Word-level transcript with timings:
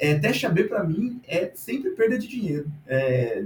é, 0.00 0.18
teste 0.18 0.46
AB 0.46 0.64
para 0.64 0.82
mim 0.82 1.20
é 1.28 1.50
sempre 1.54 1.90
perda 1.90 2.18
de 2.18 2.26
dinheiro. 2.26 2.72
É... 2.86 3.44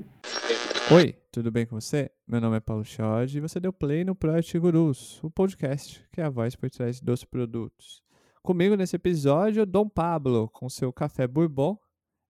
Oi, 0.95 1.12
tudo 1.33 1.50
bem 1.50 1.67
com 1.67 1.80
você? 1.80 2.12
Meu 2.29 2.41
nome 2.41 2.57
é 2.57 2.61
Paulo 2.61 2.84
Chod 2.84 3.37
e 3.37 3.41
você 3.41 3.58
deu 3.58 3.72
play 3.72 4.04
no 4.04 4.14
Project 4.14 4.56
Gurus, 4.61 5.22
o 5.25 5.29
podcast 5.29 6.06
que 6.12 6.21
é 6.21 6.25
a 6.25 6.30
voz 6.30 6.54
por 6.54 6.71
trás 6.71 7.01
dos 7.01 7.25
produtos. 7.25 8.04
Comigo 8.40 8.77
nesse 8.77 8.95
episódio, 8.95 9.67
Dom 9.67 9.88
Pablo, 9.88 10.48
com 10.48 10.69
seu 10.69 10.93
café 10.93 11.27
bourbon, 11.27 11.76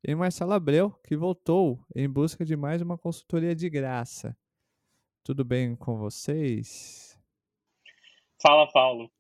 e 0.03 0.15
Marcelo 0.15 0.53
Abreu, 0.53 0.91
que 1.07 1.17
voltou 1.17 1.85
em 1.95 2.09
busca 2.09 2.47
de 2.47 2.57
mais 2.57 2.81
uma 2.81 2.97
consultoria 2.97 3.55
de 3.55 3.69
graça. 3.69 4.35
Tudo 5.23 5.45
bem 5.45 5.77
com 5.77 5.99
vocês? 5.99 7.21
Fala, 8.41 8.71
Paulo. 8.73 9.11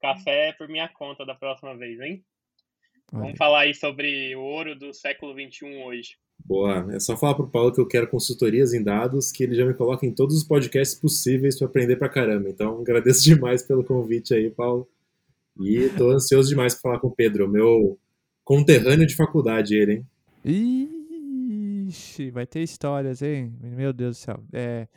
Café 0.00 0.50
é 0.50 0.52
por 0.52 0.68
minha 0.68 0.88
conta 0.88 1.24
da 1.24 1.34
próxima 1.34 1.76
vez, 1.76 2.00
hein? 2.00 2.24
Vamos 3.12 3.36
falar 3.36 3.60
aí 3.60 3.74
sobre 3.74 4.34
o 4.34 4.40
ouro 4.40 4.74
do 4.74 4.92
século 4.94 5.34
XXI 5.34 5.82
hoje. 5.84 6.16
Boa, 6.44 6.86
é 6.92 6.98
só 6.98 7.16
falar 7.16 7.34
pro 7.34 7.48
Paulo 7.48 7.72
que 7.72 7.80
eu 7.80 7.86
quero 7.86 8.08
consultorias 8.08 8.72
em 8.72 8.82
dados, 8.82 9.30
que 9.30 9.44
ele 9.44 9.54
já 9.54 9.64
me 9.64 9.74
coloca 9.74 10.04
em 10.06 10.12
todos 10.12 10.36
os 10.36 10.42
podcasts 10.42 10.98
possíveis 10.98 11.58
para 11.58 11.68
aprender 11.68 11.96
pra 11.96 12.08
caramba. 12.08 12.48
Então, 12.48 12.80
agradeço 12.80 13.22
demais 13.24 13.62
pelo 13.62 13.84
convite 13.84 14.34
aí, 14.34 14.50
Paulo. 14.50 14.88
E 15.60 15.90
tô 15.90 16.10
ansioso 16.10 16.48
demais 16.48 16.74
para 16.74 16.82
falar 16.82 17.00
com 17.00 17.08
o 17.08 17.14
Pedro, 17.14 17.46
meu 17.46 17.98
conterrâneo 18.42 19.06
de 19.06 19.14
faculdade, 19.14 19.76
ele, 19.76 20.04
hein? 20.44 20.88
Ixi, 21.88 22.30
vai 22.30 22.46
ter 22.46 22.62
histórias, 22.62 23.20
hein? 23.22 23.52
Meu 23.60 23.92
Deus 23.92 24.16
do 24.16 24.20
céu. 24.20 24.42
É. 24.52 24.88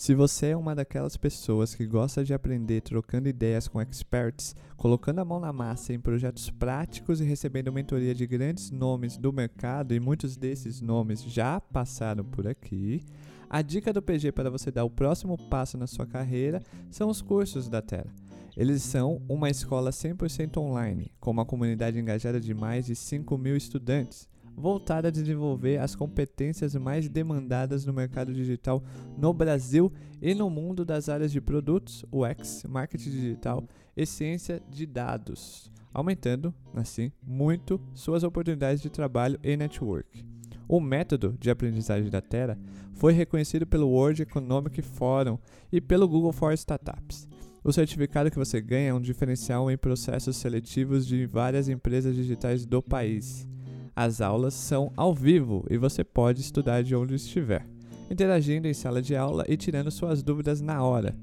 Se 0.00 0.14
você 0.14 0.46
é 0.46 0.56
uma 0.56 0.74
daquelas 0.74 1.18
pessoas 1.18 1.74
que 1.74 1.86
gosta 1.86 2.24
de 2.24 2.32
aprender 2.32 2.80
trocando 2.80 3.28
ideias 3.28 3.68
com 3.68 3.82
experts, 3.82 4.56
colocando 4.74 5.18
a 5.18 5.26
mão 5.26 5.38
na 5.38 5.52
massa 5.52 5.92
em 5.92 6.00
projetos 6.00 6.48
práticos 6.48 7.20
e 7.20 7.24
recebendo 7.24 7.70
mentoria 7.70 8.14
de 8.14 8.26
grandes 8.26 8.70
nomes 8.70 9.18
do 9.18 9.30
mercado, 9.30 9.92
e 9.92 10.00
muitos 10.00 10.38
desses 10.38 10.80
nomes 10.80 11.22
já 11.22 11.60
passaram 11.60 12.24
por 12.24 12.48
aqui, 12.48 13.02
a 13.50 13.60
dica 13.60 13.92
do 13.92 14.00
PG 14.00 14.32
para 14.32 14.48
você 14.48 14.70
dar 14.70 14.84
o 14.84 14.90
próximo 14.90 15.36
passo 15.36 15.76
na 15.76 15.86
sua 15.86 16.06
carreira 16.06 16.62
são 16.90 17.10
os 17.10 17.20
cursos 17.20 17.68
da 17.68 17.82
Terra. 17.82 18.10
Eles 18.56 18.82
são 18.82 19.20
uma 19.28 19.50
escola 19.50 19.90
100% 19.90 20.56
online, 20.56 21.12
com 21.20 21.30
uma 21.30 21.44
comunidade 21.44 21.98
engajada 21.98 22.40
de 22.40 22.54
mais 22.54 22.86
de 22.86 22.96
5 22.96 23.36
mil 23.36 23.54
estudantes 23.54 24.29
voltada 24.56 25.08
a 25.08 25.10
desenvolver 25.10 25.78
as 25.78 25.94
competências 25.94 26.74
mais 26.74 27.08
demandadas 27.08 27.84
no 27.84 27.92
mercado 27.92 28.32
digital 28.32 28.82
no 29.16 29.32
Brasil 29.32 29.92
e 30.20 30.34
no 30.34 30.50
mundo 30.50 30.84
das 30.84 31.08
áreas 31.08 31.32
de 31.32 31.40
produtos, 31.40 32.04
UX, 32.12 32.64
marketing 32.68 33.10
digital 33.10 33.64
e 33.96 34.04
ciência 34.04 34.62
de 34.68 34.86
dados, 34.86 35.70
aumentando, 35.92 36.54
assim, 36.74 37.10
muito 37.22 37.80
suas 37.94 38.22
oportunidades 38.22 38.82
de 38.82 38.90
trabalho 38.90 39.38
e 39.42 39.56
network. 39.56 40.24
O 40.68 40.80
método 40.80 41.36
de 41.40 41.50
aprendizagem 41.50 42.10
da 42.10 42.20
Terra 42.20 42.56
foi 42.92 43.12
reconhecido 43.12 43.66
pelo 43.66 43.88
World 43.88 44.22
Economic 44.22 44.82
Forum 44.82 45.38
e 45.72 45.80
pelo 45.80 46.06
Google 46.06 46.32
for 46.32 46.52
Startups. 46.52 47.26
O 47.62 47.72
certificado 47.72 48.30
que 48.30 48.38
você 48.38 48.60
ganha 48.60 48.90
é 48.90 48.94
um 48.94 49.00
diferencial 49.00 49.70
em 49.70 49.76
processos 49.76 50.36
seletivos 50.36 51.06
de 51.06 51.26
várias 51.26 51.68
empresas 51.68 52.14
digitais 52.14 52.64
do 52.64 52.80
país. 52.82 53.46
As 53.94 54.20
aulas 54.20 54.54
são 54.54 54.92
ao 54.96 55.14
vivo 55.14 55.64
e 55.68 55.76
você 55.76 56.04
pode 56.04 56.40
estudar 56.40 56.82
de 56.82 56.94
onde 56.94 57.14
estiver, 57.14 57.66
interagindo 58.10 58.68
em 58.68 58.74
sala 58.74 59.02
de 59.02 59.16
aula 59.16 59.44
e 59.48 59.56
tirando 59.56 59.90
suas 59.90 60.22
dúvidas 60.22 60.60
na 60.60 60.82
hora. 60.82 61.14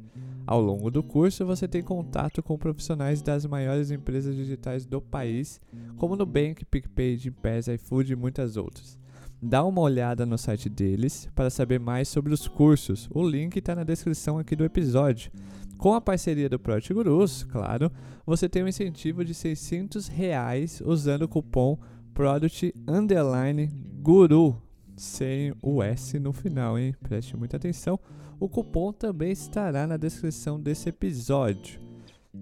Ao 0.46 0.62
longo 0.62 0.90
do 0.90 1.04
curso, 1.04 1.46
você 1.46 1.68
tem 1.68 1.84
contato 1.84 2.42
com 2.42 2.58
profissionais 2.58 3.22
das 3.22 3.46
maiores 3.46 3.92
empresas 3.92 4.34
digitais 4.34 4.86
do 4.86 5.02
país, 5.02 5.60
como 5.98 6.16
Nubank, 6.16 6.64
PicPay, 6.64 7.18
Gympass, 7.18 7.68
iFood 7.68 8.14
e 8.14 8.16
muitas 8.16 8.56
outras. 8.56 8.98
Dá 9.42 9.64
uma 9.64 9.82
olhada 9.82 10.26
no 10.26 10.38
site 10.38 10.70
deles 10.70 11.30
para 11.36 11.50
saber 11.50 11.80
mais 11.80 12.08
sobre 12.08 12.34
os 12.34 12.48
cursos. 12.48 13.10
O 13.14 13.28
link 13.28 13.58
está 13.58 13.76
na 13.76 13.84
descrição 13.84 14.40
aqui 14.40 14.56
do 14.56 14.64
episódio. 14.64 15.32
Com 15.78 15.94
a 15.94 16.02
parceria 16.02 16.50
do 16.50 16.58
Project 16.58 16.92
Gurus, 16.94 17.44
claro, 17.44 17.92
você 18.26 18.50
tem 18.50 18.64
um 18.64 18.68
incentivo 18.68 19.24
de 19.24 19.36
600 19.36 20.08
reais 20.08 20.82
usando 20.84 21.24
o 21.24 21.28
cupom 21.28 21.78
Product 22.18 22.74
Underline 22.88 23.68
Guru, 24.02 24.60
sem 24.96 25.54
o 25.62 25.84
S 25.84 26.18
no 26.18 26.34
final, 26.34 26.76
hein? 26.80 26.96
Preste 27.04 27.38
muita 27.38 27.58
atenção. 27.58 28.00
O 28.40 28.50
cupom 28.50 28.92
também 28.92 29.32
estará 29.32 29.86
na 29.86 29.98
descrição 29.98 30.60
desse 30.60 30.90
episódio, 30.90 31.80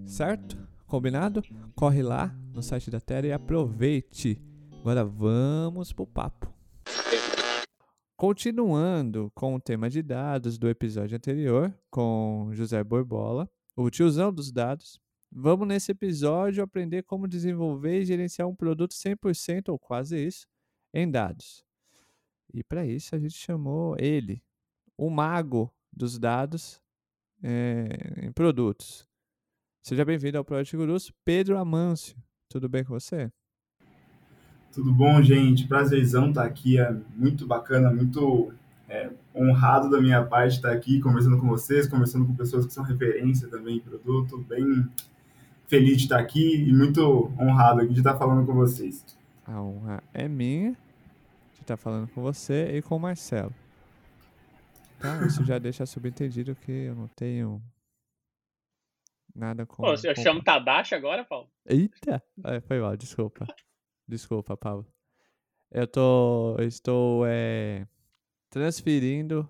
certo? 0.06 0.56
Combinado? 0.86 1.42
Corre 1.74 2.02
lá 2.02 2.34
no 2.54 2.62
site 2.62 2.90
da 2.90 3.00
Terra 3.00 3.26
e 3.26 3.32
aproveite. 3.32 4.40
Agora 4.80 5.04
vamos 5.04 5.92
pro 5.92 6.06
papo. 6.06 6.50
Continuando 8.16 9.30
com 9.34 9.56
o 9.56 9.60
tema 9.60 9.90
de 9.90 10.00
dados 10.02 10.56
do 10.56 10.70
episódio 10.70 11.18
anterior, 11.18 11.70
com 11.90 12.48
José 12.52 12.82
Borbola, 12.82 13.46
o 13.76 13.90
tiozão 13.90 14.32
dos 14.32 14.50
dados, 14.50 14.98
Vamos 15.38 15.68
nesse 15.68 15.92
episódio 15.92 16.64
aprender 16.64 17.02
como 17.02 17.28
desenvolver 17.28 18.00
e 18.00 18.06
gerenciar 18.06 18.48
um 18.48 18.54
produto 18.54 18.92
100% 18.92 19.68
ou 19.68 19.78
quase 19.78 20.16
isso 20.16 20.46
em 20.94 21.10
dados. 21.10 21.62
E 22.54 22.64
para 22.64 22.86
isso 22.86 23.14
a 23.14 23.18
gente 23.18 23.34
chamou 23.34 23.94
ele, 23.98 24.42
o 24.96 25.10
mago 25.10 25.70
dos 25.92 26.18
dados 26.18 26.80
é, 27.42 28.24
em 28.24 28.32
produtos. 28.32 29.06
Seja 29.82 30.06
bem-vindo 30.06 30.38
ao 30.38 30.44
Project 30.44 30.74
Gurus, 30.74 31.12
Pedro 31.22 31.58
Amâncio. 31.58 32.16
Tudo 32.48 32.66
bem 32.66 32.82
com 32.82 32.98
você? 32.98 33.30
Tudo 34.72 34.90
bom, 34.90 35.20
gente? 35.20 35.68
Prazerzão 35.68 36.30
estar 36.30 36.46
aqui. 36.46 36.78
É 36.78 36.90
muito 37.14 37.46
bacana, 37.46 37.92
muito 37.92 38.54
é, 38.88 39.10
honrado 39.34 39.90
da 39.90 40.00
minha 40.00 40.24
parte 40.24 40.56
estar 40.56 40.72
aqui 40.72 40.98
conversando 40.98 41.38
com 41.38 41.46
vocês, 41.46 41.86
conversando 41.86 42.24
com 42.24 42.34
pessoas 42.34 42.64
que 42.64 42.72
são 42.72 42.82
referência 42.82 43.48
também 43.48 43.76
em 43.76 43.80
produto. 43.80 44.38
Bem 44.48 44.88
feliz 45.68 45.96
de 45.98 46.04
estar 46.04 46.18
aqui 46.18 46.68
e 46.68 46.72
muito 46.72 47.30
honrado 47.40 47.80
aqui 47.80 47.92
de 47.92 48.00
estar 48.00 48.16
falando 48.16 48.46
com 48.46 48.54
vocês. 48.54 49.04
A 49.44 49.60
honra 49.60 50.02
é 50.12 50.28
minha 50.28 50.72
de 51.54 51.60
estar 51.60 51.76
falando 51.76 52.08
com 52.08 52.22
você 52.22 52.76
e 52.76 52.82
com 52.82 52.96
o 52.96 53.00
Marcelo. 53.00 53.54
Tá, 54.98 55.26
isso 55.26 55.44
já 55.44 55.58
deixa 55.58 55.84
subentendido 55.84 56.54
que 56.54 56.72
eu 56.72 56.94
não 56.94 57.08
tenho 57.08 57.62
nada 59.34 59.66
com. 59.66 59.82
Pô, 59.82 59.92
eu 59.92 60.14
com... 60.14 60.22
chamo 60.22 60.42
Tadashi 60.42 60.94
agora, 60.94 61.24
Paulo? 61.24 61.50
Eita! 61.66 62.22
É, 62.44 62.60
foi 62.60 62.80
mal, 62.80 62.96
desculpa. 62.96 63.46
Desculpa, 64.08 64.56
Paulo. 64.56 64.86
Eu 65.70 65.86
tô. 65.86 66.56
Eu 66.58 66.66
estou 66.66 67.26
é, 67.26 67.86
transferindo 68.48 69.48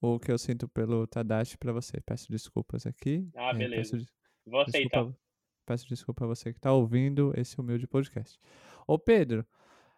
o 0.00 0.18
que 0.18 0.30
eu 0.30 0.38
sinto 0.38 0.68
pelo 0.68 1.06
Tadashi 1.06 1.56
para 1.56 1.72
você. 1.72 2.00
Peço 2.00 2.30
desculpas 2.30 2.86
aqui. 2.86 3.28
Ah, 3.34 3.50
é, 3.50 3.54
beleza. 3.54 3.96
Peço, 3.96 4.06
Vou 4.46 4.60
aceitar. 4.60 5.04
Desculpa, 5.04 5.23
Peço 5.66 5.88
desculpa 5.88 6.24
a 6.24 6.28
você 6.28 6.52
que 6.52 6.58
está 6.58 6.72
ouvindo 6.72 7.32
esse 7.36 7.58
humilde 7.58 7.86
podcast. 7.86 8.38
Ô 8.86 8.98
Pedro, 8.98 9.46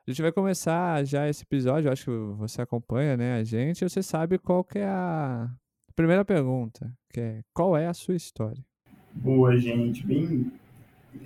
a 0.07 0.11
gente 0.11 0.23
vai 0.23 0.31
começar 0.31 1.05
já 1.05 1.29
esse 1.29 1.43
episódio, 1.43 1.89
eu 1.89 1.93
acho 1.93 2.05
que 2.05 2.11
você 2.37 2.63
acompanha 2.63 3.17
né, 3.17 3.35
a 3.35 3.43
gente, 3.43 3.83
você 3.83 4.01
sabe 4.03 4.39
qual 4.39 4.63
que 4.63 4.79
é 4.79 4.87
a 4.87 5.51
primeira 5.97 6.25
pergunta, 6.25 6.93
que 7.13 7.19
é 7.19 7.43
qual 7.53 7.77
é 7.77 7.89
a 7.89 7.95
sua 7.95 8.15
história? 8.15 8.65
Boa, 9.13 9.59
gente, 9.59 10.07
bem, 10.07 10.53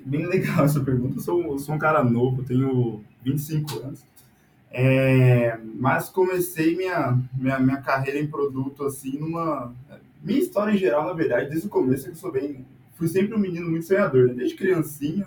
bem 0.07 0.27
legal 0.27 0.65
essa 0.65 0.81
pergunta. 0.83 1.17
Eu 1.19 1.21
sou, 1.21 1.59
sou 1.59 1.75
um 1.75 1.79
cara 1.79 2.03
novo, 2.03 2.43
tenho 2.43 3.05
25 3.23 3.81
anos. 3.81 4.03
É, 4.71 5.59
mas 5.75 6.09
comecei 6.09 6.77
minha, 6.77 7.19
minha, 7.35 7.59
minha 7.59 7.83
carreira 7.83 8.19
em 8.19 8.29
produto 8.29 8.85
assim 8.85 9.19
numa. 9.19 9.75
Minha 10.23 10.39
história 10.39 10.73
em 10.73 10.79
geral, 10.79 11.05
na 11.07 11.13
verdade, 11.13 11.51
desde 11.51 11.67
o 11.67 11.71
começo 11.71 12.09
eu 12.09 12.15
sou 12.15 12.31
bem 12.31 12.65
fui 13.01 13.09
sempre 13.09 13.35
um 13.35 13.39
menino 13.39 13.71
muito 13.71 13.87
sonhador, 13.87 14.29
né? 14.29 14.35
desde 14.35 14.55
criancinha. 14.55 15.27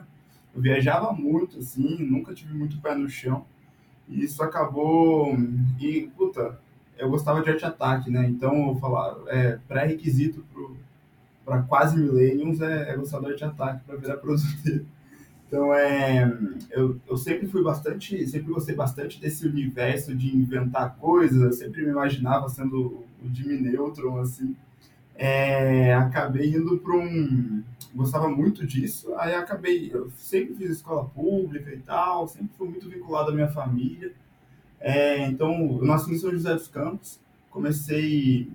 Eu 0.56 0.62
viajava 0.62 1.12
muito, 1.12 1.58
assim, 1.58 1.98
nunca 2.06 2.32
tive 2.32 2.54
muito 2.54 2.80
pé 2.80 2.94
no 2.94 3.10
chão. 3.10 3.48
E 4.08 4.24
isso 4.24 4.44
acabou. 4.44 5.36
E, 5.80 6.12
puta, 6.16 6.60
eu 6.96 7.10
gostava 7.10 7.42
de 7.42 7.50
arte-ataque, 7.50 8.12
né? 8.12 8.28
Então, 8.30 8.70
eu 8.70 8.76
falar, 8.76 9.18
é, 9.28 9.58
pré-requisito 9.68 10.46
para 11.44 11.64
quase 11.64 11.98
millennials 11.98 12.62
é, 12.62 12.92
é 12.92 12.96
gostar 12.96 13.22
de 13.22 13.32
arte-ataque 13.32 13.84
para 13.86 13.98
virar 13.98 14.18
produtor. 14.18 14.86
Então, 15.46 15.72
é, 15.72 16.36
eu, 16.72 17.00
eu 17.08 17.16
sempre 17.16 17.46
fui 17.46 17.62
bastante, 17.62 18.26
sempre 18.26 18.52
gostei 18.52 18.74
bastante 18.74 19.22
desse 19.22 19.46
universo 19.46 20.16
de 20.16 20.36
inventar 20.36 20.96
coisas, 20.96 21.40
eu 21.40 21.54
sempre 21.54 21.84
me 21.84 21.92
imaginava 21.92 22.50
sendo 22.50 23.04
o 23.24 23.32
Jimmy 23.32 23.62
Neutron, 23.62 24.20
assim 24.20 24.56
é, 25.16 25.94
acabei 25.94 26.56
indo 26.56 26.78
para 26.80 26.96
um. 26.96 27.64
Gostava 27.94 28.28
muito 28.28 28.66
disso, 28.66 29.14
aí 29.16 29.36
acabei. 29.36 29.92
Eu 29.94 30.10
sempre 30.18 30.56
fiz 30.56 30.72
escola 30.72 31.06
pública 31.06 31.72
e 31.72 31.80
tal, 31.80 32.28
sempre 32.28 32.50
fui 32.58 32.68
muito 32.68 32.90
vinculado 32.90 33.30
à 33.30 33.34
minha 33.34 33.50
família. 33.50 34.12
É, 34.80 35.26
então, 35.28 35.78
eu 35.80 35.86
nasci 35.86 36.12
em 36.12 36.18
São 36.18 36.32
José 36.32 36.54
dos 36.54 36.68
Campos, 36.68 37.20
comecei. 37.50 38.52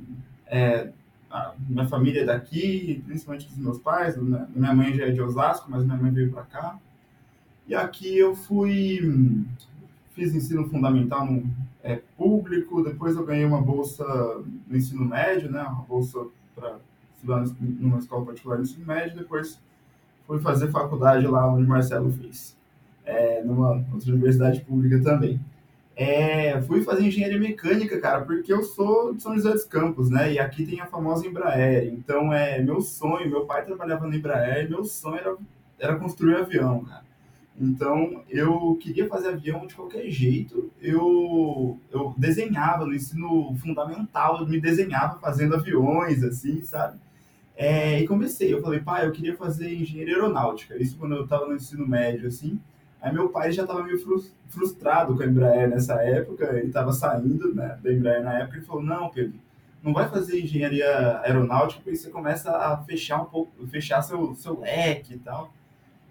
É, 0.46 0.90
a 1.31 1.55
minha 1.69 1.87
família 1.87 2.22
é 2.22 2.25
daqui, 2.25 3.02
principalmente 3.06 3.49
dos 3.49 3.58
meus 3.58 3.78
pais, 3.78 4.16
minha 4.16 4.75
mãe 4.75 4.94
já 4.94 5.06
é 5.06 5.10
de 5.10 5.20
Osasco, 5.20 5.70
mas 5.70 5.84
minha 5.84 5.96
mãe 5.96 6.10
veio 6.10 6.32
para 6.32 6.43
cá. 6.43 6.78
E 7.66 7.75
aqui 7.75 8.16
eu 8.16 8.34
fui, 8.34 9.44
fiz 10.14 10.34
ensino 10.34 10.66
fundamental 10.69 11.26
no 11.26 11.46
é, 11.82 12.00
público, 12.16 12.82
depois 12.82 13.14
eu 13.14 13.26
ganhei 13.26 13.44
uma 13.44 13.60
bolsa 13.60 14.05
no 14.66 14.76
ensino 14.76 15.05
médio, 15.05 15.50
né, 15.50 15.62
uma 15.62 15.82
bolsa 15.82 16.19
para 16.58 16.78
estudar 17.14 17.44
numa 17.60 17.99
escola 17.99 18.26
particular 18.26 18.56
no 18.56 18.64
ensino 18.64 18.87
médio, 18.87 19.16
depois 19.16 19.60
fui 20.26 20.38
fazer 20.40 20.70
faculdade 20.70 21.26
lá 21.26 21.50
onde 21.50 21.66
Marcelo 21.66 22.10
fez, 22.12 22.56
é, 23.05 23.43
numa 23.43 23.84
outra 23.93 24.12
universidade 24.12 24.60
pública 24.60 25.02
também. 25.02 25.40
É, 26.00 26.60
fui 26.62 26.84
fazer 26.84 27.02
engenharia 27.05 27.40
mecânica, 27.40 28.00
cara, 28.00 28.20
porque 28.20 28.52
eu 28.52 28.62
sou 28.62 29.12
de 29.12 29.20
São 29.20 29.34
José 29.34 29.50
dos 29.50 29.64
Campos, 29.64 30.08
né? 30.08 30.32
E 30.32 30.38
aqui 30.38 30.64
tem 30.64 30.81
a 30.81 30.87
famosa 30.87 31.26
Embraer. 31.26 31.93
Então, 31.93 32.32
é 32.32 32.62
meu 32.62 32.81
sonho. 32.81 33.28
Meu 33.28 33.46
pai 33.46 33.64
trabalhava 33.64 34.06
na 34.06 34.14
Embraer. 34.14 34.70
Meu 34.70 34.84
sonho 34.84 35.16
era, 35.16 35.37
era 35.76 35.96
construir 35.96 36.37
avião, 36.37 36.84
cara. 36.84 37.02
Então, 37.60 38.22
eu 38.28 38.78
queria 38.81 39.08
fazer 39.08 39.28
avião 39.28 39.66
de 39.66 39.75
qualquer 39.75 40.08
jeito. 40.08 40.70
Eu, 40.81 41.78
eu 41.90 42.14
desenhava 42.16 42.87
no 42.87 42.94
ensino 42.94 43.55
fundamental, 43.56 44.40
eu 44.40 44.46
me 44.46 44.60
desenhava 44.60 45.19
fazendo 45.19 45.56
aviões, 45.56 46.22
assim, 46.22 46.62
sabe? 46.62 46.99
É, 47.56 48.00
e 48.00 48.06
comecei. 48.06 48.55
Eu 48.55 48.62
falei, 48.62 48.78
pai, 48.78 49.05
eu 49.05 49.12
queria 49.12 49.37
fazer 49.37 49.75
engenharia 49.75 50.14
aeronáutica. 50.14 50.81
Isso 50.81 50.96
quando 50.96 51.16
eu 51.16 51.25
estava 51.25 51.46
no 51.46 51.56
ensino 51.56 51.87
médio, 51.87 52.28
assim. 52.28 52.60
Aí 53.00 53.12
meu 53.12 53.28
pai 53.28 53.50
já 53.52 53.62
estava 53.62 53.82
meio 53.82 53.99
frustrado 54.49 55.16
com 55.16 55.22
a 55.22 55.26
Embraer 55.26 55.69
nessa 55.69 55.94
época, 56.02 56.46
ele 56.56 56.66
estava 56.66 56.93
saindo 56.93 57.55
né, 57.55 57.78
da 57.82 57.93
Embraer 57.93 58.22
na 58.25 58.40
época 58.40 58.58
e 58.58 58.62
falou, 58.62 58.82
não, 58.82 59.08
Pedro, 59.08 59.38
não 59.82 59.93
vai 59.93 60.08
fazer 60.08 60.40
engenharia 60.40 61.20
aeronáutica 61.20 61.81
porque 61.82 61.96
você 61.96 62.10
começa 62.10 62.50
a 62.50 62.76
fechar 62.78 63.22
um 63.22 63.26
pouco, 63.26 63.66
fechar 63.69 64.02
seu, 64.02 64.34
seu 64.34 64.58
leque 64.58 65.14
e 65.14 65.19
tal. 65.19 65.52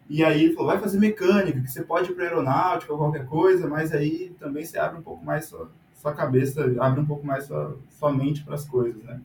E 0.10 0.24
aí 0.24 0.46
ele 0.46 0.54
falou, 0.54 0.72
vai 0.72 0.80
fazer 0.80 1.00
mecânica, 1.00 1.62
que 1.62 1.70
você 1.70 1.84
pode 1.84 2.12
ir 2.12 2.16
para 2.16 2.26
aeronáutica 2.26 2.94
ou 2.94 3.00
qualquer 3.00 3.26
coisa, 3.26 3.68
mas 3.68 3.94
aí 3.94 4.34
também 4.40 4.64
você 4.64 4.78
abre 4.80 5.00
um 5.00 5.02
pouco 5.04 5.24
mais 5.26 5.46
sua, 5.46 5.70
sua 5.96 6.14
cabeça, 6.14 6.64
abre 6.80 7.02
um 7.02 7.06
pouco 7.06 7.26
mais 7.26 7.46
sua, 7.46 7.78
sua 7.90 8.14
mente 8.14 8.44
para 8.44 8.56
as 8.56 8.66
coisas, 8.66 9.02
né? 9.04 9.20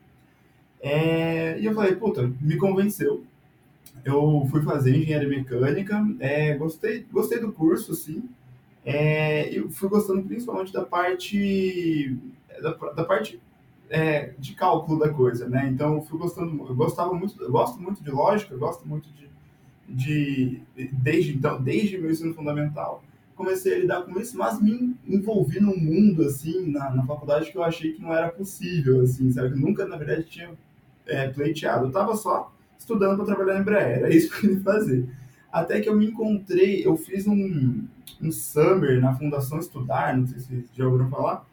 É, 0.81 1.61
e 1.61 1.65
eu 1.65 1.75
falei, 1.75 1.95
puta, 1.95 2.29
me 2.41 2.57
convenceu 2.57 3.25
eu 4.05 4.47
fui 4.51 4.63
fazer 4.63 4.97
engenharia 4.97 5.29
mecânica, 5.29 6.05
é, 6.19 6.55
gostei, 6.57 7.07
gostei 7.11 7.39
do 7.39 7.53
curso, 7.53 7.95
sim. 7.95 8.29
É, 8.85 9.49
eu 9.57 9.71
fui 9.71 9.89
gostando 9.89 10.23
principalmente 10.23 10.73
da 10.73 10.85
parte 10.85 12.19
da, 12.61 12.73
da 12.73 13.05
parte 13.05 13.41
é, 13.89 14.33
de 14.39 14.55
cálculo 14.55 14.99
da 14.99 15.11
coisa, 15.11 15.49
né? 15.49 15.69
Então 15.69 15.95
eu 15.97 16.03
fui 16.03 16.19
gostando, 16.19 16.67
eu 16.67 16.75
gostava 16.75 17.15
muito, 17.15 17.41
eu 17.41 17.51
gosto 17.51 17.81
muito 17.81 18.03
de 18.03 18.11
lógica, 18.11 18.57
gosto 18.57 18.87
muito 18.89 19.09
de, 19.11 19.29
de 19.89 20.61
desde 20.93 21.35
então, 21.35 21.63
desde 21.63 21.99
meu 21.99 22.11
ensino 22.11 22.35
fundamental, 22.35 23.03
comecei 23.35 23.75
a 23.75 23.79
lidar 23.79 24.03
com 24.03 24.19
isso, 24.19 24.37
mas 24.39 24.61
me 24.61 24.97
envolvi 25.07 25.61
num 25.61 25.77
mundo 25.77 26.23
assim 26.23 26.71
na, 26.71 26.91
na 26.91 27.05
faculdade 27.05 27.51
que 27.51 27.57
eu 27.57 27.63
achei 27.63 27.93
que 27.93 28.03
não 28.03 28.15
era 28.15 28.29
possível, 28.29 29.01
assim, 29.03 29.31
sabe? 29.33 29.51
Eu 29.51 29.57
nunca 29.57 29.87
na 29.87 29.97
verdade 29.97 30.25
tinha 30.25 30.51
é, 31.07 31.29
pleiteado, 31.29 31.87
eu 31.87 31.91
tava 31.91 32.17
só 32.17 32.53
estudando 32.79 33.17
para 33.17 33.27
trabalhar 33.27 33.55
na 33.55 33.61
Embraer. 33.61 33.99
Era 33.99 34.11
isso 34.15 34.31
que 34.31 34.37
eu 34.37 34.41
queria 34.41 34.61
fazer. 34.61 35.09
Até 35.51 35.81
que 35.81 35.89
eu 35.89 35.97
me 35.97 36.07
encontrei, 36.07 36.87
eu 36.87 36.97
fiz 36.97 37.27
um, 37.27 37.85
um 38.21 38.33
summer 38.33 39.01
na 39.01 39.15
Fundação 39.15 39.59
Estudar, 39.59 40.17
não 40.17 40.27
sei 40.27 40.41
se 40.41 40.65
já 40.75 40.87
ouviram 40.87 41.11
falar, 41.11 41.45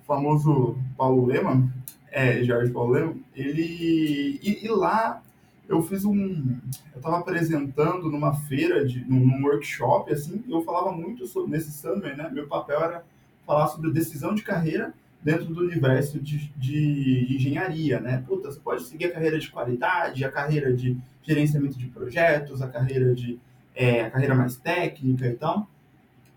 o 0.00 0.04
famoso 0.04 0.76
Paulo 0.96 1.26
Lema, 1.26 1.70
é, 2.10 2.42
Jorge 2.42 2.72
Paulo 2.72 2.92
Lema, 2.92 3.14
ele, 3.34 4.40
e, 4.42 4.64
e 4.64 4.68
lá 4.68 5.22
eu 5.68 5.82
fiz 5.82 6.04
um, 6.04 6.58
eu 6.92 6.96
estava 6.96 7.18
apresentando 7.18 8.10
numa 8.10 8.34
feira, 8.34 8.84
de, 8.84 9.04
num, 9.04 9.42
workshop, 9.42 10.12
assim, 10.12 10.42
eu 10.48 10.62
falava 10.62 10.92
muito 10.92 11.26
sobre, 11.26 11.50
nesse 11.50 11.72
summer, 11.72 12.16
né, 12.16 12.28
meu 12.32 12.46
papel 12.46 12.80
era 12.80 13.04
falar 13.46 13.68
sobre 13.68 13.90
decisão 13.90 14.34
de 14.34 14.42
carreira 14.42 14.92
dentro 15.22 15.46
do 15.46 15.60
universo 15.60 16.20
de, 16.20 16.48
de, 16.56 17.26
de, 17.26 17.36
engenharia, 17.36 18.00
né? 18.00 18.24
Puta, 18.26 18.50
você 18.50 18.58
pode 18.58 18.82
seguir 18.84 19.06
a 19.06 19.12
carreira 19.12 19.38
de 19.38 19.48
qualidade, 19.48 20.24
a 20.24 20.30
carreira 20.30 20.72
de 20.74 20.96
gerenciamento 21.22 21.78
de 21.78 21.86
projetos, 21.86 22.60
a 22.60 22.68
carreira 22.68 23.14
de 23.14 23.38
é, 23.74 24.02
a 24.02 24.10
carreira 24.10 24.34
mais 24.34 24.56
técnica 24.56 25.26
e 25.26 25.34
tal. 25.34 25.68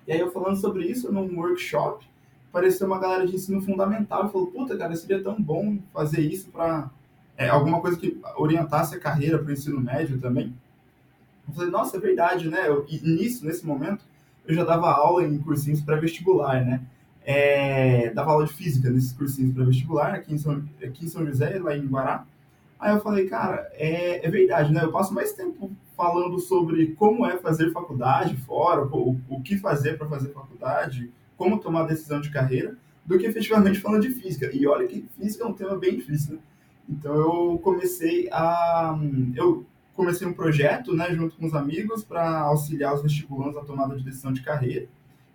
E 0.08 0.12
aí 0.12 0.20
eu 0.20 0.32
falando 0.32 0.58
sobre 0.58 0.86
isso 0.86 1.12
num 1.12 1.36
workshop, 1.40 2.06
apareceu 2.50 2.86
uma 2.86 3.00
galera 3.00 3.26
de 3.26 3.36
ensino 3.36 3.60
fundamental 3.62 4.28
e 4.28 4.32
falou, 4.32 4.48
puta, 4.48 4.78
cara, 4.78 4.96
seria 4.96 5.22
tão 5.22 5.42
bom 5.42 5.80
fazer 5.92 6.22
isso 6.22 6.50
para 6.52 6.90
é, 7.38 7.50
alguma 7.50 7.82
coisa 7.82 7.98
que 7.98 8.20
orientasse 8.38 8.96
a 8.96 9.00
carreira 9.00 9.38
para 9.38 9.50
o 9.50 9.52
ensino 9.52 9.80
médio 9.80 10.20
também. 10.20 10.54
Eu 11.48 11.54
falei, 11.54 11.70
nossa, 11.70 11.98
é 11.98 12.00
verdade, 12.00 12.50
né? 12.50 12.68
Eu, 12.68 12.86
nisso, 13.04 13.46
nesse 13.46 13.66
momento, 13.66 14.04
eu 14.48 14.54
já 14.54 14.64
dava 14.64 14.92
aula 14.92 15.24
em 15.24 15.38
cursinhos 15.38 15.82
pré-vestibular, 15.82 16.66
né? 16.66 16.82
é, 17.26 18.12
dava 18.12 18.32
aula 18.32 18.46
de 18.46 18.54
física 18.54 18.90
nesses 18.90 19.12
cursinhos 19.12 19.54
para 19.54 19.66
vestibular, 19.66 20.14
aqui 20.14 20.34
em, 20.34 20.38
São, 20.38 20.64
aqui 20.82 21.06
em 21.06 21.08
São 21.08 21.26
José, 21.26 21.58
lá 21.58 21.76
em 21.76 21.88
Guará. 21.88 22.24
Aí 22.80 22.94
eu 22.94 23.02
falei, 23.02 23.28
cara, 23.28 23.68
é, 23.74 24.26
é 24.26 24.30
verdade, 24.30 24.72
né? 24.72 24.84
Eu 24.84 24.92
passo 24.92 25.14
mais 25.14 25.34
tempo 25.34 25.72
falando 25.98 26.38
sobre 26.40 26.94
como 26.94 27.26
é 27.26 27.38
fazer 27.38 27.72
faculdade 27.72 28.38
fora, 28.38 28.86
o, 28.86 29.20
o 29.28 29.42
que 29.42 29.58
fazer 29.58 29.98
para 29.98 30.08
fazer 30.08 30.30
faculdade, 30.30 31.10
como 31.36 31.60
tomar 31.60 31.84
decisão 31.84 32.22
de 32.22 32.30
carreira, 32.30 32.78
do 33.04 33.18
que 33.18 33.26
efetivamente 33.26 33.80
falando 33.80 34.04
de 34.04 34.12
física. 34.12 34.52
E 34.54 34.68
olha 34.68 34.88
que 34.88 35.08
física 35.18 35.44
é 35.44 35.48
um 35.48 35.54
tema 35.54 35.76
bem 35.76 35.96
difícil, 35.96 36.36
né? 36.36 36.40
Então 36.88 37.16
eu 37.16 37.60
comecei 37.60 38.30
a. 38.32 38.98
Eu 39.36 39.66
comecei 39.96 40.28
um 40.28 40.34
projeto, 40.34 40.94
né, 40.94 41.14
junto 41.16 41.36
com 41.38 41.46
os 41.46 41.54
amigos, 41.54 42.04
para 42.04 42.40
auxiliar 42.42 42.94
os 42.94 43.02
vestibulantes 43.02 43.56
na 43.56 43.62
tomada 43.62 43.96
de 43.96 44.04
decisão 44.04 44.34
de 44.34 44.42
carreira. 44.42 44.88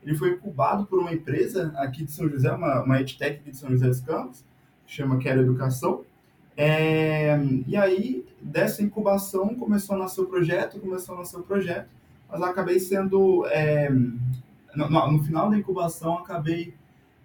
Ele 0.03 0.15
foi 0.15 0.31
incubado 0.31 0.87
por 0.87 0.99
uma 0.99 1.13
empresa 1.13 1.73
aqui 1.77 2.05
de 2.05 2.13
São 2.13 2.29
José, 2.29 2.51
uma, 2.53 2.83
uma 2.83 3.01
edtech 3.01 3.43
de 3.43 3.57
São 3.57 3.71
José 3.71 3.87
dos 3.87 4.01
Campos, 4.01 4.45
que 4.87 4.93
chama 4.93 5.19
Quero 5.19 5.41
Educação. 5.41 6.05
É, 6.57 7.39
e 7.67 7.77
aí, 7.77 8.25
dessa 8.41 8.83
incubação, 8.83 9.55
começou 9.55 9.97
a 9.97 9.99
nascer 9.99 10.21
o 10.21 10.27
projeto, 10.27 10.79
começou 10.79 11.15
a 11.15 11.19
nascer 11.19 11.39
o 11.39 11.43
projeto, 11.43 11.89
mas 12.31 12.43
acabei 12.43 12.79
sendo, 12.79 13.47
é, 13.47 13.91
no, 13.91 14.91
no, 14.91 15.25
final 15.25 15.51
da 15.51 15.57
incubação, 15.57 16.19
acabei 16.19 16.75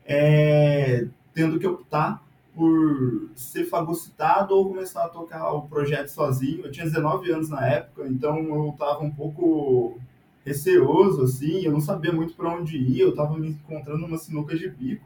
é, 0.05 1.07
tendo 1.33 1.59
que 1.59 1.67
optar 1.67 2.24
por 2.55 3.29
ser 3.35 3.65
fagocitado 3.65 4.55
ou 4.55 4.69
começar 4.69 5.05
a 5.05 5.09
tocar 5.09 5.51
o 5.51 5.63
projeto 5.63 6.07
sozinho. 6.07 6.65
Eu 6.65 6.71
tinha 6.71 6.85
19 6.85 7.29
anos 7.31 7.49
na 7.49 7.67
época, 7.67 8.07
então 8.07 8.37
eu 8.37 8.69
estava 8.69 9.03
um 9.03 9.11
pouco 9.11 9.99
receoso, 10.45 11.23
assim, 11.23 11.65
eu 11.65 11.71
não 11.71 11.81
sabia 11.81 12.13
muito 12.13 12.33
para 12.35 12.49
onde 12.49 12.77
ir, 12.77 12.99
eu 12.99 13.09
estava 13.09 13.37
me 13.37 13.49
encontrando 13.49 14.01
numa 14.01 14.17
sinuca 14.17 14.55
de 14.55 14.69
bico. 14.69 15.03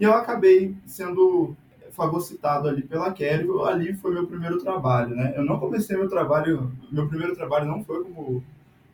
E 0.00 0.04
eu 0.04 0.12
acabei 0.14 0.74
sendo 0.86 1.54
fagocitado 1.92 2.68
ali 2.68 2.82
pela 2.82 3.12
Kelly, 3.12 3.46
ali 3.66 3.94
foi 3.94 4.12
meu 4.14 4.26
primeiro 4.26 4.58
trabalho, 4.58 5.14
né? 5.14 5.34
Eu 5.36 5.44
não 5.44 5.60
comecei 5.60 5.96
meu 5.96 6.08
trabalho, 6.08 6.72
meu 6.90 7.06
primeiro 7.06 7.36
trabalho 7.36 7.66
não 7.66 7.84
foi 7.84 8.02
como, 8.02 8.42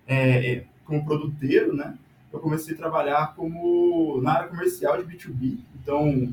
é, 0.06 0.52
é 0.52 0.64
como 0.84 1.04
produteiro, 1.04 1.74
né? 1.74 1.96
Eu 2.32 2.40
comecei 2.40 2.74
a 2.74 2.78
trabalhar 2.78 3.34
como 3.34 4.20
na 4.20 4.32
área 4.32 4.48
comercial 4.48 5.02
de 5.02 5.04
B2B, 5.04 5.58
então 5.80 6.30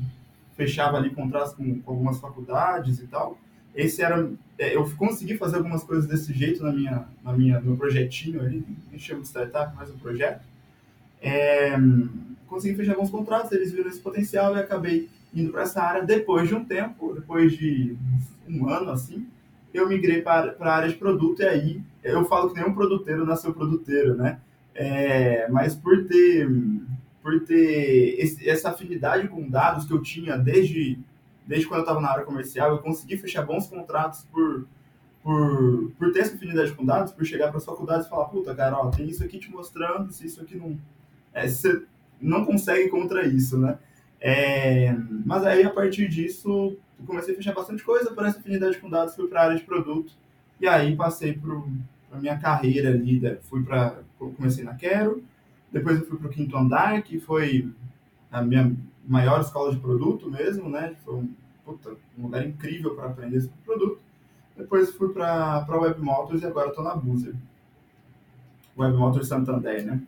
fechava 0.56 0.96
ali 0.96 1.10
contratos 1.10 1.52
com, 1.52 1.80
com 1.80 1.90
algumas 1.90 2.18
faculdades 2.18 2.98
e 3.00 3.06
tal, 3.06 3.38
esse 3.76 4.02
era 4.02 4.28
é, 4.58 4.74
eu 4.74 4.90
consegui 4.96 5.36
fazer 5.36 5.56
algumas 5.58 5.84
coisas 5.84 6.06
desse 6.06 6.32
jeito 6.32 6.62
na 6.62 6.72
minha 6.72 7.06
na 7.22 7.32
minha 7.34 7.60
no 7.60 7.66
meu 7.66 7.76
projetinho 7.76 8.40
ali 8.40 8.64
nem 8.90 8.98
chamo 8.98 9.20
de 9.20 9.28
startup 9.28 9.74
mas 9.76 9.90
um 9.90 9.98
projeto. 9.98 10.44
É, 11.20 11.76
consegui 12.46 12.74
fechar 12.74 12.92
alguns 12.92 13.10
contratos 13.10 13.52
eles 13.52 13.72
viram 13.72 13.90
esse 13.90 14.00
potencial 14.00 14.56
e 14.56 14.60
acabei 14.60 15.08
indo 15.34 15.52
para 15.52 15.62
essa 15.62 15.82
área. 15.82 16.02
Depois 16.02 16.48
de 16.48 16.54
um 16.54 16.64
tempo 16.64 17.12
depois 17.12 17.52
de 17.52 17.94
um 18.48 18.68
ano 18.68 18.90
assim 18.90 19.26
eu 19.74 19.86
migrei 19.86 20.22
para 20.22 20.56
a 20.58 20.74
área 20.74 20.88
de 20.88 20.94
produto 20.94 21.42
e 21.42 21.44
aí 21.44 21.82
eu 22.02 22.24
falo 22.24 22.48
que 22.48 22.58
nenhum 22.58 22.72
produteiro 22.72 23.26
nasceu 23.26 23.52
produteiro 23.52 24.14
né? 24.14 24.40
É, 24.74 25.48
mas 25.50 25.74
por 25.74 26.04
ter 26.06 26.48
por 27.26 27.40
ter 27.40 28.20
esse, 28.20 28.48
essa 28.48 28.70
afinidade 28.70 29.26
com 29.26 29.50
dados 29.50 29.84
que 29.84 29.92
eu 29.92 30.00
tinha 30.00 30.38
desde 30.38 30.96
desde 31.44 31.66
quando 31.66 31.78
eu 31.78 31.82
estava 31.82 32.00
na 32.00 32.08
área 32.08 32.24
comercial, 32.24 32.70
eu 32.70 32.78
consegui 32.78 33.16
fechar 33.16 33.42
bons 33.42 33.66
contratos 33.66 34.24
por, 34.32 34.64
por, 35.24 35.90
por 35.98 36.12
ter 36.12 36.20
essa 36.20 36.36
afinidade 36.36 36.72
com 36.72 36.84
dados, 36.84 37.12
por 37.12 37.24
chegar 37.24 37.48
para 37.48 37.58
as 37.58 37.64
faculdades 37.64 38.06
e 38.06 38.10
falar, 38.10 38.26
puta, 38.26 38.54
cara, 38.54 38.76
ó, 38.76 38.90
tem 38.90 39.08
isso 39.08 39.24
aqui 39.24 39.38
te 39.38 39.50
mostrando, 39.50 40.12
se 40.12 40.26
isso 40.26 40.40
aqui 40.40 40.56
não... 40.56 40.76
É, 41.32 41.46
você 41.46 41.82
não 42.20 42.44
consegue 42.44 42.88
contra 42.88 43.24
isso, 43.24 43.56
né? 43.58 43.78
É, 44.20 44.92
mas 45.24 45.44
aí, 45.44 45.62
a 45.62 45.70
partir 45.70 46.08
disso, 46.08 46.76
comecei 47.06 47.34
a 47.34 47.36
fechar 47.36 47.54
bastante 47.54 47.84
coisa 47.84 48.10
por 48.10 48.26
essa 48.26 48.40
afinidade 48.40 48.78
com 48.78 48.90
dados, 48.90 49.14
fui 49.14 49.28
para 49.28 49.40
a 49.40 49.44
área 49.44 49.56
de 49.56 49.62
produto, 49.62 50.12
e 50.60 50.66
aí 50.66 50.96
passei 50.96 51.34
para 51.34 51.54
a 52.10 52.20
minha 52.20 52.38
carreira 52.38 52.88
ali, 52.88 53.20
fui 53.42 53.62
para... 53.62 54.00
Comecei 54.18 54.64
na 54.64 54.74
Quero, 54.74 55.22
depois 55.76 56.00
eu 56.00 56.06
fui 56.06 56.16
para 56.18 56.28
o 56.28 56.30
Quinto 56.30 56.56
Andar, 56.56 57.02
que 57.02 57.20
foi 57.20 57.70
a 58.32 58.40
minha 58.40 58.74
maior 59.06 59.42
escola 59.42 59.70
de 59.70 59.78
produto 59.78 60.30
mesmo, 60.30 60.70
né? 60.70 60.96
Foi 61.04 61.16
um, 61.16 61.28
puta, 61.64 61.90
um 62.18 62.22
lugar 62.22 62.46
incrível 62.46 62.94
para 62.94 63.06
aprender 63.06 63.42
sobre 63.42 63.56
produto. 63.62 64.00
Depois 64.56 64.90
fui 64.92 65.12
para 65.12 65.66
Web 65.68 66.00
Motors 66.00 66.42
e 66.42 66.46
agora 66.46 66.70
estou 66.70 66.82
na 66.82 66.96
Boozer. 66.96 67.34
Web 68.76 68.96
Motors 68.96 69.28
Santander, 69.28 69.84
né? 69.84 70.00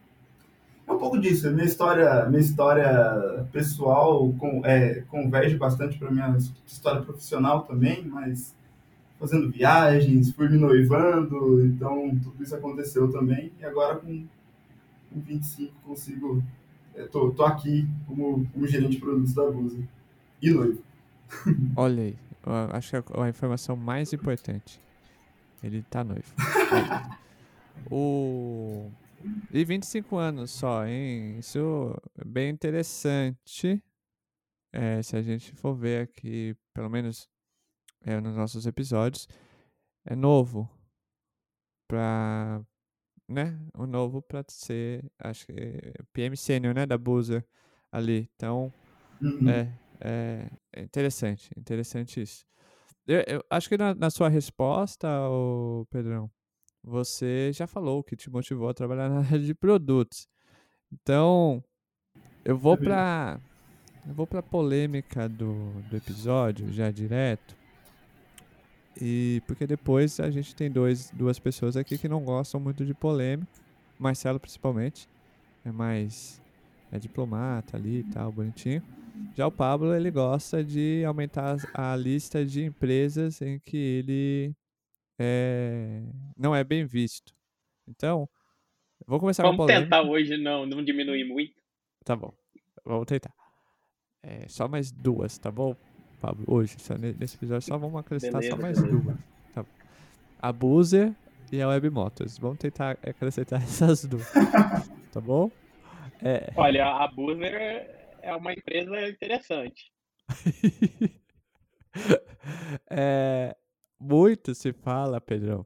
É 0.86 0.92
um 0.92 0.98
pouco 0.98 1.20
disso. 1.20 1.50
Minha 1.50 1.66
história, 1.66 2.24
minha 2.24 2.40
história 2.40 3.46
pessoal 3.52 4.32
com, 4.38 4.64
é, 4.64 5.02
converge 5.02 5.54
bastante 5.56 5.98
para 5.98 6.10
minha 6.10 6.34
história 6.66 7.02
profissional 7.02 7.64
também, 7.64 8.06
mas 8.06 8.54
fazendo 9.20 9.50
viagens, 9.50 10.32
fui 10.32 10.48
me 10.48 10.56
noivando, 10.56 11.62
então 11.66 12.10
tudo 12.22 12.42
isso 12.42 12.54
aconteceu 12.54 13.12
também. 13.12 13.52
E 13.60 13.66
agora 13.66 13.96
com, 13.96 14.24
com 15.10 15.20
25 15.20 15.72
consigo. 15.84 16.42
É, 16.94 17.04
tô, 17.04 17.30
tô 17.30 17.44
aqui 17.44 17.86
como, 18.06 18.46
como 18.48 18.66
gerente 18.66 18.92
de 18.92 19.00
produtos 19.00 19.34
da 19.34 19.50
Busa. 19.50 19.78
E 20.42 20.50
noivo. 20.50 20.82
Olha 21.76 22.02
aí, 22.02 22.18
acho 22.72 22.90
que 22.90 23.12
é 23.12 23.22
a 23.22 23.28
informação 23.28 23.76
mais 23.76 24.12
importante. 24.12 24.80
Ele 25.62 25.82
tá 25.82 26.04
noivo. 26.04 26.34
o... 27.90 28.90
E 29.52 29.64
25 29.64 30.16
anos 30.16 30.50
só, 30.52 30.86
hein? 30.86 31.38
Isso 31.38 31.94
é 32.18 32.24
bem 32.24 32.50
interessante. 32.50 33.82
É, 34.72 35.02
se 35.02 35.16
a 35.16 35.22
gente 35.22 35.52
for 35.56 35.74
ver 35.74 36.02
aqui, 36.02 36.56
pelo 36.72 36.88
menos 36.88 37.28
é, 38.02 38.20
nos 38.20 38.36
nossos 38.36 38.66
episódios, 38.66 39.26
é 40.04 40.14
novo 40.14 40.70
para 41.88 42.62
né? 43.28 43.58
O 43.76 43.86
novo 43.86 44.22
para 44.22 44.44
ser, 44.48 45.04
acho 45.18 45.46
que 45.46 45.52
é 45.52 45.92
PM 46.12 46.36
Senior, 46.36 46.74
né, 46.74 46.86
da 46.86 46.96
Boozer 46.96 47.44
ali. 47.92 48.28
Então, 48.34 48.72
uhum. 49.20 49.48
é, 49.48 49.72
é, 50.00 50.50
é, 50.72 50.82
interessante, 50.82 51.50
interessante 51.56 52.20
isso. 52.20 52.46
Eu, 53.06 53.22
eu 53.26 53.44
acho 53.50 53.68
que 53.68 53.76
na, 53.76 53.94
na, 53.94 54.10
sua 54.10 54.28
resposta, 54.28 55.08
o 55.28 55.86
Pedrão, 55.90 56.30
você 56.82 57.50
já 57.52 57.66
falou 57.66 58.02
que 58.02 58.16
te 58.16 58.30
motivou 58.30 58.68
a 58.68 58.74
trabalhar 58.74 59.08
na 59.08 59.20
área 59.26 59.38
de 59.38 59.54
produtos. 59.54 60.26
Então, 60.92 61.62
eu 62.44 62.56
vou 62.56 62.76
para 62.76 63.40
eu 64.06 64.14
vou 64.14 64.26
para 64.26 64.42
polêmica 64.42 65.28
do, 65.28 65.82
do 65.90 65.96
episódio 65.96 66.72
já 66.72 66.90
direto. 66.90 67.57
E 69.00 69.42
porque 69.46 69.66
depois 69.66 70.18
a 70.18 70.30
gente 70.30 70.54
tem 70.54 70.70
dois, 70.70 71.10
duas 71.12 71.38
pessoas 71.38 71.76
aqui 71.76 71.96
que 71.96 72.08
não 72.08 72.24
gostam 72.24 72.60
muito 72.60 72.84
de 72.84 72.94
polêmica. 72.94 73.48
Marcelo 73.98 74.40
principalmente. 74.40 75.08
É 75.64 75.70
mais 75.72 76.40
é 76.90 76.98
diplomata 76.98 77.76
ali 77.76 78.00
e 78.00 78.04
tal, 78.04 78.32
bonitinho. 78.32 78.82
Já 79.36 79.46
o 79.46 79.52
Pablo, 79.52 79.94
ele 79.94 80.10
gosta 80.10 80.64
de 80.64 81.04
aumentar 81.04 81.56
a 81.74 81.94
lista 81.96 82.44
de 82.44 82.64
empresas 82.64 83.42
em 83.42 83.58
que 83.58 83.76
ele 83.76 84.54
é, 85.18 86.02
não 86.36 86.54
é 86.54 86.62
bem 86.64 86.84
visto. 86.86 87.34
Então, 87.86 88.28
vou 89.06 89.18
começar 89.18 89.42
Vamos 89.42 89.56
com 89.56 89.62
a 89.64 89.66
polêmica. 89.66 89.96
tentar 89.96 90.08
hoje 90.08 90.36
não, 90.36 90.66
não 90.66 90.84
diminuir 90.84 91.24
muito. 91.24 91.60
Tá 92.04 92.14
bom, 92.16 92.32
vamos 92.84 93.06
tentar. 93.06 93.34
É, 94.22 94.46
só 94.48 94.68
mais 94.68 94.90
duas, 94.90 95.36
tá 95.38 95.50
bom? 95.50 95.74
Pablo, 96.20 96.44
hoje, 96.48 96.76
só 96.78 96.96
nesse 96.96 97.36
episódio, 97.36 97.62
só 97.62 97.78
vamos 97.78 98.00
acrescentar 98.00 98.40
beleza, 98.40 98.56
só 98.56 98.62
mais 98.62 98.80
beleza. 98.80 99.00
duas. 99.00 99.18
Tá 99.54 99.64
a 100.40 100.52
Buzer 100.52 101.14
e 101.52 101.62
a 101.62 101.68
Web 101.68 101.90
Motors. 101.90 102.38
Vamos 102.38 102.58
tentar 102.58 102.98
acrescentar 103.02 103.62
essas 103.62 104.04
duas. 104.04 104.28
tá 105.12 105.20
bom? 105.20 105.50
É... 106.20 106.52
Olha, 106.56 106.86
a 106.86 107.08
Buzer 107.08 107.88
é 108.20 108.34
uma 108.34 108.52
empresa 108.52 109.08
interessante. 109.08 109.92
é, 112.90 113.56
muito 113.98 114.54
se 114.54 114.72
fala, 114.72 115.20
Pedrão, 115.20 115.64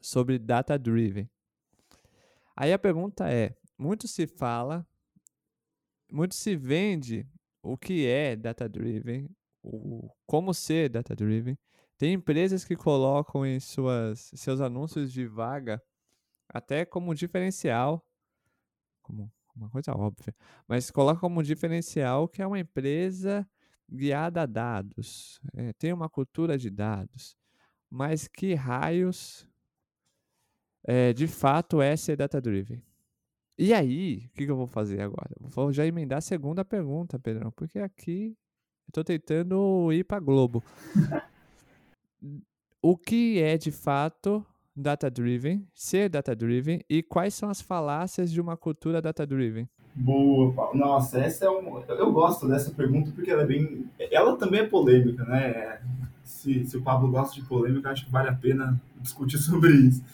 sobre 0.00 0.38
data 0.38 0.78
driven. 0.78 1.28
Aí 2.54 2.72
a 2.72 2.78
pergunta 2.78 3.30
é: 3.32 3.54
muito 3.78 4.06
se 4.06 4.26
fala, 4.26 4.86
muito 6.10 6.34
se 6.34 6.54
vende 6.54 7.26
o 7.62 7.76
que 7.78 8.06
é 8.06 8.36
data 8.36 8.68
driven 8.68 9.28
o, 9.62 10.10
como 10.26 10.52
ser 10.52 10.88
data-driven. 10.88 11.56
Tem 11.96 12.14
empresas 12.14 12.64
que 12.64 12.76
colocam 12.76 13.46
em 13.46 13.60
suas, 13.60 14.32
seus 14.34 14.60
anúncios 14.60 15.12
de 15.12 15.26
vaga 15.26 15.82
até 16.48 16.84
como 16.84 17.14
diferencial, 17.14 18.04
como 19.02 19.30
uma 19.54 19.70
coisa 19.70 19.92
óbvia, 19.92 20.34
mas 20.66 20.90
coloca 20.90 21.20
como 21.20 21.42
diferencial 21.42 22.28
que 22.28 22.42
é 22.42 22.46
uma 22.46 22.58
empresa 22.58 23.48
guiada 23.90 24.42
a 24.42 24.46
dados, 24.46 25.40
é, 25.54 25.72
tem 25.74 25.92
uma 25.92 26.08
cultura 26.08 26.56
de 26.56 26.70
dados, 26.70 27.36
mas 27.90 28.26
que 28.26 28.54
raios 28.54 29.46
é, 30.84 31.12
de 31.12 31.26
fato 31.28 31.80
é 31.80 31.96
ser 31.96 32.16
data-driven? 32.16 32.82
E 33.58 33.72
aí, 33.74 34.26
o 34.26 34.30
que, 34.30 34.46
que, 34.46 34.50
eu 34.50 34.56
vou 34.56 34.66
fazer 34.66 35.00
agora? 35.02 35.30
Vou 35.38 35.72
já 35.72 35.86
emendar 35.86 36.18
a 36.18 36.22
segunda 36.22 36.64
pergunta, 36.64 37.18
Pedrão, 37.18 37.52
porque 37.52 37.78
aqui 37.78 38.36
Estou 38.92 39.02
tentando 39.02 39.90
ir 39.90 40.04
para 40.04 40.20
Globo. 40.20 40.62
o 42.82 42.94
que 42.94 43.40
é 43.40 43.56
de 43.56 43.72
fato 43.72 44.44
data-driven, 44.76 45.66
ser 45.74 46.10
data-driven 46.10 46.82
e 46.90 47.02
quais 47.02 47.32
são 47.32 47.48
as 47.48 47.62
falácias 47.62 48.30
de 48.30 48.38
uma 48.38 48.54
cultura 48.54 49.00
data-driven? 49.00 49.66
Boa. 49.94 50.74
Nossa, 50.74 51.20
essa 51.20 51.46
é 51.46 51.50
um... 51.50 51.82
eu 51.88 52.12
gosto 52.12 52.46
dessa 52.46 52.70
pergunta 52.70 53.10
porque 53.12 53.30
ela 53.30 53.44
é 53.44 53.46
bem, 53.46 53.86
ela 54.10 54.36
também 54.36 54.60
é 54.60 54.66
polêmica, 54.66 55.24
né? 55.24 55.80
Se, 56.22 56.66
se 56.66 56.76
o 56.76 56.82
Pablo 56.82 57.10
gosta 57.10 57.34
de 57.34 57.48
polêmica, 57.48 57.88
acho 57.88 58.04
que 58.04 58.12
vale 58.12 58.28
a 58.28 58.34
pena 58.34 58.78
discutir 59.00 59.38
sobre 59.40 59.72
isso. 59.72 60.04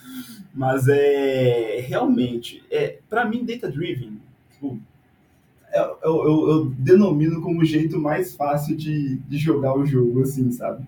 Mas 0.54 0.86
é 0.86 1.80
realmente, 1.80 2.62
é 2.70 3.00
para 3.10 3.24
mim 3.24 3.44
data-driven, 3.44 4.20
tipo, 4.52 4.78
eu, 5.74 5.98
eu, 6.02 6.48
eu, 6.48 6.64
denomino 6.78 7.40
como 7.40 7.60
o 7.60 7.64
jeito 7.64 7.98
mais 7.98 8.34
fácil 8.34 8.76
de, 8.76 9.16
de 9.16 9.38
jogar 9.38 9.76
o 9.76 9.84
jogo, 9.84 10.22
assim, 10.22 10.50
sabe? 10.50 10.86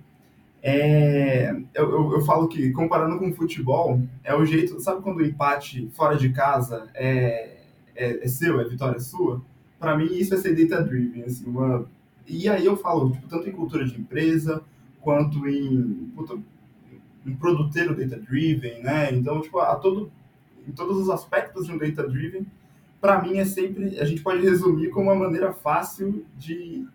É, 0.62 1.50
eu, 1.74 1.90
eu, 1.90 2.12
eu, 2.14 2.20
falo 2.22 2.48
que, 2.48 2.70
comparando 2.72 3.18
com 3.18 3.30
o 3.30 3.34
futebol, 3.34 4.00
é 4.22 4.34
o 4.34 4.44
jeito. 4.44 4.80
Sabe 4.80 5.02
quando 5.02 5.18
o 5.18 5.24
empate 5.24 5.88
fora 5.92 6.16
de 6.16 6.30
casa 6.30 6.88
é, 6.94 7.60
é, 7.94 8.24
é 8.24 8.28
seu, 8.28 8.60
é 8.60 8.64
vitória 8.64 9.00
sua? 9.00 9.42
Para 9.78 9.96
mim, 9.96 10.06
isso 10.12 10.34
é 10.34 10.36
ser 10.36 10.54
data-driven. 10.54 11.24
Assim, 11.24 11.46
uma, 11.46 11.86
e 12.26 12.48
aí 12.48 12.64
eu 12.64 12.76
falo, 12.76 13.10
tipo, 13.10 13.26
tanto 13.28 13.48
em 13.48 13.52
cultura 13.52 13.84
de 13.84 13.98
empresa, 13.98 14.62
quanto 15.00 15.48
em, 15.48 16.12
puta, 16.14 16.38
em 17.26 17.34
produteiro 17.34 17.96
data-driven, 17.96 18.82
né? 18.82 19.12
Então, 19.12 19.40
tipo, 19.40 19.58
a 19.58 19.74
todo, 19.76 20.12
em 20.66 20.72
todos 20.72 20.98
os 20.98 21.08
aspectos 21.08 21.66
de 21.66 21.72
um 21.72 21.78
data-driven, 21.78 22.46
para 23.00 23.22
mim 23.22 23.38
é 23.38 23.44
sempre, 23.44 23.98
a 23.98 24.04
gente 24.04 24.22
pode 24.22 24.42
resumir 24.42 24.90
como 24.90 25.10
uma 25.10 25.14
maneira 25.14 25.52
fácil 25.52 26.24
de, 26.36 26.86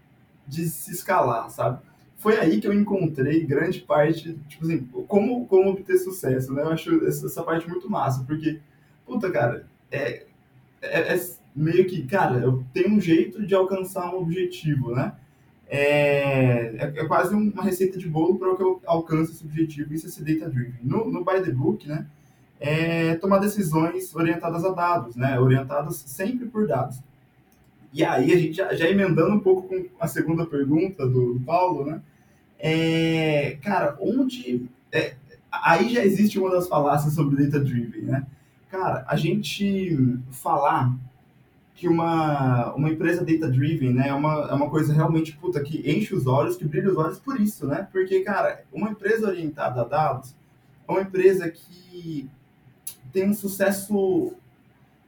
de 0.47 0.69
se 0.69 0.91
escalar, 0.91 1.49
sabe? 1.49 1.79
Foi 2.17 2.37
aí 2.37 2.61
que 2.61 2.67
eu 2.67 2.73
encontrei 2.73 3.45
grande 3.45 3.81
parte, 3.81 4.37
tipo 4.47 4.65
assim, 4.65 4.85
como, 5.07 5.45
como 5.47 5.71
obter 5.71 5.97
sucesso, 5.97 6.53
né? 6.53 6.61
Eu 6.61 6.69
acho 6.69 7.05
essa, 7.05 7.25
essa 7.25 7.43
parte 7.43 7.67
muito 7.67 7.89
massa, 7.89 8.23
porque, 8.23 8.59
puta, 9.05 9.31
cara, 9.31 9.67
é, 9.91 10.25
é, 10.81 11.15
é, 11.15 11.29
meio 11.55 11.85
que, 11.85 12.05
cara, 12.05 12.37
eu 12.37 12.63
tenho 12.73 12.95
um 12.95 13.01
jeito 13.01 13.45
de 13.45 13.55
alcançar 13.55 14.13
um 14.13 14.19
objetivo, 14.19 14.91
né? 14.93 15.13
É, 15.67 16.75
é, 16.77 16.93
é 16.97 17.05
quase 17.05 17.33
uma 17.33 17.63
receita 17.63 17.97
de 17.97 18.07
bolo 18.07 18.37
para 18.37 18.55
que 18.55 18.61
eu 18.61 18.79
alcance 18.85 19.31
esse 19.31 19.43
objetivo, 19.43 19.93
isso 19.93 20.05
é 20.05 20.09
ser 20.09 20.23
data 20.23 20.49
driven. 20.49 20.79
No, 20.83 21.11
no 21.11 21.25
By 21.25 21.41
the 21.43 21.51
Book, 21.51 21.87
né? 21.87 22.05
É 22.65 23.13
tomar 23.15 23.37
decisões 23.37 24.15
orientadas 24.15 24.65
a 24.65 24.71
dados, 24.71 25.15
né? 25.15 25.39
Orientadas 25.39 25.97
sempre 25.97 26.47
por 26.47 26.67
dados. 26.67 26.99
E 27.93 28.03
aí 28.03 28.33
a 28.33 28.37
gente 28.37 28.53
já, 28.53 28.73
já 28.73 28.89
emendando 28.89 29.35
um 29.35 29.39
pouco 29.39 29.67
com 29.67 29.85
a 29.99 30.07
segunda 30.07 30.47
pergunta 30.47 31.07
do, 31.07 31.39
Paulo, 31.45 31.85
né? 31.85 32.01
É, 32.57 33.57
cara, 33.61 33.95
onde 33.99 34.65
é, 34.91 35.13
aí 35.51 35.93
já 35.93 36.03
existe 36.03 36.39
uma 36.39 36.49
das 36.49 36.67
falácias 36.67 37.13
sobre 37.13 37.45
data 37.45 37.63
driven, 37.63 38.01
né? 38.01 38.25
Cara, 38.71 39.05
a 39.07 39.15
gente 39.15 40.19
falar 40.31 40.91
que 41.75 41.87
uma, 41.87 42.73
uma 42.73 42.89
empresa 42.89 43.23
data 43.23 43.47
driven, 43.47 43.93
né, 43.93 44.07
é 44.07 44.13
uma, 44.13 44.47
é 44.49 44.53
uma 44.53 44.69
coisa 44.69 44.93
realmente 44.93 45.33
puta 45.37 45.61
que 45.61 45.83
enche 45.89 46.15
os 46.15 46.25
olhos, 46.25 46.55
que 46.55 46.65
brilha 46.65 46.89
os 46.89 46.97
olhos 46.97 47.19
por 47.19 47.39
isso, 47.39 47.67
né? 47.67 47.87
Porque, 47.91 48.21
cara, 48.21 48.63
uma 48.73 48.89
empresa 48.89 49.27
orientada 49.27 49.81
a 49.81 49.83
dados 49.83 50.33
é 50.87 50.91
uma 50.91 51.01
empresa 51.01 51.49
que 51.49 52.27
tem 53.15 53.29
um 53.29 53.33
sucesso, 53.33 54.33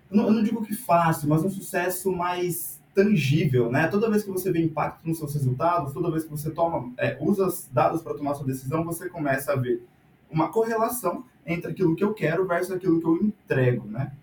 não, 0.10 0.28
eu 0.28 0.32
não 0.32 0.42
digo 0.42 0.66
que 0.66 0.74
fácil, 0.74 1.28
mas 1.28 1.44
um 1.44 1.50
sucesso 1.50 2.10
mais 2.10 2.82
tangível, 2.96 3.70
né? 3.70 3.86
Toda 3.88 4.10
vez 4.10 4.24
que 4.24 4.32
você 4.32 4.50
vê 4.50 4.64
impacto 4.64 5.06
nos 5.06 5.18
seus 5.18 5.34
resultados, 5.34 5.92
toda 5.92 6.10
vez 6.10 6.24
que 6.24 6.32
você 6.32 6.50
toma, 6.50 6.94
é, 6.98 7.18
usa 7.20 7.46
os 7.46 7.68
dados 7.70 8.02
para 8.02 8.16
tomar 8.16 8.34
sua 8.36 8.48
decisão, 8.48 8.86
você 8.86 9.10
começa 9.10 9.52
a 9.52 9.56
ver 9.58 9.86
uma 10.32 10.50
correlação 10.50 11.26
entre 11.46 11.72
aquilo 11.72 11.96
que 11.96 12.04
eu 12.04 12.14
quero 12.14 12.48
versus 12.48 12.72
aquilo 12.72 13.00
que 13.02 13.06
eu 13.06 13.18
entrego, 13.18 13.86
né? 13.88 14.14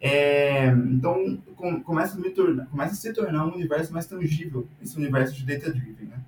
É, 0.00 0.68
então, 0.68 1.36
com, 1.56 1.82
começa, 1.82 2.16
a 2.18 2.30
tornar, 2.30 2.66
começa 2.66 2.92
a 2.92 2.96
se 2.96 3.12
tornar 3.12 3.44
um 3.44 3.54
universo 3.54 3.92
mais 3.92 4.06
tangível, 4.06 4.68
esse 4.80 4.96
universo 4.96 5.34
de 5.34 5.44
data-driven, 5.44 6.06
né? 6.06 6.20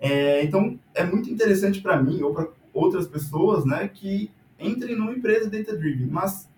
É, 0.00 0.44
então, 0.44 0.78
é 0.94 1.04
muito 1.04 1.28
interessante 1.28 1.80
para 1.80 2.00
mim 2.00 2.22
ou 2.22 2.32
para 2.32 2.48
outras 2.72 3.06
pessoas, 3.06 3.64
né, 3.64 3.88
que 3.88 4.30
entrem 4.58 4.96
numa 4.96 5.12
empresa 5.12 5.50
data-driven, 5.50 6.06
mas 6.06 6.48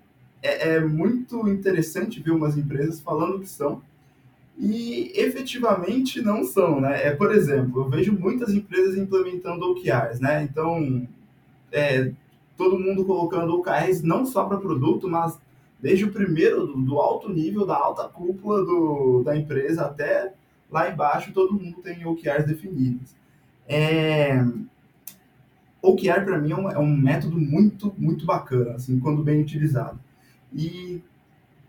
é, 0.44 0.74
é 0.74 0.80
muito 0.80 1.48
interessante 1.48 2.20
ver 2.20 2.30
umas 2.30 2.56
empresas 2.56 3.00
falando 3.00 3.40
que 3.40 3.48
são 3.48 3.82
e 4.58 5.10
efetivamente 5.16 6.22
não 6.22 6.44
são, 6.44 6.80
né? 6.80 7.08
É, 7.08 7.10
por 7.10 7.34
exemplo, 7.34 7.82
eu 7.82 7.88
vejo 7.88 8.12
muitas 8.12 8.54
empresas 8.54 8.96
implementando 8.96 9.64
OKRs, 9.72 10.20
né? 10.20 10.44
Então, 10.44 11.08
é, 11.72 12.12
todo 12.56 12.78
mundo 12.78 13.04
colocando 13.04 13.56
OKRs 13.56 14.02
não 14.02 14.24
só 14.24 14.44
para 14.44 14.58
produto, 14.58 15.08
mas 15.08 15.36
desde 15.80 16.04
o 16.04 16.12
primeiro, 16.12 16.66
do, 16.66 16.74
do, 16.74 17.00
alto 17.00 17.28
nível, 17.28 17.66
da 17.66 17.76
alta 17.76 18.04
cúpula 18.08 18.64
do, 18.64 19.22
da 19.24 19.36
empresa 19.36 19.86
até 19.86 20.32
lá 20.70 20.88
embaixo, 20.88 21.32
todo 21.32 21.54
mundo 21.54 21.78
tem 21.82 22.06
OKRs 22.06 22.46
definidos. 22.46 23.14
É, 23.66 24.44
OKR, 25.82 26.24
para 26.24 26.38
mim, 26.38 26.52
é 26.52 26.56
um, 26.56 26.70
é 26.70 26.78
um 26.78 26.96
método 26.96 27.38
muito, 27.38 27.92
muito 27.98 28.24
bacana, 28.24 28.74
assim, 28.74 29.00
quando 29.00 29.22
bem 29.22 29.40
utilizado. 29.40 29.98
E 30.54 31.02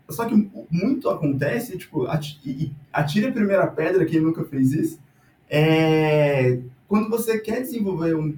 só 0.08 0.24
que 0.24 0.50
muito 0.70 1.08
acontece, 1.08 1.76
tipo, 1.76 2.06
atire 2.06 3.26
a 3.26 3.32
primeira 3.32 3.66
pedra, 3.66 4.06
quem 4.06 4.20
nunca 4.20 4.44
fez 4.44 4.72
isso, 4.72 5.00
é, 5.50 6.60
quando 6.86 7.08
você 7.08 7.38
quer 7.38 7.60
desenvolver 7.60 8.14
um, 8.14 8.36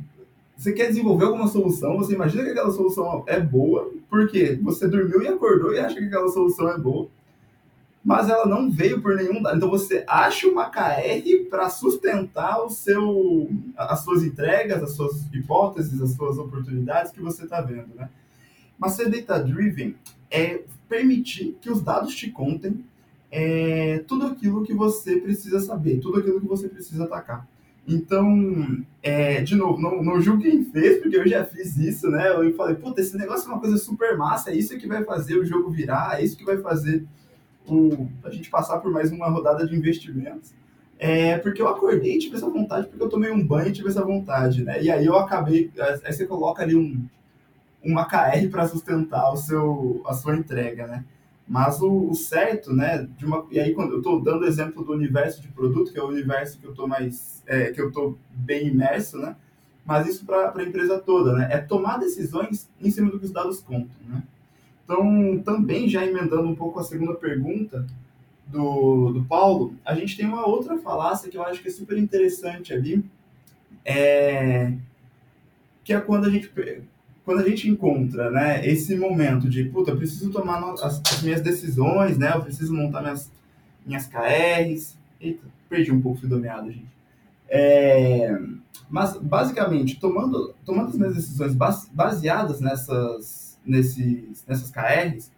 você 0.56 0.72
quer 0.72 0.88
desenvolver 0.88 1.26
alguma 1.26 1.46
solução, 1.46 1.96
você 1.96 2.14
imagina 2.14 2.44
que 2.44 2.50
aquela 2.50 2.72
solução 2.72 3.22
é 3.26 3.38
boa, 3.38 3.90
porque 4.10 4.58
você 4.62 4.88
dormiu 4.88 5.22
e 5.22 5.28
acordou 5.28 5.72
e 5.72 5.78
acha 5.78 5.94
que 5.94 6.06
aquela 6.06 6.28
solução 6.28 6.68
é 6.70 6.78
boa, 6.78 7.08
mas 8.04 8.28
ela 8.28 8.46
não 8.46 8.70
veio 8.70 9.00
por 9.02 9.14
nenhum 9.14 9.42
dado. 9.42 9.56
Então 9.56 9.70
você 9.70 10.04
acha 10.08 10.48
uma 10.48 10.70
KR 10.70 11.48
para 11.50 11.68
sustentar 11.68 12.64
o 12.64 12.70
seu, 12.70 13.48
as 13.76 14.00
suas 14.00 14.24
entregas, 14.24 14.82
as 14.82 14.92
suas 14.92 15.26
hipóteses, 15.32 16.00
as 16.00 16.12
suas 16.12 16.38
oportunidades 16.38 17.12
que 17.12 17.20
você 17.20 17.44
está 17.44 17.60
vendo, 17.60 17.94
né? 17.94 18.08
Mas 18.78 18.92
ser 18.92 19.10
data-driven 19.10 19.94
é 20.30 20.62
permitir 20.88 21.56
que 21.60 21.70
os 21.70 21.82
dados 21.82 22.14
te 22.14 22.30
contem 22.30 22.84
é, 23.30 24.02
tudo 24.06 24.26
aquilo 24.26 24.62
que 24.62 24.72
você 24.72 25.16
precisa 25.16 25.60
saber, 25.60 25.98
tudo 26.00 26.18
aquilo 26.18 26.40
que 26.40 26.46
você 26.46 26.68
precisa 26.68 27.04
atacar. 27.04 27.46
Então, 27.86 28.84
é, 29.02 29.40
de 29.40 29.54
novo, 29.54 29.80
não, 29.80 30.02
não 30.02 30.20
julgue 30.20 30.50
quem 30.50 30.64
fez, 30.64 31.00
porque 31.00 31.16
eu 31.16 31.26
já 31.26 31.44
fiz 31.44 31.76
isso, 31.78 32.10
né? 32.10 32.30
Eu 32.30 32.54
falei, 32.54 32.74
puta, 32.74 33.00
esse 33.00 33.16
negócio 33.16 33.48
é 33.48 33.52
uma 33.52 33.60
coisa 33.60 33.78
super 33.78 34.16
massa, 34.16 34.50
é 34.50 34.54
isso 34.54 34.76
que 34.76 34.86
vai 34.86 35.02
fazer 35.04 35.38
o 35.38 35.44
jogo 35.44 35.70
virar, 35.70 36.20
é 36.20 36.24
isso 36.24 36.36
que 36.36 36.44
vai 36.44 36.58
fazer 36.58 37.06
o, 37.66 38.08
a 38.24 38.30
gente 38.30 38.50
passar 38.50 38.78
por 38.78 38.92
mais 38.92 39.10
uma 39.10 39.28
rodada 39.28 39.66
de 39.66 39.74
investimentos. 39.74 40.52
É, 40.98 41.38
porque 41.38 41.62
eu 41.62 41.68
acordei 41.68 42.16
e 42.16 42.18
tive 42.18 42.36
essa 42.36 42.50
vontade, 42.50 42.88
porque 42.88 43.02
eu 43.02 43.08
tomei 43.08 43.30
um 43.30 43.46
banho 43.46 43.68
e 43.68 43.72
tive 43.72 43.88
essa 43.88 44.04
vontade, 44.04 44.64
né? 44.64 44.82
E 44.82 44.90
aí 44.90 45.06
eu 45.06 45.16
acabei, 45.16 45.70
aí 45.78 46.12
você 46.12 46.26
coloca 46.26 46.62
ali 46.62 46.74
um, 46.74 47.06
uma 47.82 48.04
KR 48.04 48.48
para 48.50 48.66
sustentar 48.66 49.32
o 49.32 49.36
seu, 49.36 50.02
a 50.06 50.12
sua 50.12 50.36
entrega, 50.36 50.86
né? 50.86 51.04
Mas 51.46 51.80
o, 51.80 52.10
o, 52.10 52.14
certo, 52.14 52.74
né, 52.74 53.08
de 53.16 53.24
uma, 53.24 53.46
e 53.50 53.58
aí 53.58 53.72
quando 53.72 53.92
eu 53.92 53.98
estou 53.98 54.20
dando 54.20 54.44
exemplo 54.44 54.84
do 54.84 54.92
universo 54.92 55.40
de 55.40 55.48
produto, 55.48 55.90
que 55.90 55.98
é 55.98 56.02
o 56.02 56.08
universo 56.08 56.58
que 56.58 56.66
eu 56.66 56.72
estou 56.72 56.86
mais, 56.86 57.42
é, 57.46 57.70
que 57.70 57.80
eu 57.80 57.88
estou 57.88 58.18
bem 58.30 58.66
imerso, 58.68 59.16
né, 59.16 59.34
mas 59.86 60.06
isso 60.06 60.26
para 60.26 60.52
a 60.54 60.62
empresa 60.62 60.98
toda, 60.98 61.32
né, 61.32 61.48
é 61.50 61.56
tomar 61.56 61.96
decisões 61.96 62.68
em 62.78 62.90
cima 62.90 63.10
do 63.10 63.18
que 63.18 63.24
os 63.24 63.32
dados 63.32 63.62
contam, 63.62 63.96
né. 64.06 64.22
Então, 64.84 65.38
também 65.42 65.88
já 65.88 66.04
emendando 66.04 66.48
um 66.48 66.54
pouco 66.54 66.80
a 66.80 66.84
segunda 66.84 67.14
pergunta 67.14 67.86
do, 68.46 69.12
do 69.12 69.24
Paulo, 69.24 69.74
a 69.84 69.94
gente 69.94 70.16
tem 70.16 70.26
uma 70.26 70.46
outra 70.46 70.78
falácia 70.78 71.30
que 71.30 71.36
eu 71.36 71.42
acho 71.42 71.62
que 71.62 71.68
é 71.68 71.70
super 71.70 71.96
interessante 71.96 72.72
ali, 72.72 73.04
é, 73.84 74.72
que 75.84 75.92
é 75.92 76.00
quando 76.00 76.26
a 76.26 76.30
gente 76.30 76.48
quando 77.28 77.40
a 77.40 77.46
gente 77.46 77.68
encontra 77.68 78.30
né, 78.30 78.66
esse 78.66 78.96
momento 78.96 79.50
de, 79.50 79.64
puta, 79.64 79.94
preciso 79.94 80.30
tomar 80.30 80.64
as, 80.82 80.82
as, 80.82 81.22
minhas 81.22 81.42
decisões, 81.42 82.16
né, 82.16 82.32
eu 82.34 82.40
preciso 82.40 82.72
montar 82.72 83.02
minhas, 83.02 83.30
minhas 83.84 84.06
KRs. 84.06 84.96
Eita, 85.20 85.44
perdi 85.68 85.92
um 85.92 86.00
pouco 86.00 86.16
o 86.16 86.20
fio 86.22 86.30
do 86.30 86.38
meado, 86.38 86.72
gente. 86.72 86.88
É, 87.46 88.34
mas, 88.88 89.14
basicamente, 89.18 90.00
tomando, 90.00 90.54
tomando 90.64 90.88
as 90.88 90.96
minhas 90.96 91.16
decisões 91.16 91.54
baseadas 91.92 92.62
nessas, 92.62 93.58
nesses, 93.62 94.42
nessas 94.48 94.70
KRs, 94.70 95.30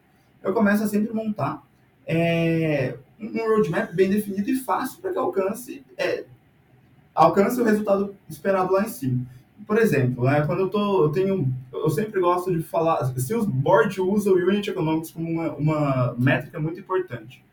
eu 0.44 0.52
começo 0.52 0.84
a 0.84 0.86
sempre 0.86 1.12
montar 1.12 1.60
é, 2.06 2.94
um 3.18 3.32
roadmap 3.48 3.92
bem 3.92 4.08
definido 4.08 4.48
e 4.48 4.60
fácil 4.60 5.00
para 5.00 5.10
que 5.10 5.18
alcance, 5.18 5.84
é, 5.98 6.22
alcance 7.12 7.60
o 7.60 7.64
resultado 7.64 8.14
esperado 8.28 8.74
lá 8.74 8.84
em 8.84 8.88
cima 8.88 9.26
por 9.66 9.78
exemplo, 9.78 10.24
né, 10.24 10.42
quando 10.46 10.60
eu 10.60 10.68
tô, 10.68 11.04
eu 11.04 11.08
tenho, 11.10 11.52
eu 11.72 11.90
sempre 11.90 12.20
gosto 12.20 12.52
de 12.52 12.62
falar, 12.62 13.04
se 13.04 13.34
o 13.34 13.46
board 13.46 14.00
usa 14.00 14.30
o 14.30 14.36
Unit 14.36 14.70
Economics 14.70 15.10
como 15.10 15.28
uma, 15.28 15.54
uma 15.54 16.14
métrica 16.18 16.58
muito 16.58 16.80
importante. 16.80 17.44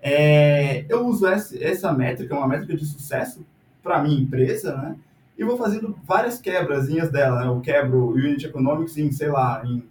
É, 0.00 0.84
eu 0.88 1.06
uso 1.06 1.26
essa, 1.26 1.56
essa 1.62 1.92
métrica, 1.92 2.36
uma 2.36 2.48
métrica 2.48 2.76
de 2.76 2.84
sucesso 2.84 3.46
para 3.82 4.02
minha 4.02 4.20
empresa, 4.20 4.76
né? 4.76 4.96
E 5.38 5.44
vou 5.44 5.56
fazendo 5.56 5.96
várias 6.04 6.40
quebrazinhas 6.40 7.10
dela, 7.10 7.40
né? 7.40 7.46
Eu 7.46 7.60
quebro 7.60 7.98
o 7.98 8.10
Unit 8.12 8.44
Economics 8.44 8.96
em, 8.98 9.10
sei 9.12 9.28
lá, 9.28 9.62
em 9.64 9.82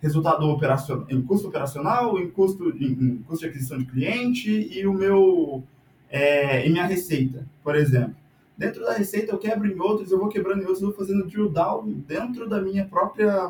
resultado 0.00 0.48
operacional, 0.48 1.06
em 1.10 1.20
custo 1.22 1.48
operacional, 1.48 2.18
em 2.18 2.30
custo, 2.30 2.70
em, 2.76 2.92
em 2.92 3.16
custo 3.18 3.44
de 3.44 3.50
aquisição 3.50 3.78
de 3.78 3.84
cliente 3.84 4.50
e 4.50 4.86
o 4.86 4.94
meu 4.94 5.62
é, 6.10 6.66
e 6.66 6.70
minha 6.70 6.86
receita, 6.86 7.46
por 7.62 7.76
exemplo. 7.76 8.14
Dentro 8.60 8.82
da 8.84 8.92
receita 8.92 9.32
eu 9.32 9.38
quebro 9.38 9.66
em 9.66 9.80
outros, 9.80 10.12
eu 10.12 10.18
vou 10.18 10.28
quebrando 10.28 10.58
em 10.58 10.66
outros, 10.66 10.82
eu 10.82 10.88
vou 10.88 10.96
fazendo 10.98 11.26
drill 11.26 11.48
down 11.48 11.82
dentro 12.06 12.46
da 12.46 12.60
minha 12.60 12.84
própria. 12.84 13.48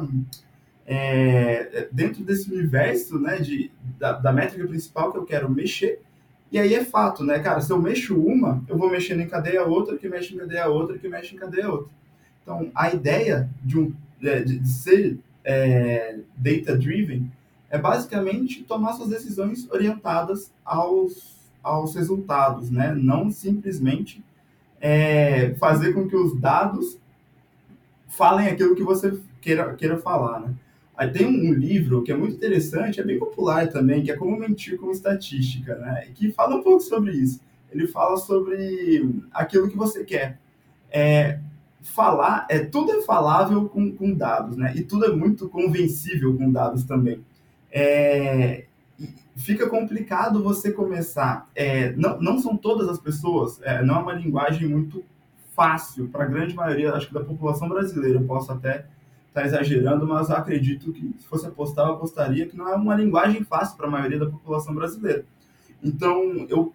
É, 0.87 1.89
dentro 1.91 2.23
desse 2.23 2.53
universo 2.53 3.19
né, 3.19 3.39
de, 3.39 3.73
da, 3.99 4.13
da 4.13 4.33
métrica 4.33 4.69
principal 4.69 5.11
que 5.11 5.19
eu 5.19 5.25
quero 5.25 5.51
mexer. 5.51 6.01
E 6.53 6.61
aí 6.61 6.75
é 6.75 6.85
fato, 6.85 7.25
né, 7.25 7.41
cara? 7.41 7.61
Se 7.61 7.73
eu 7.73 7.83
mexo 7.83 8.17
uma, 8.21 8.63
eu 8.69 8.79
vou 8.79 8.89
mexendo 8.89 9.21
em 9.21 9.27
cadeia 9.27 9.65
outra, 9.65 9.99
que 9.99 10.09
mexe 10.09 10.33
em 10.33 10.39
cadeia 10.39 10.69
outra, 10.69 10.97
que 10.97 11.09
mexe 11.09 11.35
em 11.35 11.39
cadeia 11.39 11.69
outra. 11.69 11.91
Então, 12.45 12.71
a 12.73 12.95
ideia 12.95 13.51
de, 13.65 13.81
um, 13.81 13.93
é, 14.23 14.41
de, 14.41 14.61
de 14.61 14.69
ser 14.69 15.19
é, 15.45 16.21
data-driven 16.37 17.29
é 17.69 17.79
basicamente 17.79 18.63
tomar 18.63 18.93
suas 18.93 19.09
decisões 19.09 19.69
orientadas 19.73 20.53
aos, 20.65 21.37
aos 21.61 21.97
resultados, 21.97 22.71
né? 22.71 22.95
Não 22.95 23.29
simplesmente 23.29 24.23
é, 24.81 25.55
fazer 25.55 25.93
com 25.93 26.09
que 26.09 26.17
os 26.17 26.39
dados 26.41 26.99
falem 28.09 28.49
aquilo 28.49 28.75
que 28.75 28.83
você 28.83 29.19
queira, 29.41 29.75
queira 29.75 29.99
falar, 29.99 30.41
né? 30.41 30.55
Aí 30.97 31.11
tem 31.11 31.27
um, 31.27 31.51
um, 31.51 31.53
livro 31.55 32.03
que 32.03 32.13
é 32.13 32.17
muito 32.17 32.37
interessante, 32.37 33.01
é 33.01 33.05
bem 33.05 33.19
popular 33.19 33.69
também, 33.69 34.03
que 34.03 34.11
é 34.11 34.17
Como 34.17 34.39
Mentir 34.39 34.79
com 34.79 34.91
Estatística, 34.91 35.75
né? 35.77 36.09
Que 36.15 36.31
fala 36.31 36.57
um 36.57 36.63
pouco 36.63 36.81
sobre 36.81 37.13
isso. 37.13 37.41
Ele 37.73 37.87
fala 37.87 38.17
sobre 38.17 39.09
aquilo 39.33 39.71
que 39.71 39.77
você 39.77 40.05
quer. 40.05 40.39
É, 40.91 41.39
falar, 41.81 42.47
é, 42.51 42.59
tudo 42.59 42.93
é 42.93 43.03
falável 43.03 43.69
com, 43.69 43.95
com 43.95 44.13
dados, 44.13 44.57
né? 44.57 44.75
E 44.77 44.83
tudo 44.83 45.07
é 45.07 45.17
muito 45.17 45.49
convencível 45.49 46.37
com 46.37 46.51
dados 46.51 46.85
também. 46.85 47.25
É, 47.73 48.67
fica 49.41 49.69
complicado 49.69 50.43
você 50.43 50.71
começar. 50.71 51.49
É, 51.55 51.93
não, 51.93 52.21
não 52.21 52.39
são 52.39 52.57
todas 52.57 52.89
as 52.89 52.99
pessoas, 52.99 53.61
é, 53.63 53.83
não 53.83 53.97
é 53.97 53.99
uma 53.99 54.13
linguagem 54.13 54.69
muito 54.69 55.05
fácil 55.55 56.09
para 56.09 56.25
a 56.25 56.27
grande 56.27 56.55
maioria, 56.55 56.93
acho 56.93 57.09
que 57.09 57.15
da 57.15 57.25
população 57.25 57.69
brasileira. 57.69 58.19
Eu 58.19 58.27
posso 58.27 58.53
até 58.53 58.87
estar 59.29 59.41
tá 59.41 59.47
exagerando, 59.47 60.07
mas 60.07 60.31
acredito 60.31 60.93
que 60.93 61.15
se 61.19 61.27
fosse 61.27 61.47
apostar, 61.47 61.87
eu 61.87 61.95
apostaria 61.95 62.47
que 62.47 62.57
não 62.57 62.69
é 62.69 62.75
uma 62.75 62.95
linguagem 62.95 63.45
fácil 63.45 63.77
para 63.77 63.87
a 63.87 63.91
maioria 63.91 64.19
da 64.19 64.27
população 64.27 64.75
brasileira. 64.75 65.25
Então, 65.83 66.47
eu 66.49 66.73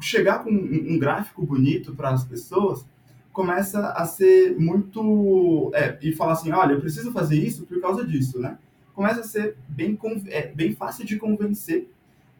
chegar 0.00 0.42
com 0.42 0.50
um, 0.50 0.98
gráfico 0.98 1.44
bonito 1.44 1.94
para 1.94 2.10
as 2.10 2.24
pessoas 2.24 2.84
começa 3.32 3.90
a 3.90 4.06
ser 4.06 4.56
muito 4.58 5.70
é, 5.74 5.98
e 6.00 6.12
falar 6.12 6.32
assim, 6.32 6.50
olha, 6.52 6.72
eu 6.72 6.80
preciso 6.80 7.12
fazer 7.12 7.36
isso 7.36 7.66
por 7.66 7.80
causa 7.80 8.06
disso, 8.06 8.38
né? 8.38 8.56
Começa 8.96 9.20
a 9.20 9.24
ser 9.24 9.56
bem, 9.68 9.96
é, 10.28 10.48
bem 10.48 10.74
fácil 10.74 11.04
de 11.04 11.18
convencer 11.18 11.86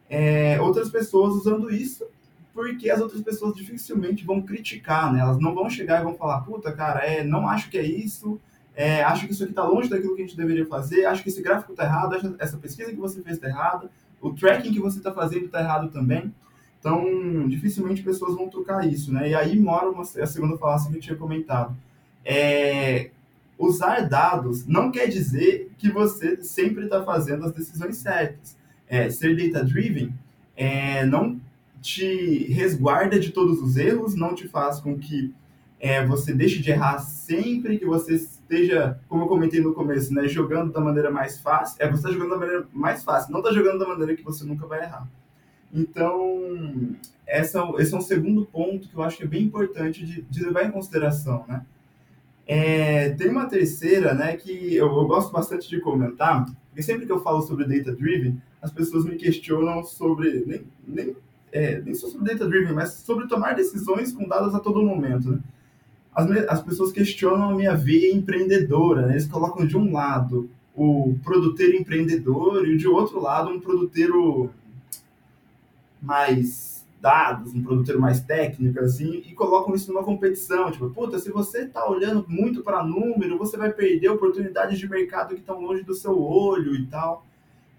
é, 0.09 0.59
outras 0.59 0.89
pessoas 0.89 1.35
usando 1.35 1.71
isso, 1.71 2.03
porque 2.51 2.89
as 2.89 2.99
outras 2.99 3.21
pessoas 3.21 3.55
dificilmente 3.55 4.25
vão 4.25 4.41
criticar, 4.41 5.13
né? 5.13 5.19
Elas 5.19 5.37
não 5.37 5.53
vão 5.53 5.69
chegar 5.69 6.01
e 6.01 6.03
vão 6.03 6.15
falar, 6.15 6.41
puta, 6.41 6.71
cara, 6.71 7.05
é, 7.05 7.23
não 7.23 7.47
acho 7.47 7.69
que 7.69 7.77
é 7.77 7.85
isso, 7.85 8.41
é, 8.75 9.03
acho 9.03 9.27
que 9.27 9.33
isso 9.33 9.43
aqui 9.43 9.51
está 9.51 9.63
longe 9.63 9.87
daquilo 9.87 10.15
que 10.15 10.23
a 10.23 10.25
gente 10.25 10.35
deveria 10.35 10.65
fazer, 10.65 11.05
acho 11.05 11.21
que 11.21 11.29
esse 11.29 11.43
gráfico 11.43 11.73
está 11.73 11.83
errado, 11.83 12.35
essa 12.39 12.57
pesquisa 12.57 12.91
que 12.91 12.97
você 12.97 13.21
fez 13.21 13.35
está 13.35 13.47
errada, 13.47 13.91
o 14.19 14.33
tracking 14.33 14.73
que 14.73 14.79
você 14.79 14.97
está 14.97 15.13
fazendo 15.13 15.45
está 15.45 15.59
errado 15.59 15.91
também. 15.91 16.33
Então, 16.79 17.47
dificilmente 17.47 18.01
pessoas 18.01 18.35
vão 18.35 18.49
trocar 18.49 18.87
isso, 18.87 19.13
né? 19.13 19.29
E 19.29 19.35
aí 19.35 19.59
mora 19.59 19.89
uma, 19.89 20.01
a 20.01 20.25
segunda 20.25 20.57
falácia 20.57 20.89
que 20.89 20.97
eu 20.97 21.01
tinha 21.01 21.15
comentado. 21.15 21.75
É, 22.25 23.11
usar 23.57 24.07
dados 24.07 24.65
não 24.65 24.91
quer 24.91 25.07
dizer 25.07 25.71
que 25.77 25.89
você 25.89 26.41
sempre 26.43 26.85
está 26.85 27.03
fazendo 27.03 27.45
as 27.45 27.51
decisões 27.51 27.97
certas. 27.97 28.55
É, 28.87 29.09
ser 29.09 29.35
data-driven 29.35 30.13
é, 30.55 31.05
não 31.05 31.39
te 31.81 32.45
resguarda 32.51 33.19
de 33.19 33.31
todos 33.31 33.61
os 33.61 33.75
erros, 33.75 34.15
não 34.15 34.33
te 34.33 34.47
faz 34.47 34.79
com 34.79 34.97
que 34.97 35.33
é, 35.79 36.05
você 36.05 36.33
deixe 36.33 36.59
de 36.59 36.71
errar 36.71 36.99
sempre 36.99 37.77
que 37.77 37.85
você 37.85 38.15
esteja, 38.15 38.99
como 39.07 39.23
eu 39.23 39.27
comentei 39.27 39.59
no 39.59 39.73
começo, 39.73 40.13
né, 40.13 40.27
jogando 40.27 40.71
da 40.71 40.81
maneira 40.81 41.11
mais 41.11 41.39
fácil. 41.39 41.77
É, 41.79 41.87
você 41.87 41.97
está 41.97 42.11
jogando 42.11 42.31
da 42.31 42.37
maneira 42.37 42.67
mais 42.73 43.03
fácil, 43.03 43.31
não 43.31 43.39
está 43.39 43.51
jogando 43.51 43.79
da 43.79 43.87
maneira 43.87 44.15
que 44.15 44.23
você 44.23 44.43
nunca 44.43 44.65
vai 44.65 44.83
errar. 44.83 45.07
Então, 45.71 46.95
essa, 47.25 47.61
esse 47.77 47.93
é 47.93 47.97
um 47.97 48.01
segundo 48.01 48.45
ponto 48.45 48.87
que 48.87 48.95
eu 48.95 49.03
acho 49.03 49.17
que 49.17 49.23
é 49.23 49.27
bem 49.27 49.43
importante 49.43 50.05
de, 50.05 50.21
de 50.21 50.43
levar 50.43 50.63
em 50.63 50.71
consideração, 50.71 51.45
né? 51.47 51.63
É, 52.47 53.09
tem 53.09 53.29
uma 53.29 53.45
terceira, 53.45 54.13
né, 54.13 54.37
que 54.37 54.73
eu, 54.73 54.87
eu, 54.87 55.05
gosto 55.05 55.33
bastante 55.33 55.67
de 55.69 55.81
comentar, 55.81 56.45
porque 56.69 56.81
sempre 56.81 57.05
que 57.05 57.11
eu 57.11 57.19
falo 57.19 57.41
sobre 57.41 57.65
data 57.65 57.93
driven, 57.93 58.41
as 58.61 58.71
pessoas 58.71 59.03
me 59.03 59.17
questionam 59.17 59.83
sobre 59.83 60.45
nem, 60.47 60.61
nem, 60.87 61.15
é, 61.51 61.81
nem 61.81 61.93
só 61.93 62.07
sobre 62.07 62.31
data 62.31 62.47
driven, 62.47 62.73
mas 62.73 62.93
sobre 62.93 63.27
tomar 63.27 63.53
decisões 63.53 64.13
com 64.13 64.27
dados 64.27 64.55
a 64.55 64.59
todo 64.59 64.81
momento. 64.81 65.31
Né? 65.31 65.39
As, 66.15 66.29
as 66.47 66.61
pessoas 66.63 66.93
questionam 66.93 67.49
a 67.49 67.55
minha 67.55 67.75
veia 67.75 68.13
empreendedora, 68.13 69.05
né? 69.05 69.13
eles 69.13 69.27
colocam 69.27 69.67
de 69.67 69.75
um 69.77 69.91
lado 69.91 70.49
o 70.73 71.17
produteiro 71.23 71.75
empreendedor 71.75 72.67
e 72.67 72.77
de 72.77 72.87
outro 72.87 73.19
lado 73.19 73.49
um 73.49 73.59
produteiro 73.59 74.51
mais 75.99 76.76
dados, 76.99 77.53
um 77.53 77.63
produtor 77.63 77.97
mais 77.99 78.21
técnico, 78.21 78.79
assim, 78.79 79.23
e 79.25 79.33
colocam 79.33 79.75
isso 79.75 79.91
numa 79.91 80.03
competição. 80.03 80.71
Tipo, 80.71 80.89
puta, 80.89 81.19
se 81.19 81.29
você 81.29 81.59
está 81.59 81.87
olhando 81.87 82.25
muito 82.27 82.63
para 82.63 82.83
número, 82.83 83.37
você 83.37 83.55
vai 83.55 83.71
perder 83.71 84.09
oportunidades 84.09 84.79
de 84.79 84.89
mercado 84.89 85.35
que 85.35 85.41
estão 85.41 85.61
longe 85.61 85.83
do 85.83 85.93
seu 85.93 86.19
olho 86.19 86.75
e 86.75 86.85
tal. 86.87 87.25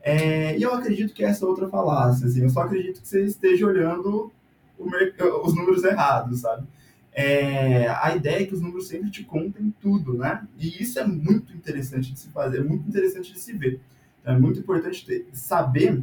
É, 0.00 0.56
e 0.56 0.62
eu 0.62 0.72
acredito 0.72 1.12
que 1.12 1.24
essa 1.24 1.44
é 1.44 1.48
outra 1.48 1.68
falácia, 1.68 2.26
assim, 2.26 2.42
eu 2.42 2.48
só 2.48 2.60
acredito 2.60 3.02
que 3.02 3.08
você 3.08 3.24
esteja 3.24 3.66
olhando 3.66 4.30
os 4.78 5.54
números 5.54 5.82
errados, 5.82 6.40
sabe? 6.40 6.66
É, 7.12 7.88
a 7.88 8.14
ideia 8.14 8.42
é 8.42 8.46
que 8.46 8.54
os 8.54 8.60
números 8.60 8.86
sempre 8.86 9.10
te 9.10 9.24
contem 9.24 9.74
tudo, 9.80 10.16
né? 10.16 10.46
E 10.56 10.80
isso 10.80 11.00
é 11.00 11.06
muito 11.06 11.52
interessante 11.52 12.12
de 12.12 12.20
se 12.20 12.28
fazer, 12.28 12.58
é 12.58 12.62
muito 12.62 12.88
interessante 12.88 13.32
de 13.32 13.40
se 13.40 13.52
ver. 13.52 13.80
É 14.24 14.38
muito 14.38 14.60
importante 14.60 15.04
ter, 15.04 15.26
saber 15.32 16.02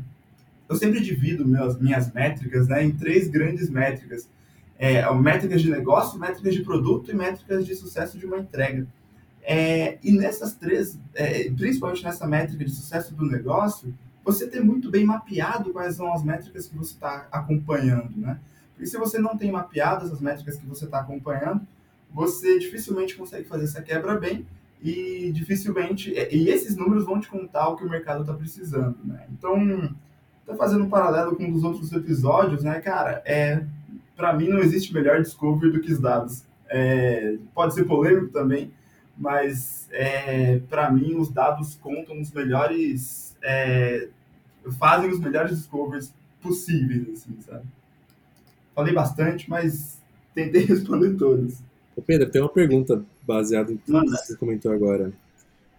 eu 0.68 0.76
sempre 0.76 1.00
divido 1.00 1.46
minhas 1.46 2.12
métricas 2.14 2.68
né, 2.68 2.84
em 2.84 2.92
três 2.92 3.28
grandes 3.28 3.70
métricas. 3.70 4.28
É, 4.78 5.10
métricas 5.14 5.62
de 5.62 5.70
negócio, 5.70 6.20
métricas 6.20 6.54
de 6.54 6.62
produto 6.62 7.10
e 7.10 7.14
métricas 7.14 7.66
de 7.66 7.76
sucesso 7.76 8.18
de 8.18 8.26
uma 8.26 8.40
entrega. 8.40 8.86
É, 9.42 10.00
e 10.04 10.12
nessas 10.12 10.56
três, 10.56 11.00
é, 11.14 11.50
principalmente 11.52 12.04
nessa 12.04 12.28
métrica 12.28 12.66
de 12.66 12.72
sucesso 12.72 13.14
do 13.14 13.26
negócio, 13.26 13.94
você 14.24 14.48
tem 14.48 14.60
muito 14.60 14.90
bem 14.90 15.06
mapeado 15.06 15.72
quais 15.72 15.96
são 15.96 16.12
as 16.12 16.24
métricas 16.24 16.68
que 16.68 16.76
você 16.76 16.94
está 16.94 17.28
acompanhando, 17.32 18.18
né? 18.18 18.40
Porque 18.74 18.88
se 18.88 18.98
você 18.98 19.20
não 19.20 19.38
tem 19.38 19.52
mapeado 19.52 20.06
essas 20.06 20.20
métricas 20.20 20.58
que 20.58 20.66
você 20.66 20.86
está 20.86 21.00
acompanhando, 21.00 21.62
você 22.12 22.58
dificilmente 22.58 23.16
consegue 23.16 23.48
fazer 23.48 23.66
essa 23.66 23.82
quebra 23.82 24.18
bem 24.18 24.46
e 24.82 25.32
dificilmente 25.32 26.12
e 26.12 26.50
esses 26.50 26.76
números 26.76 27.06
vão 27.06 27.20
te 27.20 27.30
contar 27.30 27.70
o 27.70 27.76
que 27.76 27.86
o 27.86 27.90
mercado 27.90 28.22
está 28.22 28.34
precisando, 28.34 28.98
né? 29.04 29.28
Então 29.32 29.96
tá 30.46 30.56
fazendo 30.56 30.84
um 30.84 30.90
paralelo 30.90 31.36
com 31.36 31.44
um 31.44 31.52
dos 31.52 31.64
outros 31.64 31.92
episódios, 31.92 32.64
né, 32.64 32.80
cara? 32.80 33.22
É, 33.26 33.64
para 34.16 34.34
mim 34.34 34.50
não 34.50 34.60
existe 34.60 34.94
melhor 34.94 35.22
discovery 35.22 35.72
do 35.72 35.82
que 35.82 35.92
os 35.92 36.00
dados. 36.00 36.44
É, 36.70 37.38
pode 37.54 37.74
ser 37.74 37.86
polêmico 37.86 38.28
também, 38.28 38.72
mas 39.18 39.88
é, 39.92 40.60
para 40.70 40.90
mim 40.92 41.16
os 41.16 41.30
dados 41.30 41.76
contam 41.76 42.20
os 42.20 42.32
melhores, 42.32 43.36
é, 43.44 44.08
fazem 44.80 45.10
os 45.10 45.20
melhores 45.20 45.58
discoveries 45.58 46.14
possíveis, 46.42 47.08
assim, 47.10 47.36
sabe? 47.42 47.66
Falei 48.74 48.94
bastante, 48.94 49.50
mas 49.50 50.02
tentei 50.34 50.66
responder 50.66 51.16
todos. 51.16 51.60
Ô 51.96 52.02
Pedro, 52.02 52.30
tem 52.30 52.42
uma 52.42 52.50
pergunta 52.50 53.04
baseada 53.26 53.72
em 53.72 53.78
tudo 53.78 54.02
que 54.02 54.10
você 54.10 54.36
comentou 54.36 54.72
agora. 54.72 55.14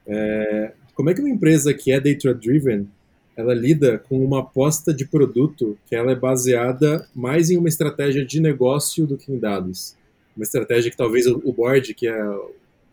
É, 0.07 0.72
como 0.94 1.11
é 1.11 1.14
que 1.14 1.20
uma 1.20 1.29
empresa 1.29 1.74
que 1.74 1.92
é 1.92 2.00
data-driven 2.00 2.88
ela 3.37 3.55
lida 3.55 3.99
com 3.99 4.25
uma 4.25 4.40
aposta 4.40 4.94
de 4.94 5.05
produto 5.07 5.77
que 5.87 5.94
ela 5.94 6.12
é 6.12 6.16
baseada 6.16 7.07
mais 7.14 7.51
em 7.51 7.57
uma 7.59 7.68
estratégia 7.68 8.25
de 8.25 8.40
negócio 8.40 9.07
do 9.07 9.16
que 9.16 9.31
em 9.31 9.38
dados. 9.38 9.94
Uma 10.37 10.42
estratégia 10.42 10.90
que 10.90 10.96
talvez 10.96 11.27
o 11.27 11.53
board, 11.53 11.94
que 11.94 12.09
é 12.09 12.38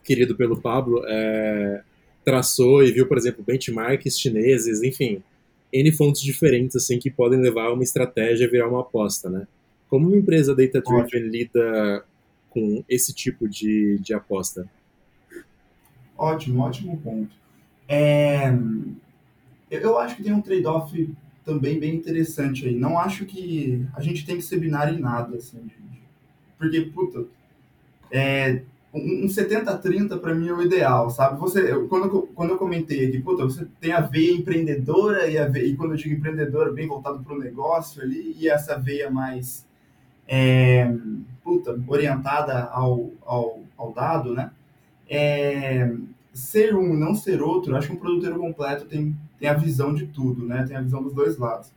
querido 0.03 0.35
pelo 0.35 0.59
Pablo, 0.59 1.01
é, 1.07 1.81
traçou 2.25 2.83
e 2.83 2.91
viu, 2.91 3.07
por 3.07 3.17
exemplo, 3.17 3.43
benchmarks 3.43 4.19
chineses, 4.19 4.83
enfim, 4.83 5.23
N 5.71 5.91
fontes 5.91 6.21
diferentes 6.21 6.75
assim 6.75 6.99
que 6.99 7.09
podem 7.09 7.39
levar 7.39 7.71
uma 7.71 7.83
estratégia 7.83 8.45
a 8.45 8.49
virar 8.49 8.69
uma 8.69 8.81
aposta, 8.81 9.29
né? 9.29 9.47
Como 9.89 10.07
uma 10.07 10.17
empresa 10.17 10.55
data-driven 10.55 11.29
lida 11.29 12.03
com 12.49 12.83
esse 12.87 13.13
tipo 13.13 13.47
de, 13.47 13.97
de 13.99 14.13
aposta? 14.13 14.67
Ótimo, 16.17 16.61
ótimo 16.61 16.97
ponto. 16.97 17.35
É, 17.87 18.53
eu 19.75 19.97
acho 19.97 20.15
que 20.15 20.23
tem 20.23 20.33
um 20.33 20.41
trade-off 20.41 21.13
também 21.43 21.79
bem 21.79 21.95
interessante 21.95 22.67
aí. 22.67 22.75
Não 22.75 22.97
acho 22.97 23.25
que 23.25 23.85
a 23.95 24.01
gente 24.01 24.25
tem 24.25 24.35
que 24.35 24.41
ser 24.41 24.59
binário 24.59 24.95
em 24.95 24.99
nada, 24.99 25.37
assim, 25.37 25.69
porque, 26.57 26.81
puta, 26.81 27.25
é, 28.09 28.61
um 28.93 29.25
70-30 29.25 30.19
para 30.19 30.35
mim 30.35 30.47
é 30.47 30.53
o 30.53 30.61
ideal, 30.61 31.09
sabe? 31.09 31.39
Você, 31.39 31.71
eu, 31.71 31.87
quando, 31.87 32.05
eu, 32.05 32.29
quando 32.35 32.51
eu 32.51 32.57
comentei 32.57 33.07
aqui, 33.07 33.19
puta, 33.19 33.43
você 33.43 33.67
tem 33.81 33.91
a 33.91 34.01
veia 34.01 34.31
empreendedora 34.31 35.27
e, 35.27 35.37
a 35.37 35.47
veia, 35.47 35.65
e 35.65 35.75
quando 35.75 35.91
eu 35.91 35.97
digo 35.97 36.15
empreendedora, 36.15 36.71
bem 36.71 36.87
voltado 36.87 37.19
para 37.23 37.33
o 37.33 37.39
negócio 37.39 38.01
ali, 38.01 38.35
e 38.39 38.47
essa 38.47 38.77
veia 38.77 39.09
mais, 39.09 39.65
é, 40.27 40.95
puta, 41.43 41.77
orientada 41.87 42.65
ao, 42.65 43.11
ao, 43.25 43.61
ao 43.75 43.91
dado, 43.91 44.33
né? 44.33 44.51
É, 45.09 45.91
ser 46.31 46.75
um 46.75 46.93
não 46.93 47.13
ser 47.13 47.41
outro, 47.41 47.75
acho 47.75 47.87
que 47.87 47.93
um 47.93 47.99
produtor 47.99 48.37
completo 48.37 48.85
tem, 48.85 49.15
tem 49.43 49.49
a 49.49 49.55
visão 49.55 49.93
de 49.93 50.05
tudo, 50.05 50.45
né? 50.45 50.63
Tem 50.65 50.77
a 50.77 50.81
visão 50.81 51.03
dos 51.03 51.13
dois 51.13 51.37
lados. 51.37 51.69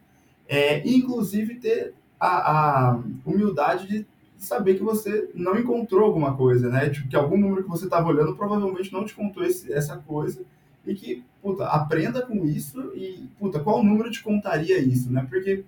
É, 0.49 0.89
inclusive 0.89 1.57
ter 1.57 1.95
a, 2.19 2.91
a 2.93 3.03
humildade 3.25 3.89
de 3.89 4.07
saber 4.39 4.77
que 4.77 4.85
você 4.85 5.29
não 5.35 5.59
encontrou 5.59 6.05
alguma 6.05 6.37
coisa, 6.37 6.69
né? 6.69 6.89
Tipo, 6.91 7.09
que 7.09 7.17
algum 7.17 7.37
número 7.37 7.65
que 7.65 7.69
você 7.69 7.87
estava 7.87 8.09
olhando 8.09 8.37
provavelmente 8.37 8.93
não 8.93 9.05
te 9.05 9.13
contou 9.13 9.43
esse, 9.43 9.73
essa 9.73 9.97
coisa 9.97 10.45
e 10.87 10.95
que, 10.95 11.25
puta, 11.43 11.67
aprenda 11.67 12.23
com 12.23 12.45
isso 12.45 12.93
e, 12.95 13.29
puta, 13.37 13.59
qual 13.59 13.83
número 13.83 14.13
te 14.13 14.23
contaria 14.23 14.79
isso, 14.79 15.11
né? 15.11 15.27
Porque 15.29 15.65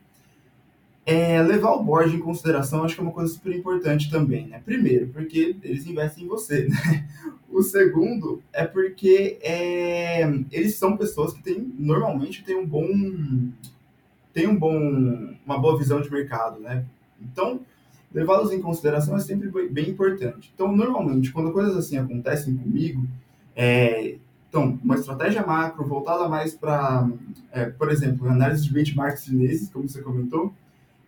é, 1.09 1.43
levar 1.43 1.71
o 1.71 1.83
board 1.83 2.15
em 2.15 2.21
consideração 2.21 2.85
acho 2.85 2.95
que 2.95 3.01
é 3.01 3.03
uma 3.03 3.13
coisa 3.13 3.33
super 3.33 3.57
importante 3.57 4.11
também, 4.11 4.47
né? 4.47 4.61
Primeiro, 4.63 5.07
porque 5.09 5.57
eles 5.63 5.87
investem 5.87 6.25
em 6.25 6.29
você, 6.29 6.69
né? 6.69 7.09
O 7.49 7.63
segundo 7.63 8.43
é 8.53 8.67
porque 8.67 9.39
é, 9.41 10.21
eles 10.53 10.75
são 10.75 10.99
pessoas 10.99 11.33
que 11.33 11.43
têm, 11.43 11.73
normalmente 11.79 12.45
têm 12.45 12.57
um 12.57 12.67
bom, 12.67 12.87
têm 14.35 14.49
um 14.49 14.59
bom, 14.59 14.79
uma 15.47 15.59
boa 15.59 15.79
visão 15.79 15.99
de 16.03 16.13
mercado, 16.13 16.61
né? 16.61 16.85
Então, 17.19 17.61
levá-los 18.13 18.53
em 18.53 18.61
consideração 18.61 19.17
é 19.17 19.21
sempre 19.21 19.49
bem 19.71 19.89
importante. 19.89 20.53
Então, 20.55 20.77
normalmente, 20.77 21.33
quando 21.33 21.53
coisas 21.53 21.75
assim 21.75 21.97
acontecem 21.97 22.55
comigo, 22.55 23.09
é, 23.57 24.17
então, 24.51 24.79
uma 24.85 24.97
estratégia 24.97 25.47
macro 25.47 25.87
voltada 25.87 26.29
mais 26.29 26.55
para, 26.55 27.09
é, 27.51 27.65
por 27.65 27.91
exemplo, 27.91 28.29
análise 28.29 28.63
de 28.63 28.75
benchmarks 28.75 29.25
chineses, 29.25 29.71
como 29.71 29.89
você 29.89 30.03
comentou, 30.03 30.53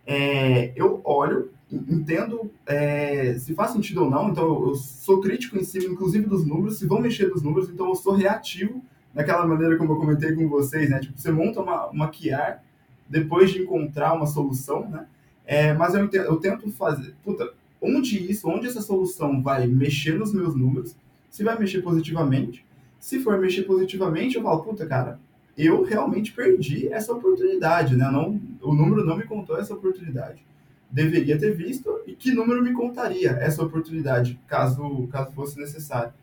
é, 0.05 0.71
eu 0.75 1.01
olho, 1.03 1.51
entendo 1.71 2.51
é, 2.65 3.35
se 3.39 3.53
faz 3.53 3.71
sentido 3.71 4.03
ou 4.03 4.09
não, 4.09 4.29
então 4.29 4.67
eu 4.67 4.75
sou 4.75 5.21
crítico 5.21 5.57
em 5.57 5.63
cima, 5.63 5.85
inclusive, 5.85 6.25
dos 6.25 6.45
números, 6.45 6.77
se 6.79 6.87
vão 6.87 6.99
mexer 6.99 7.29
dos 7.29 7.41
números, 7.41 7.69
então 7.69 7.87
eu 7.87 7.95
sou 7.95 8.13
reativo 8.13 8.83
daquela 9.13 9.45
maneira 9.45 9.77
como 9.77 9.93
eu 9.93 9.97
comentei 9.97 10.33
com 10.33 10.47
vocês, 10.47 10.89
né? 10.89 10.99
Tipo, 10.99 11.19
você 11.19 11.31
monta 11.31 11.61
uma, 11.61 11.87
uma 11.87 12.11
QR 12.11 12.59
depois 13.07 13.51
de 13.51 13.61
encontrar 13.61 14.13
uma 14.13 14.25
solução, 14.25 14.87
né? 14.89 15.05
É, 15.45 15.73
mas 15.73 15.93
eu, 15.93 16.09
eu 16.09 16.37
tento 16.37 16.69
fazer, 16.71 17.13
puta, 17.23 17.51
onde 17.81 18.31
isso, 18.31 18.47
onde 18.49 18.67
essa 18.67 18.81
solução 18.81 19.41
vai 19.41 19.67
mexer 19.67 20.17
nos 20.17 20.33
meus 20.33 20.55
números, 20.55 20.95
se 21.29 21.43
vai 21.43 21.57
mexer 21.57 21.81
positivamente, 21.81 22.65
se 22.99 23.19
for 23.19 23.37
mexer 23.39 23.63
positivamente, 23.63 24.35
eu 24.35 24.43
falo, 24.43 24.63
puta, 24.63 24.85
cara, 24.85 25.19
eu 25.57 25.83
realmente 25.83 26.31
perdi 26.31 26.91
essa 26.91 27.13
oportunidade, 27.13 27.95
né? 27.95 28.09
Não, 28.11 28.39
o 28.61 28.73
número 28.73 29.05
não 29.05 29.17
me 29.17 29.23
contou 29.23 29.57
essa 29.57 29.73
oportunidade. 29.73 30.43
Deveria 30.89 31.37
ter 31.37 31.55
visto 31.55 32.01
e 32.05 32.13
que 32.13 32.31
número 32.31 32.61
me 32.61 32.73
contaria 32.73 33.31
essa 33.31 33.63
oportunidade, 33.63 34.39
caso, 34.47 35.07
caso 35.07 35.31
fosse 35.31 35.59
necessário. 35.59 36.13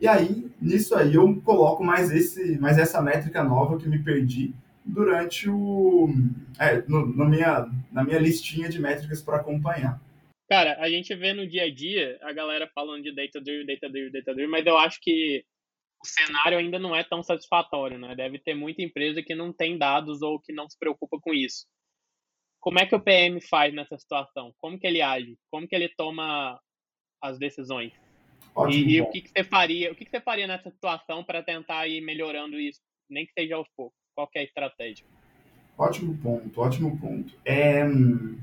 E 0.00 0.06
aí, 0.06 0.48
nisso 0.60 0.94
aí, 0.94 1.14
eu 1.14 1.40
coloco 1.42 1.82
mais, 1.82 2.12
esse, 2.12 2.58
mais 2.58 2.78
essa 2.78 3.02
métrica 3.02 3.42
nova 3.42 3.76
que 3.78 3.88
me 3.88 3.98
perdi 3.98 4.54
durante 4.84 5.50
o. 5.50 6.08
É, 6.58 6.82
no, 6.88 7.06
no 7.06 7.28
minha, 7.28 7.68
na 7.90 8.04
minha 8.04 8.18
listinha 8.18 8.68
de 8.68 8.80
métricas 8.80 9.20
para 9.20 9.36
acompanhar. 9.36 10.00
Cara, 10.48 10.78
a 10.80 10.88
gente 10.88 11.14
vê 11.14 11.34
no 11.34 11.46
dia 11.46 11.64
a 11.64 11.74
dia 11.74 12.18
a 12.22 12.32
galera 12.32 12.70
falando 12.74 13.02
de 13.02 13.14
data 13.14 13.40
driven, 13.40 13.66
data 13.66 13.88
driven, 13.88 14.12
data 14.12 14.32
driven, 14.32 14.50
mas 14.50 14.64
eu 14.64 14.78
acho 14.78 15.00
que 15.00 15.44
o 16.02 16.06
cenário 16.06 16.58
ainda 16.58 16.78
não 16.78 16.94
é 16.94 17.02
tão 17.02 17.22
satisfatório, 17.22 17.98
né? 17.98 18.14
Deve 18.14 18.38
ter 18.38 18.54
muita 18.54 18.82
empresa 18.82 19.22
que 19.22 19.34
não 19.34 19.52
tem 19.52 19.76
dados 19.76 20.22
ou 20.22 20.40
que 20.40 20.52
não 20.52 20.68
se 20.68 20.78
preocupa 20.78 21.18
com 21.20 21.34
isso. 21.34 21.66
Como 22.60 22.78
é 22.78 22.86
que 22.86 22.94
o 22.94 23.00
PM 23.00 23.40
faz 23.40 23.72
nessa 23.74 23.96
situação? 23.98 24.52
Como 24.58 24.78
que 24.78 24.86
ele 24.86 25.00
age? 25.00 25.36
Como 25.50 25.66
que 25.66 25.74
ele 25.74 25.88
toma 25.96 26.60
as 27.20 27.38
decisões. 27.38 27.92
Ótimo. 28.54 28.88
E, 28.88 28.96
e 28.96 29.02
o 29.02 29.10
que, 29.10 29.22
que 29.22 29.30
você 29.30 29.44
faria? 29.44 29.92
O 29.92 29.94
que, 29.94 30.04
que 30.04 30.10
você 30.10 30.20
faria 30.20 30.46
nessa 30.46 30.70
situação 30.70 31.22
para 31.24 31.42
tentar 31.42 31.86
ir 31.86 32.00
melhorando 32.00 32.58
isso, 32.58 32.80
nem 33.08 33.26
que 33.26 33.32
seja 33.32 33.56
aos 33.56 33.68
poucos? 33.76 33.96
Qual 34.14 34.26
que 34.28 34.38
é 34.38 34.42
a 34.42 34.44
estratégia? 34.44 35.06
Ótimo 35.76 36.16
ponto, 36.18 36.60
ótimo 36.60 36.98
ponto. 36.98 37.32
É 37.44 37.84
hum, 37.84 38.38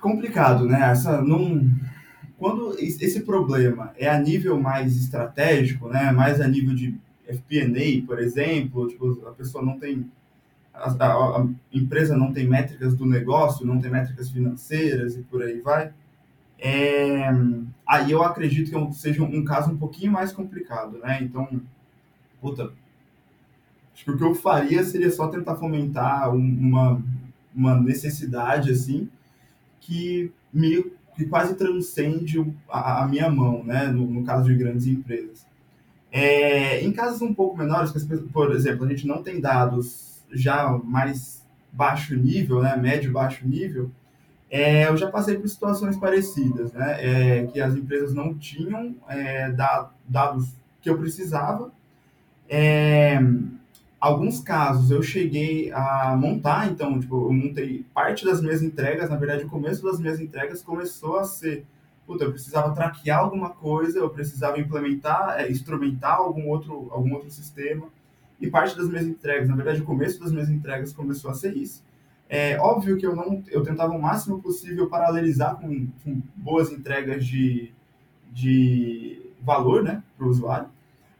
complicado, 0.00 0.66
né? 0.66 0.90
Essa 0.90 1.22
não 1.22 1.60
quando 2.40 2.78
es- 2.80 3.02
esse 3.02 3.22
problema 3.22 3.94
é 3.98 4.08
a 4.10 4.18
nível 4.20 4.60
mais 4.60 4.96
estratégico, 4.96 5.88
né? 5.90 6.12
Mais 6.12 6.40
a 6.42 6.48
nível 6.48 6.74
de 6.74 6.96
FP&A, 7.28 8.06
por 8.06 8.20
exemplo, 8.20 8.88
tipo, 8.88 9.28
a 9.28 9.32
pessoa 9.32 9.64
não 9.64 9.78
tem 9.80 10.10
a, 10.74 10.90
a- 10.90 11.42
a 11.42 11.48
empresa 11.72 12.16
não 12.16 12.32
tem 12.32 12.48
métricas 12.48 12.94
do 12.96 13.06
negócio, 13.06 13.66
não 13.66 13.80
tem 13.80 13.90
métricas 13.90 14.30
financeiras 14.30 15.16
e 15.16 15.22
por 15.22 15.42
aí 15.42 15.60
vai. 15.60 15.92
É, 16.58 17.28
aí 17.86 18.10
eu 18.12 18.22
acredito 18.22 18.70
que 18.70 18.76
é 18.76 18.92
seja 18.92 19.22
um 19.24 19.44
caso 19.44 19.72
um 19.72 19.78
pouquinho 19.78 20.12
mais 20.12 20.32
complicado, 20.32 20.98
né? 20.98 21.20
Então, 21.22 21.48
puta, 22.40 22.72
acho 23.94 24.04
que 24.04 24.10
o 24.10 24.16
que 24.16 24.24
eu 24.24 24.34
faria 24.34 24.82
seria 24.84 25.10
só 25.10 25.28
tentar 25.28 25.56
fomentar 25.56 26.30
um- 26.34 26.38
uma, 26.38 27.02
uma 27.54 27.80
necessidade, 27.80 28.70
assim, 28.70 29.08
que 29.80 30.32
meio 30.52 30.92
que 31.24 31.26
quase 31.30 31.54
transcende 31.54 32.44
a, 32.68 33.02
a 33.02 33.08
minha 33.08 33.28
mão, 33.30 33.62
né? 33.64 33.86
No, 33.88 34.06
no 34.06 34.24
caso 34.24 34.44
de 34.46 34.56
grandes 34.56 34.86
empresas. 34.86 35.46
É, 36.12 36.80
em 36.82 36.92
casos 36.92 37.22
um 37.22 37.32
pouco 37.34 37.56
menores, 37.56 37.92
por 38.32 38.52
exemplo, 38.52 38.84
a 38.84 38.88
gente 38.88 39.06
não 39.06 39.22
tem 39.22 39.40
dados 39.40 40.20
já 40.32 40.68
mais 40.84 41.44
baixo 41.72 42.16
nível, 42.16 42.62
né? 42.62 42.76
Médio 42.76 43.12
baixo 43.12 43.46
nível, 43.46 43.90
é, 44.50 44.88
eu 44.88 44.96
já 44.96 45.10
passei 45.10 45.38
por 45.38 45.48
situações 45.48 45.96
parecidas, 45.96 46.72
né? 46.72 46.96
É, 47.40 47.46
que 47.46 47.60
as 47.60 47.74
empresas 47.76 48.14
não 48.14 48.34
tinham 48.34 48.96
é, 49.08 49.50
da- 49.52 49.90
dados 50.08 50.48
que 50.82 50.90
eu 50.90 50.98
precisava. 50.98 51.70
É, 52.48 53.20
alguns 54.00 54.40
casos 54.40 54.90
eu 54.90 55.02
cheguei 55.02 55.70
a 55.72 56.16
montar, 56.16 56.70
então, 56.70 56.98
tipo, 56.98 57.26
eu 57.26 57.32
montei 57.32 57.84
parte 57.92 58.24
das 58.24 58.40
minhas 58.40 58.62
entregas, 58.62 59.10
na 59.10 59.16
verdade, 59.16 59.44
o 59.44 59.48
começo 59.48 59.82
das 59.82 60.00
minhas 60.00 60.18
entregas 60.18 60.62
começou 60.62 61.18
a 61.18 61.24
ser, 61.24 61.66
puta, 62.06 62.24
eu 62.24 62.30
precisava 62.32 62.74
traquear 62.74 63.20
alguma 63.20 63.50
coisa, 63.50 63.98
eu 63.98 64.08
precisava 64.08 64.58
implementar, 64.58 65.38
é, 65.38 65.50
instrumentar 65.50 66.16
algum 66.16 66.48
outro, 66.48 66.88
algum 66.90 67.12
outro 67.12 67.30
sistema, 67.30 67.88
e 68.40 68.48
parte 68.48 68.74
das 68.74 68.88
minhas 68.88 69.06
entregas, 69.06 69.48
na 69.48 69.54
verdade, 69.54 69.82
o 69.82 69.84
começo 69.84 70.18
das 70.18 70.32
minhas 70.32 70.48
entregas 70.48 70.94
começou 70.94 71.30
a 71.30 71.34
ser 71.34 71.54
isso. 71.54 71.84
É 72.26 72.58
óbvio 72.58 72.96
que 72.96 73.06
eu 73.06 73.14
não, 73.14 73.42
eu 73.48 73.62
tentava 73.62 73.92
o 73.92 74.00
máximo 74.00 74.40
possível 74.40 74.88
paralelizar 74.88 75.56
com, 75.56 75.88
com 76.02 76.22
boas 76.36 76.72
entregas 76.72 77.26
de, 77.26 77.70
de 78.32 79.20
valor, 79.42 79.82
né, 79.82 80.02
para 80.16 80.26
o 80.26 80.30
usuário, 80.30 80.68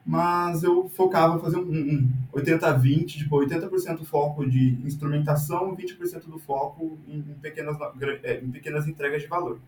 mas 0.05 0.63
eu 0.63 0.89
focava 0.89 1.39
fazer 1.39 1.59
um, 1.59 1.71
um 1.71 2.09
80-20, 2.33 3.07
tipo, 3.07 3.37
80% 3.37 4.05
foco 4.05 4.49
de 4.49 4.79
instrumentação, 4.85 5.77
20% 5.77 6.27
do 6.27 6.39
foco 6.39 6.99
em, 7.07 7.19
em 7.19 7.35
pequenas, 7.41 7.77
é, 8.23 8.41
em 8.41 8.51
pequenas 8.51 8.89
entregas 8.89 9.23
de 9.23 9.29
valor. 9.29 9.59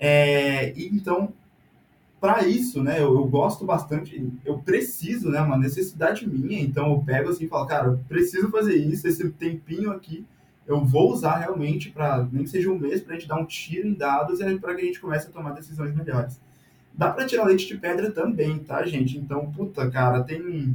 É, 0.00 0.72
então, 0.76 1.32
para 2.20 2.46
isso, 2.46 2.82
né, 2.82 2.98
eu, 2.98 3.14
eu, 3.14 3.24
gosto 3.26 3.64
bastante, 3.64 4.32
eu 4.44 4.58
preciso, 4.58 5.30
né, 5.30 5.40
uma 5.40 5.56
necessidade 5.56 6.28
minha, 6.28 6.60
então 6.60 6.92
eu 6.92 7.02
pego 7.02 7.30
assim 7.30 7.44
e 7.44 7.48
falo, 7.48 7.66
cara, 7.66 7.88
eu 7.88 8.00
preciso 8.08 8.50
fazer 8.50 8.76
isso, 8.76 9.06
esse 9.06 9.28
tempinho 9.30 9.90
aqui 9.90 10.26
eu 10.68 10.84
vou 10.84 11.10
usar 11.10 11.38
realmente 11.38 11.90
para, 11.90 12.28
nem 12.30 12.44
que 12.44 12.50
seja 12.50 12.70
um 12.70 12.78
mês, 12.78 13.00
para 13.00 13.14
a 13.14 13.18
gente 13.18 13.26
dar 13.26 13.40
um 13.40 13.46
tiro 13.46 13.88
em 13.88 13.94
dados 13.94 14.38
e 14.38 14.58
para 14.58 14.74
que 14.74 14.82
a 14.82 14.84
gente 14.84 15.00
comece 15.00 15.26
a 15.26 15.30
tomar 15.30 15.52
decisões 15.52 15.96
melhores. 15.96 16.38
Dá 16.98 17.10
para 17.12 17.26
tirar 17.26 17.44
leite 17.44 17.68
de 17.68 17.78
pedra 17.78 18.10
também, 18.10 18.58
tá, 18.58 18.84
gente? 18.84 19.16
Então, 19.16 19.52
puta, 19.52 19.88
cara, 19.88 20.24
tem. 20.24 20.74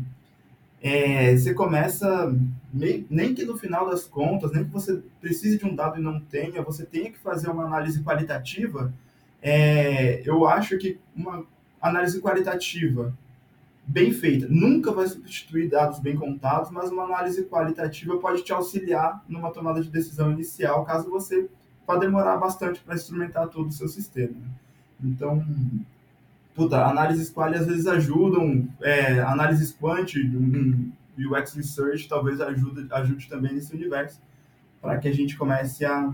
É, 0.82 1.36
você 1.36 1.54
começa, 1.54 2.34
nem 2.74 3.36
que 3.36 3.44
no 3.44 3.58
final 3.58 3.90
das 3.90 4.06
contas, 4.06 4.54
nem 4.54 4.64
que 4.64 4.72
você 4.72 5.02
precise 5.20 5.58
de 5.58 5.66
um 5.66 5.76
dado 5.76 6.00
e 6.00 6.02
não 6.02 6.22
tenha, 6.22 6.62
você 6.62 6.86
tenha 6.86 7.12
que 7.12 7.18
fazer 7.20 7.50
uma 7.50 7.66
análise 7.66 8.02
qualitativa. 8.02 8.94
É, 9.42 10.22
eu 10.26 10.48
acho 10.48 10.78
que 10.78 10.98
uma 11.14 11.46
análise 11.82 12.22
qualitativa 12.22 13.14
bem 13.86 14.14
feita 14.14 14.48
nunca 14.50 14.94
vai 14.94 15.08
substituir 15.08 15.70
dados 15.70 16.00
bem 16.00 16.16
contados, 16.16 16.72
mas 16.72 16.90
uma 16.90 17.04
análise 17.04 17.44
qualitativa 17.44 18.18
pode 18.18 18.44
te 18.44 18.54
auxiliar 18.54 19.22
numa 19.28 19.52
tomada 19.52 19.82
de 19.82 19.90
decisão 19.90 20.32
inicial, 20.32 20.86
caso 20.86 21.10
você 21.10 21.50
vá 21.86 21.98
demorar 21.98 22.38
bastante 22.38 22.80
para 22.80 22.96
instrumentar 22.96 23.50
todo 23.50 23.68
o 23.68 23.74
seu 23.74 23.90
sistema. 23.90 24.38
Então, 25.04 25.46
puta, 26.54 26.86
análises 26.86 27.30
quali 27.30 27.56
às 27.56 27.66
vezes 27.66 27.88
ajudam, 27.88 28.68
é, 28.82 29.20
análises 29.20 29.72
quant, 29.72 30.16
um, 30.16 30.92
UX 31.18 31.56
Research 31.56 32.08
talvez 32.08 32.42
ajude, 32.42 32.88
ajude 32.92 33.28
também 33.28 33.54
nesse 33.54 33.74
universo, 33.74 34.22
para 34.82 34.98
que 35.00 35.08
a 35.08 35.14
gente 35.14 35.38
comece 35.38 35.86
a 35.86 36.14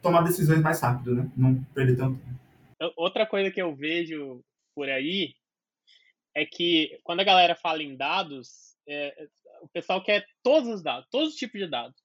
tomar 0.00 0.22
decisões 0.22 0.60
mais 0.60 0.80
rápido, 0.80 1.14
né? 1.14 1.30
Não 1.36 1.62
perder 1.74 1.96
tanto 1.96 2.18
tempo. 2.18 2.92
Outra 2.96 3.26
coisa 3.26 3.50
que 3.50 3.62
eu 3.62 3.74
vejo 3.74 4.40
por 4.74 4.88
aí 4.88 5.34
é 6.34 6.44
que 6.44 6.98
quando 7.04 7.20
a 7.20 7.24
galera 7.24 7.54
fala 7.54 7.82
em 7.82 7.96
dados, 7.96 8.76
é, 8.88 9.28
o 9.62 9.68
pessoal 9.68 10.02
quer 10.02 10.26
todos 10.42 10.68
os 10.68 10.82
dados, 10.82 11.06
todos 11.10 11.30
os 11.30 11.34
tipos 11.36 11.60
de 11.60 11.68
dados. 11.68 12.01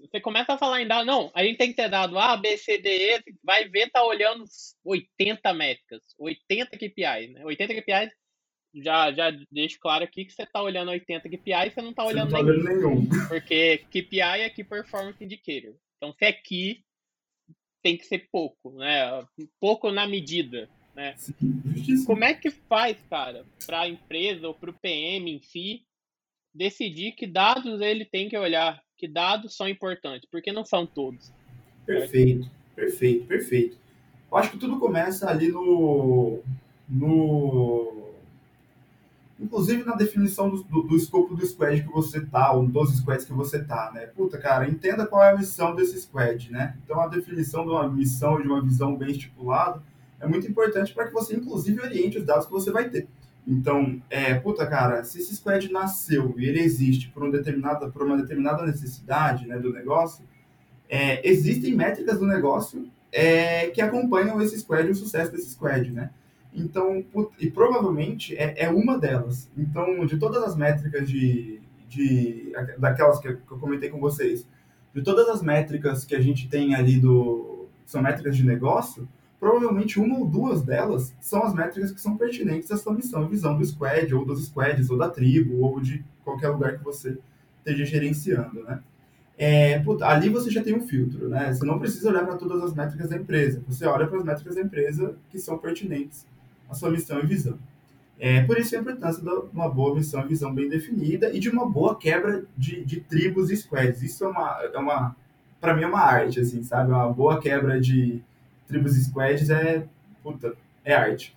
Você 0.00 0.20
começa 0.20 0.52
a 0.52 0.58
falar 0.58 0.80
em 0.80 0.86
dados, 0.86 1.06
não, 1.06 1.30
a 1.34 1.42
gente 1.42 1.58
tem 1.58 1.70
que 1.70 1.76
ter 1.76 1.88
dado 1.88 2.18
A, 2.18 2.36
B, 2.36 2.56
C, 2.56 2.78
D, 2.78 3.16
E, 3.16 3.22
vai 3.42 3.68
ver, 3.68 3.90
tá 3.90 4.04
olhando 4.04 4.44
80 4.84 5.52
métricas, 5.52 6.00
80 6.18 6.76
KPIs, 6.76 7.32
né? 7.32 7.44
80 7.44 7.74
KPIs, 7.74 8.12
já, 8.74 9.12
já 9.12 9.30
deixo 9.50 9.78
claro 9.80 10.04
aqui 10.04 10.24
que 10.24 10.32
você 10.32 10.46
tá 10.46 10.62
olhando 10.62 10.90
80 10.90 11.28
KPIs, 11.28 11.74
você 11.74 11.82
não 11.82 11.92
tá 11.92 12.04
olhando, 12.04 12.30
não 12.30 12.38
tá 12.38 12.44
nenhum, 12.44 12.64
nenhum. 12.64 13.08
Porque 13.28 13.78
KPI 13.90 14.20
é 14.20 14.50
Key 14.50 14.64
Performance 14.64 15.22
Indicator. 15.22 15.74
Então, 15.96 16.12
se 16.12 16.24
é 16.24 16.32
Key, 16.32 16.84
tem 17.82 17.96
que 17.96 18.04
ser 18.04 18.28
pouco, 18.30 18.72
né? 18.72 19.26
Pouco 19.60 19.90
na 19.90 20.06
medida. 20.06 20.68
Né? 20.94 21.14
Como 22.06 22.24
é 22.24 22.34
que 22.34 22.50
faz, 22.50 22.96
cara, 23.08 23.46
para 23.66 23.82
a 23.82 23.88
empresa 23.88 24.48
ou 24.48 24.54
para 24.54 24.70
o 24.70 24.78
PM 24.78 25.32
em 25.32 25.40
si 25.40 25.86
decidir 26.58 27.12
que 27.12 27.26
dados 27.26 27.80
ele 27.80 28.04
tem 28.04 28.28
que 28.28 28.36
olhar, 28.36 28.82
que 28.96 29.06
dados 29.06 29.56
são 29.56 29.68
importantes, 29.68 30.28
porque 30.30 30.52
não 30.52 30.64
são 30.64 30.84
todos. 30.84 31.32
Perfeito, 31.86 32.50
perfeito, 32.74 33.26
perfeito. 33.26 33.78
Eu 34.30 34.36
acho 34.36 34.50
que 34.50 34.58
tudo 34.58 34.78
começa 34.78 35.30
ali 35.30 35.48
no, 35.48 36.40
no 36.88 38.12
inclusive 39.40 39.84
na 39.84 39.94
definição 39.94 40.50
do, 40.50 40.62
do, 40.64 40.82
do, 40.82 40.96
escopo 40.96 41.34
do 41.34 41.46
squad 41.46 41.80
que 41.80 41.92
você 41.92 42.20
tá, 42.26 42.52
ou 42.52 42.66
dos 42.66 42.96
squads 42.98 43.24
que 43.24 43.32
você 43.32 43.62
tá, 43.64 43.92
né? 43.94 44.06
Puta, 44.06 44.36
cara, 44.36 44.68
entenda 44.68 45.06
qual 45.06 45.22
é 45.22 45.30
a 45.30 45.36
missão 45.36 45.76
desse 45.76 45.98
squad, 46.00 46.50
né? 46.50 46.76
Então, 46.84 47.00
a 47.00 47.06
definição 47.06 47.64
de 47.64 47.70
uma 47.70 47.88
missão, 47.88 48.42
de 48.42 48.48
uma 48.48 48.60
visão 48.60 48.96
bem 48.96 49.12
estipulada, 49.12 49.80
é 50.20 50.26
muito 50.26 50.48
importante 50.48 50.92
para 50.92 51.06
que 51.06 51.12
você, 51.12 51.36
inclusive, 51.36 51.80
oriente 51.80 52.18
os 52.18 52.26
dados 52.26 52.46
que 52.46 52.52
você 52.52 52.72
vai 52.72 52.90
ter. 52.90 53.06
Então, 53.48 54.02
é, 54.10 54.34
puta, 54.34 54.66
cara, 54.66 55.02
se 55.04 55.18
esse 55.18 55.34
squad 55.34 55.72
nasceu 55.72 56.34
e 56.36 56.44
ele 56.44 56.60
existe 56.60 57.08
por, 57.08 57.24
um 57.24 57.30
determinada, 57.30 57.88
por 57.88 58.02
uma 58.02 58.18
determinada 58.18 58.66
necessidade 58.66 59.48
né, 59.48 59.58
do 59.58 59.72
negócio, 59.72 60.22
é, 60.86 61.26
existem 61.26 61.74
métricas 61.74 62.18
do 62.18 62.26
negócio 62.26 62.90
é, 63.10 63.68
que 63.68 63.80
acompanham 63.80 64.40
esse 64.42 64.60
squad 64.60 64.90
o 64.90 64.94
sucesso 64.94 65.32
desse 65.32 65.50
squad, 65.52 65.90
né? 65.90 66.10
Então, 66.52 67.02
puta, 67.10 67.32
e 67.38 67.50
provavelmente 67.50 68.36
é, 68.36 68.64
é, 68.64 68.68
uma 68.68 68.98
delas. 68.98 69.50
Então, 69.56 70.04
de 70.04 70.18
todas 70.18 70.42
as 70.42 70.54
métricas 70.54 71.08
de, 71.08 71.62
de 71.88 72.52
daquelas 72.76 73.18
que 73.18 73.28
eu 73.28 73.38
comentei 73.58 73.88
com 73.88 73.98
vocês, 73.98 74.46
de 74.94 75.02
todas 75.02 75.26
as 75.28 75.42
métricas 75.42 76.04
que 76.04 76.14
a 76.14 76.20
gente 76.20 76.48
tem 76.48 76.74
ali 76.74 77.00
do 77.00 77.66
são 77.86 78.02
métricas 78.02 78.36
de 78.36 78.44
negócio, 78.44 79.08
provavelmente 79.38 80.00
uma 80.00 80.18
ou 80.18 80.26
duas 80.26 80.62
delas 80.62 81.14
são 81.20 81.44
as 81.44 81.54
métricas 81.54 81.92
que 81.92 82.00
são 82.00 82.16
pertinentes 82.16 82.70
à 82.70 82.76
sua 82.76 82.94
missão 82.94 83.24
e 83.24 83.28
visão 83.28 83.56
do 83.56 83.64
squad, 83.64 84.12
ou 84.14 84.24
dos 84.24 84.46
squads, 84.46 84.90
ou 84.90 84.98
da 84.98 85.08
tribo, 85.08 85.60
ou 85.60 85.80
de 85.80 86.04
qualquer 86.24 86.48
lugar 86.48 86.78
que 86.78 86.84
você 86.84 87.16
esteja 87.58 87.84
gerenciando, 87.84 88.62
né? 88.64 88.80
É, 89.40 89.80
ali 90.02 90.28
você 90.28 90.50
já 90.50 90.62
tem 90.62 90.74
um 90.74 90.86
filtro, 90.86 91.28
né? 91.28 91.52
Você 91.52 91.64
não 91.64 91.78
precisa 91.78 92.08
olhar 92.08 92.24
para 92.26 92.34
todas 92.34 92.60
as 92.60 92.74
métricas 92.74 93.08
da 93.08 93.16
empresa, 93.16 93.62
você 93.68 93.86
olha 93.86 94.06
para 94.06 94.18
as 94.18 94.24
métricas 94.24 94.56
da 94.56 94.62
empresa 94.62 95.14
que 95.30 95.38
são 95.38 95.56
pertinentes 95.56 96.26
à 96.68 96.74
sua 96.74 96.90
missão 96.90 97.20
e 97.20 97.26
visão. 97.26 97.56
É, 98.18 98.42
por 98.42 98.58
isso 98.58 98.74
a 98.74 98.80
importância 98.80 99.22
de 99.22 99.30
uma 99.52 99.68
boa 99.68 99.94
missão 99.94 100.24
e 100.24 100.28
visão 100.28 100.52
bem 100.52 100.68
definida 100.68 101.30
e 101.32 101.38
de 101.38 101.48
uma 101.48 101.70
boa 101.70 101.96
quebra 101.96 102.44
de, 102.56 102.84
de 102.84 103.00
tribos 103.00 103.48
e 103.48 103.56
squads. 103.56 104.02
Isso 104.02 104.24
é 104.24 104.28
uma, 104.28 104.60
é 104.74 104.78
uma 104.78 105.16
para 105.60 105.74
mim 105.74 105.82
é 105.82 105.86
uma 105.86 106.00
arte, 106.00 106.40
assim, 106.40 106.64
sabe? 106.64 106.90
Uma 106.90 107.12
boa 107.12 107.40
quebra 107.40 107.80
de 107.80 108.20
tribos 108.68 108.96
e 108.96 109.04
squads 109.04 109.50
é, 109.50 109.86
puta, 110.22 110.54
é 110.84 110.94
arte. 110.94 111.36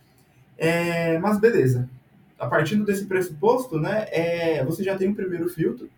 É, 0.58 1.18
mas 1.18 1.40
beleza. 1.40 1.90
A 2.38 2.48
partir 2.48 2.76
desse 2.84 3.06
pressuposto, 3.06 3.80
né, 3.80 4.06
é, 4.12 4.64
você 4.64 4.84
já 4.84 4.98
tem 4.98 5.10
um 5.10 5.14
primeiro 5.14 5.50
filtro. 5.50 5.90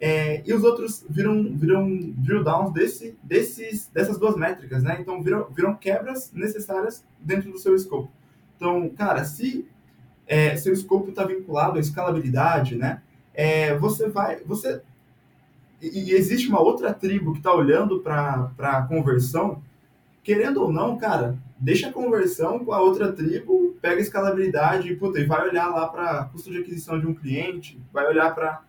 É, 0.00 0.42
e 0.44 0.52
os 0.52 0.64
outros 0.64 1.06
viram, 1.08 1.44
viram 1.54 1.96
drill 2.16 2.42
downs 2.42 2.72
desse, 2.72 3.16
desses, 3.22 3.88
dessas 3.94 4.18
duas 4.18 4.36
métricas, 4.36 4.82
né? 4.82 4.98
Então 5.00 5.22
viram, 5.22 5.46
viram 5.54 5.76
quebras 5.76 6.32
necessárias 6.32 7.04
dentro 7.20 7.52
do 7.52 7.58
seu 7.58 7.76
escopo. 7.76 8.10
Então, 8.56 8.88
cara, 8.90 9.24
se 9.24 9.64
é, 10.26 10.56
seu 10.56 10.72
escopo 10.72 11.10
está 11.10 11.24
vinculado 11.24 11.76
à 11.76 11.80
escalabilidade, 11.80 12.74
né? 12.74 13.00
É, 13.32 13.78
você 13.78 14.08
vai, 14.08 14.40
você 14.40 14.82
e, 15.80 16.10
e 16.10 16.12
existe 16.12 16.48
uma 16.48 16.60
outra 16.60 16.94
tribo 16.94 17.32
que 17.32 17.38
está 17.38 17.52
olhando 17.52 18.00
para 18.00 18.50
a 18.58 18.82
conversão, 18.82 19.62
querendo 20.22 20.62
ou 20.62 20.72
não, 20.72 20.96
cara, 20.96 21.36
deixa 21.58 21.88
a 21.88 21.92
conversão 21.92 22.64
com 22.64 22.72
a 22.72 22.80
outra 22.80 23.12
tribo, 23.12 23.74
pega 23.80 24.00
escalabilidade 24.00 24.94
puta, 24.94 25.18
e 25.18 25.24
vai 25.24 25.48
olhar 25.48 25.68
lá 25.68 25.88
para 25.88 26.24
custo 26.24 26.50
de 26.50 26.58
aquisição 26.58 26.98
de 26.98 27.06
um 27.06 27.14
cliente, 27.14 27.80
vai 27.92 28.06
olhar 28.06 28.34
para 28.34 28.62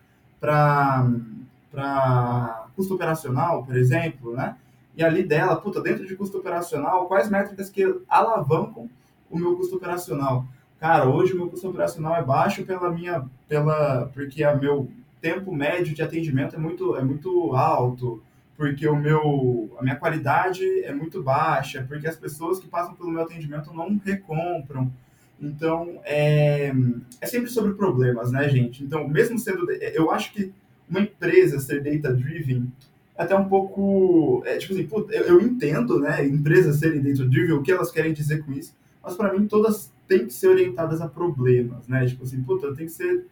custo 2.76 2.94
operacional, 2.94 3.64
por 3.64 3.76
exemplo, 3.76 4.34
né? 4.34 4.56
E 4.96 5.02
ali 5.02 5.22
dela, 5.24 5.56
puta, 5.56 5.80
dentro 5.80 6.06
de 6.06 6.14
custo 6.14 6.38
operacional, 6.38 7.06
quais 7.06 7.28
métricas 7.28 7.68
que 7.68 8.00
alavancam 8.08 8.88
o 9.30 9.38
meu 9.38 9.56
custo 9.56 9.76
operacional? 9.76 10.44
Cara, 10.78 11.08
hoje 11.08 11.32
o 11.32 11.36
meu 11.36 11.48
custo 11.48 11.68
operacional 11.68 12.14
é 12.14 12.22
baixo 12.22 12.64
pela 12.64 12.90
minha, 12.90 13.24
pela, 13.48 14.10
porque 14.12 14.44
a 14.44 14.54
meu 14.54 14.88
tempo 15.20 15.52
médio 15.52 15.94
de 15.94 16.02
atendimento 16.02 16.54
é 16.54 16.58
muito, 16.58 16.94
é 16.96 17.02
muito 17.02 17.54
alto, 17.54 18.22
porque 18.56 18.86
o 18.86 18.96
meu, 18.96 19.74
a 19.78 19.82
minha 19.82 19.96
qualidade 19.96 20.64
é 20.84 20.92
muito 20.92 21.22
baixa, 21.22 21.84
porque 21.88 22.06
as 22.06 22.16
pessoas 22.16 22.58
que 22.58 22.68
passam 22.68 22.94
pelo 22.94 23.10
meu 23.10 23.22
atendimento 23.22 23.72
não 23.74 24.00
recompram. 24.04 24.92
Então, 25.40 26.00
é, 26.04 26.72
é 27.20 27.26
sempre 27.26 27.50
sobre 27.50 27.74
problemas, 27.74 28.30
né, 28.30 28.48
gente? 28.48 28.84
Então, 28.84 29.06
mesmo 29.08 29.38
sendo. 29.38 29.70
Eu 29.70 30.10
acho 30.10 30.32
que 30.32 30.52
uma 30.88 31.00
empresa 31.00 31.58
ser 31.58 31.82
data-driven 31.82 32.72
é 33.16 33.22
até 33.22 33.36
um 33.36 33.48
pouco. 33.48 34.42
É, 34.46 34.56
tipo 34.56 34.72
assim, 34.72 34.88
eu, 35.10 35.22
eu 35.22 35.40
entendo, 35.40 35.98
né, 35.98 36.24
empresas 36.26 36.76
serem 36.76 37.02
data-driven, 37.02 37.52
o 37.52 37.62
que 37.62 37.72
elas 37.72 37.90
querem 37.90 38.12
dizer 38.12 38.44
com 38.44 38.52
isso, 38.52 38.74
mas 39.02 39.16
para 39.16 39.32
mim 39.32 39.46
todas 39.46 39.92
têm 40.06 40.26
que 40.26 40.32
ser 40.32 40.48
orientadas 40.48 41.00
a 41.00 41.08
problemas, 41.08 41.88
né? 41.88 42.06
Tipo 42.06 42.24
assim, 42.24 42.42
puta, 42.42 42.74
tem 42.74 42.86
que 42.86 42.92
ser 42.92 43.26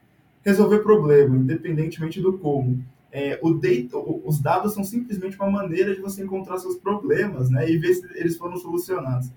resolver 0.45 0.81
problema, 0.81 1.37
independentemente 1.37 2.21
do 2.21 2.39
como. 2.39 2.85
É, 3.15 3.39
o 3.43 3.53
data, 3.53 3.99
os 4.25 4.41
dados 4.41 4.73
são 4.73 4.83
simplesmente 4.83 5.37
uma 5.37 5.51
maneira 5.51 5.95
de 5.95 6.01
você 6.01 6.23
encontrar 6.23 6.57
seus 6.59 6.77
problemas, 6.77 7.51
né? 7.51 7.71
E 7.71 7.77
ver 7.77 7.95
se 7.95 8.07
eles 8.15 8.39
foram 8.39 8.57
solucionados. 8.57 9.31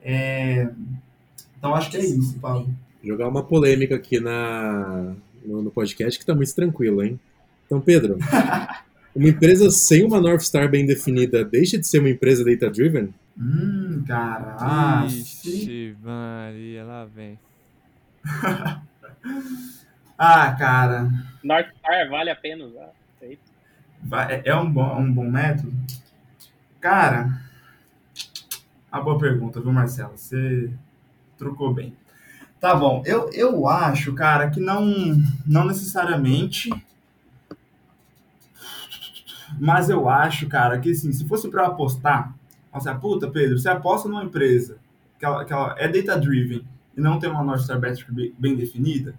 É, 0.00 0.70
então 1.58 1.74
acho 1.74 1.90
que 1.90 1.96
é 1.96 2.04
isso, 2.04 2.38
Paulo. 2.38 2.72
Jogar 3.02 3.26
uma 3.28 3.42
polêmica 3.42 3.96
aqui 3.96 4.20
na, 4.20 5.14
no, 5.44 5.62
no 5.62 5.70
podcast 5.70 6.16
que 6.16 6.22
está 6.22 6.32
muito 6.34 6.54
tranquilo, 6.54 7.02
hein? 7.02 7.18
Então, 7.66 7.80
Pedro, 7.80 8.18
uma 9.14 9.28
empresa 9.28 9.68
sem 9.70 10.04
uma 10.04 10.20
North 10.20 10.42
Star 10.42 10.70
bem 10.70 10.86
definida 10.86 11.44
deixa 11.44 11.76
de 11.76 11.86
ser 11.88 11.98
uma 11.98 12.10
empresa 12.10 12.44
data-driven? 12.44 13.12
Hum, 13.36 14.04
cara. 14.06 15.06
Ixi, 15.06 15.96
Maria, 16.02 16.84
lá 16.84 17.04
vem. 17.04 17.36
ah, 20.16 20.52
cara. 20.56 21.10
North 21.42 21.68
Star 21.78 22.08
vale 22.08 22.30
a 22.30 22.36
pena 22.36 22.64
usar. 22.64 22.97
É, 24.28 24.50
é 24.50 24.54
um 24.56 24.70
bom, 24.70 25.00
um 25.00 25.12
bom 25.12 25.30
método? 25.30 25.72
Cara, 26.80 27.40
uma 28.92 29.02
boa 29.02 29.18
pergunta, 29.18 29.60
viu, 29.60 29.72
Marcelo? 29.72 30.16
Você 30.16 30.70
trocou 31.36 31.72
bem. 31.74 31.94
Tá 32.60 32.74
bom, 32.74 33.02
eu, 33.06 33.30
eu 33.32 33.68
acho, 33.68 34.14
cara, 34.14 34.50
que 34.50 34.58
não, 34.60 34.84
não 35.46 35.64
necessariamente. 35.64 36.70
Mas 39.58 39.88
eu 39.88 40.08
acho, 40.08 40.48
cara, 40.48 40.78
que 40.78 40.90
assim, 40.90 41.12
se 41.12 41.26
fosse 41.26 41.48
para 41.48 41.66
apostar, 41.66 42.34
nossa, 42.72 42.94
puta, 42.94 43.28
Pedro, 43.30 43.58
você 43.58 43.68
aposta 43.68 44.08
numa 44.08 44.24
empresa 44.24 44.78
que 45.18 45.24
ela, 45.24 45.44
que 45.44 45.52
ela 45.52 45.74
é 45.78 45.88
data-driven 45.88 46.64
e 46.96 47.00
não 47.00 47.18
tem 47.18 47.30
uma 47.30 47.42
North 47.42 47.60
Star 47.60 47.80
bem 48.38 48.56
definida, 48.56 49.14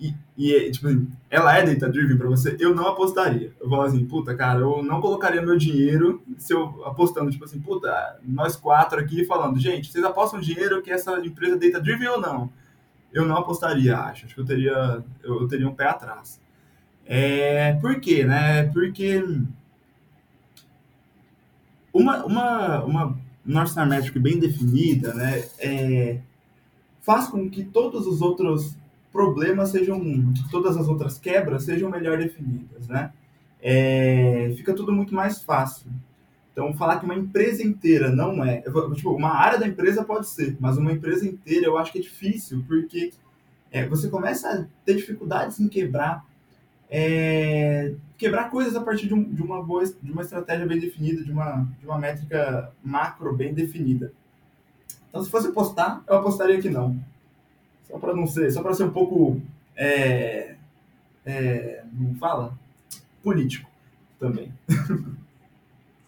e, 0.00 0.14
e 0.36 0.70
tipo 0.70 0.86
assim, 0.86 1.08
ela 1.28 1.56
é 1.56 1.64
data-driven 1.64 2.16
para 2.16 2.28
você, 2.28 2.56
eu 2.60 2.74
não 2.74 2.86
apostaria. 2.86 3.52
Eu 3.60 3.68
vou 3.68 3.82
assim, 3.82 4.04
puta, 4.04 4.34
cara, 4.34 4.60
eu 4.60 4.82
não 4.82 5.00
colocaria 5.00 5.42
meu 5.42 5.56
dinheiro 5.56 6.22
se 6.36 6.52
eu 6.52 6.84
apostando, 6.84 7.30
tipo 7.30 7.44
assim, 7.44 7.60
puta, 7.60 8.18
nós 8.24 8.56
quatro 8.56 9.00
aqui 9.00 9.24
falando, 9.24 9.58
gente, 9.58 9.90
vocês 9.90 10.04
apostam 10.04 10.40
dinheiro 10.40 10.82
que 10.82 10.90
essa 10.90 11.18
empresa 11.18 11.56
é 11.56 11.58
data-driven 11.58 12.08
ou 12.08 12.20
não? 12.20 12.50
Eu 13.12 13.24
não 13.24 13.36
apostaria, 13.36 13.96
acho. 13.96 14.26
Acho 14.26 14.34
que 14.34 14.40
eu 14.40 14.44
teria, 14.44 15.04
eu, 15.22 15.42
eu 15.42 15.48
teria 15.48 15.68
um 15.68 15.74
pé 15.74 15.86
atrás. 15.86 16.40
É, 17.06 17.72
por 17.74 17.98
quê, 18.00 18.22
né? 18.24 18.64
Porque 18.64 19.22
uma, 21.92 22.24
uma, 22.24 22.84
uma 22.84 23.18
North 23.44 23.68
Star 23.68 23.88
Metric 23.88 24.18
bem 24.18 24.38
definida, 24.38 25.14
né, 25.14 25.44
é, 25.58 26.20
faz 27.00 27.28
com 27.28 27.48
que 27.48 27.64
todos 27.64 28.06
os 28.06 28.20
outros 28.20 28.76
problemas 29.12 29.70
sejam, 29.70 30.00
todas 30.50 30.76
as 30.76 30.88
outras 30.88 31.18
quebras 31.18 31.64
sejam 31.64 31.90
melhor 31.90 32.18
definidas, 32.18 32.86
né? 32.88 33.12
É, 33.60 34.52
fica 34.56 34.74
tudo 34.74 34.92
muito 34.92 35.14
mais 35.14 35.42
fácil. 35.42 35.90
Então, 36.52 36.74
falar 36.74 36.98
que 36.98 37.04
uma 37.04 37.14
empresa 37.14 37.62
inteira 37.62 38.10
não 38.10 38.44
é, 38.44 38.62
tipo, 38.94 39.10
uma 39.10 39.30
área 39.30 39.58
da 39.58 39.66
empresa 39.66 40.04
pode 40.04 40.28
ser, 40.28 40.56
mas 40.60 40.76
uma 40.76 40.92
empresa 40.92 41.26
inteira 41.26 41.66
eu 41.66 41.78
acho 41.78 41.92
que 41.92 41.98
é 41.98 42.02
difícil, 42.02 42.64
porque 42.66 43.12
é, 43.70 43.86
você 43.86 44.08
começa 44.08 44.48
a 44.48 44.64
ter 44.84 44.96
dificuldades 44.96 45.60
em 45.60 45.68
quebrar 45.68 46.24
é, 46.90 47.94
quebrar 48.16 48.50
coisas 48.50 48.74
a 48.74 48.80
partir 48.80 49.06
de, 49.06 49.14
um, 49.14 49.22
de, 49.22 49.42
uma 49.42 49.62
boa 49.62 49.84
de 49.84 50.10
uma 50.10 50.22
estratégia 50.22 50.66
bem 50.66 50.78
definida, 50.78 51.22
de 51.22 51.30
uma, 51.30 51.68
de 51.78 51.86
uma 51.86 51.98
métrica 51.98 52.72
macro 52.82 53.34
bem 53.34 53.52
definida. 53.52 54.12
Então, 55.08 55.22
se 55.22 55.30
fosse 55.30 55.48
apostar, 55.48 56.02
eu 56.08 56.16
apostaria 56.16 56.60
que 56.60 56.70
não. 56.70 56.98
Só 57.88 57.98
para 57.98 58.14
não 58.14 58.26
ser, 58.26 58.50
só 58.50 58.62
para 58.62 58.74
ser 58.74 58.84
um 58.84 58.92
pouco, 58.92 59.40
é, 59.74 60.56
é, 61.24 61.84
não 61.92 62.14
fala, 62.16 62.58
político 63.22 63.68
também. 64.18 64.52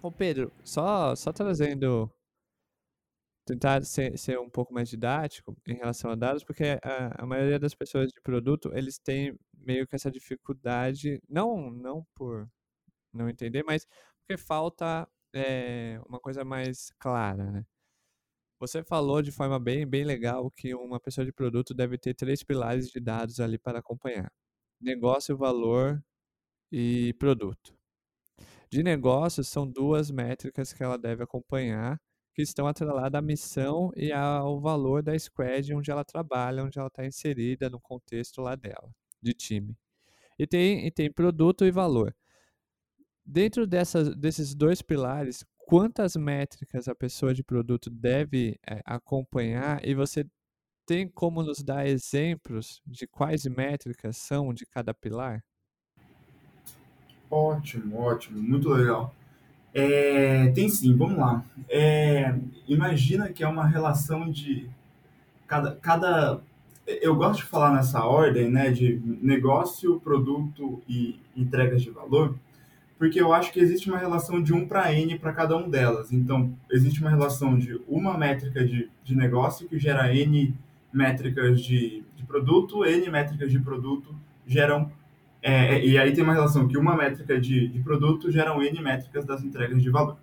Ô 0.03 0.11
Pedro, 0.11 0.51
só, 0.64 1.14
só 1.14 1.33
trazendo 1.33 2.11
tentar 3.47 3.85
ser, 3.85 4.16
ser 4.19 4.38
um 4.38 4.49
pouco 4.49 4.73
mais 4.73 4.88
didático 4.88 5.57
em 5.66 5.75
relação 5.75 6.11
a 6.11 6.14
dados, 6.14 6.45
porque 6.45 6.79
a, 6.83 7.23
a 7.23 7.27
maioria 7.27 7.59
das 7.59 7.75
pessoas 7.75 8.11
de 8.12 8.21
produto, 8.23 8.71
eles 8.75 8.99
têm 8.99 9.37
meio 9.55 9.87
que 9.87 9.97
essa 9.97 10.11
dificuldade, 10.11 11.21
não, 11.29 11.71
não 11.71 12.07
por 12.14 12.49
não 13.12 13.29
entender, 13.29 13.64
mas 13.64 13.87
porque 14.21 14.40
falta 14.40 15.09
é, 15.35 16.01
uma 16.09 16.21
coisa 16.21 16.45
mais 16.45 16.93
clara, 16.99 17.51
né? 17.51 17.64
Você 18.61 18.85
falou 18.85 19.23
de 19.23 19.33
forma 19.33 19.59
bem, 19.59 19.87
bem 19.87 20.05
legal 20.05 20.51
que 20.51 20.75
uma 20.75 21.01
pessoa 21.01 21.25
de 21.25 21.33
produto 21.33 21.73
deve 21.73 21.96
ter 21.96 22.14
três 22.14 22.42
pilares 22.42 22.88
de 22.90 23.01
dados 23.01 23.40
ali 23.40 23.59
para 23.59 23.79
acompanhar: 23.79 24.31
negócio, 24.81 25.37
valor 25.37 26.03
e 26.70 27.14
produto. 27.18 27.75
De 28.70 28.83
negócios, 28.83 29.49
são 29.49 29.66
duas 29.66 30.11
métricas 30.11 30.73
que 30.75 30.83
ela 30.83 30.99
deve 30.99 31.23
acompanhar, 31.25 31.99
que 32.35 32.42
estão 32.42 32.66
atreladas 32.66 33.18
à 33.18 33.23
missão 33.23 33.90
e 33.96 34.12
ao 34.12 34.61
valor 34.61 35.03
da 35.03 35.18
squad 35.18 35.73
onde 35.75 35.90
ela 35.90 36.05
trabalha, 36.05 36.62
onde 36.62 36.79
ela 36.79 36.88
está 36.88 37.05
inserida 37.07 37.70
no 37.70 37.81
contexto 37.81 38.42
lá 38.42 38.55
dela 38.57 38.90
de 39.23 39.33
time. 39.35 39.77
E 40.38 40.46
tem, 40.46 40.87
e 40.87 40.90
tem 40.90 41.12
produto 41.12 41.64
e 41.64 41.70
valor. 41.70 42.14
Dentro 43.25 43.66
dessas, 43.66 44.14
desses 44.16 44.55
dois 44.55 44.83
pilares, 44.83 45.44
quantas 45.70 46.16
métricas 46.16 46.88
a 46.88 46.96
pessoa 46.96 47.33
de 47.33 47.44
produto 47.44 47.88
deve 47.88 48.59
é, 48.68 48.80
acompanhar 48.85 49.80
e 49.87 49.94
você 49.94 50.26
tem 50.85 51.09
como 51.09 51.44
nos 51.44 51.62
dar 51.62 51.87
exemplos 51.87 52.83
de 52.85 53.06
quais 53.06 53.46
métricas 53.46 54.16
são 54.16 54.52
de 54.52 54.66
cada 54.66 54.92
pilar? 54.92 55.40
Ótimo, 57.30 58.00
ótimo, 58.00 58.42
muito 58.42 58.68
legal. 58.68 59.14
É, 59.72 60.48
tem 60.48 60.68
sim, 60.68 60.96
vamos 60.96 61.16
lá. 61.16 61.44
É, 61.68 62.35
imagina 62.66 63.33
que 63.33 63.44
é 63.44 63.46
uma 63.46 63.64
relação 63.64 64.28
de 64.28 64.68
cada, 65.46 65.76
cada 65.76 66.42
eu 66.85 67.14
gosto 67.14 67.42
de 67.42 67.46
falar 67.46 67.72
nessa 67.72 68.04
ordem, 68.04 68.50
né, 68.50 68.73
de 68.73 69.00
negócio, 69.23 70.00
produto 70.00 70.83
e 70.88 71.21
entregas 71.37 71.81
de 71.81 71.90
valor, 71.90 72.37
porque 73.01 73.19
eu 73.19 73.33
acho 73.33 73.51
que 73.51 73.59
existe 73.59 73.88
uma 73.88 73.96
relação 73.96 74.42
de 74.42 74.53
1 74.53 74.69
para 74.69 74.92
N 74.92 75.19
para 75.19 75.33
cada 75.33 75.57
um 75.57 75.71
delas. 75.71 76.13
Então, 76.13 76.53
existe 76.71 77.01
uma 77.01 77.09
relação 77.09 77.59
de 77.59 77.81
uma 77.88 78.19
métrica 78.19 78.63
de, 78.63 78.90
de 79.03 79.17
negócio 79.17 79.67
que 79.67 79.79
gera 79.79 80.15
N 80.15 80.55
métricas 80.92 81.63
de, 81.63 82.05
de 82.15 82.23
produto, 82.25 82.85
N 82.85 83.09
métricas 83.09 83.51
de 83.51 83.59
produto 83.59 84.15
geram. 84.46 84.92
É, 85.42 85.83
e 85.83 85.96
aí 85.96 86.13
tem 86.13 86.23
uma 86.23 86.35
relação 86.35 86.69
que 86.69 86.77
uma 86.77 86.94
métrica 86.94 87.40
de, 87.40 87.69
de 87.69 87.79
produto 87.81 88.31
geram 88.31 88.63
N 88.63 88.83
métricas 88.83 89.25
das 89.25 89.42
entregas 89.42 89.83
de 89.83 89.88
valor. 89.88 90.19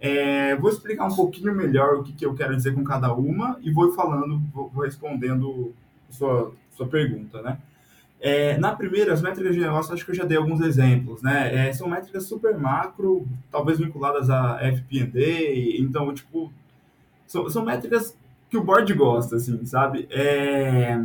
É, 0.00 0.54
vou 0.54 0.70
explicar 0.70 1.06
um 1.06 1.16
pouquinho 1.16 1.52
melhor 1.52 1.96
o 1.96 2.04
que, 2.04 2.12
que 2.12 2.24
eu 2.24 2.36
quero 2.36 2.54
dizer 2.54 2.72
com 2.72 2.84
cada 2.84 3.12
uma 3.12 3.58
e 3.62 3.72
vou 3.72 3.92
falando, 3.94 4.40
vou, 4.54 4.68
vou 4.68 4.84
respondendo 4.84 5.74
sua, 6.08 6.52
sua 6.70 6.86
pergunta, 6.86 7.42
né? 7.42 7.58
É, 8.20 8.56
na 8.58 8.74
primeira, 8.74 9.12
as 9.12 9.20
métricas 9.20 9.54
de 9.54 9.60
negócio, 9.60 9.92
acho 9.92 10.04
que 10.04 10.10
eu 10.10 10.14
já 10.14 10.24
dei 10.24 10.38
alguns 10.38 10.60
exemplos, 10.60 11.22
né? 11.22 11.68
É, 11.68 11.72
são 11.72 11.88
métricas 11.88 12.24
super 12.24 12.58
macro, 12.58 13.26
talvez 13.50 13.78
vinculadas 13.78 14.30
a 14.30 14.58
FP&D, 14.58 15.76
então, 15.78 16.12
tipo, 16.14 16.52
são, 17.26 17.48
são 17.50 17.64
métricas 17.64 18.16
que 18.48 18.56
o 18.56 18.64
board 18.64 18.92
gosta, 18.94 19.36
assim, 19.36 19.64
sabe? 19.66 20.08
É, 20.10 20.98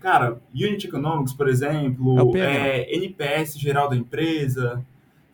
cara, 0.00 0.40
Unit 0.54 0.86
Economics, 0.86 1.32
por 1.32 1.48
exemplo, 1.48 2.36
é, 2.36 2.82
é 2.82 2.96
NPS 2.96 3.58
geral 3.58 3.88
da 3.88 3.96
empresa, 3.96 4.84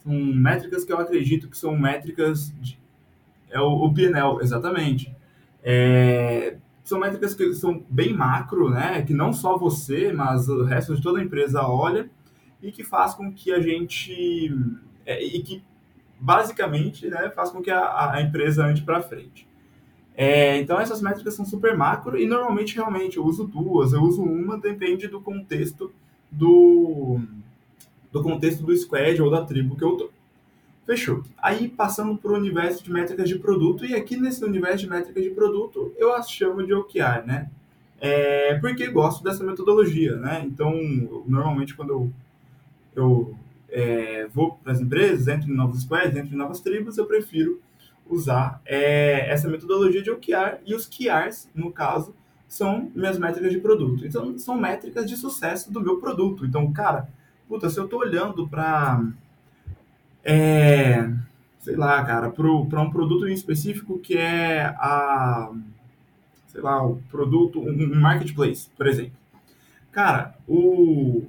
são 0.02 0.12
métricas 0.12 0.84
que 0.84 0.92
eu 0.92 0.98
acredito 0.98 1.48
que 1.48 1.58
são 1.58 1.76
métricas 1.76 2.54
de, 2.60 2.78
é 3.50 3.60
o, 3.60 3.84
o 3.84 3.92
PNL, 3.92 4.38
exatamente. 4.40 5.14
É, 5.62 6.56
são 6.84 7.00
métricas 7.00 7.34
que 7.34 7.54
são 7.54 7.82
bem 7.88 8.12
macro, 8.12 8.68
né? 8.68 9.02
Que 9.02 9.14
não 9.14 9.32
só 9.32 9.56
você, 9.56 10.12
mas 10.12 10.48
o 10.48 10.64
resto 10.64 10.94
de 10.94 11.02
toda 11.02 11.18
a 11.18 11.22
empresa 11.22 11.66
olha 11.66 12.10
e 12.62 12.70
que 12.70 12.84
faz 12.84 13.14
com 13.14 13.32
que 13.32 13.52
a 13.52 13.60
gente 13.60 14.54
é, 15.06 15.22
e 15.24 15.42
que 15.42 15.64
basicamente, 16.20 17.08
né, 17.08 17.30
faz 17.34 17.50
com 17.50 17.60
que 17.60 17.70
a, 17.70 18.12
a 18.12 18.22
empresa 18.22 18.64
ande 18.64 18.82
para 18.82 19.02
frente. 19.02 19.46
É, 20.16 20.58
então 20.58 20.78
essas 20.78 21.02
métricas 21.02 21.34
são 21.34 21.44
super 21.44 21.76
macro 21.76 22.16
e 22.16 22.24
normalmente 22.24 22.76
realmente 22.76 23.16
eu 23.16 23.24
uso 23.24 23.44
duas, 23.44 23.92
eu 23.92 24.00
uso 24.00 24.22
uma, 24.22 24.58
depende 24.58 25.08
do 25.08 25.20
contexto 25.20 25.92
do, 26.30 27.18
do 28.12 28.22
contexto 28.22 28.62
do 28.62 28.76
squad 28.76 29.20
ou 29.20 29.30
da 29.30 29.44
tribo 29.44 29.76
que 29.76 29.84
eu 29.84 29.96
tô. 29.96 30.10
Fechou. 30.86 31.22
Aí 31.38 31.68
passando 31.68 32.16
para 32.16 32.32
o 32.32 32.36
universo 32.36 32.84
de 32.84 32.92
métricas 32.92 33.28
de 33.28 33.38
produto, 33.38 33.86
e 33.86 33.94
aqui 33.94 34.16
nesse 34.16 34.44
universo 34.44 34.78
de 34.78 34.90
métricas 34.90 35.22
de 35.22 35.30
produto 35.30 35.92
eu 35.96 36.12
as 36.14 36.30
chamo 36.30 36.64
de 36.64 36.74
OKR, 36.74 37.26
né? 37.26 37.50
É, 37.98 38.58
porque 38.58 38.86
gosto 38.88 39.24
dessa 39.24 39.42
metodologia, 39.42 40.16
né? 40.16 40.42
Então, 40.44 40.74
normalmente 41.26 41.74
quando 41.74 41.90
eu, 41.90 42.12
eu 42.94 43.34
é, 43.70 44.26
vou 44.26 44.56
para 44.62 44.72
as 44.72 44.80
empresas, 44.80 45.26
entro 45.26 45.50
em 45.50 45.56
novos 45.56 45.82
squads, 45.82 46.14
entro 46.14 46.34
em 46.34 46.38
novas 46.38 46.60
tribos, 46.60 46.98
eu 46.98 47.06
prefiro 47.06 47.60
usar 48.06 48.60
é, 48.66 49.30
essa 49.30 49.48
metodologia 49.48 50.02
de 50.02 50.10
OKR, 50.10 50.58
e 50.66 50.74
os 50.74 50.86
QRs, 50.86 51.48
no 51.54 51.72
caso, 51.72 52.14
são 52.46 52.90
minhas 52.94 53.18
métricas 53.18 53.50
de 53.50 53.58
produto. 53.58 54.06
Então, 54.06 54.36
são 54.38 54.56
métricas 54.56 55.08
de 55.08 55.16
sucesso 55.16 55.72
do 55.72 55.80
meu 55.80 55.96
produto. 55.96 56.44
Então, 56.44 56.70
cara, 56.72 57.08
puta, 57.48 57.70
se 57.70 57.80
eu 57.80 57.84
estou 57.84 58.00
olhando 58.00 58.46
para 58.46 59.02
é, 60.24 61.10
sei 61.60 61.76
lá, 61.76 62.02
cara, 62.04 62.30
para 62.30 62.50
um 62.50 62.90
produto 62.90 63.28
em 63.28 63.32
específico 63.32 63.98
que 63.98 64.16
é 64.16 64.62
a, 64.78 65.52
sei 66.48 66.60
lá, 66.62 66.84
o 66.84 66.96
produto, 67.10 67.60
um 67.60 68.00
marketplace, 68.00 68.70
por 68.76 68.86
exemplo. 68.86 69.12
Cara, 69.92 70.34
o 70.48 71.24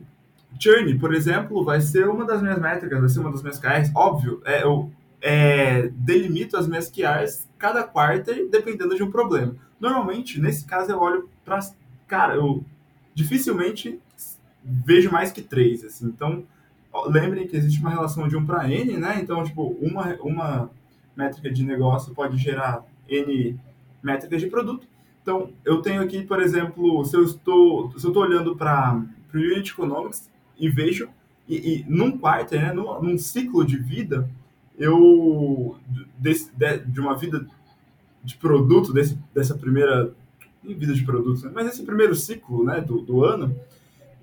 churn, 0.59 0.97
por 0.97 1.13
exemplo, 1.13 1.63
vai 1.63 1.81
ser 1.81 2.07
uma 2.07 2.25
das 2.25 2.41
minhas 2.41 2.59
métricas, 2.59 2.99
vai 2.99 3.09
ser 3.09 3.19
uma 3.19 3.31
das 3.31 3.41
minhas 3.41 3.59
KRs, 3.59 3.91
óbvio, 3.93 4.41
é, 4.45 4.63
eu 4.63 4.91
é, 5.21 5.89
delimito 5.93 6.55
as 6.57 6.67
minhas 6.67 6.89
KRs 6.89 7.47
cada 7.57 7.83
quarter 7.83 8.47
dependendo 8.49 8.95
de 8.95 9.03
um 9.03 9.11
problema. 9.11 9.55
Normalmente, 9.79 10.39
nesse 10.39 10.65
caso, 10.65 10.91
eu 10.91 10.99
olho 10.99 11.29
para, 11.43 11.59
cara, 12.07 12.35
eu 12.35 12.63
dificilmente 13.13 13.99
vejo 14.63 15.11
mais 15.11 15.31
que 15.31 15.41
três, 15.41 15.83
assim, 15.83 16.07
então 16.07 16.43
lembrem 17.07 17.47
que 17.47 17.55
existe 17.55 17.79
uma 17.79 17.89
relação 17.89 18.27
de 18.27 18.35
1 18.35 18.45
para 18.45 18.69
N, 18.69 18.97
né? 18.97 19.19
Então, 19.21 19.43
tipo, 19.43 19.75
uma, 19.81 20.15
uma 20.21 20.69
métrica 21.15 21.51
de 21.51 21.63
negócio 21.63 22.13
pode 22.13 22.37
gerar 22.37 22.83
N 23.07 23.59
métricas 24.01 24.41
de 24.41 24.47
produto. 24.47 24.87
Então, 25.21 25.49
eu 25.63 25.81
tenho 25.81 26.01
aqui, 26.01 26.23
por 26.23 26.39
exemplo, 26.39 27.03
se 27.03 27.17
eu 27.17 27.23
estou, 27.23 27.91
se 27.97 28.05
eu 28.05 28.09
estou 28.09 28.23
olhando 28.23 28.55
para 28.55 29.01
o 29.33 29.37
Unit 29.37 29.71
Economics 29.71 30.29
e 30.57 30.69
vejo, 30.69 31.09
e, 31.47 31.55
e 31.55 31.85
num 31.87 32.17
quarto, 32.17 32.55
né, 32.55 32.71
num, 32.71 33.01
num, 33.01 33.17
ciclo 33.17 33.65
de 33.65 33.77
vida, 33.77 34.29
eu, 34.77 35.75
desse, 36.17 36.51
de, 36.55 36.77
de, 36.79 36.99
uma 36.99 37.17
vida 37.17 37.47
de 38.23 38.37
produto, 38.37 38.93
desse, 38.93 39.17
dessa 39.33 39.55
primeira, 39.55 40.13
vida 40.63 40.93
de 40.93 41.03
produto, 41.03 41.45
né? 41.45 41.51
mas 41.53 41.67
esse 41.67 41.83
primeiro 41.83 42.15
ciclo 42.15 42.63
né, 42.63 42.81
do, 42.81 43.01
do 43.01 43.23
ano, 43.23 43.55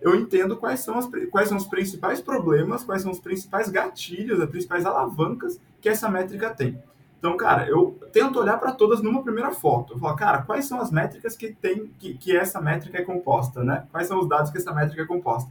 eu 0.03 0.17
entendo 0.17 0.57
quais 0.57 0.81
são, 0.81 0.99
as, 0.99 1.09
quais 1.31 1.49
são 1.49 1.57
os 1.57 1.67
principais 1.67 2.21
problemas, 2.21 2.83
quais 2.83 3.03
são 3.03 3.11
os 3.11 3.21
principais 3.21 3.71
gatilhos, 3.71 4.41
as 4.41 4.51
principais 4.51 4.85
alavancas 4.85 5.61
que 5.81 5.89
essa 5.89 6.09
métrica 6.09 6.51
tem. 6.51 6.77
Então, 7.19 7.37
cara, 7.37 7.69
eu 7.69 7.97
tento 8.13 8.41
olhar 8.41 8.59
para 8.59 8.73
todas 8.73 9.01
numa 9.01 9.23
primeira 9.23 9.53
foto. 9.53 9.95
Eu 9.95 9.99
falo, 10.01 10.17
cara, 10.17 10.43
quais 10.43 10.65
são 10.65 10.81
as 10.81 10.91
métricas 10.91 11.37
que 11.37 11.53
tem 11.53 11.87
que, 11.99 12.15
que 12.15 12.37
essa 12.37 12.61
métrica 12.61 12.99
é 12.99 13.03
composta, 13.03 13.63
né? 13.63 13.87
Quais 13.93 14.09
são 14.09 14.19
os 14.19 14.29
dados 14.29 14.51
que 14.51 14.59
essa 14.59 14.75
métrica 14.75 15.03
é 15.03 15.07
composta? 15.07 15.49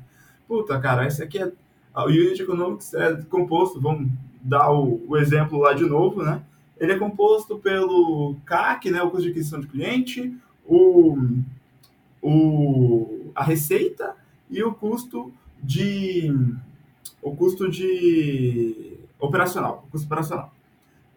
Puta, 0.50 0.78
cara, 0.82 1.08
esse 1.08 1.24
aqui 1.24 1.40
é 1.40 1.50
o 1.96 2.06
Unit 2.08 2.42
Economics 2.42 2.94
é 2.94 3.22
composto, 3.30 3.80
vamos 3.80 4.10
dar 4.42 4.70
o, 4.70 5.02
o 5.08 5.18
exemplo 5.18 5.60
lá 5.60 5.74
de 5.74 5.86
novo, 5.86 6.24
né? 6.24 6.42
Ele 6.78 6.94
é 6.94 6.98
composto 6.98 7.58
pelo 7.58 8.36
CAC, 8.46 8.90
né, 8.90 9.02
o 9.02 9.10
custo 9.10 9.24
de 9.24 9.30
aquisição 9.30 9.60
de 9.60 9.68
cliente, 9.68 10.36
o, 10.66 11.18
o, 12.22 13.32
a 13.36 13.44
receita 13.44 14.16
e 14.52 14.62
o 14.64 14.74
custo 14.74 15.34
de 15.64 16.32
o 17.22 17.36
custo 17.36 17.70
de 17.70 18.98
operacional, 19.20 19.86
o 19.88 19.92
custo 19.92 20.06
operacional. 20.06 20.54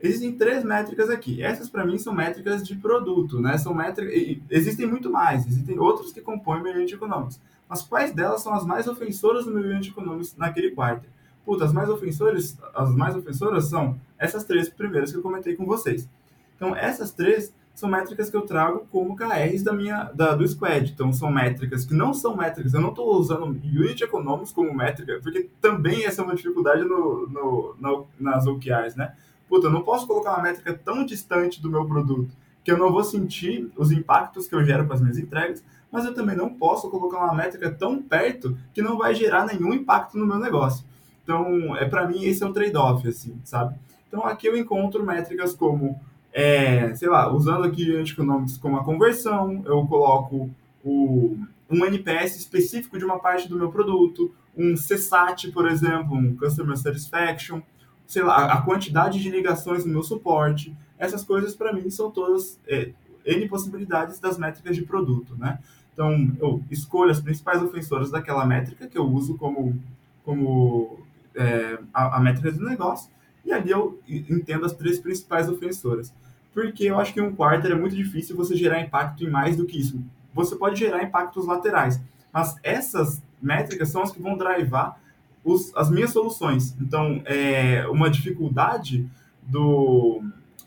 Existem 0.01 0.33
três 0.33 0.63
métricas 0.63 1.09
aqui. 1.09 1.43
Essas 1.43 1.69
para 1.69 1.85
mim 1.85 1.97
são 1.99 2.15
métricas 2.15 2.67
de 2.67 2.77
produto, 2.77 3.41
né? 3.41 3.57
São 3.59 3.75
métricas 3.75 4.15
existem 4.51 4.87
muito 4.87 5.11
mais, 5.11 5.47
existem 5.47 5.79
outros 5.79 6.13
que 6.13 6.21
compõem 6.21 6.61
o 6.61 6.63
meu 6.63 6.75
unit 6.75 6.95
econômico. 6.95 7.41
Mas 7.69 7.83
quais 7.83 8.13
delas 8.13 8.43
são 8.43 8.55
as 8.55 8.65
mais 8.65 8.87
ofensoras 8.87 9.47
no 9.47 9.53
meu 9.53 9.63
unit 9.63 9.91
econômico 9.91 10.35
naquele 10.37 10.71
quarto? 10.73 11.09
Puta, 11.45 11.65
as 11.65 11.73
mais 11.73 11.89
ofensoras, 11.89 12.59
as 12.75 12.95
mais 12.95 13.17
ofensoras 13.17 13.67
são 13.67 13.99
essas 14.19 14.45
três 14.45 14.69
primeiras 14.69 15.11
que 15.11 15.19
eu 15.19 15.23
comentei 15.23 15.57
com 15.57 15.65
vocês. 15.67 16.09
Então, 16.57 16.75
essas 16.75 17.11
três 17.13 17.53
são 17.75 17.89
métricas 17.89 18.31
que 18.31 18.37
eu 18.37 18.43
trago 18.43 18.87
como 18.91 19.17
KRs 19.17 19.63
da 19.63 19.73
minha, 19.73 20.05
da, 20.15 20.35
do 20.35 20.47
Squad. 20.47 20.93
Então, 20.93 21.13
são 21.13 21.31
métricas 21.31 21.85
que 21.85 21.93
não 21.93 22.15
são 22.15 22.37
métricas. 22.37 22.73
Eu 22.73 22.81
não 22.81 22.91
estou 22.91 23.17
usando 23.17 23.47
Unit 23.47 24.05
Economics 24.05 24.53
como 24.53 24.73
métrica, 24.73 25.19
porque 25.23 25.51
também 25.61 26.05
essa 26.05 26.23
é 26.23 26.25
uma 26.25 26.37
dificuldade 26.37 26.85
no, 26.85 27.27
no, 27.27 27.77
no, 27.81 28.07
nas 28.19 28.47
OKRs, 28.47 28.97
né? 28.97 29.15
Puta, 29.49 29.67
eu 29.67 29.71
não 29.71 29.83
posso 29.83 30.07
colocar 30.07 30.35
uma 30.35 30.43
métrica 30.43 30.73
tão 30.73 31.05
distante 31.05 31.61
do 31.61 31.71
meu 31.71 31.85
produto 31.85 32.35
que 32.63 32.73
eu 32.73 32.79
não 32.79 32.91
vou 32.91 33.05
sentir 33.05 33.71
os 33.77 33.93
impactos 33.93 34.49
que 34.49 34.55
eu 34.55 34.65
gero 34.65 34.87
com 34.87 34.95
as 34.95 35.01
minhas 35.01 35.19
entregas, 35.19 35.63
mas 35.93 36.07
eu 36.07 36.15
também 36.15 36.35
não 36.35 36.55
posso 36.55 36.89
colocar 36.89 37.19
uma 37.19 37.35
métrica 37.35 37.71
tão 37.71 38.01
perto 38.01 38.57
que 38.73 38.81
não 38.81 38.97
vai 38.97 39.15
gerar 39.15 39.45
nenhum 39.45 39.75
impacto 39.75 40.17
no 40.17 40.27
meu 40.27 40.39
negócio. 40.39 40.85
Então, 41.23 41.77
é 41.77 41.85
para 41.85 42.07
mim 42.07 42.25
esse 42.25 42.43
é 42.43 42.47
o 42.47 42.53
trade-off, 42.53 43.07
assim, 43.07 43.39
sabe? 43.45 43.77
Então, 44.09 44.25
aqui 44.25 44.47
eu 44.47 44.57
encontro 44.57 45.05
métricas 45.05 45.55
como 45.55 46.01
é, 46.37 46.93
sei 46.97 47.09
lá, 47.09 47.33
usando 47.33 47.63
aqui 47.63 47.89
Unit 47.89 48.13
Economics 48.13 48.57
como 48.57 48.77
a 48.77 48.85
conversão, 48.85 49.63
eu 49.65 49.87
coloco 49.87 50.51
o, 50.85 51.39
um 51.71 51.85
NPS 51.87 52.37
específico 52.37 52.99
de 52.99 53.05
uma 53.05 53.21
parte 53.21 53.49
do 53.49 53.57
meu 53.57 53.71
produto, 53.71 54.35
um 54.57 54.75
CSAT, 54.75 55.53
por 55.53 55.69
exemplo, 55.69 56.17
um 56.17 56.35
Customer 56.35 56.77
Satisfaction, 56.77 57.63
sei 58.05 58.25
lá, 58.25 58.53
a 58.53 58.61
quantidade 58.63 59.23
de 59.23 59.31
ligações 59.31 59.85
no 59.85 59.93
meu 59.93 60.03
suporte. 60.03 60.77
Essas 60.99 61.23
coisas, 61.23 61.55
para 61.55 61.73
mim, 61.73 61.89
são 61.89 62.11
todas 62.11 62.59
é, 62.67 62.91
N 63.25 63.49
possibilidades 63.49 64.19
das 64.19 64.37
métricas 64.37 64.75
de 64.75 64.83
produto, 64.83 65.37
né? 65.37 65.61
Então, 65.93 66.37
eu 66.41 66.61
escolho 66.69 67.13
as 67.13 67.21
principais 67.21 67.63
ofensoras 67.63 68.11
daquela 68.11 68.45
métrica 68.45 68.89
que 68.89 68.99
eu 68.99 69.05
uso 69.05 69.37
como, 69.37 69.81
como 70.25 70.99
é, 71.37 71.79
a, 71.93 72.17
a 72.17 72.21
métrica 72.21 72.51
do 72.51 72.65
negócio, 72.65 73.09
e 73.45 73.53
ali 73.53 73.71
eu 73.71 74.01
entendo 74.09 74.67
as 74.67 74.73
três 74.73 74.99
principais 74.99 75.49
ofensoras 75.49 76.13
porque 76.55 76.85
eu 76.85 76.99
acho 76.99 77.13
que 77.13 77.21
um 77.21 77.35
quarter 77.35 77.73
é 77.73 77.75
muito 77.75 77.97
difícil 77.97 78.37
você 78.37 78.57
gerar 78.57 78.81
impacto 78.81 79.25
em 79.25 79.29
mais 79.29 79.57
do 79.57 79.67
que 79.67 79.79
isso. 79.79 80.01
Você 80.33 80.55
pode 80.57 80.79
gerar 80.79 81.03
impactos 81.03 81.47
laterais, 81.47 82.01
mas 82.33 82.57
essas 82.63 83.21
métricas 83.43 83.91
são 83.91 84.03
as 84.03 84.13
que 84.13 84.23
vão 84.23 84.39
drivar 84.39 84.99
os, 85.45 85.77
as 85.77 85.91
minhas 85.91 86.11
soluções. 86.11 86.75
Então, 86.81 87.21
é, 87.27 87.87
uma 87.89 88.09
dificuldade 88.09 89.07
do, 89.43 90.23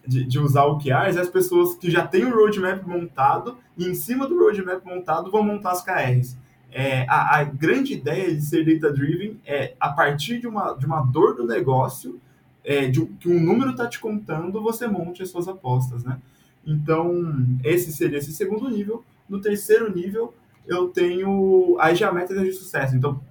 de, 0.05 0.23
de 0.25 0.39
usar 0.39 0.65
o 0.65 0.77
QRs 0.77 1.17
é 1.17 1.21
as 1.21 1.29
pessoas 1.29 1.75
que 1.75 1.89
já 1.89 2.05
têm 2.05 2.25
o 2.25 2.35
roadmap 2.35 2.85
montado 2.85 3.57
e 3.77 3.85
em 3.85 3.95
cima 3.95 4.27
do 4.27 4.37
roadmap 4.37 4.85
montado 4.85 5.31
vão 5.31 5.41
montar 5.41 5.71
as 5.71 5.83
KRs. 5.83 6.37
É, 6.71 7.05
a, 7.09 7.39
a, 7.39 7.43
grande 7.43 7.93
ideia 7.93 8.35
de 8.35 8.41
ser 8.41 8.65
data-driven 8.65 9.39
é, 9.45 9.73
a 9.79 9.89
partir 9.89 10.39
de 10.39 10.47
uma, 10.47 10.73
de 10.73 10.85
uma 10.85 11.01
dor 11.01 11.33
do 11.33 11.45
negócio, 11.45 12.19
é, 12.67 12.85
de, 12.85 13.05
que 13.05 13.29
um 13.29 13.39
número 13.39 13.71
está 13.71 13.87
te 13.87 13.97
contando, 13.97 14.61
você 14.61 14.87
monte 14.87 15.23
as 15.23 15.29
suas 15.29 15.47
apostas, 15.47 16.03
né? 16.03 16.19
Então, 16.65 17.57
esse 17.63 17.93
seria 17.93 18.17
esse 18.17 18.33
segundo 18.33 18.69
nível. 18.69 19.05
No 19.29 19.39
terceiro 19.39 19.89
nível, 19.89 20.33
eu 20.67 20.89
tenho 20.89 21.77
as 21.79 21.97
geométricas 21.97 22.43
de 22.43 22.51
sucesso. 22.51 22.93
Então, 22.93 23.21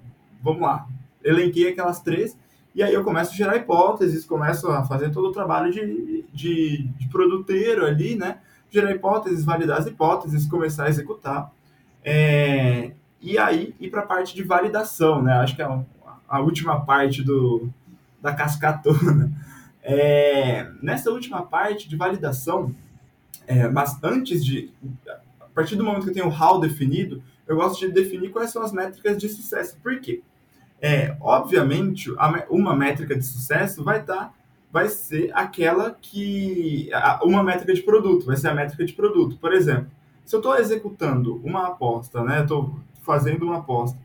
vamos 0.43 0.63
lá. 0.63 0.89
Elenquei 1.23 1.69
aquelas 1.69 2.01
três, 2.01 2.35
e 2.75 2.83
aí 2.83 2.95
eu 2.95 3.05
começo 3.05 3.33
a 3.33 3.35
gerar 3.35 3.57
hipóteses, 3.57 4.25
começo 4.25 4.69
a 4.69 4.85
fazer 4.85 5.11
todo 5.11 5.29
o 5.29 5.33
trabalho 5.33 5.71
de, 5.71 6.25
de, 6.33 6.85
de 6.85 7.09
produteiro 7.09 7.85
ali, 7.85 8.17
né? 8.17 8.39
Gerar 8.71 8.93
hipóteses, 8.93 9.45
validar 9.45 9.79
as 9.79 9.87
hipóteses, 9.87 10.49
começar 10.49 10.85
a 10.85 10.89
executar. 10.89 11.53
É, 12.03 12.93
e 13.21 13.37
aí 13.37 13.75
ir 13.79 13.91
para 13.91 14.01
a 14.01 14.07
parte 14.07 14.35
de 14.35 14.43
validação, 14.43 15.23
né? 15.23 15.35
Acho 15.35 15.55
que 15.55 15.61
é 15.61 15.85
a 16.27 16.41
última 16.41 16.81
parte 16.81 17.23
do, 17.23 17.69
da 18.27 18.35
cascatona. 18.35 19.33
É, 19.89 20.69
nessa 20.83 21.13
última 21.13 21.43
parte 21.47 21.89
de 21.89 21.95
validação, 21.95 22.75
é, 23.47 23.69
mas 23.69 23.97
antes 24.03 24.45
de. 24.45 24.73
A 25.41 25.45
partir 25.55 25.77
do 25.77 25.85
momento 25.85 26.03
que 26.03 26.11
eu 26.11 26.15
tenho 26.15 26.29
o 26.29 26.43
how 26.43 26.59
definido, 26.59 27.23
eu 27.47 27.57
gosto 27.57 27.79
de 27.79 27.93
definir 27.93 28.31
quais 28.31 28.51
são 28.51 28.63
as 28.63 28.73
métricas 28.73 29.17
de 29.17 29.29
sucesso. 29.29 29.79
Por 29.81 30.01
quê? 30.01 30.23
É, 30.83 31.17
obviamente, 31.21 32.11
uma 32.51 32.75
métrica 32.75 33.17
de 33.17 33.25
sucesso 33.25 33.85
vai 33.85 34.01
estar. 34.01 34.17
Tá, 34.17 34.35
vai 34.73 34.89
ser 34.89 35.31
aquela 35.33 35.97
que. 36.03 36.91
Uma 37.23 37.45
métrica 37.45 37.73
de 37.73 37.83
produto, 37.83 38.27
vai 38.27 38.37
ser 38.37 38.49
a 38.49 38.55
métrica 38.55 38.85
de 38.85 38.93
produto. 38.93 39.39
Por 39.39 39.53
exemplo, 39.53 39.87
se 40.25 40.35
eu 40.35 40.41
estou 40.41 40.57
executando 40.57 41.41
uma 41.45 41.69
aposta, 41.69 42.25
né? 42.25 42.43
Estou 42.43 42.77
fazendo 43.03 43.45
uma 43.45 43.59
aposta 43.59 43.97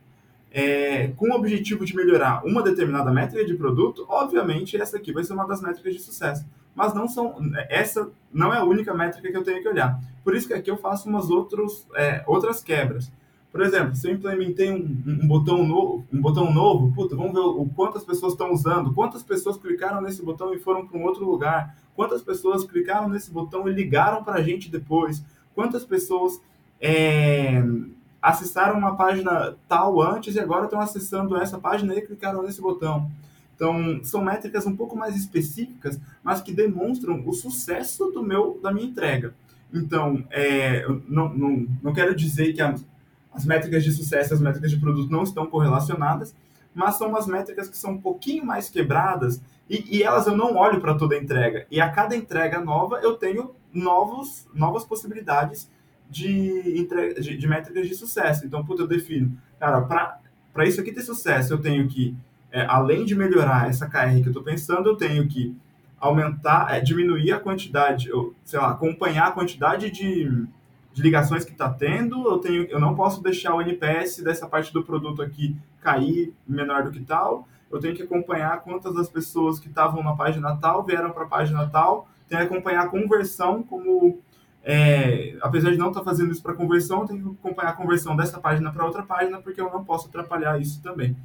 é, 0.52 1.08
com 1.16 1.30
o 1.30 1.36
objetivo 1.36 1.86
de 1.86 1.96
melhorar 1.96 2.46
uma 2.46 2.62
determinada 2.62 3.10
métrica 3.12 3.46
de 3.46 3.54
produto, 3.56 4.06
obviamente 4.10 4.76
essa 4.76 4.98
aqui 4.98 5.14
vai 5.14 5.24
ser 5.24 5.34
uma 5.34 5.48
das 5.48 5.62
métricas 5.62 5.94
de 5.94 6.02
sucesso. 6.02 6.46
Mas 6.76 6.94
não 6.94 7.08
são, 7.08 7.36
essa 7.70 8.10
não 8.34 8.54
é 8.54 8.58
a 8.58 8.64
única 8.64 8.94
métrica 8.94 9.30
que 9.30 9.38
eu 9.38 9.44
tenho 9.44 9.62
que 9.62 9.68
olhar. 9.68 10.00
Por 10.24 10.36
isso 10.36 10.48
que 10.48 10.54
aqui 10.54 10.70
eu 10.70 10.78
faço 10.78 11.10
umas 11.10 11.30
outros, 11.30 11.88
é, 11.96 12.24
outras 12.28 12.62
quebras. 12.62 13.12
Por 13.52 13.62
exemplo, 13.62 13.94
se 13.96 14.08
eu 14.08 14.14
implementei 14.14 14.72
um, 14.72 15.04
um, 15.06 15.28
botão 15.28 15.66
novo, 15.66 16.06
um 16.12 16.22
botão 16.22 16.54
novo, 16.54 16.94
puta, 16.94 17.16
vamos 17.16 17.34
ver 17.34 17.40
o, 17.40 17.62
o 17.62 17.70
quantas 17.70 18.04
pessoas 18.04 18.32
estão 18.32 18.52
usando, 18.52 18.94
quantas 18.94 19.24
pessoas 19.24 19.58
clicaram 19.58 20.02
nesse 20.02 20.24
botão 20.24 20.54
e 20.54 20.60
foram 20.60 20.88
para 20.88 20.98
um 20.98 21.04
outro 21.04 21.26
lugar, 21.26 21.76
quantas 21.94 22.22
pessoas 22.22 22.64
clicaram 22.64 23.10
nesse 23.10 23.30
botão 23.30 23.68
e 23.68 23.74
ligaram 23.74 24.24
para 24.24 24.36
a 24.36 24.42
gente 24.42 24.72
depois, 24.72 25.22
quantas 25.54 25.84
pessoas 25.84 26.42
é, 26.80 27.62
acessaram 28.22 28.78
uma 28.78 28.96
página 28.96 29.56
tal 29.68 30.02
antes 30.02 30.36
e 30.36 30.40
agora 30.40 30.66
estão 30.66 30.80
acessando 30.80 31.36
essa 31.36 31.58
página 31.58 31.96
e 31.96 32.02
clicaram 32.02 32.44
nesse 32.44 32.62
botão. 32.62 33.10
Então, 33.56 34.04
são 34.04 34.24
métricas 34.24 34.66
um 34.66 34.76
pouco 34.76 34.96
mais 34.96 35.16
específicas, 35.16 36.00
mas 36.24 36.42
que 36.42 36.54
demonstram 36.54 37.24
o 37.26 37.34
sucesso 37.34 38.12
do 38.12 38.24
meu 38.24 38.60
da 38.62 38.72
minha 38.72 38.88
entrega. 38.88 39.34
Então, 39.74 40.24
é, 40.30 40.86
não, 41.08 41.30
não, 41.30 41.68
não 41.82 41.94
quero 41.94 42.16
dizer 42.16 42.54
que 42.54 42.62
as, 42.62 42.86
as 43.34 43.46
métricas 43.46 43.84
de 43.84 43.92
sucesso 43.92 44.34
e 44.34 44.36
as 44.36 44.42
métricas 44.42 44.72
de 44.72 44.78
produto 44.78 45.12
não 45.12 45.24
estão 45.24 45.46
correlacionadas, 45.46 46.36
mas 46.74 46.96
são 46.96 47.10
umas 47.10 47.28
métricas 47.28 47.70
que 47.70 47.78
são 47.78 47.92
um 47.92 48.02
pouquinho 48.02 48.46
mais 48.46 48.70
quebradas 48.70 49.42
e, 49.70 49.98
e 49.98 50.04
elas 50.04 50.26
eu 50.28 50.36
não 50.36 50.56
olho 50.56 50.82
para 50.82 50.96
toda 50.96 51.16
a 51.16 51.18
entrega. 51.18 51.66
E 51.70 51.80
a 51.80 51.90
cada 51.90 52.16
entrega 52.16 52.60
nova 52.60 53.00
eu 53.02 53.16
tenho 53.16 53.56
novos, 53.74 54.48
novas 54.54 54.84
possibilidades 54.84 55.70
de, 56.12 56.88
de, 57.22 57.38
de 57.38 57.48
métricas 57.48 57.88
de 57.88 57.96
sucesso. 57.96 58.46
Então, 58.46 58.64
puta, 58.64 58.82
eu 58.82 58.88
defino, 58.88 59.36
cara, 59.58 59.82
para 59.82 60.66
isso 60.66 60.82
aqui 60.82 60.92
ter 60.92 61.02
sucesso, 61.02 61.54
eu 61.54 61.58
tenho 61.58 61.88
que, 61.88 62.14
é, 62.52 62.66
além 62.66 63.06
de 63.06 63.16
melhorar 63.16 63.70
essa 63.70 63.88
KR 63.88 64.22
que 64.22 64.28
eu 64.28 64.32
estou 64.32 64.44
pensando, 64.44 64.90
eu 64.90 64.98
tenho 64.98 65.26
que 65.28 65.56
aumentar, 65.98 66.76
é, 66.76 66.82
diminuir 66.82 67.32
a 67.32 67.40
quantidade, 67.40 68.10
eu, 68.10 68.36
sei 68.44 68.60
lá, 68.60 68.72
acompanhar 68.72 69.28
a 69.28 69.32
quantidade 69.32 69.90
de, 69.90 70.30
de 70.94 71.02
ligações 71.02 71.46
que 71.46 71.54
está 71.54 71.70
tendo, 71.70 72.28
eu, 72.28 72.40
tenho, 72.40 72.64
eu 72.66 72.80
não 72.80 72.94
posso 72.94 73.24
deixar 73.24 73.56
o 73.56 73.62
NPS 73.62 74.22
dessa 74.22 74.48
parte 74.48 74.74
do 74.74 74.84
produto 74.84 75.22
aqui 75.22 75.56
cair 75.80 76.34
menor 76.46 76.84
do 76.84 76.92
que 76.92 77.00
tal, 77.00 77.48
eu 77.72 77.80
tenho 77.80 77.96
que 77.96 78.04
acompanhar 78.04 78.60
quantas 78.62 78.94
das 78.94 79.08
pessoas 79.08 79.60
que 79.60 79.70
estavam 79.70 80.04
na 80.04 80.14
página 80.14 80.58
tal 80.58 80.84
vieram 80.84 81.12
para 81.12 81.24
a 81.24 81.28
página 81.28 81.66
tal, 81.68 82.10
tenho 82.28 82.42
que 82.42 82.54
acompanhar 82.54 82.84
a 82.84 82.90
conversão 82.90 83.64
como 83.64 84.20
é, 84.64 85.38
apesar 85.42 85.72
de 85.72 85.78
não 85.78 85.90
estar 85.90 86.02
tá 86.02 86.06
fazendo 86.06 86.32
isso 86.32 86.42
para 86.42 86.54
conversão, 86.54 87.02
eu 87.02 87.08
tenho 87.08 87.24
que 87.24 87.48
acompanhar 87.48 87.70
a 87.70 87.74
conversão 87.74 88.16
dessa 88.16 88.40
página 88.40 88.72
para 88.72 88.86
outra 88.86 89.04
página, 89.04 89.42
porque 89.42 89.60
eu 89.60 89.72
não 89.72 89.84
posso 89.84 90.08
atrapalhar 90.08 90.60
isso 90.60 90.82
também. 90.82 91.16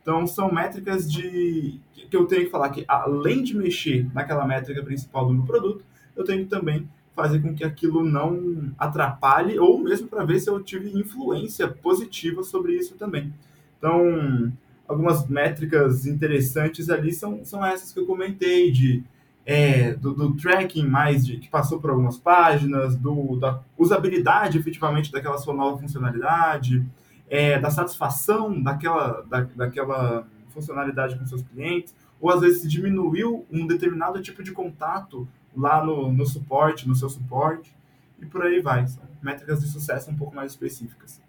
Então, 0.00 0.26
são 0.26 0.52
métricas 0.52 1.10
de 1.10 1.80
que 2.08 2.16
eu 2.16 2.26
tenho 2.26 2.44
que 2.44 2.50
falar 2.50 2.70
que, 2.70 2.84
além 2.86 3.42
de 3.42 3.56
mexer 3.56 4.08
naquela 4.14 4.46
métrica 4.46 4.82
principal 4.82 5.26
do 5.26 5.34
meu 5.34 5.42
produto, 5.42 5.84
eu 6.14 6.24
tenho 6.24 6.44
que 6.44 6.50
também 6.50 6.88
fazer 7.14 7.40
com 7.40 7.54
que 7.54 7.64
aquilo 7.64 8.04
não 8.04 8.72
atrapalhe, 8.78 9.58
ou 9.58 9.78
mesmo 9.78 10.06
para 10.06 10.24
ver 10.24 10.38
se 10.38 10.48
eu 10.48 10.62
tive 10.62 10.96
influência 10.96 11.66
positiva 11.66 12.42
sobre 12.42 12.74
isso 12.74 12.94
também. 12.94 13.32
Então, 13.78 14.52
algumas 14.86 15.26
métricas 15.26 16.06
interessantes 16.06 16.88
ali 16.88 17.12
são, 17.12 17.44
são 17.44 17.64
essas 17.64 17.92
que 17.92 17.98
eu 17.98 18.06
comentei, 18.06 18.70
de 18.70 19.02
é, 19.46 19.94
do, 19.94 20.12
do, 20.12 20.36
tracking 20.36 20.88
mais 20.88 21.24
de, 21.24 21.36
que 21.36 21.48
passou 21.48 21.80
por 21.80 21.90
algumas 21.90 22.18
páginas, 22.18 22.96
do, 22.96 23.36
da 23.36 23.60
usabilidade 23.78 24.58
efetivamente 24.58 25.12
daquela 25.12 25.38
sua 25.38 25.54
nova 25.54 25.78
funcionalidade, 25.78 26.84
é, 27.30 27.56
da 27.56 27.70
satisfação 27.70 28.60
daquela, 28.60 29.22
da, 29.22 29.42
daquela 29.42 30.26
funcionalidade 30.50 31.16
com 31.16 31.24
seus 31.24 31.42
clientes, 31.42 31.94
ou 32.20 32.30
às 32.30 32.40
vezes 32.40 32.62
se 32.62 32.68
diminuiu 32.68 33.46
um 33.50 33.66
determinado 33.68 34.20
tipo 34.20 34.42
de 34.42 34.50
contato 34.50 35.28
lá 35.56 35.84
no, 35.84 36.12
no 36.12 36.26
suporte, 36.26 36.88
no 36.88 36.96
seu 36.96 37.08
suporte, 37.08 37.72
e 38.20 38.26
por 38.26 38.42
aí 38.42 38.60
vai. 38.60 38.86
São 38.88 39.04
métricas 39.22 39.60
de 39.60 39.68
sucesso 39.68 40.10
um 40.10 40.16
pouco 40.16 40.34
mais 40.34 40.52
específicas. 40.52 41.20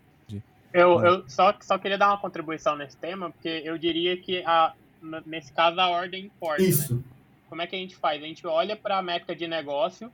Eu, 0.73 0.99
eu 1.01 1.23
só, 1.27 1.55
só 1.61 1.77
queria 1.77 1.97
dar 1.97 2.09
uma 2.09 2.17
contribuição 2.17 2.75
nesse 2.75 2.97
tema, 2.97 3.29
porque 3.29 3.61
eu 3.63 3.77
diria 3.77 4.17
que 4.17 4.43
a, 4.45 4.73
nesse 5.25 5.51
caso 5.53 5.79
a 5.79 5.89
ordem 5.89 6.25
importa. 6.25 6.61
Né? 6.61 6.67
Isso. 6.67 6.95
Né? 6.95 7.03
Como 7.49 7.61
é 7.61 7.67
que 7.67 7.75
a 7.75 7.79
gente 7.79 7.95
faz? 7.95 8.21
A 8.21 8.25
gente 8.25 8.45
olha 8.45 8.75
para 8.75 8.97
a 8.97 9.01
métrica 9.01 9.35
de 9.35 9.47
negócio 9.47 10.11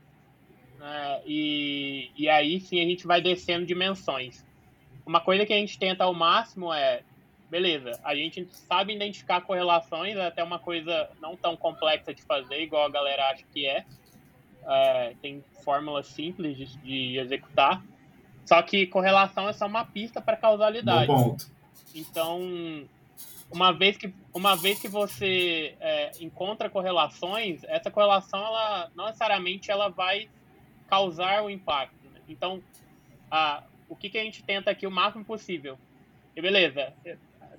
né, 0.80 1.22
e, 1.26 2.12
e 2.16 2.30
aí 2.30 2.60
sim 2.60 2.82
a 2.82 2.86
gente 2.86 3.08
vai 3.08 3.22
descendo 3.22 3.66
dimensões. 3.66 4.46
Uma 5.06 5.20
coisa 5.20 5.46
que 5.46 5.54
a 5.54 5.58
gente 5.58 5.78
tenta 5.78 6.04
ao 6.04 6.14
máximo 6.14 6.74
é, 6.74 7.04
beleza, 7.50 8.00
a 8.04 8.16
gente 8.16 8.48
sabe 8.52 8.96
identificar 8.96 9.42
correlações, 9.42 10.16
é 10.16 10.26
até 10.26 10.44
uma 10.44 10.58
coisa 10.58 11.10
não 11.22 11.36
tão 11.36 11.56
complexa 11.56 12.12
de 12.12 12.24
fazer, 12.24 12.64
igual 12.64 12.86
a 12.86 12.90
galera 12.90 13.30
acha 13.30 13.44
que 13.54 13.68
é. 13.68 13.86
é 14.66 15.14
tem 15.22 15.44
fórmulas 15.64 16.08
simples 16.08 16.58
de, 16.58 16.66
de, 16.78 17.20
executar. 17.20 17.84
Só 18.44 18.62
que 18.62 18.88
correlação 18.88 19.48
é 19.48 19.54
só 19.54 19.68
uma 19.68 19.86
pista 19.86 20.20
para 20.20 20.36
causalidade. 20.36 21.08
Bom 21.08 21.30
ponto. 21.30 21.46
Então, 21.94 22.90
uma 23.54 23.72
vez 23.72 23.96
que, 23.96 24.12
uma 24.34 24.56
vez 24.56 24.80
que 24.80 24.88
você 24.88 25.76
é, 25.80 26.12
encontra 26.20 26.72
correlações, 26.72 27.64
essa 27.66 27.92
correlação, 27.92 28.40
ela, 28.40 28.92
não 28.96 29.06
necessariamente 29.06 29.70
ela 29.70 29.90
vai 29.90 30.28
causar 30.88 31.44
o 31.44 31.52
impacto. 31.52 32.10
Né? 32.10 32.20
Então, 32.28 32.64
a, 33.30 33.64
o 33.88 33.96
que, 33.96 34.10
que 34.10 34.18
a 34.18 34.24
gente 34.24 34.44
tenta 34.44 34.72
aqui 34.72 34.88
o 34.88 34.92
máximo 34.92 35.24
possível? 35.24 35.78
E 36.36 36.42
beleza, 36.42 36.94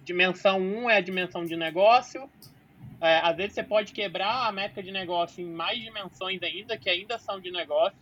dimensão 0.04 0.58
1 0.58 0.90
é 0.90 0.96
a 0.96 1.00
dimensão 1.00 1.46
de 1.46 1.56
negócio, 1.56 2.28
é, 3.00 3.18
às 3.18 3.36
vezes 3.36 3.52
você 3.54 3.62
pode 3.62 3.92
quebrar 3.92 4.48
a 4.48 4.52
métrica 4.52 4.82
de 4.82 4.90
negócio 4.90 5.40
em 5.40 5.48
mais 5.48 5.80
dimensões 5.80 6.42
ainda, 6.42 6.76
que 6.76 6.90
ainda 6.90 7.18
são 7.20 7.38
de 7.38 7.52
negócio, 7.52 7.96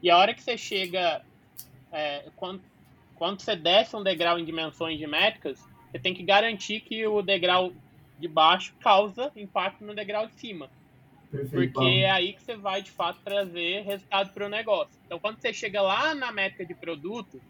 e 0.00 0.08
a 0.08 0.16
hora 0.16 0.32
que 0.32 0.42
você 0.42 0.56
chega, 0.56 1.22
é, 1.90 2.30
quando, 2.36 2.62
quando 3.16 3.40
você 3.40 3.56
desce 3.56 3.96
um 3.96 4.02
degrau 4.02 4.38
em 4.38 4.44
dimensões 4.44 4.96
de 4.96 5.08
métricas, 5.08 5.58
você 5.92 5.98
tem 5.98 6.14
que 6.14 6.22
garantir 6.22 6.80
que 6.80 7.06
o 7.06 7.20
degrau 7.20 7.70
de 8.18 8.26
baixo 8.26 8.74
causa 8.80 9.30
impacto 9.36 9.84
no 9.84 9.94
degrau 9.94 10.26
de 10.26 10.32
cima. 10.40 10.70
Perfeito, 11.30 11.74
porque 11.74 11.88
é 11.88 12.10
aí 12.10 12.32
que 12.32 12.42
você 12.42 12.56
vai, 12.56 12.80
de 12.80 12.90
fato, 12.90 13.20
trazer 13.22 13.82
resultado 13.82 14.32
para 14.32 14.46
o 14.46 14.48
negócio. 14.48 14.92
Então, 15.04 15.18
quando 15.18 15.38
você 15.38 15.52
chega 15.52 15.82
lá 15.82 16.14
na 16.14 16.32
métrica 16.32 16.64
de 16.64 16.74
produto, 16.74 17.40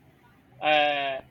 é, 0.61 1.23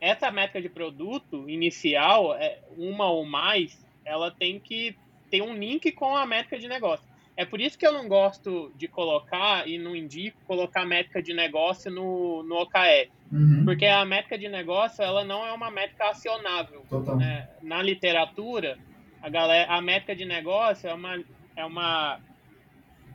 essa 0.00 0.30
métrica 0.30 0.60
de 0.60 0.68
produto 0.68 1.48
inicial, 1.48 2.34
é, 2.34 2.58
uma 2.76 3.10
ou 3.10 3.24
mais, 3.24 3.78
ela 4.04 4.30
tem 4.30 4.58
que 4.58 4.96
ter 5.30 5.42
um 5.42 5.54
link 5.54 5.92
com 5.92 6.14
a 6.14 6.26
métrica 6.26 6.58
de 6.58 6.68
negócio. 6.68 7.09
É 7.36 7.44
por 7.44 7.60
isso 7.60 7.78
que 7.78 7.86
eu 7.86 7.92
não 7.92 8.08
gosto 8.08 8.72
de 8.76 8.86
colocar 8.86 9.66
e 9.66 9.78
não 9.78 9.96
indico 9.96 10.36
colocar 10.46 10.84
métrica 10.84 11.22
de 11.22 11.32
negócio 11.32 11.90
no, 11.90 12.42
no 12.42 12.56
OKR. 12.56 13.10
Uhum. 13.32 13.64
Porque 13.64 13.86
a 13.86 14.04
métrica 14.04 14.36
de 14.36 14.48
negócio 14.48 15.02
ela 15.02 15.24
não 15.24 15.46
é 15.46 15.52
uma 15.52 15.70
métrica 15.70 16.10
acionável. 16.10 16.84
Né? 17.16 17.48
Na 17.62 17.82
literatura, 17.82 18.78
a, 19.22 19.28
galera, 19.28 19.72
a 19.72 19.80
métrica 19.80 20.14
de 20.14 20.24
negócio 20.24 20.88
é 20.88 20.94
uma, 20.94 21.24
é 21.56 21.64
uma 21.64 22.20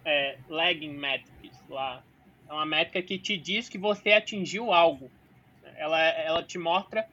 é, 0.03 0.37
lagging 0.47 0.93
metrics 0.93 1.61
lá. 1.69 2.01
É 2.47 2.53
uma 2.53 2.65
métrica 2.65 3.01
que 3.01 3.17
te 3.17 3.37
diz 3.37 3.67
que 3.67 3.77
você 3.77 4.13
atingiu 4.13 4.71
algo. 4.71 5.11
Ela, 5.77 6.01
ela 6.01 6.43
te 6.43 6.57
mostra 6.57 7.05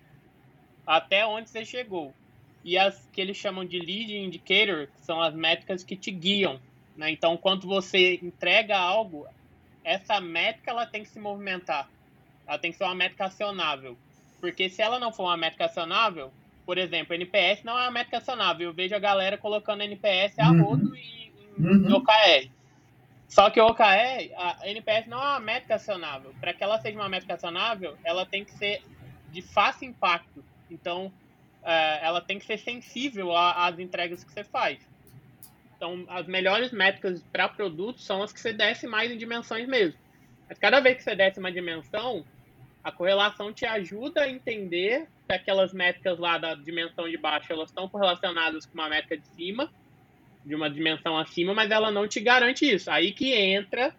até 0.87 1.27
onde 1.27 1.51
você 1.51 1.65
chegou. 1.65 2.15
E 2.65 2.79
as 2.79 3.09
que 3.13 3.21
eles 3.21 3.37
chamam 3.37 3.65
de 3.65 3.79
lead 3.79 4.17
indicator 4.17 4.89
são 4.97 5.21
as 5.21 5.35
métricas 5.35 5.83
que 5.83 5.97
te 5.97 6.11
guiam 6.11 6.61
né? 6.97 7.11
Então, 7.11 7.37
quando 7.37 7.67
você 7.67 8.19
entrega 8.23 8.79
algo, 8.79 9.27
essa 9.85 10.21
métrica 10.21 10.71
ela 10.71 10.87
tem 10.87 11.03
que 11.03 11.09
se 11.09 11.19
movimentar. 11.19 11.89
Ela 12.47 12.59
tem 12.59 12.71
que 12.71 12.79
ser 12.79 12.85
uma 12.85 12.95
métrica 12.95 13.27
acionável. 13.27 13.97
Porque 14.41 14.69
se 14.69 14.83
ela 14.83 14.99
não 14.99 15.13
for 15.13 15.25
uma 15.25 15.37
métrica 15.37 15.67
acionável, 15.67 16.33
por 16.67 16.79
exemplo, 16.79 17.15
NPS 17.15 17.63
não 17.65 17.79
é 17.79 17.83
uma 17.83 17.91
métrica 17.91 18.19
acionável. 18.19 18.69
Eu 18.69 18.75
vejo 18.75 18.95
a 18.95 18.99
galera 18.99 19.39
colocando 19.39 19.83
NPS 19.83 20.39
a 20.39 20.51
uhum. 20.51 20.63
rodo 20.63 20.97
em, 20.97 21.33
em 21.59 21.65
uhum. 21.65 21.97
OKR. 21.97 22.51
Só 23.29 23.49
que 23.49 23.61
o 23.61 23.67
OKR, 23.67 24.31
a 24.37 24.69
NPS 24.69 25.07
não 25.07 25.19
é 25.19 25.29
uma 25.31 25.41
métrica 25.41 25.77
acionável. 25.77 26.35
Para 26.41 26.53
que 26.53 26.63
ela 26.63 26.81
seja 26.81 26.99
uma 26.99 27.09
métrica 27.09 27.35
acionável, 27.35 27.97
ela 28.05 28.27
tem 28.27 28.45
que 28.45 28.53
ser 28.53 28.83
de 29.31 29.41
fácil 29.41 29.89
impacto. 29.89 30.45
Então, 30.71 31.11
é, 31.65 32.05
ela 32.05 32.21
tem 32.21 32.39
que 32.39 32.45
ser 32.45 32.59
sensível 32.59 33.35
às 33.35 33.79
entregas 33.79 34.23
que 34.23 34.33
você 34.33 34.45
faz. 34.45 34.79
Então, 35.83 36.05
as 36.09 36.29
melhores 36.29 36.71
métricas 36.71 37.25
para 37.33 37.49
produtos 37.49 38.05
são 38.05 38.23
as 38.23 38.33
que 38.33 38.39
você 38.39 38.53
desce 38.53 38.87
mais 38.87 39.11
em 39.11 39.17
dimensões 39.17 39.67
mesmo. 39.67 39.99
Mas 40.49 40.57
cada 40.57 40.79
vez 40.79 40.99
que 40.99 41.03
você 41.03 41.17
desce 41.17 41.41
uma 41.41 41.51
dimensão, 41.51 42.25
a 42.85 42.93
correlação 42.93 43.53
te 43.53 43.67
ajuda 43.67 44.23
a 44.23 44.29
entender 44.29 45.09
se 45.27 45.33
aquelas 45.35 45.73
métricas 45.73 46.21
lá 46.21 46.39
da 46.39 46.55
dimensão 46.55 47.09
de 47.09 47.17
baixo 47.17 47.53
elas 47.53 47.71
estão 47.71 47.89
correlacionadas 47.89 48.65
com 48.65 48.75
uma 48.75 48.89
métrica 48.89 49.17
de 49.17 49.27
cima, 49.35 49.73
de 50.47 50.55
uma 50.55 50.71
dimensão 50.71 51.19
acima, 51.19 51.53
mas 51.53 51.69
ela 51.73 51.91
não 51.91 52.07
te 52.07 52.21
garante 52.21 52.65
isso. 52.65 52.89
Aí 52.89 53.11
que 53.11 53.35
entra 53.35 53.93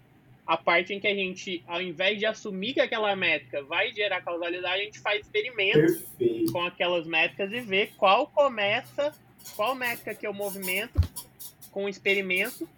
a 0.48 0.56
parte 0.56 0.94
em 0.94 1.02
que 1.02 1.08
a 1.08 1.14
gente, 1.14 1.62
ao 1.68 1.82
invés 1.82 2.18
de 2.18 2.26
assumir 2.26 2.76
que 2.76 2.80
aquela 2.80 3.14
métrica 3.14 3.62
vai 3.62 3.92
gerar 3.92 4.22
causalidade, 4.22 4.82
a 4.82 4.86
gente 4.86 5.02
faz 5.02 5.20
experimentos 5.20 5.98
Perfeito. 5.98 6.54
com 6.54 6.62
aquelas 6.62 7.06
métricas 7.06 7.52
e 7.52 7.60
vê 7.60 7.88
qual 7.98 8.28
começa, 8.28 9.14
qual 9.58 9.76
métrica 9.76 10.16
que 10.16 10.26
eu 10.26 10.34
movimento 10.34 10.98
com 11.74 11.86
o 11.86 11.90
experimento, 11.90 12.70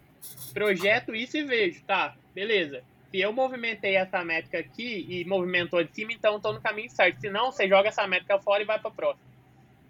projeto 0.52 1.14
isso 1.14 1.36
e 1.36 1.44
vejo, 1.44 1.84
tá, 1.84 2.16
beleza. 2.34 2.82
Se 3.10 3.20
eu 3.20 3.32
movimentei 3.32 3.96
essa 3.96 4.24
métrica 4.24 4.58
aqui 4.58 5.06
e 5.08 5.24
movimentou 5.24 5.84
de 5.84 5.94
cima, 5.94 6.12
então 6.12 6.36
estou 6.36 6.52
no 6.52 6.60
caminho 6.60 6.90
certo. 6.90 7.20
Se 7.20 7.30
não, 7.30 7.52
você 7.52 7.68
joga 7.68 7.88
essa 7.88 8.06
métrica 8.06 8.38
fora 8.38 8.62
e 8.62 8.66
vai 8.66 8.78
para 8.78 8.88
a 8.88 8.94
próxima. 8.94 9.26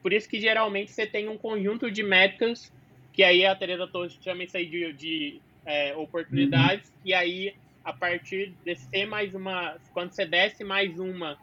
Por 0.02 0.12
isso 0.12 0.28
que 0.28 0.40
geralmente 0.40 0.92
você 0.92 1.06
tem 1.06 1.28
um 1.28 1.38
conjunto 1.38 1.90
de 1.90 2.02
métricas, 2.02 2.70
que 3.12 3.22
aí 3.22 3.46
a 3.46 3.56
Teresa 3.56 3.86
Torres 3.86 4.18
chama 4.20 4.44
isso 4.44 4.56
aí 4.56 4.66
de, 4.66 4.92
de 4.92 5.40
é, 5.64 5.96
oportunidades, 5.96 6.88
uhum. 6.88 6.96
e 7.06 7.14
aí 7.14 7.54
a 7.84 7.92
partir 7.92 8.52
de 8.64 8.74
ser 8.74 9.06
mais 9.06 9.34
uma. 9.34 9.76
Quando 9.92 10.12
você 10.12 10.26
desce 10.26 10.62
mais 10.62 10.98
uma 10.98 11.38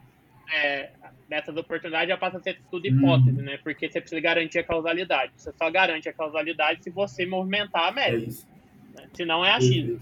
é, 0.52 0.90
dessas 1.30 1.56
oportunidades, 1.56 2.10
já 2.10 2.18
passa 2.18 2.38
a 2.38 2.42
ser 2.42 2.60
tudo 2.70 2.86
hipótese, 2.86 3.40
hum. 3.40 3.44
né? 3.44 3.58
Porque 3.64 3.90
você 3.90 4.00
precisa 4.00 4.22
garantir 4.22 4.60
a 4.60 4.64
causalidade. 4.64 5.32
Você 5.36 5.52
só 5.52 5.70
garante 5.70 6.10
a 6.10 6.14
causalidade 6.14 6.84
se 6.84 6.90
você 6.90 7.26
movimentar 7.26 7.88
a 7.88 7.92
média. 7.92 8.18
É 8.18 8.30
isso. 8.30 8.48
Né? 8.96 9.08
Senão 9.14 9.44
é 9.44 9.52
achismo. 9.52 10.00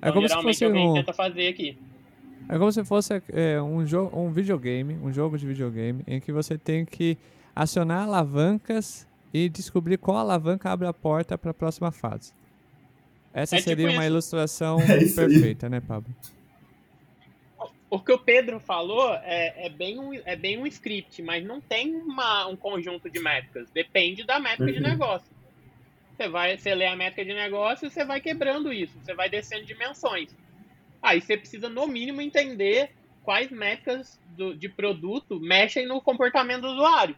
É 0.00 0.08
então, 0.08 0.14
como 0.14 0.28
geralmente 0.28 0.54
se 0.56 0.64
fosse 0.64 0.64
alguém 0.64 0.88
um... 0.88 0.94
tenta 0.94 1.12
fazer 1.12 1.48
aqui. 1.48 1.78
É 2.48 2.58
como 2.58 2.72
se 2.72 2.84
fosse 2.84 3.22
é, 3.32 3.62
um, 3.62 3.86
jogo, 3.86 4.18
um 4.18 4.30
videogame, 4.30 4.94
um 4.94 5.12
jogo 5.12 5.38
de 5.38 5.46
videogame, 5.46 6.02
em 6.06 6.20
que 6.20 6.32
você 6.32 6.58
tem 6.58 6.84
que 6.84 7.16
acionar 7.54 8.02
alavancas 8.02 9.06
e 9.32 9.48
descobrir 9.48 9.96
qual 9.96 10.18
alavanca 10.18 10.70
abre 10.70 10.86
a 10.86 10.92
porta 10.92 11.38
para 11.38 11.52
a 11.52 11.54
próxima 11.54 11.90
fase. 11.92 12.32
Essa 13.32 13.56
é 13.56 13.60
seria 13.60 13.86
tipo 13.86 13.96
uma 13.96 14.02
isso. 14.02 14.12
ilustração 14.12 14.80
é 14.82 14.98
perfeita, 14.98 15.68
né, 15.68 15.80
Pablo? 15.80 16.12
O 17.92 18.00
que 18.00 18.10
o 18.10 18.18
Pedro 18.18 18.58
falou 18.58 19.12
é, 19.16 19.66
é, 19.66 19.68
bem, 19.68 19.98
um, 19.98 20.14
é 20.24 20.34
bem 20.34 20.56
um 20.56 20.66
script, 20.66 21.20
mas 21.20 21.44
não 21.44 21.60
tem 21.60 21.94
uma, 21.94 22.46
um 22.46 22.56
conjunto 22.56 23.10
de 23.10 23.20
métricas. 23.20 23.68
Depende 23.70 24.24
da 24.24 24.40
métrica 24.40 24.64
uhum. 24.64 24.72
de 24.72 24.80
negócio. 24.80 25.28
Você 26.16 26.26
vai, 26.26 26.56
você 26.56 26.74
lê 26.74 26.86
a 26.86 26.96
métrica 26.96 27.22
de 27.22 27.34
negócio 27.34 27.86
e 27.86 27.90
você 27.90 28.02
vai 28.02 28.18
quebrando 28.18 28.72
isso, 28.72 28.98
você 28.98 29.12
vai 29.12 29.28
descendo 29.28 29.66
dimensões. 29.66 30.34
Aí 31.02 31.20
você 31.20 31.36
precisa, 31.36 31.68
no 31.68 31.86
mínimo, 31.86 32.22
entender 32.22 32.92
quais 33.22 33.50
métricas 33.50 34.18
do, 34.28 34.54
de 34.54 34.70
produto 34.70 35.38
mexem 35.38 35.86
no 35.86 36.00
comportamento 36.00 36.62
do 36.62 36.68
usuário. 36.68 37.14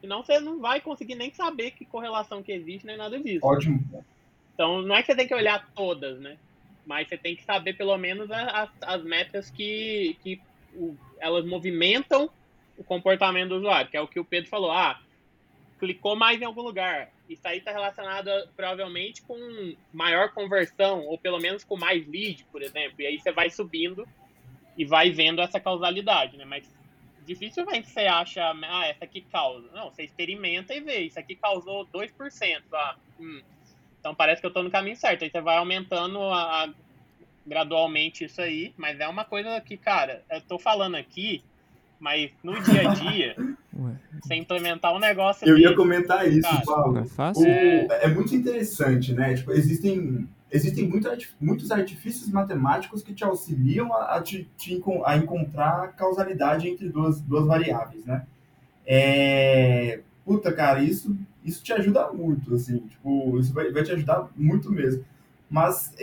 Senão 0.00 0.22
você 0.22 0.38
não 0.38 0.60
vai 0.60 0.80
conseguir 0.80 1.16
nem 1.16 1.32
saber 1.32 1.72
que 1.72 1.84
correlação 1.84 2.40
que 2.40 2.52
existe, 2.52 2.86
nem 2.86 2.96
nada 2.96 3.18
disso. 3.18 3.44
Ótimo. 3.44 3.82
Então, 4.54 4.80
não 4.80 4.94
é 4.94 5.02
que 5.02 5.06
você 5.06 5.16
tem 5.16 5.26
que 5.26 5.34
olhar 5.34 5.68
todas, 5.74 6.20
né? 6.20 6.36
Mas 6.86 7.08
você 7.08 7.16
tem 7.16 7.34
que 7.34 7.44
saber, 7.44 7.74
pelo 7.74 7.96
menos, 7.96 8.30
as, 8.30 8.70
as 8.82 9.02
metas 9.02 9.50
que, 9.50 10.16
que 10.22 10.40
o, 10.74 10.96
elas 11.18 11.44
movimentam 11.44 12.30
o 12.76 12.84
comportamento 12.84 13.50
do 13.50 13.56
usuário, 13.56 13.90
que 13.90 13.96
é 13.96 14.00
o 14.00 14.08
que 14.08 14.20
o 14.20 14.24
Pedro 14.24 14.50
falou. 14.50 14.70
Ah, 14.70 15.00
clicou 15.78 16.16
mais 16.16 16.40
em 16.40 16.44
algum 16.44 16.62
lugar. 16.62 17.10
Isso 17.28 17.46
aí 17.46 17.58
está 17.58 17.70
relacionado, 17.70 18.30
provavelmente, 18.54 19.22
com 19.22 19.74
maior 19.92 20.32
conversão, 20.32 21.00
ou 21.06 21.16
pelo 21.16 21.38
menos 21.38 21.64
com 21.64 21.76
mais 21.76 22.06
lead, 22.06 22.44
por 22.52 22.62
exemplo. 22.62 23.00
E 23.00 23.06
aí 23.06 23.18
você 23.18 23.32
vai 23.32 23.48
subindo 23.48 24.06
e 24.76 24.84
vai 24.84 25.10
vendo 25.10 25.40
essa 25.40 25.58
causalidade, 25.58 26.36
né? 26.36 26.44
Mas 26.44 26.68
dificilmente 27.26 27.88
você 27.88 28.00
acha, 28.00 28.42
ah, 28.50 28.86
essa 28.86 29.04
aqui 29.04 29.22
causa. 29.22 29.66
Não, 29.72 29.90
você 29.90 30.02
experimenta 30.02 30.74
e 30.74 30.80
vê. 30.80 31.00
Isso 31.00 31.18
aqui 31.18 31.34
causou 31.34 31.86
2%. 31.86 32.62
Ah, 32.72 32.96
hum, 33.18 33.42
então 34.04 34.14
parece 34.14 34.42
que 34.42 34.46
eu 34.46 34.48
estou 34.48 34.62
no 34.62 34.70
caminho 34.70 34.96
certo. 34.96 35.24
Aí 35.24 35.30
você 35.30 35.40
vai 35.40 35.56
aumentando 35.56 36.20
a, 36.20 36.64
a, 36.64 36.70
gradualmente 37.46 38.26
isso 38.26 38.38
aí, 38.38 38.74
mas 38.76 39.00
é 39.00 39.08
uma 39.08 39.24
coisa 39.24 39.58
que, 39.62 39.78
cara, 39.78 40.22
eu 40.30 40.36
estou 40.36 40.58
falando 40.58 40.94
aqui, 40.94 41.42
mas 41.98 42.30
no 42.42 42.52
dia 42.62 42.90
a 42.90 42.92
dia, 42.92 43.36
você 44.20 44.34
implementar 44.34 44.94
um 44.94 44.98
negócio. 44.98 45.48
Eu 45.48 45.56
ia 45.56 45.74
comentar 45.74 46.28
isso, 46.28 46.42
cara, 46.42 46.62
Paulo. 46.66 46.98
É, 46.98 47.04
fácil? 47.06 47.44
O, 47.44 47.92
é 47.92 48.08
muito 48.08 48.36
interessante, 48.36 49.14
né? 49.14 49.36
Tipo, 49.36 49.52
existem 49.52 50.28
existem 50.52 50.86
muito, 50.86 51.08
muitos 51.40 51.72
artifícios 51.72 52.28
matemáticos 52.28 53.02
que 53.02 53.14
te 53.14 53.24
auxiliam 53.24 53.90
a, 53.90 54.16
a, 54.16 54.22
te, 54.22 54.46
te, 54.58 54.80
a 55.04 55.16
encontrar 55.16 55.96
causalidade 55.96 56.68
entre 56.68 56.90
duas, 56.90 57.22
duas 57.22 57.46
variáveis, 57.46 58.04
né? 58.04 58.26
É, 58.86 60.00
puta, 60.26 60.52
cara, 60.52 60.82
isso, 60.82 61.16
isso 61.44 61.62
te 61.62 61.72
ajuda 61.72 62.10
muito, 62.12 62.54
assim, 62.54 62.78
tipo, 62.78 63.38
isso 63.38 63.52
vai, 63.52 63.70
vai 63.70 63.82
te 63.82 63.92
ajudar 63.92 64.28
muito 64.34 64.72
mesmo. 64.72 65.04
Mas 65.48 65.94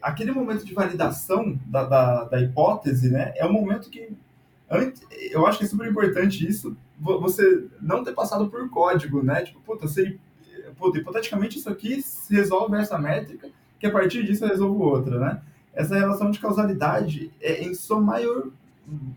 aquele 0.00 0.32
momento 0.32 0.64
de 0.64 0.72
validação 0.72 1.58
da, 1.66 1.84
da, 1.84 2.24
da 2.24 2.40
hipótese, 2.40 3.10
né, 3.10 3.32
é 3.36 3.44
o 3.44 3.52
momento 3.52 3.90
que, 3.90 4.10
eu 5.30 5.46
acho 5.46 5.58
que 5.58 5.64
é 5.64 5.68
super 5.68 5.90
importante 5.90 6.46
isso, 6.46 6.76
você 6.98 7.66
não 7.80 8.04
ter 8.04 8.14
passado 8.14 8.48
por 8.48 8.68
código, 8.70 9.22
né, 9.22 9.42
tipo, 9.42 9.60
puta, 9.60 9.86
você, 9.86 10.16
puta, 10.78 10.98
hipoteticamente 10.98 11.58
isso 11.58 11.68
aqui 11.68 12.02
resolve 12.30 12.76
essa 12.76 12.96
métrica, 12.96 13.50
que 13.78 13.86
a 13.86 13.90
partir 13.90 14.24
disso 14.24 14.44
eu 14.44 14.48
resolvo 14.48 14.84
outra, 14.84 15.18
né. 15.18 15.42
Essa 15.74 15.96
relação 15.96 16.30
de 16.30 16.38
causalidade, 16.38 17.30
é, 17.40 17.62
em 17.62 17.74
sua 17.74 18.00
maior, 18.00 18.46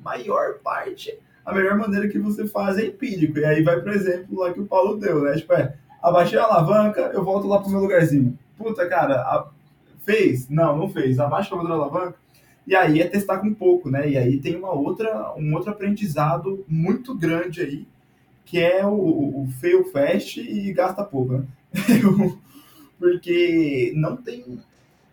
maior 0.04 0.56
parte, 0.56 1.18
a 1.50 1.54
melhor 1.54 1.78
maneira 1.78 2.08
que 2.08 2.20
você 2.20 2.47
faz 2.47 2.78
é 2.78 2.86
empírico. 2.86 3.39
E 3.39 3.45
aí 3.45 3.64
vai 3.64 3.82
pro 3.82 3.93
exemplo 3.93 4.39
lá 4.39 4.54
que 4.54 4.60
o 4.60 4.66
Paulo 4.66 4.97
deu, 4.97 5.22
né? 5.22 5.36
Tipo, 5.36 5.54
é, 5.54 5.76
abaixei 6.02 6.38
a 6.38 6.43
alavanca, 6.43 7.12
eu 7.14 7.24
volto 7.24 7.47
lá 7.47 7.60
pro 7.60 7.70
meu 7.70 7.80
lugarzinho. 7.80 8.38
Puta, 8.58 8.88
cara, 8.88 9.16
a... 9.16 9.47
fez? 10.06 10.47
Não, 10.50 10.78
não 10.78 10.89
fez. 10.89 11.20
Abaixa 11.20 11.54
a 11.54 11.58
outra 11.58 11.74
alavanca. 11.74 12.16
E 12.68 12.76
aí 12.76 13.02
é 13.02 13.08
testar 13.08 13.39
com 13.39 13.54
pouco, 13.54 13.89
né? 13.89 14.10
E 14.10 14.18
aí 14.18 14.38
tem 14.39 14.56
uma 14.56 14.72
outra, 14.72 15.34
um 15.36 15.56
outro 15.56 15.72
aprendizado 15.72 16.64
muito 16.68 17.16
grande 17.16 17.62
aí, 17.62 17.88
que 18.45 18.60
é 18.60 18.86
o, 18.86 18.91
o 18.91 19.47
fail 19.60 19.86
fast 19.86 20.39
e 20.39 20.72
gasta 20.72 21.04
pouco, 21.04 21.34
né? 21.34 21.43
Porque 23.00 23.93
não 23.95 24.18
tem 24.18 24.60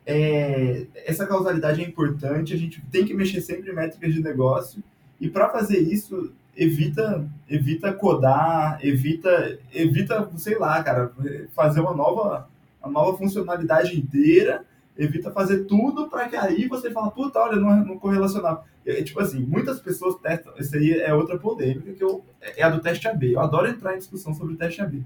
é, 0.07 0.87
essa 1.05 1.27
causalidade 1.27 1.83
é 1.83 1.85
importante, 1.85 2.55
a 2.55 2.57
gente 2.57 2.81
tem 2.93 3.05
que 3.05 3.13
mexer 3.13 3.41
sempre 3.41 3.71
em 3.71 3.75
métricas 3.75 4.15
de 4.15 4.23
negócio, 4.23 4.83
e 5.21 5.29
para 5.29 5.49
fazer 5.49 5.79
isso, 5.79 6.33
evita 6.57 7.29
evita 7.49 7.93
codar, 7.93 8.79
evita 8.83 9.59
evita, 9.73 10.31
sei 10.37 10.59
lá, 10.59 10.83
cara, 10.83 11.13
fazer 11.55 11.81
uma 11.81 11.95
nova 11.95 12.49
uma 12.83 12.93
nova 12.93 13.17
funcionalidade 13.19 13.99
inteira, 13.99 14.65
evita 14.97 15.31
fazer 15.31 15.65
tudo 15.65 16.09
para 16.09 16.29
que 16.29 16.37
aí 16.37 16.67
você 16.67 16.91
fala, 16.91 17.11
puta, 17.11 17.39
olha, 17.39 17.57
não, 17.57 17.85
não 17.85 17.99
correlacionava. 17.99 18.65
É, 18.85 19.03
tipo 19.03 19.21
assim, 19.21 19.41
muitas 19.41 19.81
pessoas 19.81 20.15
testam, 20.21 20.53
isso 20.59 20.77
aí 20.77 20.93
é 20.93 21.13
outra 21.13 21.37
polêmica, 21.39 21.93
que 21.93 22.03
eu, 22.03 22.25
é 22.41 22.63
a 22.63 22.69
do 22.71 22.81
teste 22.81 23.09
AB. 23.09 23.33
Eu 23.33 23.41
adoro 23.41 23.69
entrar 23.69 23.95
em 23.95 23.99
discussão 23.99 24.33
sobre 24.33 24.55
o 24.55 24.57
teste 24.57 24.81
AB. 24.81 25.05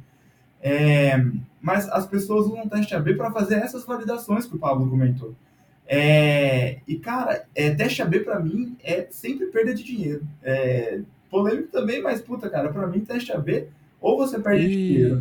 É, 0.63 1.17
mas 1.61 1.89
as 1.89 2.07
pessoas 2.07 2.47
usam 2.47 2.65
o 2.65 2.69
teste 2.69 2.95
AB 2.95 3.15
para 3.15 3.31
fazer 3.31 3.55
essas 3.55 3.85
validações 3.87 4.45
que 4.47 4.55
o 4.55 4.59
Pablo 4.59 4.89
comentou. 4.89 5.35
É, 5.93 6.79
e, 6.87 6.97
cara, 7.01 7.45
é, 7.53 7.75
teste 7.75 8.01
AB 8.01 8.21
para 8.21 8.39
mim 8.39 8.77
é 8.81 9.09
sempre 9.11 9.47
perda 9.47 9.75
de 9.75 9.83
dinheiro. 9.83 10.23
É, 10.41 11.01
polêmico 11.29 11.67
também, 11.67 12.01
mas, 12.01 12.23
puta, 12.23 12.49
cara, 12.49 12.73
para 12.73 12.87
mim, 12.87 13.01
teste 13.01 13.33
AB, 13.33 13.67
ou 14.01 14.17
você 14.17 14.39
perde 14.39 14.67
Ixi. 14.67 14.77
dinheiro. 14.77 15.21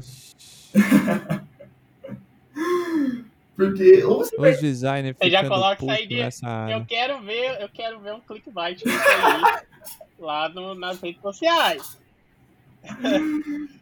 Porque, 3.56 4.04
ou 4.04 4.20
você 4.20 4.36
Os 4.36 4.42
perde... 4.42 4.62
designers 4.62 5.18
Você 5.20 5.32
já 5.32 5.48
coloca 5.48 5.84
isso 5.84 5.92
aí 5.92 6.06
de... 6.06 6.20
Eu 6.72 6.86
quero 6.86 7.20
ver, 7.24 7.62
eu 7.62 7.70
quero 7.70 8.00
ver 8.00 8.14
um 8.14 8.22
clickbait 8.22 8.84
lá 10.20 10.50
no, 10.50 10.76
nas 10.76 11.02
redes 11.02 11.20
sociais. 11.20 12.00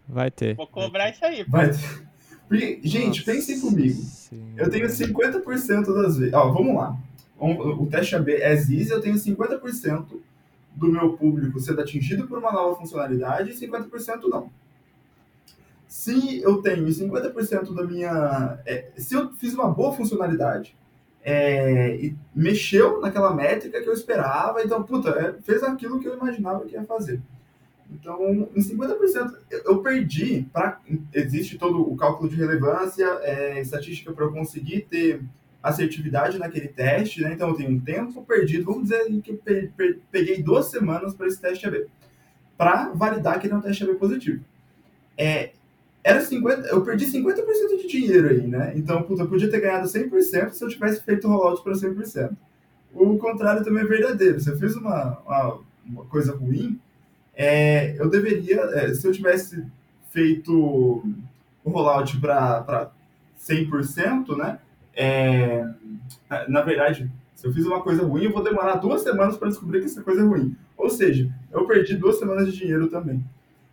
Vai 0.08 0.32
ter. 0.32 0.56
Vou 0.56 0.68
cobrar 0.68 1.10
isso 1.10 1.26
aí. 1.26 1.44
Vai 1.44 1.70
ter. 1.70 2.08
Porque, 2.48 2.80
gente, 2.84 3.20
Nossa 3.20 3.32
pensem 3.32 3.60
comigo. 3.60 4.02
Eu 4.56 4.70
tenho 4.70 4.88
50% 4.88 5.94
das 5.94 6.18
vezes. 6.18 6.34
Ó, 6.34 6.52
vamos 6.52 6.76
lá. 6.76 6.98
O 7.40 7.86
teste 7.86 8.16
AB 8.16 8.32
é 8.32 8.54
easy, 8.54 8.90
eu 8.90 9.02
tenho 9.02 9.16
50% 9.16 10.06
do 10.76 10.88
meu 10.92 11.14
público 11.14 11.60
sendo 11.60 11.82
atingido 11.82 12.28
por 12.28 12.38
uma 12.38 12.52
nova 12.52 12.76
funcionalidade 12.76 13.52
e 13.52 13.54
50% 13.54 14.28
não. 14.30 14.50
Se 15.88 16.42
eu 16.42 16.62
tenho 16.62 16.86
50% 16.86 17.74
da 17.74 17.84
minha. 17.84 18.60
É, 18.66 18.92
se 18.98 19.16
eu 19.16 19.32
fiz 19.34 19.54
uma 19.54 19.70
boa 19.70 19.94
funcionalidade 19.94 20.76
é, 21.24 21.96
e 21.96 22.16
mexeu 22.36 23.00
naquela 23.02 23.34
métrica 23.34 23.82
que 23.82 23.88
eu 23.88 23.94
esperava, 23.94 24.64
então, 24.64 24.84
puta, 24.84 25.10
é, 25.10 25.34
fez 25.42 25.64
aquilo 25.64 26.00
que 26.00 26.08
eu 26.08 26.16
imaginava 26.16 26.66
que 26.66 26.74
ia 26.74 26.84
fazer. 26.84 27.22
Então, 27.92 28.50
em 28.56 28.62
50%, 28.62 29.34
eu 29.66 29.82
perdi. 29.82 30.48
Pra, 30.52 30.80
existe 31.14 31.58
todo 31.58 31.82
o 31.82 31.96
cálculo 31.96 32.30
de 32.30 32.36
relevância, 32.36 33.06
é, 33.22 33.62
estatística 33.62 34.12
para 34.12 34.26
eu 34.26 34.32
conseguir 34.32 34.88
ter 34.90 35.22
assertividade 35.62 36.38
naquele 36.38 36.68
teste, 36.68 37.22
né? 37.22 37.34
Então, 37.34 37.50
eu 37.50 37.56
tenho 37.56 37.72
um 37.72 37.80
tempo 37.80 38.24
perdido. 38.24 38.66
Vamos 38.66 38.84
dizer 38.84 39.06
que 39.22 39.32
eu 39.32 40.00
peguei 40.12 40.44
duas 40.44 40.68
semanas 40.68 41.14
para 41.14 41.28
esse 41.28 41.40
teste 41.40 41.66
AB, 41.66 41.88
para 42.58 42.90
validar 42.90 43.40
que 43.40 43.48
ele 43.48 43.54
é 43.54 43.58
um 43.58 43.62
teste 43.62 43.84
AB 43.84 43.96
positivo. 43.96 44.44
É, 45.18 45.52
era 46.04 46.22
50, 46.22 46.68
eu 46.68 46.82
perdi 46.84 47.06
50% 47.06 47.82
de 47.82 47.88
dinheiro 47.88 48.30
aí, 48.30 48.48
né? 48.48 48.72
Então, 48.76 49.04
puta, 49.04 49.24
eu 49.24 49.28
podia 49.28 49.50
ter 49.50 49.60
ganhado 49.60 49.88
100% 49.88 50.52
se 50.52 50.64
eu 50.64 50.70
tivesse 50.70 51.04
feito 51.04 51.28
o 51.28 51.32
rollout 51.32 51.62
para 51.64 51.74
100%. 51.74 52.32
O 52.94 53.18
contrário 53.18 53.64
também 53.64 53.84
é 53.84 53.86
verdadeiro. 53.86 54.40
Se 54.40 54.50
eu 54.50 54.58
fiz 54.58 54.76
uma, 54.76 55.20
uma, 55.26 55.60
uma 55.86 56.06
coisa 56.06 56.34
ruim, 56.34 56.80
é, 57.38 57.96
eu 58.00 58.10
deveria, 58.10 58.60
é, 58.74 58.94
se 58.96 59.08
eu 59.08 59.12
tivesse 59.12 59.64
feito 60.12 60.52
o 61.64 61.70
rollout 61.70 62.20
para 62.20 62.90
100%, 63.40 64.36
né? 64.36 64.58
É, 64.96 65.64
na 66.48 66.62
verdade, 66.62 67.12
se 67.36 67.46
eu 67.46 67.54
fiz 67.54 67.64
uma 67.68 67.84
coisa 67.84 68.04
ruim, 68.04 68.24
eu 68.24 68.34
vou 68.34 68.44
demorar 68.44 68.78
duas 68.78 69.04
semanas 69.04 69.38
para 69.38 69.50
descobrir 69.50 69.82
que 69.82 69.86
essa 69.86 70.02
coisa 70.02 70.22
é 70.22 70.26
ruim. 70.26 70.56
Ou 70.76 70.90
seja, 70.90 71.32
eu 71.52 71.68
perdi 71.68 71.96
duas 71.96 72.18
semanas 72.18 72.52
de 72.52 72.58
dinheiro 72.58 72.88
também. 72.88 73.24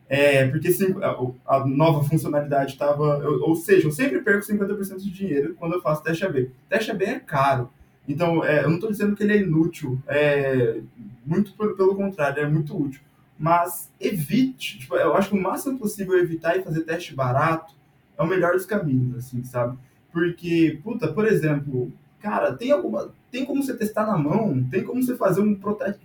É, 0.06 0.46
porque 0.48 0.70
sim, 0.70 0.94
a, 1.02 1.56
a, 1.56 1.66
nova 1.66 2.04
funcionalidade 2.04 2.72
estava. 2.72 3.26
Ou 3.26 3.54
seja, 3.54 3.86
eu 3.86 3.92
sempre 3.92 4.20
perco 4.20 4.46
50% 4.46 4.98
de 4.98 5.10
dinheiro 5.10 5.54
quando 5.58 5.72
eu 5.72 5.80
faço 5.80 6.02
teste 6.02 6.26
AB. 6.26 6.50
Teste 6.68 6.90
AB 6.90 7.04
é 7.04 7.18
caro. 7.18 7.70
Então, 8.06 8.44
é, 8.44 8.62
eu 8.62 8.68
não 8.68 8.74
estou 8.74 8.90
dizendo 8.90 9.16
que 9.16 9.22
ele 9.22 9.32
é 9.32 9.40
inútil. 9.40 9.98
É, 10.06 10.80
muito 11.24 11.54
pelo 11.54 11.96
contrário, 11.96 12.42
é 12.42 12.46
muito 12.46 12.78
útil 12.78 13.00
mas 13.45 13.92
evite, 14.01 14.78
tipo, 14.78 14.97
eu 14.97 15.14
acho 15.14 15.28
que 15.28 15.36
o 15.36 15.42
máximo 15.42 15.78
possível 15.78 16.18
evitar 16.18 16.57
e 16.57 16.62
fazer 16.62 16.80
teste 16.80 17.14
barato 17.14 17.74
é 18.16 18.22
o 18.22 18.26
melhor 18.26 18.53
dos 18.53 18.64
caminhos, 18.64 19.18
assim, 19.18 19.45
sabe? 19.45 19.76
Porque, 20.11 20.80
puta, 20.82 21.12
por 21.12 21.26
exemplo, 21.26 21.92
cara, 22.22 22.55
tem 22.55 22.70
alguma, 22.70 23.12
tem 23.30 23.45
como 23.45 23.62
você 23.62 23.76
testar 23.76 24.07
na 24.07 24.16
mão, 24.16 24.66
tem 24.70 24.82
como 24.82 25.03
você 25.03 25.14
fazer 25.14 25.42
um 25.42 25.55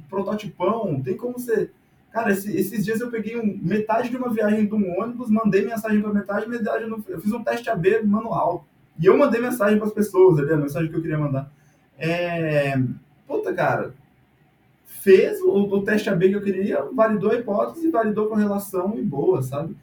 prototipão, 0.10 1.02
tem 1.02 1.16
como 1.16 1.40
você, 1.40 1.72
cara, 2.12 2.34
esse, 2.34 2.54
esses 2.58 2.84
dias 2.84 3.00
eu 3.00 3.10
peguei 3.10 3.40
um, 3.40 3.58
metade 3.62 4.10
de 4.10 4.18
uma 4.18 4.34
viagem 4.34 4.66
de 4.66 4.76
um 4.76 5.00
ônibus, 5.00 5.30
mandei 5.30 5.64
mensagem 5.64 6.02
para 6.02 6.12
metade, 6.12 6.50
metade 6.50 6.90
eu 7.08 7.22
fiz 7.22 7.32
um 7.32 7.42
teste 7.42 7.70
AB 7.70 8.04
manual 8.04 8.66
e 9.00 9.06
eu 9.06 9.18
mandei 9.18 9.40
mensagem 9.40 9.78
para 9.78 9.88
as 9.88 9.94
pessoas, 9.94 10.40
ali, 10.40 10.52
a 10.52 10.58
mensagem 10.58 10.90
que 10.90 10.98
eu 10.98 11.02
queria 11.02 11.18
mandar. 11.18 11.50
É, 11.98 12.78
puta, 13.26 13.54
cara, 13.54 13.94
fez 15.00 15.40
o, 15.42 15.52
o, 15.52 15.84
teste 15.84 16.10
AB 16.10 16.30
que 16.30 16.36
eu 16.36 16.42
queria, 16.42 16.84
validou 16.94 17.32
a 17.32 17.36
hipótese, 17.36 17.90
validou 17.90 18.26
a 18.26 18.30
correlação 18.30 18.98
e 18.98 19.02
boa, 19.02 19.42
sabe? 19.42 19.76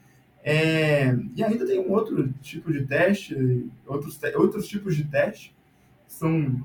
É, 0.45 1.17
e 1.35 1.43
ainda 1.43 1.67
tem 1.67 1.81
um 1.81 1.91
outro 1.91 2.33
tipo 2.41 2.73
de 2.73 2.87
teste, 2.87 3.67
outros, 3.87 4.17
te, 4.17 4.37
outros 4.37 4.69
tipos 4.69 4.95
de 4.95 5.05
teste 5.05 5.55
que 6.07 6.13
são 6.13 6.65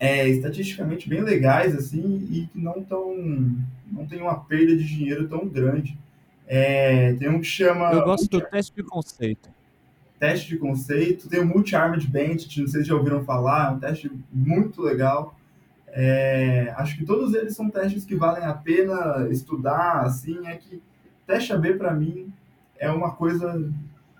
é, 0.00 0.26
estatisticamente 0.28 1.08
bem 1.08 1.20
legais 1.20 1.76
assim 1.76 2.26
e 2.30 2.46
que 2.46 2.58
não 2.58 2.82
tão 2.82 3.14
não 3.90 4.06
tem 4.06 4.22
uma 4.22 4.40
perda 4.40 4.74
de 4.74 4.84
dinheiro 4.84 5.28
tão 5.28 5.46
grande. 5.46 5.98
É, 6.46 7.12
tem 7.14 7.28
um 7.28 7.40
que 7.40 7.46
chama. 7.46 7.92
Eu 7.92 8.04
gosto 8.04 8.28
do 8.28 8.40
teste 8.40 8.74
de 8.74 8.82
conceito. 8.82 9.50
Teste 10.18 10.48
de 10.48 10.56
conceito. 10.56 11.28
Tem 11.28 11.40
o 11.40 11.46
Multi-Armed 11.46 12.06
Bandit, 12.08 12.60
não 12.60 12.68
sei 12.68 12.82
se 12.82 12.88
já 12.88 12.94
ouviram 12.94 13.24
falar, 13.24 13.70
é 13.70 13.74
um 13.74 13.78
teste 13.78 14.10
muito 14.32 14.80
legal. 14.80 15.36
É, 15.94 16.72
acho 16.78 16.96
que 16.96 17.04
todos 17.04 17.34
eles 17.34 17.54
são 17.54 17.68
testes 17.68 18.04
que 18.04 18.16
valem 18.16 18.44
a 18.44 18.54
pena 18.54 19.28
estudar, 19.30 20.00
assim, 20.00 20.46
é 20.46 20.56
que 20.56 20.82
teste 21.26 21.52
AB 21.52 21.74
para 21.74 21.92
mim 21.92 22.32
é 22.78 22.90
uma 22.90 23.14
coisa 23.14 23.70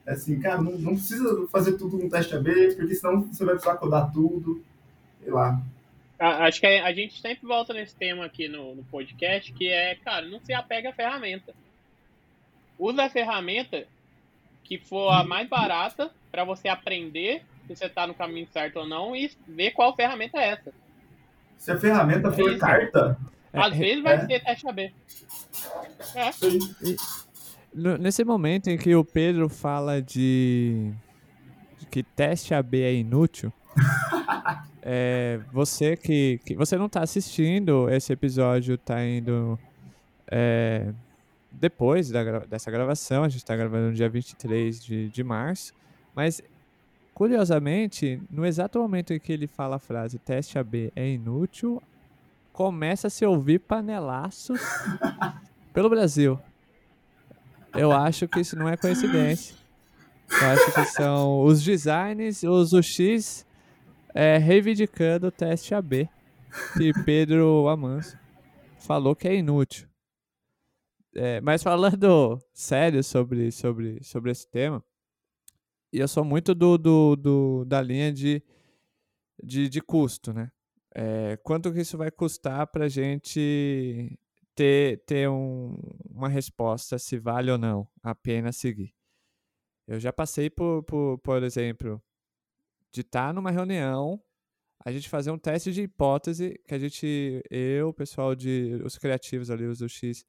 assim, 0.06 0.38
cara, 0.38 0.60
não, 0.60 0.72
não, 0.72 0.94
precisa 0.94 1.48
fazer 1.48 1.78
tudo 1.78 1.98
com 1.98 2.08
teste 2.08 2.34
AB, 2.34 2.74
porque 2.76 2.94
senão 2.94 3.22
você 3.22 3.44
vai 3.44 3.54
precisar 3.54 3.76
codar 3.76 4.12
tudo, 4.12 4.62
sei 5.20 5.32
lá. 5.32 5.60
Acho 6.18 6.60
que 6.60 6.66
a 6.66 6.92
gente 6.92 7.20
sempre 7.20 7.46
volta 7.46 7.74
nesse 7.74 7.96
tema 7.96 8.24
aqui 8.24 8.46
no, 8.46 8.76
no 8.76 8.84
podcast, 8.84 9.52
que 9.52 9.68
é, 9.68 9.96
cara, 9.96 10.26
não 10.26 10.40
se 10.40 10.52
apega 10.52 10.90
à 10.90 10.92
ferramenta. 10.92 11.52
Usa 12.78 13.04
a 13.04 13.10
ferramenta 13.10 13.86
que 14.62 14.78
for 14.78 15.10
a 15.10 15.24
mais 15.24 15.48
barata 15.48 16.12
para 16.30 16.44
você 16.44 16.68
aprender 16.68 17.42
se 17.66 17.74
você 17.74 17.86
está 17.86 18.06
no 18.06 18.14
caminho 18.14 18.46
certo 18.52 18.78
ou 18.78 18.86
não 18.86 19.16
e 19.16 19.30
ver 19.48 19.72
qual 19.72 19.96
ferramenta 19.96 20.38
é 20.38 20.50
essa. 20.50 20.72
Se 21.62 21.70
a 21.70 21.78
ferramenta 21.78 22.26
é 22.26 22.32
for 22.32 22.58
carta. 22.58 23.16
Às 23.52 23.76
vezes 23.76 24.02
vai 24.02 24.16
é. 24.16 24.26
ser 24.26 24.40
teste 24.40 24.68
AB. 24.68 24.92
É. 26.16 26.30
Nesse 28.00 28.24
momento 28.24 28.66
em 28.66 28.76
que 28.76 28.96
o 28.96 29.04
Pedro 29.04 29.48
fala 29.48 30.02
de, 30.02 30.90
de 31.78 31.86
que 31.86 32.02
teste 32.02 32.52
AB 32.52 32.82
é 32.82 32.92
inútil, 32.92 33.52
é, 34.82 35.38
você 35.52 35.96
que, 35.96 36.40
que, 36.44 36.56
você 36.56 36.76
não 36.76 36.86
está 36.86 37.00
assistindo, 37.00 37.88
esse 37.88 38.12
episódio 38.12 38.74
está 38.74 39.04
indo 39.06 39.56
é, 40.28 40.92
depois 41.52 42.10
da, 42.10 42.40
dessa 42.40 42.72
gravação, 42.72 43.22
a 43.22 43.28
gente 43.28 43.38
está 43.38 43.54
gravando 43.54 43.90
no 43.90 43.94
dia 43.94 44.08
23 44.08 44.82
de, 44.82 45.08
de 45.10 45.22
março, 45.22 45.72
mas 46.12 46.42
Curiosamente, 47.14 48.20
no 48.30 48.46
exato 48.46 48.78
momento 48.78 49.12
em 49.12 49.20
que 49.20 49.32
ele 49.32 49.46
fala 49.46 49.76
a 49.76 49.78
frase 49.78 50.18
teste 50.18 50.58
AB 50.58 50.92
é 50.96 51.08
inútil, 51.08 51.82
começa 52.52 53.06
a 53.06 53.10
se 53.10 53.24
ouvir 53.24 53.60
panelaços 53.60 54.60
pelo 55.72 55.90
Brasil. 55.90 56.38
Eu 57.74 57.92
acho 57.92 58.28
que 58.28 58.40
isso 58.40 58.56
não 58.56 58.68
é 58.68 58.76
coincidência. 58.76 59.56
Eu 60.30 60.48
acho 60.48 60.74
que 60.74 60.84
são 60.86 61.42
os 61.42 61.62
designs, 61.62 62.42
os 62.42 62.72
UX 62.72 63.46
é, 64.14 64.38
reivindicando 64.38 65.26
o 65.26 65.30
teste 65.30 65.74
AB. 65.74 66.08
Que 66.76 66.92
Pedro 67.04 67.68
Amanso 67.68 68.18
falou 68.78 69.16
que 69.16 69.26
é 69.26 69.34
inútil. 69.34 69.88
É, 71.14 71.40
mas 71.40 71.62
falando 71.62 72.38
sério 72.52 73.02
sobre, 73.02 73.50
sobre, 73.50 74.02
sobre 74.02 74.30
esse 74.30 74.46
tema, 74.50 74.82
e 75.92 75.98
eu 75.98 76.08
sou 76.08 76.24
muito 76.24 76.54
do, 76.54 76.78
do, 76.78 77.16
do 77.16 77.64
da 77.66 77.82
linha 77.82 78.12
de, 78.12 78.42
de, 79.42 79.68
de 79.68 79.80
custo, 79.80 80.32
né? 80.32 80.50
É, 80.94 81.36
quanto 81.38 81.72
que 81.72 81.80
isso 81.80 81.96
vai 81.98 82.10
custar 82.10 82.66
para 82.66 82.86
a 82.86 82.88
gente 82.88 84.18
ter, 84.54 85.02
ter 85.06 85.28
um, 85.28 85.76
uma 86.10 86.28
resposta 86.28 86.98
se 86.98 87.18
vale 87.18 87.50
ou 87.50 87.58
não 87.58 87.88
a 88.02 88.14
pena 88.14 88.52
seguir? 88.52 88.94
Eu 89.86 90.00
já 90.00 90.12
passei 90.12 90.48
por, 90.48 90.82
por, 90.84 91.18
por 91.18 91.42
exemplo, 91.42 92.02
de 92.92 93.00
estar 93.00 93.28
tá 93.28 93.32
numa 93.32 93.50
reunião, 93.50 94.22
a 94.84 94.92
gente 94.92 95.08
fazer 95.08 95.30
um 95.30 95.38
teste 95.38 95.72
de 95.72 95.82
hipótese 95.82 96.60
que 96.66 96.74
a 96.74 96.78
gente, 96.78 97.42
eu, 97.50 97.88
o 97.88 97.94
pessoal 97.94 98.34
de, 98.34 98.80
os 98.84 98.98
criativos 98.98 99.50
ali, 99.50 99.64
os 99.64 99.78
do 99.78 99.88
X, 99.88 100.24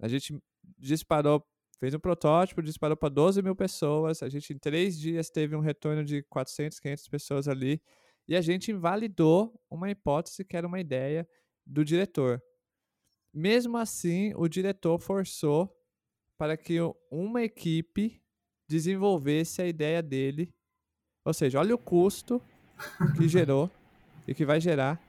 a 0.00 0.08
gente 0.08 0.36
disparou 0.76 1.44
fez 1.78 1.94
um 1.94 1.98
protótipo, 1.98 2.62
disparou 2.62 2.96
para 2.96 3.08
12 3.08 3.42
mil 3.42 3.54
pessoas. 3.54 4.22
A 4.22 4.28
gente, 4.28 4.52
em 4.52 4.58
três 4.58 4.98
dias, 4.98 5.30
teve 5.30 5.54
um 5.54 5.60
retorno 5.60 6.04
de 6.04 6.22
400, 6.24 6.78
500 6.80 7.08
pessoas 7.08 7.48
ali. 7.48 7.80
E 8.26 8.36
a 8.36 8.40
gente 8.40 8.70
invalidou 8.70 9.58
uma 9.70 9.90
hipótese 9.90 10.44
que 10.44 10.56
era 10.56 10.66
uma 10.66 10.80
ideia 10.80 11.28
do 11.64 11.84
diretor. 11.84 12.42
Mesmo 13.32 13.76
assim, 13.76 14.32
o 14.36 14.48
diretor 14.48 14.98
forçou 14.98 15.74
para 16.36 16.56
que 16.56 16.78
uma 17.10 17.42
equipe 17.42 18.20
desenvolvesse 18.68 19.62
a 19.62 19.66
ideia 19.66 20.02
dele. 20.02 20.52
Ou 21.24 21.32
seja, 21.32 21.58
olha 21.58 21.74
o 21.74 21.78
custo 21.78 22.40
que 23.16 23.28
gerou 23.28 23.70
e 24.26 24.34
que 24.34 24.44
vai 24.44 24.60
gerar 24.60 25.02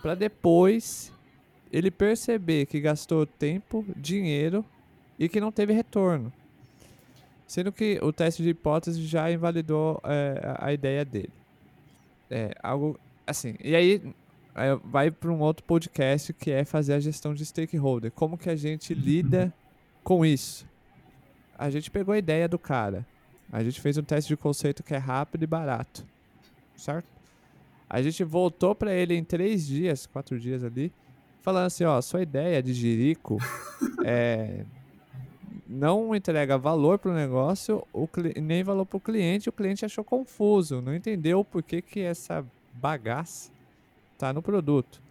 para 0.00 0.14
depois 0.14 1.12
ele 1.70 1.90
perceber 1.90 2.66
que 2.66 2.80
gastou 2.80 3.26
tempo, 3.26 3.84
dinheiro 3.96 4.64
e 5.18 5.28
que 5.28 5.40
não 5.40 5.52
teve 5.52 5.72
retorno. 5.72 6.32
Sendo 7.46 7.70
que 7.70 7.98
o 8.02 8.12
teste 8.12 8.42
de 8.42 8.50
hipótese 8.50 9.04
já 9.04 9.30
invalidou 9.30 10.00
é, 10.04 10.56
a 10.58 10.72
ideia 10.72 11.04
dele. 11.04 11.32
É, 12.30 12.54
algo 12.62 12.98
assim. 13.26 13.54
E 13.62 13.76
aí 13.76 14.02
vai 14.84 15.10
para 15.10 15.30
um 15.30 15.40
outro 15.40 15.64
podcast 15.64 16.32
que 16.32 16.50
é 16.50 16.64
fazer 16.64 16.94
a 16.94 17.00
gestão 17.00 17.34
de 17.34 17.44
stakeholder. 17.44 18.10
Como 18.10 18.38
que 18.38 18.48
a 18.48 18.56
gente 18.56 18.94
lida 18.94 19.52
com 20.02 20.24
isso? 20.24 20.66
A 21.58 21.70
gente 21.70 21.90
pegou 21.90 22.14
a 22.14 22.18
ideia 22.18 22.48
do 22.48 22.58
cara. 22.58 23.06
A 23.52 23.62
gente 23.62 23.80
fez 23.80 23.98
um 23.98 24.02
teste 24.02 24.28
de 24.28 24.36
conceito 24.36 24.82
que 24.82 24.94
é 24.94 24.98
rápido 24.98 25.42
e 25.42 25.46
barato. 25.46 26.06
Certo? 26.74 27.06
A 27.88 28.00
gente 28.00 28.24
voltou 28.24 28.74
para 28.74 28.94
ele 28.94 29.14
em 29.14 29.22
três 29.22 29.66
dias, 29.66 30.06
quatro 30.06 30.40
dias 30.40 30.64
ali, 30.64 30.90
falando 31.42 31.66
assim, 31.66 31.84
ó, 31.84 32.00
sua 32.00 32.22
ideia 32.22 32.62
de 32.62 32.72
jirico 32.72 33.36
é 34.02 34.64
não 35.72 36.14
entrega 36.14 36.58
valor 36.58 36.98
para 36.98 37.10
o 37.10 37.14
negócio, 37.14 37.86
nem 38.36 38.62
valor 38.62 38.84
para 38.84 38.96
o 38.98 39.00
cliente, 39.00 39.48
o 39.48 39.52
cliente 39.52 39.84
achou 39.84 40.04
confuso, 40.04 40.82
não 40.82 40.94
entendeu 40.94 41.42
por 41.44 41.62
que, 41.62 41.80
que 41.80 42.00
essa 42.00 42.44
bagaça 42.74 43.50
está 44.12 44.32
no 44.32 44.42
produto. 44.42 45.02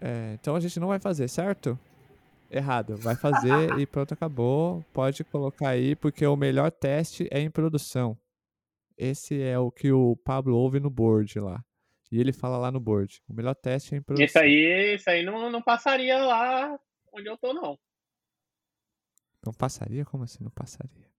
É, 0.00 0.32
então 0.34 0.56
a 0.56 0.60
gente 0.60 0.80
não 0.80 0.88
vai 0.88 0.98
fazer, 0.98 1.28
certo? 1.28 1.78
Errado. 2.50 2.96
Vai 2.96 3.14
fazer 3.14 3.78
e 3.78 3.86
pronto, 3.86 4.14
acabou. 4.14 4.84
Pode 4.92 5.22
colocar 5.24 5.68
aí, 5.68 5.94
porque 5.94 6.26
o 6.26 6.36
melhor 6.36 6.70
teste 6.70 7.28
é 7.30 7.38
em 7.38 7.50
produção. 7.50 8.18
Esse 8.98 9.40
é 9.40 9.58
o 9.58 9.70
que 9.70 9.92
o 9.92 10.16
Pablo 10.24 10.56
ouve 10.56 10.80
no 10.80 10.90
board 10.90 11.38
lá. 11.38 11.62
E 12.10 12.20
ele 12.20 12.32
fala 12.32 12.58
lá 12.58 12.70
no 12.70 12.80
board. 12.80 13.22
O 13.28 13.34
melhor 13.34 13.54
teste 13.54 13.94
é 13.94 13.98
em 13.98 14.02
produção. 14.02 14.24
Isso 14.24 14.38
aí, 14.38 14.94
isso 14.94 15.08
aí 15.08 15.22
não, 15.22 15.50
não 15.50 15.62
passaria 15.62 16.18
lá 16.18 16.78
onde 17.12 17.28
eu 17.28 17.36
tô, 17.38 17.54
não. 17.54 17.78
Não 19.44 19.52
passaria? 19.52 20.04
Como 20.04 20.24
assim 20.24 20.42
não 20.42 20.50
passaria? 20.50 21.10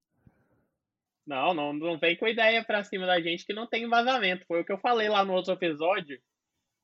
Não, 1.25 1.53
não, 1.53 1.73
não 1.73 1.97
vem 1.97 2.17
com 2.17 2.27
ideia 2.27 2.63
pra 2.63 2.83
cima 2.83 3.05
da 3.05 3.19
gente 3.21 3.45
que 3.45 3.53
não 3.53 3.67
tem 3.67 3.87
vazamento. 3.87 4.45
Foi 4.45 4.61
o 4.61 4.65
que 4.65 4.71
eu 4.71 4.77
falei 4.77 5.07
lá 5.07 5.23
no 5.23 5.33
outro 5.33 5.53
episódio. 5.53 6.21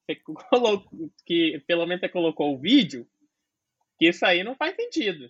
Você 0.05 0.15
colocou, 0.49 1.11
que 1.25 1.61
pelo 1.67 1.85
menos 1.85 2.01
você 2.01 2.09
colocou 2.09 2.53
o 2.53 2.59
vídeo. 2.59 3.07
Que 3.97 4.09
isso 4.09 4.25
aí 4.25 4.43
não 4.43 4.55
faz 4.55 4.75
sentido. 4.75 5.29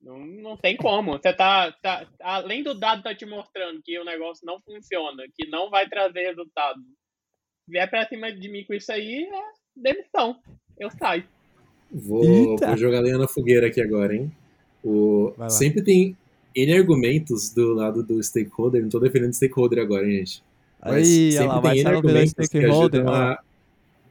Não, 0.00 0.18
não 0.18 0.56
tem 0.56 0.76
como. 0.76 1.12
Você 1.12 1.32
tá, 1.32 1.72
tá. 1.72 2.08
Além 2.20 2.62
do 2.62 2.74
dado 2.74 3.02
tá 3.02 3.14
te 3.14 3.26
mostrando 3.26 3.82
que 3.82 3.98
o 3.98 4.04
negócio 4.04 4.46
não 4.46 4.58
funciona, 4.60 5.24
que 5.34 5.46
não 5.48 5.68
vai 5.68 5.88
trazer 5.88 6.22
resultado. 6.22 6.80
Vier 7.68 7.88
pra 7.88 8.08
cima 8.08 8.32
de 8.32 8.48
mim 8.48 8.64
com 8.64 8.72
isso 8.72 8.90
aí, 8.90 9.24
é 9.24 9.42
demissão. 9.76 10.40
Eu 10.78 10.90
saio. 10.90 11.28
Vou, 11.92 12.56
vou 12.68 12.76
jogar 12.76 13.00
lenha 13.00 13.18
na 13.18 13.26
fogueira 13.28 13.66
aqui 13.66 13.80
agora, 13.80 14.14
hein? 14.14 14.30
O, 14.84 15.32
sempre 15.48 15.82
tem 15.82 16.16
N 16.54 16.72
argumentos 16.72 17.50
do 17.50 17.74
lado 17.74 18.02
do 18.02 18.22
stakeholder. 18.22 18.82
Não 18.82 18.88
tô 18.88 19.00
defendendo 19.00 19.32
stakeholder 19.34 19.80
agora, 19.80 20.06
hein, 20.06 20.18
gente. 20.18 20.42
Mas 20.82 20.92
Aí, 20.94 21.32
sempre 21.32 21.46
lá, 21.56 21.60
tem 21.62 21.70
N 21.80 21.80
argumentos 21.96 22.32
que 22.48 22.64
ajudam 22.66 23.08
a 23.14 23.40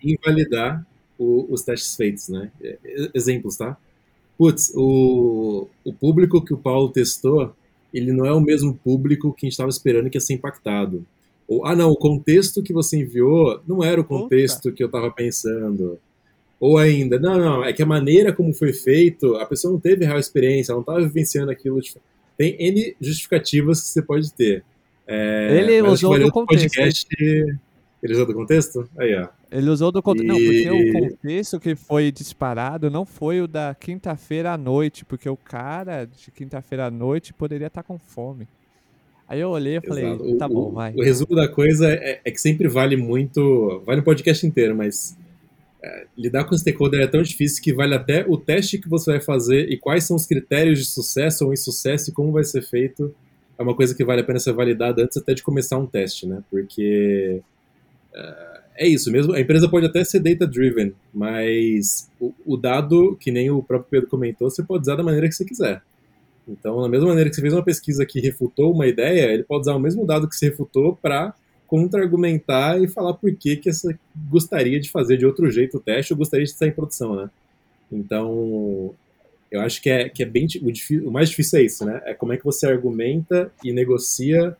invalidar 0.03 0.85
o- 1.17 1.45
os 1.49 1.63
testes 1.63 1.95
feitos, 1.95 2.29
né? 2.29 2.51
E- 2.61 3.11
Exemplos, 3.13 3.57
tá? 3.57 3.77
Putz, 4.37 4.71
o, 4.75 5.67
o 5.83 5.93
público 5.93 6.43
que 6.43 6.53
o 6.53 6.57
Paulo 6.57 6.89
testou, 6.89 7.53
ele 7.93 8.13
não 8.13 8.25
é 8.25 8.31
o 8.33 8.39
mesmo 8.39 8.73
público 8.73 9.33
que 9.33 9.45
a 9.45 9.47
gente 9.47 9.53
estava 9.53 9.69
esperando 9.69 10.09
que 10.09 10.17
ia 10.17 10.21
ser 10.21 10.33
impactado. 10.33 11.05
Ou, 11.47 11.65
ah, 11.65 11.75
não, 11.75 11.89
o 11.91 11.95
contexto 11.97 12.61
que 12.63 12.71
você 12.71 12.99
enviou 13.01 13.59
não 13.67 13.83
era 13.83 13.99
o 13.99 14.03
contexto 14.03 14.71
que 14.71 14.81
eu 14.83 14.87
estava 14.87 15.11
pensando. 15.11 15.99
Ou 16.59 16.77
ainda, 16.77 17.17
não, 17.17 17.37
não, 17.37 17.63
é 17.63 17.71
que 17.71 17.81
a 17.81 17.85
maneira 17.85 18.33
como 18.33 18.53
foi 18.53 18.73
feito, 18.73 19.35
a 19.37 19.45
pessoa 19.45 19.71
não 19.71 19.79
teve 19.79 20.05
real 20.05 20.19
experiência, 20.19 20.71
ela 20.73 20.77
não 20.77 20.81
estava 20.81 21.01
vivenciando 21.01 21.51
aquilo. 21.51 21.79
de- 21.81 21.93
Tem 22.37 22.55
N 22.59 22.95
justificativas 22.99 23.81
que 23.81 23.87
você 23.87 24.01
pode 24.01 24.33
ter. 24.33 24.63
É, 25.07 25.57
Ele 25.57 25.81
usou 25.81 26.17
do 26.19 26.31
contexto. 26.31 26.63
podcast. 26.75 27.07
Ele 28.01 28.13
usou 28.13 28.25
do 28.25 28.33
contexto? 28.33 28.89
Aí, 28.97 29.13
ó. 29.15 29.27
Ele 29.51 29.69
usou 29.69 29.91
do 29.91 30.01
contexto. 30.01 30.27
Não, 30.27 30.35
porque 30.37 30.69
o 30.69 30.93
contexto 30.93 31.59
que 31.59 31.75
foi 31.75 32.11
disparado 32.11 32.89
não 32.89 33.03
foi 33.05 33.41
o 33.41 33.47
da 33.47 33.75
quinta-feira 33.75 34.53
à 34.53 34.57
noite, 34.57 35.03
porque 35.03 35.27
o 35.27 35.35
cara 35.35 36.05
de 36.05 36.31
quinta-feira 36.31 36.85
à 36.85 36.91
noite 36.91 37.33
poderia 37.33 37.67
estar 37.67 37.83
com 37.83 37.97
fome. 37.97 38.47
Aí 39.27 39.39
eu 39.41 39.49
olhei 39.49 39.77
e 39.77 39.81
falei, 39.81 40.05
Exato. 40.05 40.23
O- 40.23 40.37
tá 40.37 40.45
o, 40.45 40.49
bom, 40.49 40.71
vai. 40.71 40.93
O 40.95 41.03
resumo 41.03 41.35
da 41.35 41.47
coisa 41.47 41.89
é, 41.91 42.21
é 42.23 42.31
que 42.31 42.39
sempre 42.39 42.67
vale 42.67 42.95
muito. 42.95 43.81
Vale 43.85 43.97
no 43.99 44.03
podcast 44.05 44.45
inteiro, 44.45 44.75
mas 44.75 45.17
lidar 46.17 46.43
com 46.45 46.57
stakeholder 46.57 47.01
é 47.01 47.07
tão 47.07 47.21
difícil 47.21 47.63
que 47.63 47.73
vale 47.73 47.95
até 47.95 48.25
o 48.27 48.37
teste 48.37 48.77
que 48.77 48.89
você 48.89 49.11
vai 49.11 49.21
fazer 49.21 49.69
e 49.71 49.77
quais 49.77 50.03
são 50.03 50.15
os 50.15 50.25
critérios 50.25 50.79
de 50.79 50.85
sucesso 50.85 51.45
ou 51.45 51.53
insucesso 51.53 52.09
e 52.09 52.13
como 52.13 52.31
vai 52.31 52.43
ser 52.43 52.61
feito. 52.61 53.13
É 53.57 53.63
uma 53.63 53.75
coisa 53.75 53.95
que 53.95 54.03
vale 54.03 54.21
a 54.21 54.23
pena 54.23 54.39
ser 54.39 54.53
validada 54.53 55.03
antes 55.03 55.17
até 55.17 55.33
de 55.33 55.43
começar 55.43 55.77
um 55.77 55.85
teste, 55.85 56.25
né? 56.25 56.43
Porque 56.49 57.41
é, 58.13 58.59
é 58.77 58.87
isso 58.87 59.11
mesmo. 59.11 59.33
A 59.33 59.39
empresa 59.39 59.69
pode 59.69 59.85
até 59.85 60.03
ser 60.03 60.19
data-driven, 60.19 60.93
mas 61.13 62.09
o, 62.19 62.33
o 62.45 62.57
dado, 62.57 63.17
que 63.19 63.31
nem 63.31 63.49
o 63.49 63.61
próprio 63.63 63.89
Pedro 63.89 64.09
comentou, 64.09 64.49
você 64.49 64.63
pode 64.63 64.81
usar 64.81 64.95
da 64.95 65.03
maneira 65.03 65.27
que 65.27 65.35
você 65.35 65.45
quiser. 65.45 65.81
Então, 66.47 66.81
da 66.81 66.89
mesma 66.89 67.07
maneira 67.07 67.29
que 67.29 67.35
você 67.35 67.41
fez 67.41 67.53
uma 67.53 67.63
pesquisa 67.63 68.05
que 68.05 68.19
refutou 68.19 68.73
uma 68.73 68.87
ideia, 68.87 69.31
ele 69.31 69.43
pode 69.43 69.61
usar 69.61 69.75
o 69.75 69.79
mesmo 69.79 70.05
dado 70.05 70.27
que 70.27 70.35
você 70.35 70.49
refutou 70.49 70.95
para 70.95 71.33
contra-argumentar 71.69 72.81
e 72.81 72.87
falar 72.87 73.13
por 73.13 73.33
que, 73.35 73.55
que 73.55 73.71
você 73.71 73.97
gostaria 74.29 74.79
de 74.79 74.89
fazer 74.89 75.17
de 75.17 75.25
outro 75.25 75.49
jeito 75.51 75.77
o 75.77 75.79
teste 75.79 76.11
ou 76.13 76.17
gostaria 76.17 76.45
de 76.45 76.51
estar 76.51 76.67
em 76.67 76.71
produção, 76.71 77.15
né? 77.15 77.29
Então, 77.91 78.93
eu 79.51 79.61
acho 79.61 79.81
que 79.81 79.89
é, 79.89 80.09
que 80.09 80.23
é 80.23 80.25
bem 80.25 80.47
o, 80.61 80.71
difí- 80.71 80.99
o 80.99 81.11
mais 81.11 81.29
difícil 81.29 81.59
é 81.59 81.63
isso, 81.63 81.85
né? 81.85 82.01
É 82.05 82.13
como 82.13 82.33
é 82.33 82.37
que 82.37 82.43
você 82.43 82.65
argumenta 82.65 83.51
e 83.63 83.71
negocia 83.71 84.57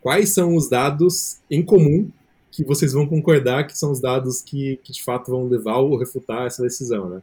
quais 0.00 0.30
são 0.30 0.54
os 0.54 0.68
dados 0.68 1.38
em 1.50 1.62
comum 1.62 2.08
que 2.50 2.64
vocês 2.64 2.92
vão 2.92 3.06
concordar 3.06 3.66
que 3.66 3.78
são 3.78 3.90
os 3.92 4.00
dados 4.00 4.40
que, 4.40 4.78
que 4.82 4.92
de 4.92 5.02
fato 5.02 5.30
vão 5.30 5.48
levar 5.48 5.78
ou 5.78 5.96
refutar 5.96 6.46
essa 6.46 6.62
decisão, 6.62 7.08
né? 7.08 7.22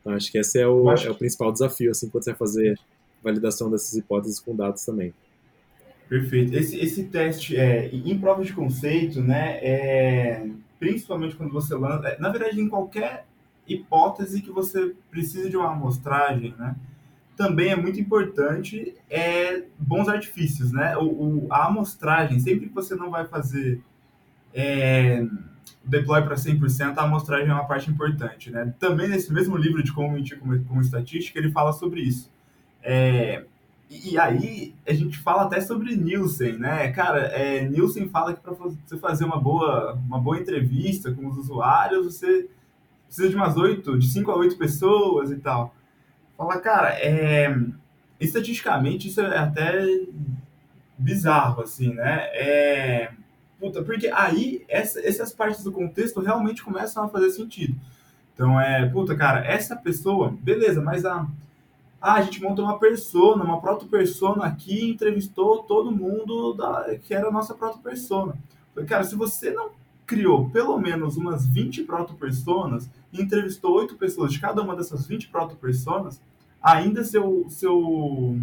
Então, 0.00 0.12
acho 0.14 0.30
que 0.30 0.38
esse 0.38 0.58
é 0.58 0.66
o, 0.66 0.90
é 1.06 1.10
o 1.10 1.14
principal 1.14 1.52
desafio, 1.52 1.90
assim, 1.90 2.08
quando 2.08 2.24
você 2.24 2.30
vai 2.30 2.38
fazer 2.38 2.78
validação 3.22 3.70
dessas 3.70 3.94
hipóteses 3.94 4.40
com 4.40 4.54
dados 4.54 4.84
também. 4.84 5.14
Perfeito. 6.08 6.54
Esse, 6.54 6.78
esse 6.78 7.04
teste 7.04 7.56
é, 7.56 7.88
em 7.92 8.18
prova 8.18 8.44
de 8.44 8.52
conceito, 8.52 9.20
né, 9.22 9.58
é, 9.62 10.46
principalmente 10.78 11.34
quando 11.36 11.52
você 11.52 11.74
lança, 11.74 12.06
é, 12.08 12.18
na 12.18 12.28
verdade, 12.28 12.60
em 12.60 12.68
qualquer 12.68 13.24
hipótese 13.66 14.42
que 14.42 14.50
você 14.50 14.94
precise 15.10 15.48
de 15.48 15.56
uma 15.56 15.72
amostragem, 15.72 16.54
né, 16.58 16.76
também 17.36 17.70
é 17.70 17.76
muito 17.76 18.00
importante 18.00 18.94
é, 19.10 19.64
bons 19.78 20.08
artifícios, 20.08 20.72
né? 20.72 20.96
O, 20.98 21.04
o- 21.46 21.48
a 21.52 21.66
amostragem, 21.66 22.40
sempre 22.40 22.68
que 22.68 22.74
você 22.74 22.94
não 22.94 23.10
vai 23.10 23.26
fazer 23.26 23.82
é, 24.54 25.24
deploy 25.84 26.22
para 26.22 26.36
100%, 26.36 26.98
a 26.98 27.02
amostragem 27.04 27.48
é 27.48 27.52
uma 27.52 27.66
parte 27.66 27.90
importante, 27.90 28.50
né? 28.50 28.74
Também 28.78 29.08
nesse 29.08 29.32
mesmo 29.32 29.56
livro 29.56 29.82
de 29.82 29.92
como 29.92 30.12
mentir 30.12 30.38
com, 30.38 30.62
com 30.64 30.80
estatística, 30.80 31.38
ele 31.38 31.50
fala 31.50 31.72
sobre 31.72 32.00
isso. 32.02 32.30
É, 32.82 33.44
e, 33.92 34.12
e 34.12 34.18
aí 34.18 34.74
a 34.86 34.94
gente 34.94 35.18
fala 35.18 35.42
até 35.42 35.60
sobre 35.60 35.94
Nielsen, 35.94 36.54
né? 36.58 36.90
Cara, 36.92 37.26
é, 37.26 37.68
Nielsen 37.68 38.08
fala 38.08 38.32
que 38.32 38.40
para 38.40 38.54
você 38.54 38.96
fazer 38.98 39.24
uma 39.24 39.38
boa, 39.38 39.94
uma 39.94 40.18
boa 40.18 40.38
entrevista 40.38 41.12
com 41.12 41.26
os 41.26 41.36
usuários, 41.36 42.06
você 42.06 42.48
precisa 43.06 43.28
de 43.28 43.36
umas 43.36 43.56
oito, 43.58 43.98
de 43.98 44.08
5 44.08 44.30
a 44.30 44.36
8 44.36 44.56
pessoas 44.56 45.30
e 45.30 45.36
tal. 45.36 45.74
Fala, 46.36 46.58
cara, 46.58 46.90
é, 46.98 47.54
estatisticamente 48.18 49.08
isso 49.08 49.20
é 49.20 49.36
até 49.36 49.84
bizarro, 50.96 51.62
assim, 51.62 51.92
né? 51.92 52.28
É, 52.32 53.12
puta, 53.60 53.82
porque 53.82 54.08
aí 54.08 54.64
essa, 54.68 55.06
essas 55.06 55.32
partes 55.32 55.62
do 55.62 55.70
contexto 55.70 56.20
realmente 56.20 56.62
começam 56.62 57.04
a 57.04 57.08
fazer 57.08 57.30
sentido. 57.30 57.78
Então 58.34 58.58
é, 58.58 58.88
puta, 58.88 59.14
cara, 59.14 59.44
essa 59.44 59.76
pessoa, 59.76 60.34
beleza, 60.40 60.80
mas 60.80 61.04
a, 61.04 61.26
ah, 62.02 62.14
a 62.14 62.22
gente 62.22 62.42
montou 62.42 62.64
uma 62.64 62.80
persona, 62.80 63.44
uma 63.44 63.60
proto-persona 63.60 64.44
aqui 64.44 64.90
entrevistou 64.90 65.62
todo 65.62 65.92
mundo 65.92 66.52
da, 66.52 66.98
que 66.98 67.14
era 67.14 67.28
a 67.28 67.30
nossa 67.30 67.54
proto-persona. 67.54 68.36
Falei, 68.74 68.88
Cara, 68.88 69.04
se 69.04 69.14
você 69.14 69.52
não 69.52 69.70
criou 70.04 70.50
pelo 70.50 70.76
menos 70.78 71.16
umas 71.16 71.46
20 71.46 71.84
proto-personas 71.84 72.90
e 73.12 73.22
entrevistou 73.22 73.72
oito 73.76 73.94
pessoas 73.94 74.32
de 74.32 74.40
cada 74.40 74.60
uma 74.60 74.74
dessas 74.74 75.06
20 75.06 75.28
proto-personas, 75.28 76.20
ainda 76.60 77.04
seu, 77.04 77.46
seu, 77.48 78.36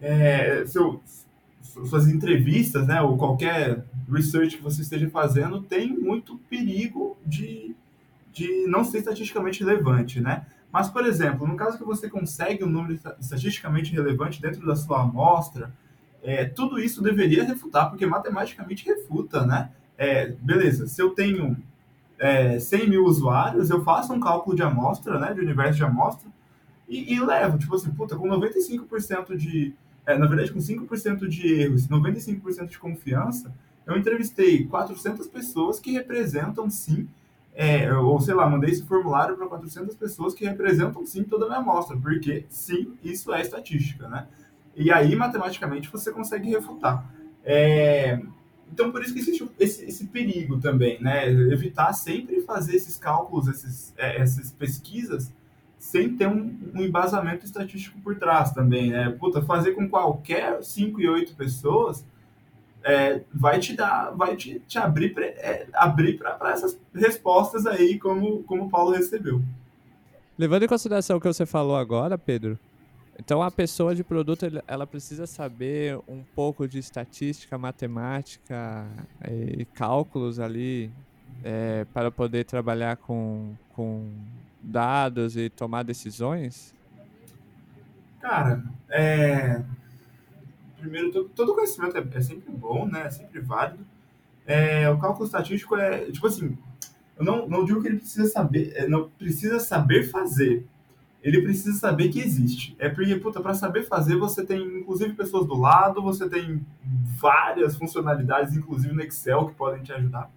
é, 0.00 0.64
seu, 0.66 1.00
suas 1.62 2.08
entrevistas, 2.08 2.88
né, 2.88 3.00
ou 3.00 3.16
qualquer 3.16 3.84
research 4.10 4.56
que 4.56 4.62
você 4.64 4.82
esteja 4.82 5.08
fazendo, 5.08 5.62
tem 5.62 5.96
muito 5.96 6.36
perigo 6.50 7.16
de, 7.24 7.74
de 8.32 8.66
não 8.66 8.84
ser 8.84 8.98
estatisticamente 8.98 9.62
relevante, 9.62 10.20
né? 10.20 10.44
Mas, 10.72 10.88
por 10.88 11.04
exemplo, 11.06 11.46
no 11.46 11.54
caso 11.56 11.76
que 11.76 11.84
você 11.84 12.08
consegue 12.08 12.64
um 12.64 12.68
número 12.68 12.94
esta- 12.94 13.16
estatisticamente 13.20 13.92
relevante 13.92 14.40
dentro 14.40 14.64
da 14.66 14.74
sua 14.74 15.02
amostra, 15.02 15.72
é, 16.22 16.44
tudo 16.46 16.78
isso 16.80 17.02
deveria 17.02 17.44
refutar, 17.44 17.90
porque 17.90 18.06
matematicamente 18.06 18.86
refuta, 18.86 19.44
né? 19.44 19.70
É, 19.98 20.28
beleza, 20.40 20.86
se 20.86 21.00
eu 21.02 21.10
tenho 21.10 21.56
é, 22.18 22.58
100 22.58 22.88
mil 22.88 23.04
usuários, 23.04 23.68
eu 23.68 23.82
faço 23.84 24.12
um 24.12 24.20
cálculo 24.20 24.54
de 24.56 24.62
amostra, 24.62 25.18
né, 25.18 25.34
de 25.34 25.40
universo 25.40 25.76
de 25.76 25.84
amostra, 25.84 26.30
e, 26.88 27.14
e 27.14 27.20
levo, 27.20 27.58
tipo 27.58 27.74
assim, 27.74 27.90
puta, 27.90 28.16
com 28.16 28.28
95% 28.28 29.36
de... 29.36 29.74
é, 30.06 30.16
na 30.16 30.26
verdade, 30.26 30.52
com 30.52 30.60
5% 30.60 31.28
de 31.28 31.52
erros, 31.54 31.88
95% 31.88 32.68
de 32.68 32.78
confiança, 32.78 33.52
eu 33.86 33.96
entrevistei 33.96 34.64
400 34.66 35.26
pessoas 35.26 35.80
que 35.80 35.90
representam, 35.92 36.70
sim, 36.70 37.08
é, 37.54 37.92
ou 37.92 38.18
sei 38.20 38.34
lá, 38.34 38.48
mandei 38.48 38.70
esse 38.70 38.84
formulário 38.84 39.36
para 39.36 39.46
400 39.46 39.94
pessoas 39.96 40.34
que 40.34 40.44
representam 40.44 41.04
sim 41.04 41.22
toda 41.22 41.44
a 41.44 41.48
minha 41.48 41.60
amostra, 41.60 41.96
porque 41.96 42.46
sim, 42.48 42.94
isso 43.02 43.32
é 43.32 43.40
estatística, 43.40 44.08
né? 44.08 44.26
E 44.74 44.90
aí, 44.90 45.14
matematicamente, 45.14 45.90
você 45.90 46.10
consegue 46.10 46.48
refutar. 46.48 47.04
É, 47.44 48.18
então, 48.72 48.90
por 48.90 49.02
isso 49.02 49.12
que 49.12 49.20
existe 49.20 49.46
esse, 49.60 49.84
esse 49.84 50.06
perigo 50.06 50.58
também, 50.58 51.00
né? 51.02 51.30
Evitar 51.30 51.92
sempre 51.92 52.40
fazer 52.40 52.74
esses 52.76 52.96
cálculos, 52.96 53.48
esses, 53.48 53.92
é, 53.98 54.16
essas 54.18 54.50
pesquisas, 54.50 55.30
sem 55.78 56.16
ter 56.16 56.26
um, 56.26 56.58
um 56.74 56.80
embasamento 56.80 57.44
estatístico 57.44 58.00
por 58.00 58.16
trás 58.16 58.52
também, 58.52 58.90
né? 58.90 59.10
Puta, 59.10 59.42
fazer 59.42 59.72
com 59.72 59.86
qualquer 59.90 60.62
5 60.62 61.00
e 61.02 61.08
8 61.08 61.36
pessoas 61.36 62.06
é, 62.84 63.20
vai 63.32 63.58
te 63.58 63.74
dar, 63.74 64.10
vai 64.10 64.36
te, 64.36 64.60
te 64.60 64.78
abrir, 64.78 65.14
pre- 65.14 65.34
é, 65.38 65.66
abrir 65.72 66.18
para 66.18 66.50
essas 66.50 66.78
respostas 66.94 67.66
aí, 67.66 67.98
como, 67.98 68.42
como 68.44 68.64
o 68.64 68.70
Paulo 68.70 68.92
recebeu. 68.92 69.42
Levando 70.38 70.64
em 70.64 70.68
consideração 70.68 71.16
o 71.16 71.20
que 71.20 71.28
você 71.28 71.46
falou 71.46 71.76
agora, 71.76 72.16
Pedro, 72.16 72.58
então 73.18 73.42
a 73.42 73.50
pessoa 73.50 73.94
de 73.94 74.02
produto 74.02 74.46
ela 74.66 74.86
precisa 74.86 75.26
saber 75.26 75.98
um 76.08 76.22
pouco 76.34 76.66
de 76.66 76.78
estatística, 76.78 77.56
matemática 77.58 78.86
e 79.30 79.64
cálculos 79.66 80.40
ali 80.40 80.90
é, 81.44 81.84
para 81.92 82.10
poder 82.10 82.44
trabalhar 82.44 82.96
com, 82.96 83.54
com 83.74 84.10
dados 84.62 85.36
e 85.36 85.50
tomar 85.50 85.82
decisões? 85.82 86.74
Cara, 88.20 88.62
é... 88.88 89.60
primeiro, 90.82 91.10
todo, 91.28 91.54
conhecimento 91.54 91.96
é, 91.96 92.04
é, 92.12 92.20
sempre 92.20 92.50
bom, 92.52 92.86
né? 92.86 93.06
É 93.06 93.10
sempre 93.10 93.40
válido. 93.40 93.86
É, 94.44 94.90
o 94.90 94.98
cálculo 94.98 95.24
estatístico 95.24 95.76
é, 95.76 96.10
tipo 96.10 96.26
assim, 96.26 96.58
eu 97.16 97.24
não, 97.24 97.48
não 97.48 97.64
digo 97.64 97.80
que 97.80 97.88
ele 97.88 97.98
precisa 97.98 98.28
saber, 98.28 98.72
é, 98.74 98.88
não 98.88 99.08
precisa 99.08 99.60
saber 99.60 100.10
fazer. 100.10 100.66
Ele 101.22 101.40
precisa 101.40 101.78
saber 101.78 102.08
que 102.08 102.18
existe. 102.18 102.74
É 102.80 102.88
porque, 102.88 103.14
puta, 103.14 103.40
para 103.40 103.54
saber 103.54 103.84
fazer, 103.84 104.16
você 104.16 104.44
tem 104.44 104.60
inclusive 104.80 105.14
pessoas 105.14 105.46
do 105.46 105.54
lado, 105.54 106.02
você 106.02 106.28
tem 106.28 106.66
várias 107.20 107.76
funcionalidades, 107.76 108.56
inclusive 108.56 108.92
no 108.92 109.02
Excel, 109.02 109.46
que 109.46 109.54
podem 109.54 109.84
te 109.84 109.92
ajudar. 109.92 110.28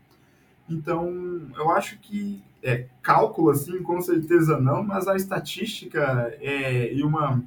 Então, 0.69 1.41
eu 1.55 1.71
acho 1.71 1.97
que 1.99 2.43
é, 2.61 2.87
cálculo, 3.01 3.49
assim, 3.49 3.81
com 3.81 4.01
certeza 4.01 4.59
não, 4.59 4.83
mas 4.83 5.07
a 5.07 5.15
estatística 5.15 6.35
é, 6.39 6.93
e 6.93 7.03
uma. 7.03 7.43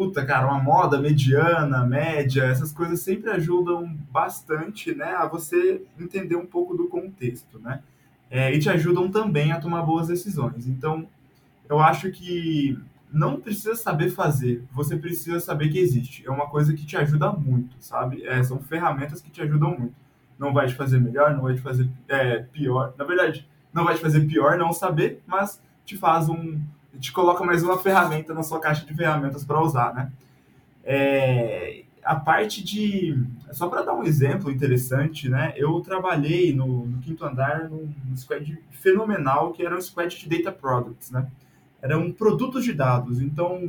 Puta, 0.00 0.24
cara, 0.24 0.46
uma 0.46 0.62
moda 0.62 0.98
mediana, 0.98 1.84
média, 1.84 2.44
essas 2.44 2.72
coisas 2.72 3.00
sempre 3.00 3.28
ajudam 3.30 3.86
bastante, 4.10 4.94
né, 4.94 5.12
a 5.12 5.26
você 5.26 5.82
entender 5.98 6.36
um 6.36 6.46
pouco 6.46 6.74
do 6.74 6.88
contexto, 6.88 7.58
né? 7.58 7.82
É, 8.30 8.50
e 8.54 8.58
te 8.58 8.70
ajudam 8.70 9.10
também 9.10 9.52
a 9.52 9.60
tomar 9.60 9.82
boas 9.82 10.08
decisões. 10.08 10.66
Então, 10.66 11.06
eu 11.68 11.78
acho 11.80 12.10
que 12.10 12.78
não 13.12 13.38
precisa 13.38 13.74
saber 13.74 14.08
fazer, 14.08 14.64
você 14.72 14.96
precisa 14.96 15.38
saber 15.38 15.68
que 15.68 15.78
existe. 15.78 16.26
É 16.26 16.30
uma 16.30 16.48
coisa 16.48 16.72
que 16.72 16.86
te 16.86 16.96
ajuda 16.96 17.30
muito, 17.32 17.76
sabe? 17.78 18.24
É, 18.24 18.42
são 18.42 18.58
ferramentas 18.58 19.20
que 19.20 19.30
te 19.30 19.42
ajudam 19.42 19.78
muito 19.78 19.94
não 20.38 20.54
vai 20.54 20.66
te 20.66 20.74
fazer 20.74 20.98
melhor, 20.98 21.34
não 21.34 21.42
vai 21.42 21.54
te 21.54 21.60
fazer 21.60 21.86
é, 22.08 22.38
pior. 22.38 22.94
Na 22.96 23.04
verdade, 23.04 23.46
não 23.70 23.84
vai 23.84 23.94
te 23.94 24.00
fazer 24.00 24.26
pior 24.26 24.56
não 24.56 24.72
saber, 24.72 25.22
mas 25.26 25.62
te 25.84 25.98
faz 25.98 26.30
um. 26.30 26.58
Te 26.98 27.12
coloca 27.12 27.44
mais 27.44 27.62
uma 27.62 27.78
ferramenta 27.78 28.34
na 28.34 28.42
sua 28.42 28.60
caixa 28.60 28.84
de 28.84 28.94
ferramentas 28.94 29.44
para 29.44 29.62
usar, 29.62 29.94
né? 29.94 30.10
É, 30.84 31.84
a 32.04 32.16
parte 32.16 32.64
de. 32.64 33.16
Só 33.52 33.68
para 33.68 33.82
dar 33.82 33.94
um 33.94 34.04
exemplo 34.04 34.50
interessante, 34.50 35.28
né? 35.28 35.52
Eu 35.56 35.80
trabalhei 35.80 36.52
no, 36.52 36.86
no, 36.86 36.98
quinto 36.98 37.24
andar 37.24 37.68
num 37.68 37.92
squad 38.16 38.58
fenomenal 38.70 39.52
que 39.52 39.64
era 39.64 39.76
um 39.76 39.80
squad 39.80 40.18
de 40.18 40.28
data 40.28 40.50
products, 40.50 41.10
né? 41.10 41.30
Eram 41.82 42.10
produtos 42.12 42.64
de 42.64 42.72
dados. 42.72 43.20
Então, 43.20 43.60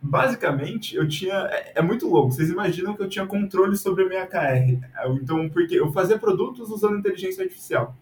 basicamente, 0.00 0.96
eu 0.96 1.08
tinha. 1.08 1.34
É, 1.50 1.72
é, 1.76 1.82
muito 1.82 2.08
louco. 2.08 2.32
Vocês 2.32 2.50
imaginam 2.50 2.94
que 2.94 3.02
eu 3.02 3.08
tinha 3.08 3.26
controle 3.26 3.76
sobre 3.76 4.04
a 4.04 4.08
minha 4.08 4.26
KR. 4.26 4.78
Então, 5.22 5.48
porque 5.48 5.74
eu 5.78 5.92
fazia 5.92 6.18
produtos 6.18 6.70
usando 6.70 6.98
inteligência 6.98 7.42
artificial. 7.42 7.94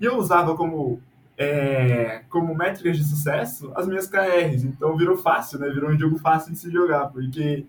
E 0.00 0.04
eu 0.04 0.16
usava 0.16 0.56
como, 0.56 1.00
é, 1.36 2.22
como 2.28 2.54
métricas 2.54 2.96
de 2.96 3.04
sucesso 3.04 3.72
as 3.74 3.86
minhas 3.86 4.06
KRs. 4.06 4.64
Então 4.64 4.96
virou 4.96 5.16
fácil, 5.16 5.58
né? 5.58 5.68
Virou 5.68 5.90
um 5.90 5.98
jogo 5.98 6.18
fácil 6.18 6.52
de 6.52 6.58
se 6.58 6.70
jogar, 6.70 7.08
porque 7.08 7.64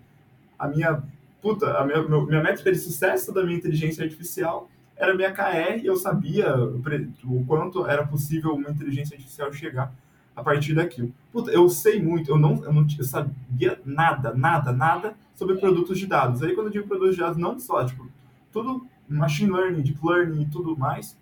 a 0.58 0.68
minha. 0.68 1.02
Puta, 1.42 1.78
a 1.78 1.84
minha, 1.84 2.02
minha 2.02 2.42
métrica 2.42 2.72
de 2.72 2.78
sucesso 2.78 3.32
da 3.32 3.44
minha 3.44 3.56
inteligência 3.56 4.02
artificial 4.02 4.68
era 4.96 5.14
minha 5.14 5.30
KR 5.30 5.80
e 5.82 5.86
eu 5.86 5.96
sabia 5.96 6.56
o 6.56 7.44
quanto 7.46 7.86
era 7.86 8.04
possível 8.06 8.54
uma 8.54 8.70
inteligência 8.70 9.14
artificial 9.14 9.52
chegar 9.52 9.92
a 10.34 10.42
partir 10.42 10.74
daquilo. 10.74 11.12
Puta, 11.32 11.50
eu 11.50 11.68
sei 11.68 12.02
muito, 12.02 12.30
eu 12.30 12.38
não, 12.38 12.64
eu 12.64 12.72
não 12.72 12.86
eu 12.98 13.04
sabia 13.04 13.80
nada, 13.84 14.34
nada, 14.34 14.72
nada 14.72 15.14
sobre 15.34 15.56
produtos 15.56 15.98
de 15.98 16.06
dados. 16.06 16.42
Aí 16.42 16.54
quando 16.54 16.68
eu 16.68 16.72
digo 16.72 16.88
produtos 16.88 17.14
de 17.14 17.20
dados, 17.20 17.36
não 17.36 17.58
só, 17.60 17.84
tipo, 17.84 18.08
tudo 18.52 18.86
machine 19.08 19.52
learning, 19.52 19.82
deep 19.82 20.00
learning 20.02 20.42
e 20.42 20.46
tudo 20.46 20.76
mais, 20.76 21.16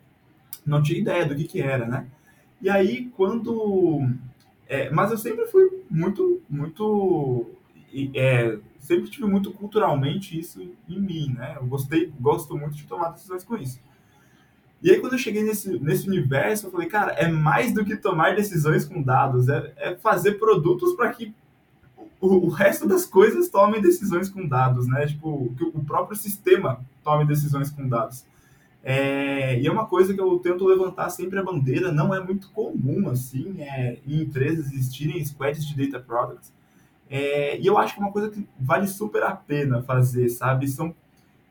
não 0.64 0.82
tinha 0.82 0.98
ideia 0.98 1.26
do 1.26 1.34
que 1.34 1.44
que 1.44 1.60
era, 1.60 1.86
né? 1.86 2.06
E 2.60 2.68
aí 2.70 3.10
quando... 3.16 4.08
É, 4.66 4.90
mas 4.90 5.10
eu 5.10 5.18
sempre 5.18 5.46
fui 5.46 5.84
muito, 5.90 6.42
muito... 6.48 7.46
É, 8.14 8.58
sempre 8.80 9.10
tive 9.10 9.26
muito 9.26 9.52
culturalmente 9.52 10.38
isso 10.38 10.60
em 10.88 11.00
mim, 11.00 11.34
né? 11.36 11.56
Eu 11.56 11.66
gostei, 11.66 12.12
gosto 12.20 12.56
muito 12.56 12.76
de 12.76 12.84
tomar 12.84 13.10
decisões 13.10 13.44
com 13.44 13.56
isso. 13.56 13.80
E 14.84 14.90
aí, 14.90 15.00
quando 15.00 15.14
eu 15.14 15.18
cheguei 15.18 15.42
nesse, 15.42 15.78
nesse 15.78 16.06
universo, 16.06 16.66
eu 16.66 16.70
falei, 16.70 16.86
cara, 16.86 17.12
é 17.12 17.26
mais 17.26 17.72
do 17.72 17.84
que 17.86 17.96
tomar 17.96 18.36
decisões 18.36 18.84
com 18.84 19.02
dados, 19.02 19.48
é, 19.48 19.72
é 19.78 19.96
fazer 19.96 20.32
produtos 20.32 20.92
para 20.94 21.08
que 21.08 21.34
o, 22.20 22.46
o, 22.46 22.48
resto 22.50 22.86
das 22.86 23.06
coisas 23.06 23.48
tomem 23.48 23.80
decisões 23.80 24.28
com 24.28 24.46
dados, 24.46 24.86
né? 24.86 25.06
Tipo, 25.06 25.54
que 25.56 25.64
o 25.64 25.82
próprio 25.82 26.14
sistema 26.14 26.84
tome 27.02 27.24
decisões 27.24 27.70
com 27.70 27.88
dados. 27.88 28.26
É, 28.86 29.58
e 29.58 29.66
é 29.66 29.72
uma 29.72 29.86
coisa 29.86 30.12
que 30.12 30.20
eu 30.20 30.38
tento 30.40 30.66
levantar 30.66 31.08
sempre 31.08 31.38
a 31.38 31.42
bandeira, 31.42 31.90
não 31.90 32.14
é 32.14 32.22
muito 32.22 32.50
comum, 32.50 33.08
assim, 33.08 33.54
é, 33.58 33.98
em 34.06 34.20
empresas 34.20 34.70
existirem 34.70 35.24
squads 35.24 35.66
de 35.66 35.88
data 35.88 36.04
products. 36.04 36.52
É, 37.08 37.58
e 37.58 37.66
eu 37.66 37.78
acho 37.78 37.94
que 37.94 38.00
é 38.00 38.02
uma 38.04 38.12
coisa 38.12 38.28
que 38.28 38.46
vale 38.60 38.86
super 38.86 39.22
a 39.22 39.30
pena 39.34 39.82
fazer, 39.82 40.28
sabe? 40.28 40.68
São 40.68 40.94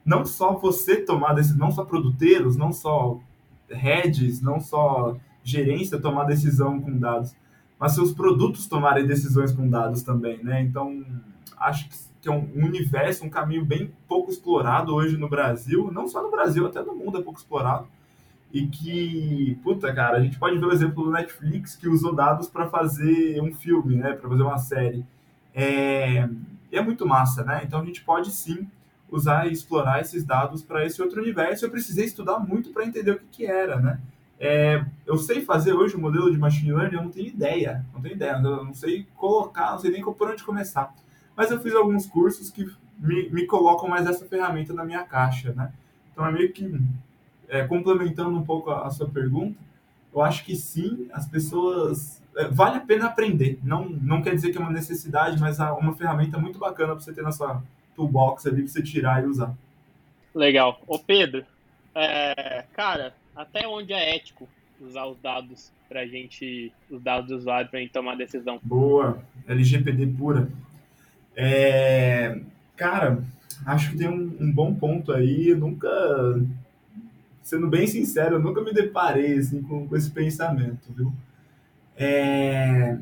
não 0.05 0.25
só 0.25 0.53
você 0.53 0.97
tomar 0.97 1.33
decisão, 1.33 1.57
não 1.57 1.71
só 1.71 1.83
produteiros, 1.83 2.55
não 2.55 2.71
só 2.71 3.19
heads, 3.69 4.41
não 4.41 4.59
só 4.59 5.17
gerência 5.43 5.99
tomar 5.99 6.25
decisão 6.25 6.79
com 6.79 6.97
dados, 6.97 7.35
mas 7.79 7.93
seus 7.93 8.13
produtos 8.13 8.67
tomarem 8.67 9.07
decisões 9.07 9.51
com 9.51 9.67
dados 9.67 10.03
também, 10.03 10.43
né? 10.43 10.61
Então, 10.61 11.03
acho 11.57 11.89
que 12.21 12.29
é 12.29 12.31
um 12.31 12.49
universo, 12.55 13.25
um 13.25 13.29
caminho 13.29 13.65
bem 13.65 13.91
pouco 14.07 14.31
explorado 14.31 14.95
hoje 14.95 15.17
no 15.17 15.27
Brasil, 15.27 15.91
não 15.91 16.07
só 16.07 16.23
no 16.23 16.31
Brasil, 16.31 16.65
até 16.65 16.81
no 16.81 16.95
mundo 16.95 17.19
é 17.19 17.21
pouco 17.21 17.39
explorado. 17.39 17.87
E 18.51 18.67
que, 18.67 19.59
puta, 19.63 19.93
cara, 19.93 20.17
a 20.17 20.21
gente 20.21 20.37
pode 20.39 20.57
ver 20.57 20.65
o 20.65 20.71
exemplo 20.71 21.03
do 21.03 21.11
Netflix 21.11 21.75
que 21.75 21.89
usou 21.89 22.13
dados 22.15 22.47
para 22.47 22.67
fazer 22.67 23.41
um 23.41 23.53
filme, 23.53 23.95
né, 23.95 24.13
para 24.13 24.29
fazer 24.29 24.43
uma 24.43 24.57
série. 24.57 25.05
É, 25.53 26.29
é 26.71 26.81
muito 26.81 27.05
massa, 27.05 27.43
né? 27.43 27.61
Então 27.65 27.81
a 27.81 27.85
gente 27.85 28.03
pode 28.03 28.31
sim 28.31 28.67
usar 29.11 29.47
e 29.47 29.51
explorar 29.51 30.01
esses 30.01 30.23
dados 30.23 30.63
para 30.63 30.85
esse 30.85 31.01
outro 31.01 31.21
universo. 31.21 31.65
Eu 31.65 31.69
precisei 31.69 32.05
estudar 32.05 32.39
muito 32.39 32.71
para 32.71 32.85
entender 32.85 33.11
o 33.11 33.19
que, 33.19 33.25
que 33.31 33.45
era, 33.45 33.79
né? 33.79 33.99
É, 34.39 34.83
eu 35.05 35.17
sei 35.17 35.41
fazer 35.41 35.73
hoje 35.73 35.95
o 35.95 35.99
um 35.99 36.01
modelo 36.01 36.31
de 36.31 36.37
machine 36.37 36.73
learning, 36.73 36.95
eu 36.95 37.03
não 37.03 37.11
tenho 37.11 37.27
ideia, 37.27 37.85
não 37.93 38.01
tenho 38.01 38.15
ideia, 38.15 38.41
eu 38.43 38.65
não 38.65 38.73
sei 38.73 39.07
colocar, 39.15 39.71
não 39.71 39.79
sei 39.79 39.91
nem 39.91 40.03
por 40.03 40.29
onde 40.29 40.43
começar. 40.43 40.93
Mas 41.35 41.51
eu 41.51 41.59
fiz 41.59 41.73
alguns 41.73 42.05
cursos 42.05 42.49
que 42.49 42.69
me, 42.99 43.29
me 43.29 43.45
colocam 43.45 43.89
mais 43.89 44.05
essa 44.05 44.25
ferramenta 44.25 44.73
na 44.73 44.85
minha 44.85 45.03
caixa, 45.03 45.53
né? 45.53 45.71
Então 46.11 46.25
é 46.25 46.31
meio 46.31 46.51
que 46.53 46.79
é, 47.49 47.65
complementando 47.65 48.37
um 48.37 48.43
pouco 48.43 48.69
a, 48.69 48.87
a, 48.87 48.89
sua 48.89 49.09
pergunta, 49.09 49.57
eu 50.13 50.21
acho 50.21 50.45
que 50.45 50.55
sim, 50.55 51.07
as 51.11 51.27
pessoas 51.27 52.21
é, 52.35 52.47
vale 52.47 52.77
a 52.77 52.81
pena 52.81 53.07
aprender. 53.07 53.59
Não, 53.63 53.89
não 53.89 54.21
quer 54.21 54.35
dizer 54.35 54.51
que 54.51 54.57
é 54.57 54.61
uma 54.61 54.71
necessidade, 54.71 55.39
mas 55.39 55.59
é 55.59 55.71
uma 55.71 55.95
ferramenta 55.95 56.37
muito 56.37 56.59
bacana 56.59 56.93
para 56.93 57.03
você 57.03 57.13
ter 57.13 57.23
na 57.23 57.31
sua 57.31 57.63
toolbox 57.95 58.45
ali 58.45 58.63
pra 58.63 58.71
você 58.71 58.81
tirar 58.81 59.23
e 59.23 59.27
usar. 59.27 59.53
Legal. 60.33 60.81
Ô 60.87 60.97
Pedro, 60.97 61.45
é, 61.95 62.65
cara, 62.73 63.13
até 63.35 63.67
onde 63.67 63.93
é 63.93 64.15
ético 64.15 64.47
usar 64.81 65.05
os 65.05 65.17
dados 65.19 65.71
pra 65.87 66.05
gente, 66.05 66.73
os 66.89 67.01
dados 67.01 67.29
do 67.29 67.35
usuário 67.35 67.69
pra 67.69 67.79
gente 67.79 67.91
tomar 67.91 68.15
decisão? 68.15 68.59
Boa, 68.63 69.19
LGPD 69.47 70.07
pura. 70.07 70.49
É, 71.35 72.39
cara, 72.75 73.23
acho 73.65 73.91
que 73.91 73.97
tem 73.97 74.07
um, 74.07 74.35
um, 74.39 74.51
bom 74.51 74.73
ponto 74.73 75.11
aí. 75.11 75.49
Eu 75.49 75.57
nunca, 75.57 75.89
sendo 77.41 77.67
bem 77.67 77.87
sincero, 77.87 78.35
eu 78.35 78.39
nunca 78.39 78.61
me 78.61 78.73
deparei 78.73 79.37
assim, 79.37 79.61
com, 79.61 79.87
com 79.87 79.95
esse 79.95 80.11
pensamento, 80.11 80.91
viu? 80.93 81.13
É, 81.95 82.97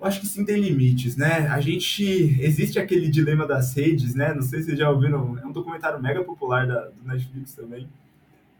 eu 0.00 0.06
acho 0.06 0.20
que 0.20 0.28
sim 0.28 0.44
tem 0.44 0.60
limites, 0.60 1.16
né? 1.16 1.48
A 1.48 1.60
gente. 1.60 2.04
Existe 2.40 2.78
aquele 2.78 3.08
dilema 3.08 3.46
das 3.46 3.74
redes, 3.74 4.14
né? 4.14 4.32
Não 4.32 4.42
sei 4.42 4.60
se 4.60 4.66
vocês 4.66 4.78
já 4.78 4.88
ouviram, 4.88 5.36
é 5.38 5.44
um 5.44 5.50
documentário 5.50 6.00
mega 6.00 6.22
popular 6.22 6.66
da, 6.66 6.86
do 6.86 7.02
Netflix 7.04 7.52
também. 7.52 7.88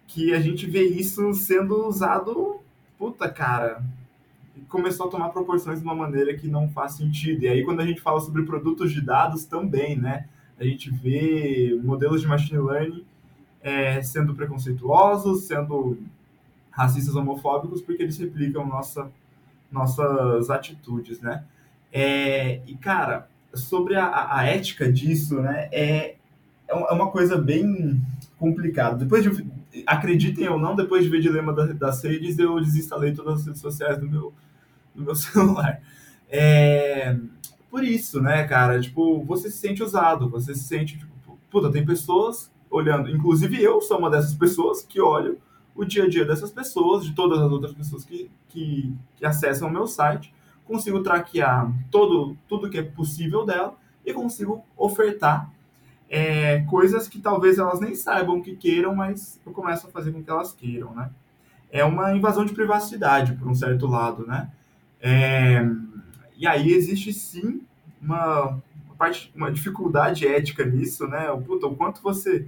Que 0.08 0.34
a 0.34 0.40
gente 0.40 0.66
vê 0.66 0.82
isso 0.82 1.32
sendo 1.34 1.86
usado, 1.86 2.60
puta 2.98 3.28
cara. 3.28 3.82
Começou 4.68 5.06
a 5.06 5.10
tomar 5.10 5.28
proporções 5.30 5.78
de 5.78 5.84
uma 5.84 5.94
maneira 5.94 6.34
que 6.34 6.48
não 6.48 6.68
faz 6.68 6.92
sentido. 6.92 7.44
E 7.44 7.48
aí, 7.48 7.64
quando 7.64 7.80
a 7.80 7.86
gente 7.86 8.00
fala 8.00 8.20
sobre 8.20 8.42
produtos 8.42 8.92
de 8.92 9.00
dados 9.00 9.44
também, 9.44 9.96
né? 9.96 10.26
A 10.58 10.64
gente 10.64 10.90
vê 10.90 11.78
modelos 11.82 12.20
de 12.20 12.26
machine 12.26 12.58
learning 12.58 13.04
é, 13.62 14.02
sendo 14.02 14.34
preconceituosos, 14.34 15.44
sendo 15.44 15.98
racistas 16.70 17.14
homofóbicos, 17.14 17.80
porque 17.82 18.02
eles 18.02 18.18
replicam 18.18 18.66
nossa 18.66 19.10
nossas 19.70 20.48
atitudes, 20.48 21.20
né? 21.20 21.44
É, 21.92 22.60
e, 22.66 22.74
cara, 22.76 23.28
sobre 23.54 23.94
a, 23.96 24.36
a, 24.36 24.44
ética 24.44 24.90
disso, 24.90 25.40
né, 25.40 25.68
é, 25.72 25.86
é, 25.86 26.16
é 26.68 26.92
uma 26.92 27.10
coisa 27.10 27.36
bem 27.36 28.00
complicada. 28.38 28.96
Depois 28.96 29.22
de 29.22 29.46
acreditem 29.86 30.48
ou 30.48 30.58
não, 30.58 30.74
depois 30.74 31.04
de 31.04 31.10
ver 31.10 31.20
Dilema 31.20 31.52
das 31.52 32.02
Redes, 32.02 32.38
eu 32.38 32.58
desinstalei 32.60 33.12
todas 33.12 33.40
as 33.40 33.46
redes 33.46 33.60
sociais 33.60 33.98
do 33.98 34.08
meu, 34.08 34.32
do 34.98 35.04
meu 35.04 35.14
celular. 35.16 35.80
É, 36.28 37.16
por 37.70 37.82
isso, 37.82 38.20
né, 38.20 38.44
cara? 38.44 38.80
Tipo, 38.80 39.24
você 39.24 39.50
se 39.50 39.58
sente 39.58 39.82
usado, 39.82 40.28
você 40.28 40.54
se 40.54 40.64
sente, 40.64 40.98
tipo, 40.98 41.38
puta, 41.50 41.70
tem 41.70 41.84
pessoas 41.84 42.50
olhando, 42.70 43.08
inclusive 43.08 43.62
eu 43.62 43.80
sou 43.80 43.98
uma 43.98 44.10
dessas 44.10 44.34
pessoas 44.34 44.82
que 44.82 45.00
olho 45.00 45.38
o 45.74 45.84
dia 45.84 46.04
a 46.04 46.08
dia 46.08 46.24
dessas 46.24 46.50
pessoas, 46.50 47.04
de 47.04 47.14
todas 47.14 47.38
as 47.38 47.50
outras 47.50 47.72
pessoas 47.72 48.04
que, 48.04 48.30
que, 48.48 48.92
que 49.16 49.24
acessam 49.24 49.68
o 49.68 49.72
meu 49.72 49.86
site, 49.86 50.34
consigo 50.66 51.02
traquear 51.02 51.72
todo, 51.90 52.36
tudo 52.46 52.68
que 52.68 52.78
é 52.78 52.82
possível 52.82 53.46
dela 53.46 53.74
e 54.04 54.12
consigo 54.12 54.62
ofertar 54.76 55.50
é, 56.08 56.60
coisas 56.62 57.06
que 57.06 57.20
talvez 57.20 57.58
elas 57.58 57.80
nem 57.80 57.94
saibam 57.94 58.40
que 58.40 58.56
queiram, 58.56 58.94
mas 58.94 59.40
eu 59.44 59.52
começo 59.52 59.86
a 59.86 59.90
fazer 59.90 60.10
com 60.12 60.22
que 60.22 60.30
elas 60.30 60.52
queiram, 60.52 60.94
né? 60.94 61.10
É 61.70 61.84
uma 61.84 62.16
invasão 62.16 62.46
de 62.46 62.54
privacidade, 62.54 63.34
por 63.34 63.46
um 63.46 63.54
certo 63.54 63.86
lado, 63.86 64.26
né? 64.26 64.50
É, 65.00 65.64
e 66.36 66.46
aí 66.46 66.72
existe 66.72 67.12
sim 67.12 67.62
uma, 68.00 68.60
uma, 68.84 68.94
parte, 68.96 69.32
uma 69.34 69.50
dificuldade 69.50 70.26
ética 70.26 70.64
nisso, 70.64 71.06
né? 71.06 71.30
O, 71.30 71.40
puta, 71.40 71.66
o 71.66 71.76
quanto 71.76 72.02
você 72.02 72.46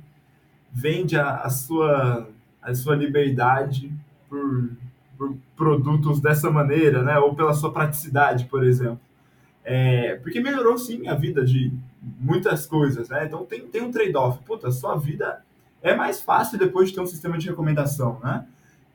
vende 0.73 1.17
a, 1.17 1.39
a, 1.39 1.51
sua, 1.51 2.29
a 2.63 2.75
sua 2.75 2.95
liberdade 2.95 3.93
por, 4.29 4.71
por 5.19 5.37
produtos 5.57 6.21
dessa 6.21 6.51
maneira, 6.51 7.03
né? 7.03 7.19
Ou 7.19 7.35
pela 7.35 7.53
sua 7.53 7.73
praticidade, 7.73 8.47
por 8.47 8.65
exemplo. 8.65 9.01
É, 9.65 10.17
porque 10.17 10.41
melhorou 10.41 10.79
sim 10.79 11.07
a 11.07 11.15
vida 11.15 11.45
de 11.45 11.73
muitas 12.19 12.67
coisas, 12.67 13.09
né? 13.09 13.27
Então 13.27 13.45
tem, 13.45 13.67
tem 13.67 13.83
um 13.83 13.91
trade-off. 13.91 14.43
Puta, 14.45 14.71
sua 14.71 14.97
vida 14.97 15.45
é 15.83 15.95
mais 15.95 16.21
fácil 16.21 16.59
depois 16.59 16.89
de 16.89 16.95
ter 16.95 17.01
um 17.01 17.07
sistema 17.07 17.39
de 17.39 17.49
recomendação, 17.49 18.19
né? 18.23 18.47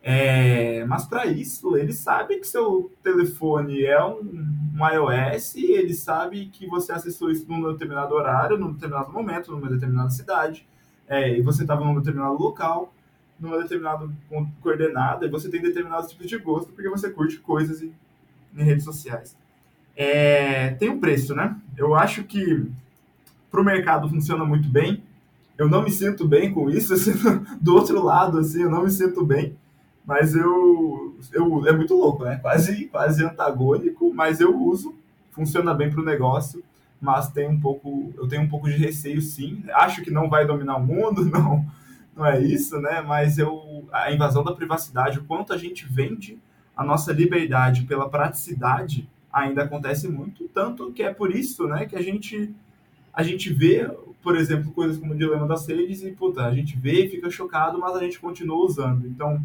É, 0.07 0.85
mas 0.85 1.05
para 1.05 1.25
isso, 1.25 1.75
ele 1.75 1.91
sabe 1.91 2.37
que 2.37 2.45
seu 2.45 2.91
telefone 3.01 3.83
é 3.83 4.05
um, 4.05 4.19
um, 4.19 4.87
iOS, 4.93 5.55
ele 5.55 5.95
sabe 5.95 6.45
que 6.45 6.67
você 6.67 6.91
acessou 6.91 7.31
isso 7.31 7.45
num 7.47 7.71
determinado 7.71 8.13
horário, 8.13 8.55
num 8.55 8.71
determinado 8.71 9.11
momento, 9.11 9.51
numa 9.51 9.67
determinada 9.67 10.11
cidade, 10.11 10.67
é, 11.07 11.35
e 11.35 11.41
você 11.41 11.63
estava 11.63 11.83
num 11.83 11.95
determinado 11.95 12.37
local, 12.37 12.93
numa 13.39 13.57
determinada 13.57 14.07
coordenada, 14.61 15.25
e 15.25 15.29
você 15.29 15.49
tem 15.49 15.59
determinados 15.59 16.11
tipos 16.11 16.27
de 16.27 16.37
gosto 16.37 16.71
porque 16.71 16.87
você 16.87 17.09
curte 17.09 17.39
coisas 17.39 17.81
em, 17.81 17.91
em 18.55 18.63
redes 18.63 18.85
sociais 18.85 19.35
é, 19.95 20.71
tem 20.71 20.89
um 20.89 20.99
preço, 20.99 21.33
né? 21.33 21.55
Eu 21.77 21.95
acho 21.95 22.23
que 22.23 22.65
para 23.49 23.61
o 23.61 23.63
mercado 23.63 24.09
funciona 24.09 24.43
muito 24.43 24.67
bem. 24.67 25.03
Eu 25.57 25.69
não 25.69 25.83
me 25.83 25.91
sinto 25.91 26.27
bem 26.27 26.51
com 26.53 26.69
isso. 26.69 26.93
Assim, 26.93 27.13
do 27.61 27.75
outro 27.75 28.03
lado, 28.03 28.39
assim, 28.39 28.63
eu 28.63 28.69
não 28.69 28.83
me 28.83 28.91
sinto 28.91 29.25
bem. 29.25 29.55
Mas 30.05 30.35
eu, 30.35 31.17
eu 31.33 31.67
é 31.67 31.71
muito 31.71 31.95
louco, 31.95 32.23
né? 32.23 32.37
Quase, 32.37 32.85
quase 32.85 33.23
antagônico, 33.23 34.13
mas 34.13 34.39
eu 34.39 34.55
uso. 34.55 34.95
Funciona 35.31 35.73
bem 35.73 35.89
para 35.89 36.01
o 36.01 36.05
negócio, 36.05 36.63
mas 37.01 37.29
tem 37.29 37.49
um 37.49 37.59
pouco, 37.59 38.13
eu 38.17 38.27
tenho 38.27 38.43
um 38.43 38.47
pouco 38.47 38.69
de 38.69 38.77
receio, 38.77 39.21
sim. 39.21 39.63
Acho 39.73 40.01
que 40.01 40.11
não 40.11 40.29
vai 40.29 40.45
dominar 40.45 40.77
o 40.77 40.85
mundo, 40.85 41.25
não, 41.29 41.65
não 42.15 42.25
é 42.25 42.39
isso, 42.41 42.79
né? 42.79 43.01
Mas 43.01 43.37
eu, 43.37 43.85
a 43.91 44.13
invasão 44.13 44.43
da 44.43 44.53
privacidade, 44.53 45.19
o 45.19 45.25
quanto 45.25 45.51
a 45.51 45.57
gente 45.57 45.85
vende 45.85 46.39
a 46.75 46.83
nossa 46.83 47.11
liberdade 47.11 47.83
pela 47.83 48.09
praticidade 48.09 49.09
ainda 49.31 49.63
acontece 49.63 50.07
muito, 50.07 50.47
tanto 50.53 50.91
que 50.93 51.03
é 51.03 51.13
por 51.13 51.35
isso, 51.35 51.67
né, 51.67 51.85
que 51.85 51.95
a 51.95 52.01
gente 52.01 52.53
a 53.13 53.23
gente 53.23 53.51
vê, 53.53 53.89
por 54.21 54.35
exemplo, 54.35 54.71
coisas 54.71 54.97
como 54.97 55.13
o 55.13 55.17
dilema 55.17 55.47
das 55.47 55.65
redes 55.67 56.03
e 56.03 56.11
puta, 56.11 56.45
a 56.45 56.53
gente 56.53 56.77
vê 56.77 57.05
e 57.05 57.09
fica 57.09 57.29
chocado, 57.29 57.79
mas 57.79 57.95
a 57.95 57.99
gente 57.99 58.19
continua 58.19 58.57
usando. 58.57 59.07
Então, 59.07 59.41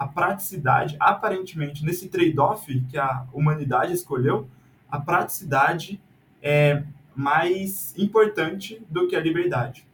a 0.00 0.06
praticidade, 0.06 0.96
aparentemente, 0.98 1.84
nesse 1.84 2.08
trade-off 2.08 2.80
que 2.88 2.96
a 2.96 3.26
humanidade 3.34 3.92
escolheu, 3.92 4.48
a 4.90 4.98
praticidade 4.98 6.00
é 6.42 6.82
mais 7.14 7.94
importante 7.98 8.80
do 8.88 9.06
que 9.06 9.14
a 9.14 9.20
liberdade. 9.20 9.86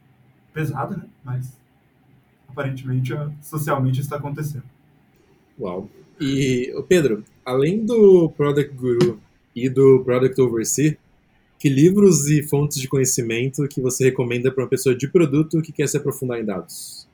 Pesado, 0.53 0.95
né? 0.95 1.03
Mas 1.25 1.57
aparentemente, 2.47 3.13
socialmente, 3.41 3.99
está 3.99 4.15
acontecendo. 4.15 4.63
Uau. 5.59 5.89
E, 6.21 6.73
Pedro, 6.87 7.25
além 7.45 7.85
do 7.85 8.29
Product 8.29 8.73
Guru 8.73 9.19
e 9.53 9.69
do 9.69 10.01
Product 10.05 10.39
Oversee, 10.39 10.97
que 11.59 11.67
livros 11.67 12.27
e 12.27 12.41
fontes 12.43 12.79
de 12.79 12.87
conhecimento 12.87 13.67
que 13.67 13.81
você 13.81 14.05
recomenda 14.05 14.53
para 14.53 14.63
uma 14.63 14.69
pessoa 14.69 14.95
de 14.95 15.05
produto 15.09 15.61
que 15.61 15.73
quer 15.73 15.89
se 15.89 15.97
aprofundar 15.97 16.39
em 16.39 16.45
dados? 16.45 17.06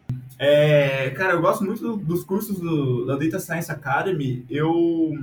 É, 0.46 1.10
cara, 1.12 1.32
eu 1.32 1.42
gosto 1.42 1.64
muito 1.64 1.96
dos 1.96 2.26
cursos 2.26 2.60
do, 2.60 3.06
da 3.06 3.16
Data 3.16 3.40
Science 3.40 3.72
Academy. 3.72 4.46
Eu 4.50 5.18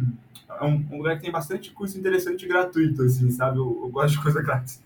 é 0.48 0.64
um, 0.64 0.86
um, 0.90 0.96
lugar 0.96 1.16
que 1.16 1.22
tem 1.22 1.30
bastante 1.30 1.70
curso 1.72 1.98
interessante 1.98 2.46
e 2.46 2.48
gratuito, 2.48 3.02
assim, 3.02 3.30
sabe? 3.30 3.58
Eu, 3.58 3.80
eu 3.82 3.90
gosto 3.90 4.14
de 4.14 4.20
coisa 4.24 4.42
grátis. 4.42 4.82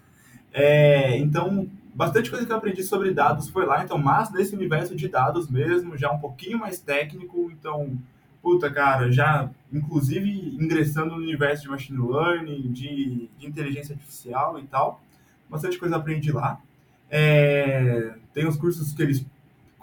É, 0.53 1.17
então, 1.19 1.71
bastante 1.95 2.31
coisa 2.31 2.45
que 2.45 2.51
eu 2.51 2.57
aprendi 2.57 2.83
sobre 2.83 3.13
dados 3.13 3.49
foi 3.49 3.65
lá. 3.65 3.85
Então, 3.85 3.97
mas 3.97 4.33
nesse 4.33 4.57
universo 4.57 4.97
de 4.97 5.07
dados 5.07 5.49
mesmo, 5.49 5.97
já 5.97 6.11
um 6.11 6.19
pouquinho 6.19 6.59
mais 6.59 6.81
técnico. 6.81 7.49
Então, 7.53 7.97
puta, 8.43 8.69
cara, 8.69 9.13
já 9.13 9.49
inclusive 9.73 10.29
ingressando 10.61 11.15
no 11.15 11.23
universo 11.23 11.63
de 11.63 11.69
machine 11.69 12.11
learning, 12.11 12.73
de, 12.73 13.31
de 13.39 13.47
inteligência 13.47 13.95
artificial 13.95 14.59
e 14.59 14.65
tal. 14.65 15.01
Bastante 15.49 15.79
coisa 15.79 15.95
aprendi 15.95 16.33
lá. 16.33 16.61
É, 17.09 18.15
tem 18.33 18.49
os 18.49 18.57
cursos 18.57 18.93
que 18.93 19.01
eles 19.01 19.25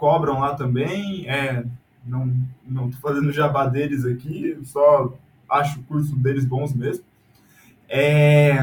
cobram 0.02 0.40
lá 0.40 0.56
também. 0.56 1.30
É, 1.30 1.64
não 2.04 2.36
não 2.68 2.90
tô 2.90 2.98
fazendo 2.98 3.32
jabá 3.32 3.68
deles 3.68 4.04
aqui, 4.04 4.58
só 4.64 5.14
acho 5.48 5.80
o 5.80 5.84
curso 5.84 6.16
deles 6.16 6.44
bons 6.44 6.74
mesmo. 6.74 7.06
É, 7.88 8.58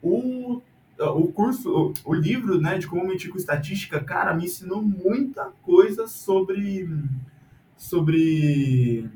o, 0.00 0.62
o 0.96 1.32
curso, 1.32 1.92
o, 2.04 2.10
o 2.12 2.14
livro 2.14 2.60
né, 2.60 2.78
de 2.78 2.86
como 2.86 3.04
mentir 3.04 3.30
com 3.30 3.36
estatística, 3.36 3.98
cara, 3.98 4.32
me 4.32 4.44
ensinou 4.44 4.80
muita 4.80 5.50
coisa 5.62 6.06
sobre 6.06 6.88
sobre 7.76 9.10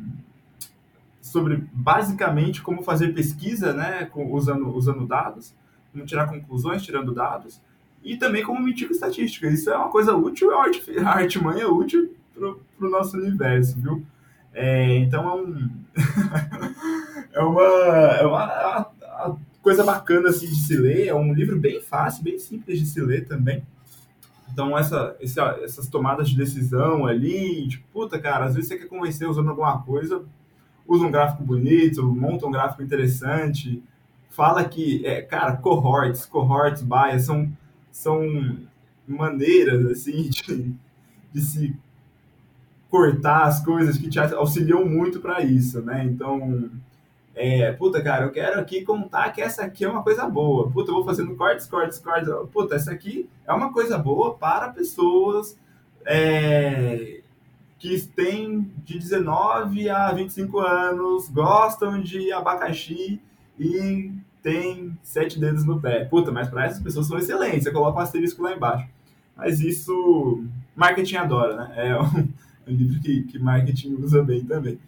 sobre 1.20 1.68
basicamente 1.72 2.62
como 2.62 2.82
fazer 2.82 3.14
pesquisa, 3.14 3.72
né, 3.72 4.10
usando 4.16 4.74
usando 4.74 5.06
dados, 5.06 5.54
como 5.92 6.04
tirar 6.04 6.26
conclusões 6.26 6.82
tirando 6.82 7.14
dados 7.14 7.60
e 8.04 8.16
também 8.16 8.42
como 8.42 8.62
mentir 8.62 8.86
com 8.86 8.94
estatística. 8.94 9.48
Isso 9.48 9.70
é 9.70 9.76
uma 9.76 9.88
coisa 9.88 10.14
útil, 10.14 10.52
é 10.52 10.56
uma 11.00 11.10
artimanha 11.10 11.68
útil 11.68 12.14
para 12.34 12.86
o 12.86 12.90
nosso 12.90 13.16
universo, 13.16 13.80
viu? 13.80 14.04
É, 14.52 14.98
então 14.98 15.28
é 15.28 15.34
um 15.34 15.70
é 17.32 17.40
uma, 17.40 17.62
é 17.62 18.26
uma, 18.26 18.90
é 19.00 19.32
coisa 19.64 19.82
bacana 19.82 20.28
assim 20.28 20.46
de 20.46 20.56
se 20.56 20.76
ler. 20.76 21.08
É 21.08 21.14
um 21.14 21.32
livro 21.32 21.58
bem 21.58 21.80
fácil, 21.80 22.22
bem 22.22 22.38
simples 22.38 22.78
de 22.78 22.86
se 22.86 23.00
ler 23.00 23.26
também. 23.26 23.64
Então, 24.52 24.78
essa, 24.78 25.16
esse, 25.18 25.40
essas 25.40 25.88
tomadas 25.88 26.28
de 26.28 26.36
decisão 26.36 27.06
ali, 27.06 27.66
tipo, 27.66 27.84
puta, 27.92 28.20
cara, 28.20 28.44
às 28.44 28.54
vezes 28.54 28.68
você 28.68 28.78
quer 28.78 28.86
convencer 28.86 29.28
usando 29.28 29.48
alguma 29.48 29.82
coisa, 29.82 30.22
usa 30.86 31.04
um 31.04 31.10
gráfico 31.10 31.42
bonito, 31.42 32.04
monta 32.04 32.46
um 32.46 32.52
gráfico 32.52 32.80
interessante, 32.80 33.82
fala 34.30 34.64
que, 34.64 35.04
é, 35.04 35.22
cara, 35.22 35.56
cohorts, 35.56 36.24
cohorts, 36.24 36.82
bias, 36.82 37.24
são, 37.24 37.50
são 37.94 38.58
maneiras, 39.06 39.86
assim, 39.86 40.28
de, 40.28 40.74
de 41.32 41.40
se 41.40 41.76
cortar 42.90 43.44
as 43.44 43.64
coisas 43.64 43.96
que 43.96 44.08
te 44.08 44.18
auxiliam 44.18 44.84
muito 44.84 45.20
para 45.20 45.42
isso, 45.42 45.80
né? 45.80 46.04
Então, 46.04 46.70
é, 47.34 47.72
puta, 47.72 48.02
cara, 48.02 48.24
eu 48.24 48.32
quero 48.32 48.60
aqui 48.60 48.82
contar 48.82 49.30
que 49.30 49.40
essa 49.40 49.64
aqui 49.64 49.84
é 49.84 49.88
uma 49.88 50.02
coisa 50.02 50.28
boa. 50.28 50.70
Puta, 50.70 50.90
eu 50.90 50.96
vou 50.96 51.04
fazendo 51.04 51.34
cortes, 51.36 51.66
cortes, 51.66 51.98
cortes. 51.98 52.28
Puta, 52.52 52.74
essa 52.74 52.90
aqui 52.90 53.28
é 53.46 53.52
uma 53.52 53.72
coisa 53.72 53.96
boa 53.96 54.34
para 54.34 54.68
pessoas 54.70 55.56
é, 56.04 57.20
que 57.78 58.00
têm 58.08 58.72
de 58.84 58.98
19 58.98 59.88
a 59.88 60.12
25 60.12 60.58
anos, 60.58 61.28
gostam 61.28 62.00
de 62.00 62.32
abacaxi 62.32 63.20
e 63.58 64.12
tem 64.44 64.96
sete 65.02 65.40
dedos 65.40 65.64
no 65.64 65.80
pé. 65.80 66.04
Puta, 66.04 66.30
mas 66.30 66.48
para 66.48 66.66
essas 66.66 66.82
pessoas 66.82 67.06
são 67.06 67.18
excelentes. 67.18 67.64
Você 67.64 67.72
coloca 67.72 67.98
um 67.98 68.02
asterisco 68.02 68.42
lá 68.42 68.52
embaixo. 68.52 68.86
Mas 69.34 69.60
isso, 69.60 70.44
marketing 70.76 71.16
adora, 71.16 71.56
né? 71.56 71.72
É 71.74 72.00
um, 72.00 72.28
um 72.68 72.76
livro 72.76 73.00
que, 73.00 73.22
que 73.22 73.38
marketing 73.38 73.94
usa 73.94 74.22
bem 74.22 74.44
também. 74.44 74.78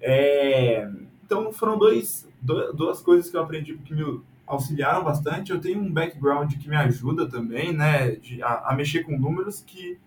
É, 0.00 0.88
então 1.24 1.52
foram 1.52 1.76
dois, 1.76 2.28
duas 2.40 3.00
coisas 3.00 3.28
que 3.28 3.36
eu 3.36 3.42
aprendi 3.42 3.74
que 3.74 3.92
me 3.92 4.20
auxiliaram 4.46 5.02
bastante. 5.02 5.50
Eu 5.50 5.60
tenho 5.60 5.80
um 5.80 5.92
background 5.92 6.54
que 6.54 6.68
me 6.68 6.76
ajuda 6.76 7.28
também, 7.28 7.72
né, 7.72 8.12
de, 8.12 8.40
a, 8.40 8.68
a 8.68 8.74
mexer 8.76 9.02
com 9.02 9.18
números, 9.18 9.64
que 9.66 9.98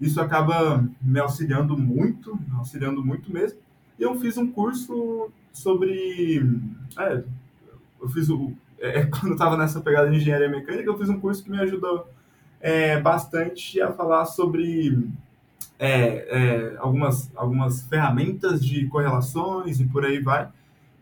isso 0.00 0.18
acaba 0.22 0.82
me 1.02 1.20
auxiliando 1.20 1.76
muito, 1.76 2.34
me 2.34 2.56
auxiliando 2.56 3.04
muito 3.04 3.30
mesmo. 3.30 3.58
E 3.98 4.02
eu 4.02 4.18
fiz 4.18 4.38
um 4.38 4.50
curso 4.50 5.30
sobre. 5.52 6.42
É, 6.98 7.22
eu 8.02 8.08
fiz 8.08 8.28
o. 8.28 8.52
É, 8.78 9.04
quando 9.06 9.28
eu 9.28 9.32
estava 9.32 9.56
nessa 9.56 9.80
pegada 9.80 10.10
de 10.10 10.16
engenharia 10.16 10.48
mecânica, 10.48 10.90
eu 10.90 10.98
fiz 10.98 11.08
um 11.08 11.20
curso 11.20 11.42
que 11.42 11.50
me 11.50 11.60
ajudou 11.60 12.06
é, 12.60 13.00
bastante 13.00 13.80
a 13.80 13.92
falar 13.92 14.26
sobre 14.26 15.08
é, 15.78 15.88
é, 15.88 16.76
algumas, 16.78 17.30
algumas 17.34 17.82
ferramentas 17.88 18.64
de 18.64 18.86
correlações 18.86 19.80
e 19.80 19.84
por 19.84 20.04
aí 20.04 20.20
vai. 20.20 20.48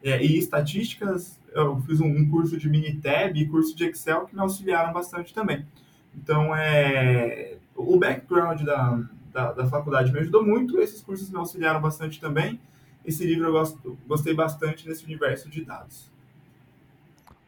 É, 0.03 0.25
e 0.25 0.39
estatísticas, 0.39 1.39
eu 1.53 1.81
fiz 1.83 2.01
um, 2.01 2.07
um, 2.07 2.31
curso 2.31 2.57
de 2.57 2.69
Minitab 2.69 3.39
e 3.39 3.47
curso 3.47 3.77
de 3.77 3.85
Excel 3.85 4.25
que 4.25 4.35
me 4.35 4.41
auxiliaram 4.41 4.93
bastante 4.93 5.35
também. 5.35 5.67
Então, 6.15 6.55
é, 6.57 7.59
o 7.77 7.99
background 7.99 8.63
da, 8.63 9.03
da, 9.31 9.53
da, 9.53 9.67
faculdade 9.67 10.13
me 10.13 10.21
ajudou 10.21 10.43
muito, 10.43 10.81
esses 10.81 11.03
cursos 11.03 11.31
me 11.31 11.37
auxiliaram 11.37 11.81
bastante 11.81 12.19
também. 12.19 12.59
Esse 13.05 13.27
livro 13.27 13.49
eu 13.49 13.53
gosto, 13.53 13.99
gostei 14.07 14.33
bastante 14.33 14.89
nesse 14.89 15.05
universo 15.05 15.51
de 15.51 15.63
dados. 15.63 16.10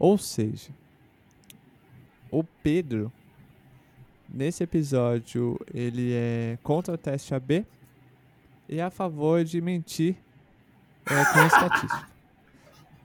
Ou 0.03 0.19
seja, 0.19 0.71
o 2.29 2.43
Pedro, 2.43 3.13
nesse 4.29 4.65
episódio, 4.65 5.57
ele 5.73 6.13
é 6.13 6.59
contra 6.61 6.95
o 6.95 6.99
teste 6.99 7.33
AB 7.37 7.65
e 8.69 8.81
a 8.81 8.91
favor 8.91 9.45
de 9.45 9.61
mentir 9.61 10.17
é, 11.07 11.25
com 11.33 11.47
estatística. 11.47 12.09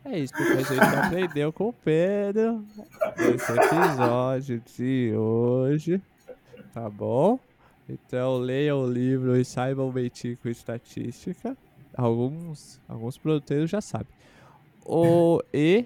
É 0.05 0.17
isso 0.17 0.33
que 0.33 0.41
a 0.41 0.63
gente 0.63 0.95
aprendeu 0.95 1.53
com 1.53 1.69
o 1.69 1.73
Pedro 1.73 2.65
nesse 3.15 3.51
episódio 3.51 4.59
de 4.75 5.13
hoje. 5.15 6.01
Tá 6.73 6.89
bom? 6.89 7.39
Então 7.87 8.39
leiam 8.39 8.81
o 8.81 8.91
livro 8.91 9.39
e 9.39 9.45
saibam 9.45 9.91
mentir 9.91 10.35
com 10.41 10.49
estatística. 10.49 11.55
Alguns, 11.95 12.81
alguns 12.89 13.19
produtores 13.19 13.69
já 13.69 13.81
sabem. 13.81 14.07
O, 14.83 15.43
e 15.53 15.85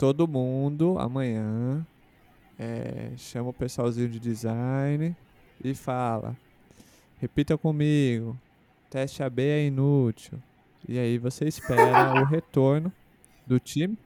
todo 0.00 0.26
mundo 0.26 0.98
amanhã 0.98 1.86
é, 2.58 3.12
chama 3.18 3.50
o 3.50 3.52
pessoalzinho 3.52 4.08
de 4.08 4.18
design 4.18 5.14
e 5.62 5.74
fala: 5.74 6.34
repita 7.18 7.58
comigo, 7.58 8.34
teste 8.88 9.22
AB 9.22 9.42
é 9.42 9.66
inútil. 9.66 10.38
E 10.88 10.98
aí 10.98 11.18
você 11.18 11.46
espera 11.46 12.22
o 12.22 12.24
retorno 12.24 12.90
do 13.46 13.60
time, 13.60 13.98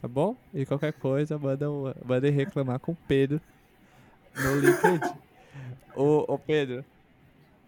tá 0.00 0.06
bom? 0.06 0.36
E 0.54 0.64
qualquer 0.64 0.92
coisa, 0.92 1.36
manda, 1.36 1.66
manda 2.06 2.30
reclamar 2.30 2.78
com 2.78 2.92
o 2.92 2.98
Pedro 3.08 3.40
no 4.36 4.60
LinkedIn. 4.60 5.14
ô, 5.96 6.32
ô 6.32 6.38
Pedro, 6.38 6.84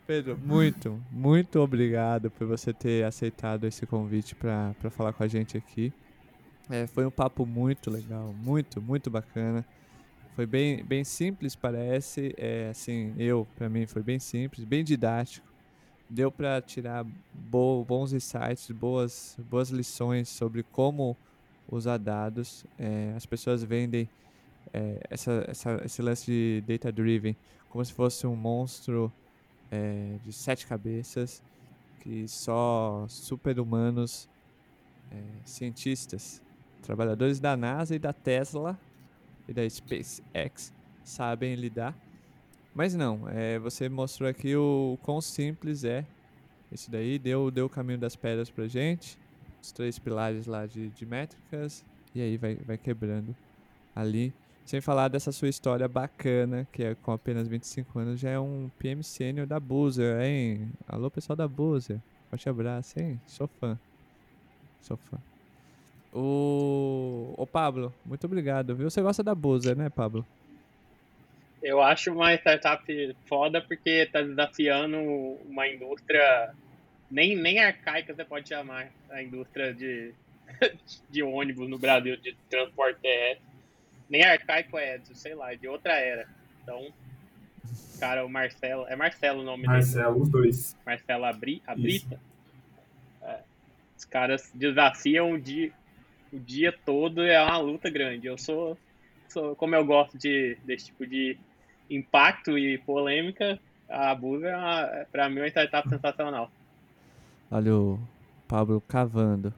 Pedro, 0.07 0.39
muito, 0.41 1.03
muito 1.11 1.59
obrigado 1.59 2.31
por 2.31 2.47
você 2.47 2.73
ter 2.73 3.05
aceitado 3.05 3.65
esse 3.65 3.85
convite 3.87 4.37
para 4.37 4.73
falar 4.89 5.13
com 5.13 5.25
a 5.25 5.27
gente 5.27 5.59
aqui. 5.59 5.93
É, 6.69 6.87
foi 6.87 7.07
um 7.07 7.11
papo 7.11 7.47
muito 7.47 7.91
legal, 7.91 8.35
muito, 8.43 8.81
muito 8.81 9.11
bacana. 9.11 9.65
Foi 10.35 10.47
bem, 10.47 10.85
bem 10.85 11.05
simples, 11.05 11.55
parece. 11.55 12.35
É, 12.37 12.69
assim, 12.71 13.15
eu, 13.19 13.47
para 13.57 13.69
mim, 13.69 13.87
foi 13.87 14.03
bem 14.03 14.19
simples, 14.19 14.65
bem 14.65 14.85
didático. 14.85 15.47
Deu 16.09 16.31
para 16.31 16.61
tirar 16.61 17.05
bo 17.33 17.85
bons 17.85 18.13
insights, 18.13 18.71
boas, 18.71 19.37
boas 19.51 19.71
lições 19.71 20.29
sobre 20.29 20.63
como 20.63 21.17
usar 21.69 21.99
dados. 21.99 22.65
É, 22.79 23.13
as 23.17 23.27
pessoas 23.27 23.63
vendem 23.63 24.09
é, 24.73 25.01
essa, 25.09 25.45
essa, 25.49 25.83
esse 25.85 26.03
lance 26.03 26.27
de 26.27 26.65
data 26.67 26.93
driven 26.93 27.37
como 27.77 27.85
se 27.85 27.93
fosse 27.93 28.27
um 28.27 28.35
monstro 28.35 29.13
é, 29.71 30.17
de 30.25 30.33
sete 30.33 30.67
cabeças 30.67 31.43
que 32.01 32.27
só 32.29 33.05
super-humanos, 33.09 34.29
é, 35.11 35.23
cientistas, 35.45 36.41
trabalhadores 36.87 37.41
da 37.41 37.57
NASA 37.57 37.95
e 37.95 37.99
da 37.99 38.13
Tesla 38.13 38.79
e 39.49 39.53
da 39.53 39.69
SpaceX 39.69 40.73
sabem 41.05 41.55
lidar. 41.55 41.95
Mas 42.75 42.95
não, 42.95 43.29
é, 43.29 43.59
você 43.59 43.89
mostrou 43.89 44.29
aqui 44.29 44.55
o 44.55 44.99
quão 45.03 45.21
simples 45.21 45.85
é 45.85 46.05
isso 46.71 46.91
daí, 46.91 47.19
deu, 47.19 47.51
deu 47.51 47.67
o 47.67 47.71
caminho 47.71 47.99
das 47.99 48.17
pedras 48.17 48.51
pra 48.51 48.67
gente, 48.67 49.19
os 49.63 49.73
três 49.73 49.99
pilares 49.99 50.47
lá 50.47 50.67
de, 50.67 50.89
de 50.89 51.07
métricas, 51.07 51.85
e 52.15 52.21
aí 52.21 52.37
vai, 52.37 52.57
vai 52.57 52.77
quebrando 52.77 53.35
ali. 53.95 54.33
Sem 54.65 54.81
falar 54.81 55.09
dessa 55.09 55.31
sua 55.31 55.49
história 55.49 55.87
bacana, 55.87 56.67
que 56.73 56.83
é 56.83 56.95
com 56.97 57.13
apenas 57.13 57.47
25 57.47 57.99
anos, 58.01 58.21
já 58.21 58.31
é 58.31 58.39
um 58.39 58.69
PM 58.79 59.03
sênior 59.03 59.47
da 59.47 59.61
Boozer, 59.61 60.21
hein? 60.21 60.73
Alô, 60.89 61.09
pessoal 61.09 61.37
da 61.37 61.47
Boozer. 61.47 62.01
Forte 62.29 62.49
abraço, 62.49 62.99
hein? 62.99 63.21
Sou 63.27 63.47
fã. 63.47 63.79
Sou 64.81 64.97
fã. 64.97 65.19
O, 66.19 67.35
o 67.37 67.47
Pablo, 67.47 67.93
muito 68.03 68.25
obrigado, 68.25 68.75
viu? 68.75 68.89
Você 68.89 69.03
gosta 69.03 69.23
da 69.23 69.35
Boozer, 69.35 69.77
né, 69.77 69.91
Pablo? 69.91 70.25
Eu 71.63 71.83
acho 71.83 72.11
uma 72.11 72.33
startup 72.33 73.17
foda 73.27 73.61
porque 73.61 74.07
tá 74.07 74.23
desafiando 74.23 74.97
uma 75.47 75.69
indústria 75.69 76.55
nem, 77.11 77.37
nem 77.37 77.59
arcaica 77.59 78.15
você 78.15 78.25
pode 78.25 78.49
chamar 78.49 78.89
a 79.11 79.23
indústria 79.23 79.75
de, 79.75 80.15
de 81.11 81.23
ônibus 81.23 81.69
no 81.69 81.79
Brasil, 81.79 82.17
de 82.17 82.35
transporte 82.49 82.99
terrestre. 83.01 83.45
Nem 84.09 84.25
arcaico 84.25 84.79
é, 84.79 84.99
sei 85.13 85.35
lá, 85.35 85.55
de 85.55 85.69
outra 85.69 85.95
era. 85.99 86.27
Então, 86.63 86.91
cara, 88.01 88.25
o 88.25 88.29
Marcelo. 88.29 88.87
É 88.89 88.97
Marcelo 88.97 89.43
o 89.43 89.45
nome 89.45 89.67
Marcelo, 89.67 89.93
dele. 89.93 90.05
Marcelo, 90.05 90.23
os 90.23 90.29
dois. 90.31 90.77
Marcelo 90.87 91.25
Abri, 91.27 91.63
Abrita. 91.67 92.19
É, 93.23 93.41
os 93.99 94.05
caras 94.07 94.51
desafiam 94.55 95.39
de 95.39 95.73
o 96.37 96.41
dia 96.41 96.73
todo 96.85 97.23
é 97.23 97.43
uma 97.43 97.59
luta 97.59 97.89
grande. 97.89 98.27
Eu 98.27 98.37
sou, 98.37 98.77
sou 99.29 99.57
como 99.57 99.75
eu 99.75 99.85
gosto 99.85 100.19
de, 100.19 100.57
desse 100.65 100.87
tipo 100.87 101.07
de 101.07 101.39
impacto 101.91 102.59
e 102.59 102.79
polêmica, 102.79 103.59
a 103.89 104.15
Buga 104.15 104.51
é, 104.93 105.05
para 105.11 105.29
mim, 105.29 105.39
uma 105.39 105.49
startup 105.49 105.89
sensacional. 105.89 106.51
Olha 107.51 107.75
o 107.75 108.01
Pablo 108.47 108.83
cavando 108.87 109.55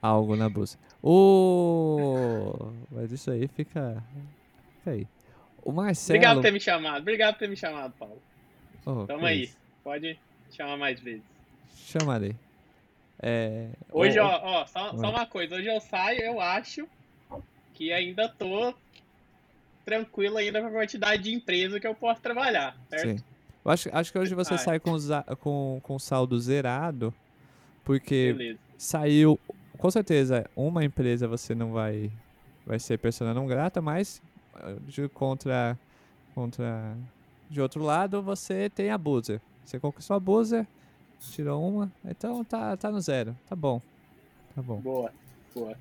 algo 0.00 0.34
na 0.36 0.48
busca. 0.48 0.80
O... 1.02 2.72
Mas 2.90 3.12
isso 3.12 3.30
aí 3.30 3.48
fica... 3.48 4.02
fica 4.78 4.90
aí. 4.92 5.06
O 5.62 5.72
Marcelo... 5.72 6.16
Obrigado 6.16 6.36
por 6.36 6.42
ter 6.42 6.52
me 6.52 6.60
chamado. 6.60 7.02
Obrigado 7.02 7.34
por 7.34 7.40
ter 7.40 7.48
me 7.48 7.56
chamado, 7.56 7.92
Paulo. 7.98 8.22
Oh, 8.86 9.06
Tamo 9.06 9.26
aí. 9.26 9.42
Isso. 9.44 9.58
Pode 9.84 10.18
chamar 10.50 10.76
mais 10.76 11.00
vezes. 11.00 11.22
Chamarei. 11.76 12.34
É, 13.20 13.68
hoje, 13.90 14.18
ó, 14.18 14.40
ó 14.42 14.66
só, 14.66 14.96
só, 14.96 15.10
uma 15.10 15.26
coisa. 15.26 15.56
Hoje 15.56 15.66
eu 15.66 15.80
saio, 15.80 16.20
eu 16.20 16.40
acho 16.40 16.88
que 17.74 17.92
ainda 17.92 18.28
tô 18.28 18.74
tranquilo 19.84 20.36
ainda 20.36 20.60
com 20.60 20.68
a 20.68 20.70
quantidade 20.70 21.22
de 21.22 21.34
empresa 21.34 21.80
que 21.80 21.86
eu 21.86 21.94
posso 21.94 22.20
trabalhar, 22.20 22.76
certo? 22.88 23.18
Sim. 23.18 23.24
Eu 23.64 23.70
acho, 23.70 23.88
acho 23.92 24.12
que 24.12 24.18
hoje 24.18 24.34
você 24.34 24.54
ah, 24.54 24.58
sai 24.58 24.80
com, 24.80 24.96
com, 25.40 25.80
com 25.82 25.98
saldo 25.98 26.38
zerado, 26.38 27.12
porque 27.84 28.32
beleza. 28.32 28.58
saiu, 28.76 29.38
com 29.76 29.90
certeza, 29.90 30.48
uma 30.54 30.84
empresa 30.84 31.26
você 31.26 31.54
não 31.54 31.72
vai, 31.72 32.10
vai 32.66 32.78
ser 32.78 32.98
persona 32.98 33.34
não 33.34 33.46
grata, 33.46 33.80
mas 33.80 34.22
de, 34.86 35.08
contra, 35.08 35.78
contra, 36.34 36.96
de 37.50 37.60
outro 37.60 37.82
lado, 37.82 38.22
você 38.22 38.70
tem 38.70 38.90
a 38.90 38.98
Boozer. 38.98 39.40
Você 39.64 39.78
conquistou 39.78 40.16
a 40.16 40.20
Boozer, 40.20 40.66
Tirou 41.20 41.68
uma. 41.68 41.92
Então 42.04 42.44
tá, 42.44 42.76
tá 42.76 42.90
no 42.90 43.00
zero. 43.00 43.36
Tá 43.48 43.56
bom. 43.56 43.80
Tá 44.54 44.62
bom. 44.62 44.80
Boa, 44.80 45.12
boa. 45.54 45.76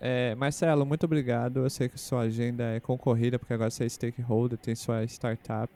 É, 0.00 0.34
Marcelo, 0.34 0.84
muito 0.84 1.04
obrigado. 1.04 1.60
Eu 1.60 1.70
sei 1.70 1.88
que 1.88 1.98
sua 1.98 2.22
agenda 2.22 2.64
é 2.64 2.80
concorrida, 2.80 3.38
porque 3.38 3.54
agora 3.54 3.70
você 3.70 3.84
é 3.84 3.88
stakeholder, 3.88 4.58
tem 4.58 4.74
sua 4.74 5.04
startup. 5.04 5.72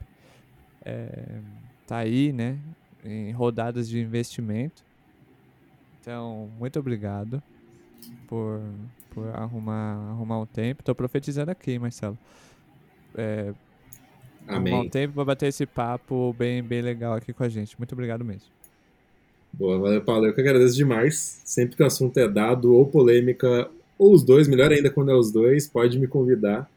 É, 0.83 1.39
tá 1.87 1.97
aí, 1.97 2.33
né? 2.33 2.59
Em 3.05 3.31
rodadas 3.31 3.87
de 3.87 3.99
investimento. 3.99 4.83
Então, 6.01 6.49
muito 6.59 6.77
obrigado 6.79 7.41
por, 8.27 8.61
por 9.11 9.29
arrumar, 9.35 9.95
arrumar 10.09 10.39
um 10.39 10.45
tempo. 10.45 10.83
Tô 10.83 10.93
profetizando 10.93 11.51
aqui, 11.51 11.79
Marcelo. 11.79 12.17
É, 13.15 13.53
Amém. 14.47 14.73
Arrumar 14.73 14.87
um 14.87 14.89
tempo 14.89 15.13
para 15.13 15.25
bater 15.25 15.47
esse 15.47 15.65
papo 15.65 16.33
bem, 16.37 16.61
bem 16.61 16.81
legal 16.81 17.13
aqui 17.13 17.31
com 17.31 17.43
a 17.43 17.49
gente. 17.49 17.77
Muito 17.77 17.93
obrigado 17.93 18.23
mesmo. 18.25 18.56
Boa, 19.57 19.79
valeu, 19.79 20.01
Paulo. 20.03 20.27
Eu 20.27 20.33
que 20.35 20.41
agradeço 20.41 20.75
demais. 20.75 21.41
Sempre 21.43 21.75
que 21.75 21.81
o 21.81 21.85
assunto 21.85 22.15
é 22.19 22.27
dado 22.27 22.73
ou 22.73 22.85
polêmica, 22.85 23.67
ou 23.97 24.13
os 24.13 24.21
dois, 24.21 24.47
melhor 24.47 24.71
ainda 24.71 24.91
quando 24.91 25.09
é 25.09 25.15
os 25.15 25.31
dois, 25.31 25.67
pode 25.67 25.97
me 25.97 26.07
convidar, 26.07 26.69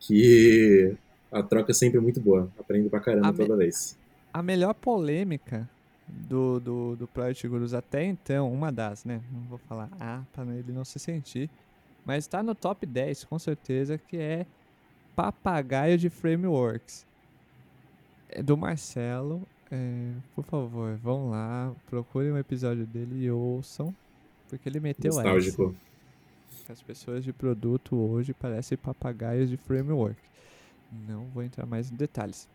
que 0.00 0.92
a 1.30 1.40
troca 1.40 1.70
é 1.70 1.74
sempre 1.74 2.00
muito 2.00 2.20
boa. 2.20 2.50
Aprendo 2.58 2.90
pra 2.90 2.98
caramba 2.98 3.28
a 3.28 3.32
toda 3.32 3.54
me... 3.54 3.62
vez. 3.62 3.96
A 4.34 4.42
melhor 4.42 4.74
polêmica 4.74 5.68
do, 6.08 6.58
do, 6.58 6.96
do 6.96 7.06
Project 7.06 7.46
Gurus 7.46 7.74
até 7.74 8.04
então, 8.04 8.52
uma 8.52 8.72
das, 8.72 9.04
né? 9.04 9.20
Não 9.32 9.42
vou 9.42 9.58
falar 9.58 9.88
ah, 10.00 10.22
pra 10.32 10.44
ele 10.46 10.72
não 10.72 10.84
se 10.84 10.98
sentir, 10.98 11.48
mas 12.04 12.26
tá 12.26 12.42
no 12.42 12.56
top 12.56 12.84
10, 12.86 13.22
com 13.24 13.38
certeza, 13.38 13.98
que 13.98 14.16
é 14.16 14.46
Papagaio 15.14 15.96
de 15.96 16.10
Frameworks. 16.10 17.06
É 18.28 18.42
do 18.42 18.56
Marcelo 18.56 19.42
é, 19.70 20.12
por 20.34 20.44
favor, 20.44 20.96
vão 20.96 21.30
lá, 21.30 21.72
procurem 21.88 22.32
um 22.32 22.38
episódio 22.38 22.86
dele 22.86 23.24
e 23.24 23.30
ouçam, 23.30 23.94
porque 24.48 24.68
ele 24.68 24.80
meteu 24.80 25.12
Nostálgico. 25.12 25.74
essa. 25.74 26.72
As 26.72 26.82
pessoas 26.82 27.24
de 27.24 27.32
produto 27.32 27.96
hoje 27.96 28.32
parecem 28.32 28.76
papagaios 28.76 29.48
de 29.48 29.56
framework. 29.56 30.16
Não 31.08 31.24
vou 31.26 31.42
entrar 31.42 31.66
mais 31.66 31.90
em 31.90 31.94
detalhes. 31.94 32.48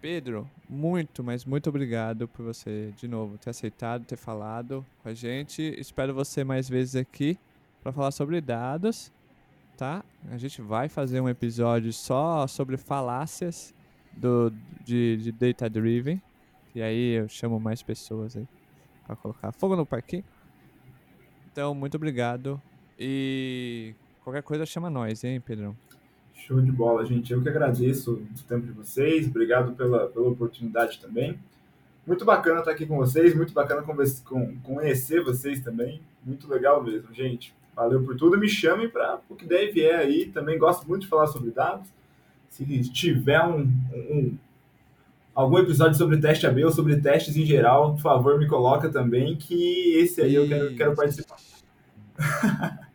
Pedro, 0.00 0.48
muito, 0.68 1.24
mas 1.24 1.44
muito 1.44 1.68
obrigado 1.68 2.28
por 2.28 2.44
você, 2.44 2.92
de 2.96 3.08
novo, 3.08 3.38
ter 3.38 3.50
aceitado, 3.50 4.04
ter 4.04 4.16
falado 4.16 4.84
com 5.02 5.08
a 5.08 5.14
gente. 5.14 5.62
Espero 5.78 6.12
você 6.12 6.44
mais 6.44 6.68
vezes 6.68 6.94
aqui 6.94 7.38
para 7.82 7.90
falar 7.90 8.10
sobre 8.10 8.40
dados, 8.40 9.10
tá? 9.76 10.04
A 10.30 10.36
gente 10.36 10.60
vai 10.60 10.88
fazer 10.88 11.20
um 11.20 11.28
episódio 11.28 11.92
só 11.92 12.46
sobre 12.46 12.76
falácias 12.76 13.74
do, 14.12 14.52
de, 14.84 15.16
de 15.16 15.32
Data 15.32 15.68
Driven. 15.70 16.20
E 16.74 16.82
aí 16.82 17.12
eu 17.12 17.28
chamo 17.28 17.60
mais 17.60 17.82
pessoas 17.82 18.36
aí 18.36 18.46
para 19.06 19.14
colocar 19.16 19.52
fogo 19.52 19.76
no 19.76 19.86
parquinho. 19.86 20.24
Então, 21.52 21.74
muito 21.74 21.96
obrigado. 21.96 22.60
E 22.98 23.94
qualquer 24.22 24.42
coisa 24.42 24.66
chama 24.66 24.90
nós, 24.90 25.22
hein, 25.22 25.40
Pedrão? 25.40 25.76
Show 26.34 26.60
de 26.60 26.72
bola, 26.72 27.06
gente. 27.06 27.32
Eu 27.32 27.40
que 27.40 27.48
agradeço 27.48 28.14
o 28.14 28.42
tempo 28.42 28.66
de 28.66 28.72
vocês. 28.72 29.26
Obrigado 29.28 29.72
pela, 29.74 30.08
pela 30.08 30.28
oportunidade 30.28 30.98
também. 30.98 31.38
Muito 32.06 32.24
bacana 32.24 32.58
estar 32.58 32.72
aqui 32.72 32.84
com 32.84 32.96
vocês. 32.96 33.34
Muito 33.34 33.54
bacana 33.54 33.82
conhecer 34.62 35.22
vocês 35.22 35.60
também. 35.60 36.02
Muito 36.24 36.48
legal 36.48 36.82
mesmo, 36.82 37.14
gente. 37.14 37.54
Valeu 37.74 38.02
por 38.02 38.16
tudo. 38.16 38.36
Me 38.36 38.48
chamem 38.48 38.88
para 38.88 39.20
o 39.28 39.34
que 39.34 39.46
der 39.46 39.68
e 39.68 39.72
vier 39.72 39.98
aí. 39.98 40.26
Também 40.26 40.58
gosto 40.58 40.86
muito 40.88 41.02
de 41.02 41.08
falar 41.08 41.28
sobre 41.28 41.50
dados. 41.50 41.88
Se 42.48 42.64
tiver 42.90 43.42
um, 43.44 43.62
um 43.92 44.36
algum 45.34 45.58
episódio 45.58 45.96
sobre 45.96 46.18
teste 46.18 46.46
AB 46.46 46.64
ou 46.64 46.70
sobre 46.70 47.00
testes 47.00 47.36
em 47.36 47.44
geral, 47.44 47.94
por 47.94 48.00
favor, 48.00 48.38
me 48.38 48.46
coloca 48.46 48.88
também, 48.88 49.36
que 49.36 49.94
esse 49.96 50.20
aí 50.20 50.34
eu 50.34 50.46
quero, 50.46 50.74
quero 50.76 50.94
participar. 50.94 51.36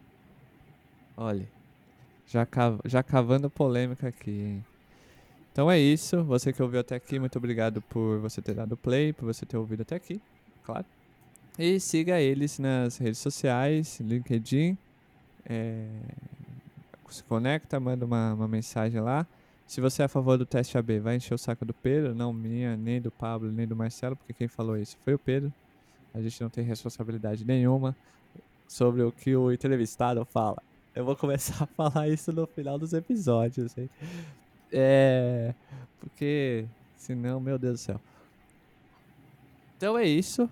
Olha, 1.18 1.48
já, 2.26 2.46
cav 2.46 2.80
já 2.86 3.04
cavando 3.04 3.50
polêmica 3.50 4.08
aqui, 4.08 4.32
hein? 4.32 4.66
Então 5.52 5.70
é 5.70 5.78
isso. 5.78 6.24
Você 6.24 6.54
que 6.54 6.64
ouviu 6.64 6.80
até 6.80 6.96
aqui, 6.96 7.20
muito 7.20 7.38
obrigado 7.38 7.82
por 7.82 8.20
você 8.20 8.42
ter 8.42 8.54
dado 8.54 8.78
play, 8.78 9.12
por 9.12 9.26
você 9.26 9.46
ter 9.46 9.58
ouvido 9.58 9.82
até 9.82 9.96
aqui, 9.96 10.22
claro. 10.64 10.86
E 11.58 11.78
siga 11.80 12.22
eles 12.22 12.58
nas 12.58 12.98
redes 12.98 13.20
sociais, 13.20 14.00
LinkedIn. 14.00 14.78
É... 15.46 15.86
Se 17.10 17.24
conecta, 17.24 17.80
manda 17.80 18.06
uma, 18.06 18.34
uma 18.34 18.48
mensagem 18.48 19.02
lá. 19.02 19.28
Se 19.70 19.80
você 19.80 20.02
é 20.02 20.06
a 20.06 20.08
favor 20.08 20.36
do 20.36 20.48
teste 20.48 20.80
AB, 20.80 21.00
vai 21.00 21.18
encher 21.18 21.36
o 21.36 21.38
saco 21.38 21.64
do 21.64 21.76
Pedro, 21.76 22.16
não 22.16 22.34
minha, 22.34 22.76
nem 22.76 23.00
do 23.00 23.12
Pablo, 23.12 23.52
nem 23.52 23.68
do 23.68 23.76
Marcelo, 23.76 24.16
porque 24.16 24.34
quem 24.34 24.48
falou 24.48 24.76
isso 24.76 24.98
foi 25.06 25.14
o 25.14 25.20
Pedro. 25.20 25.54
A 26.12 26.20
gente 26.20 26.42
não 26.42 26.50
tem 26.50 26.64
responsabilidade 26.64 27.46
nenhuma 27.46 27.96
sobre 28.68 29.04
o 29.04 29.12
que 29.12 29.36
o 29.36 29.52
entrevistado 29.52 30.26
fala. 30.26 30.58
Eu 30.96 31.06
vou 31.06 31.16
começar 31.16 31.66
a 31.66 31.68
falar 31.68 32.10
isso 32.10 32.34
no 32.34 32.48
final 32.48 32.80
dos 32.80 32.94
episódios, 32.94 33.78
hein? 33.78 33.88
É. 34.74 35.54
Porque. 36.00 36.66
Senão, 36.96 37.40
meu 37.40 37.60
Deus 37.60 37.74
do 37.74 37.78
céu. 37.78 38.02
Então 39.78 39.96
é 39.96 40.04
isso. 40.04 40.50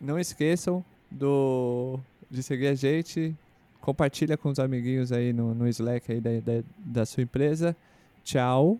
Não 0.00 0.18
esqueçam 0.18 0.82
do 1.10 2.00
de 2.30 2.42
seguir 2.42 2.68
a 2.68 2.74
gente. 2.74 3.36
Compartilha 3.82 4.38
com 4.38 4.48
os 4.48 4.58
amiguinhos 4.58 5.12
aí 5.12 5.30
no, 5.30 5.54
no 5.54 5.68
Slack 5.68 6.10
aí 6.10 6.22
da, 6.22 6.40
da, 6.40 6.64
da 6.78 7.04
sua 7.04 7.22
empresa. 7.22 7.76
Tchau. 8.28 8.78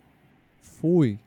Fui. 0.61 1.17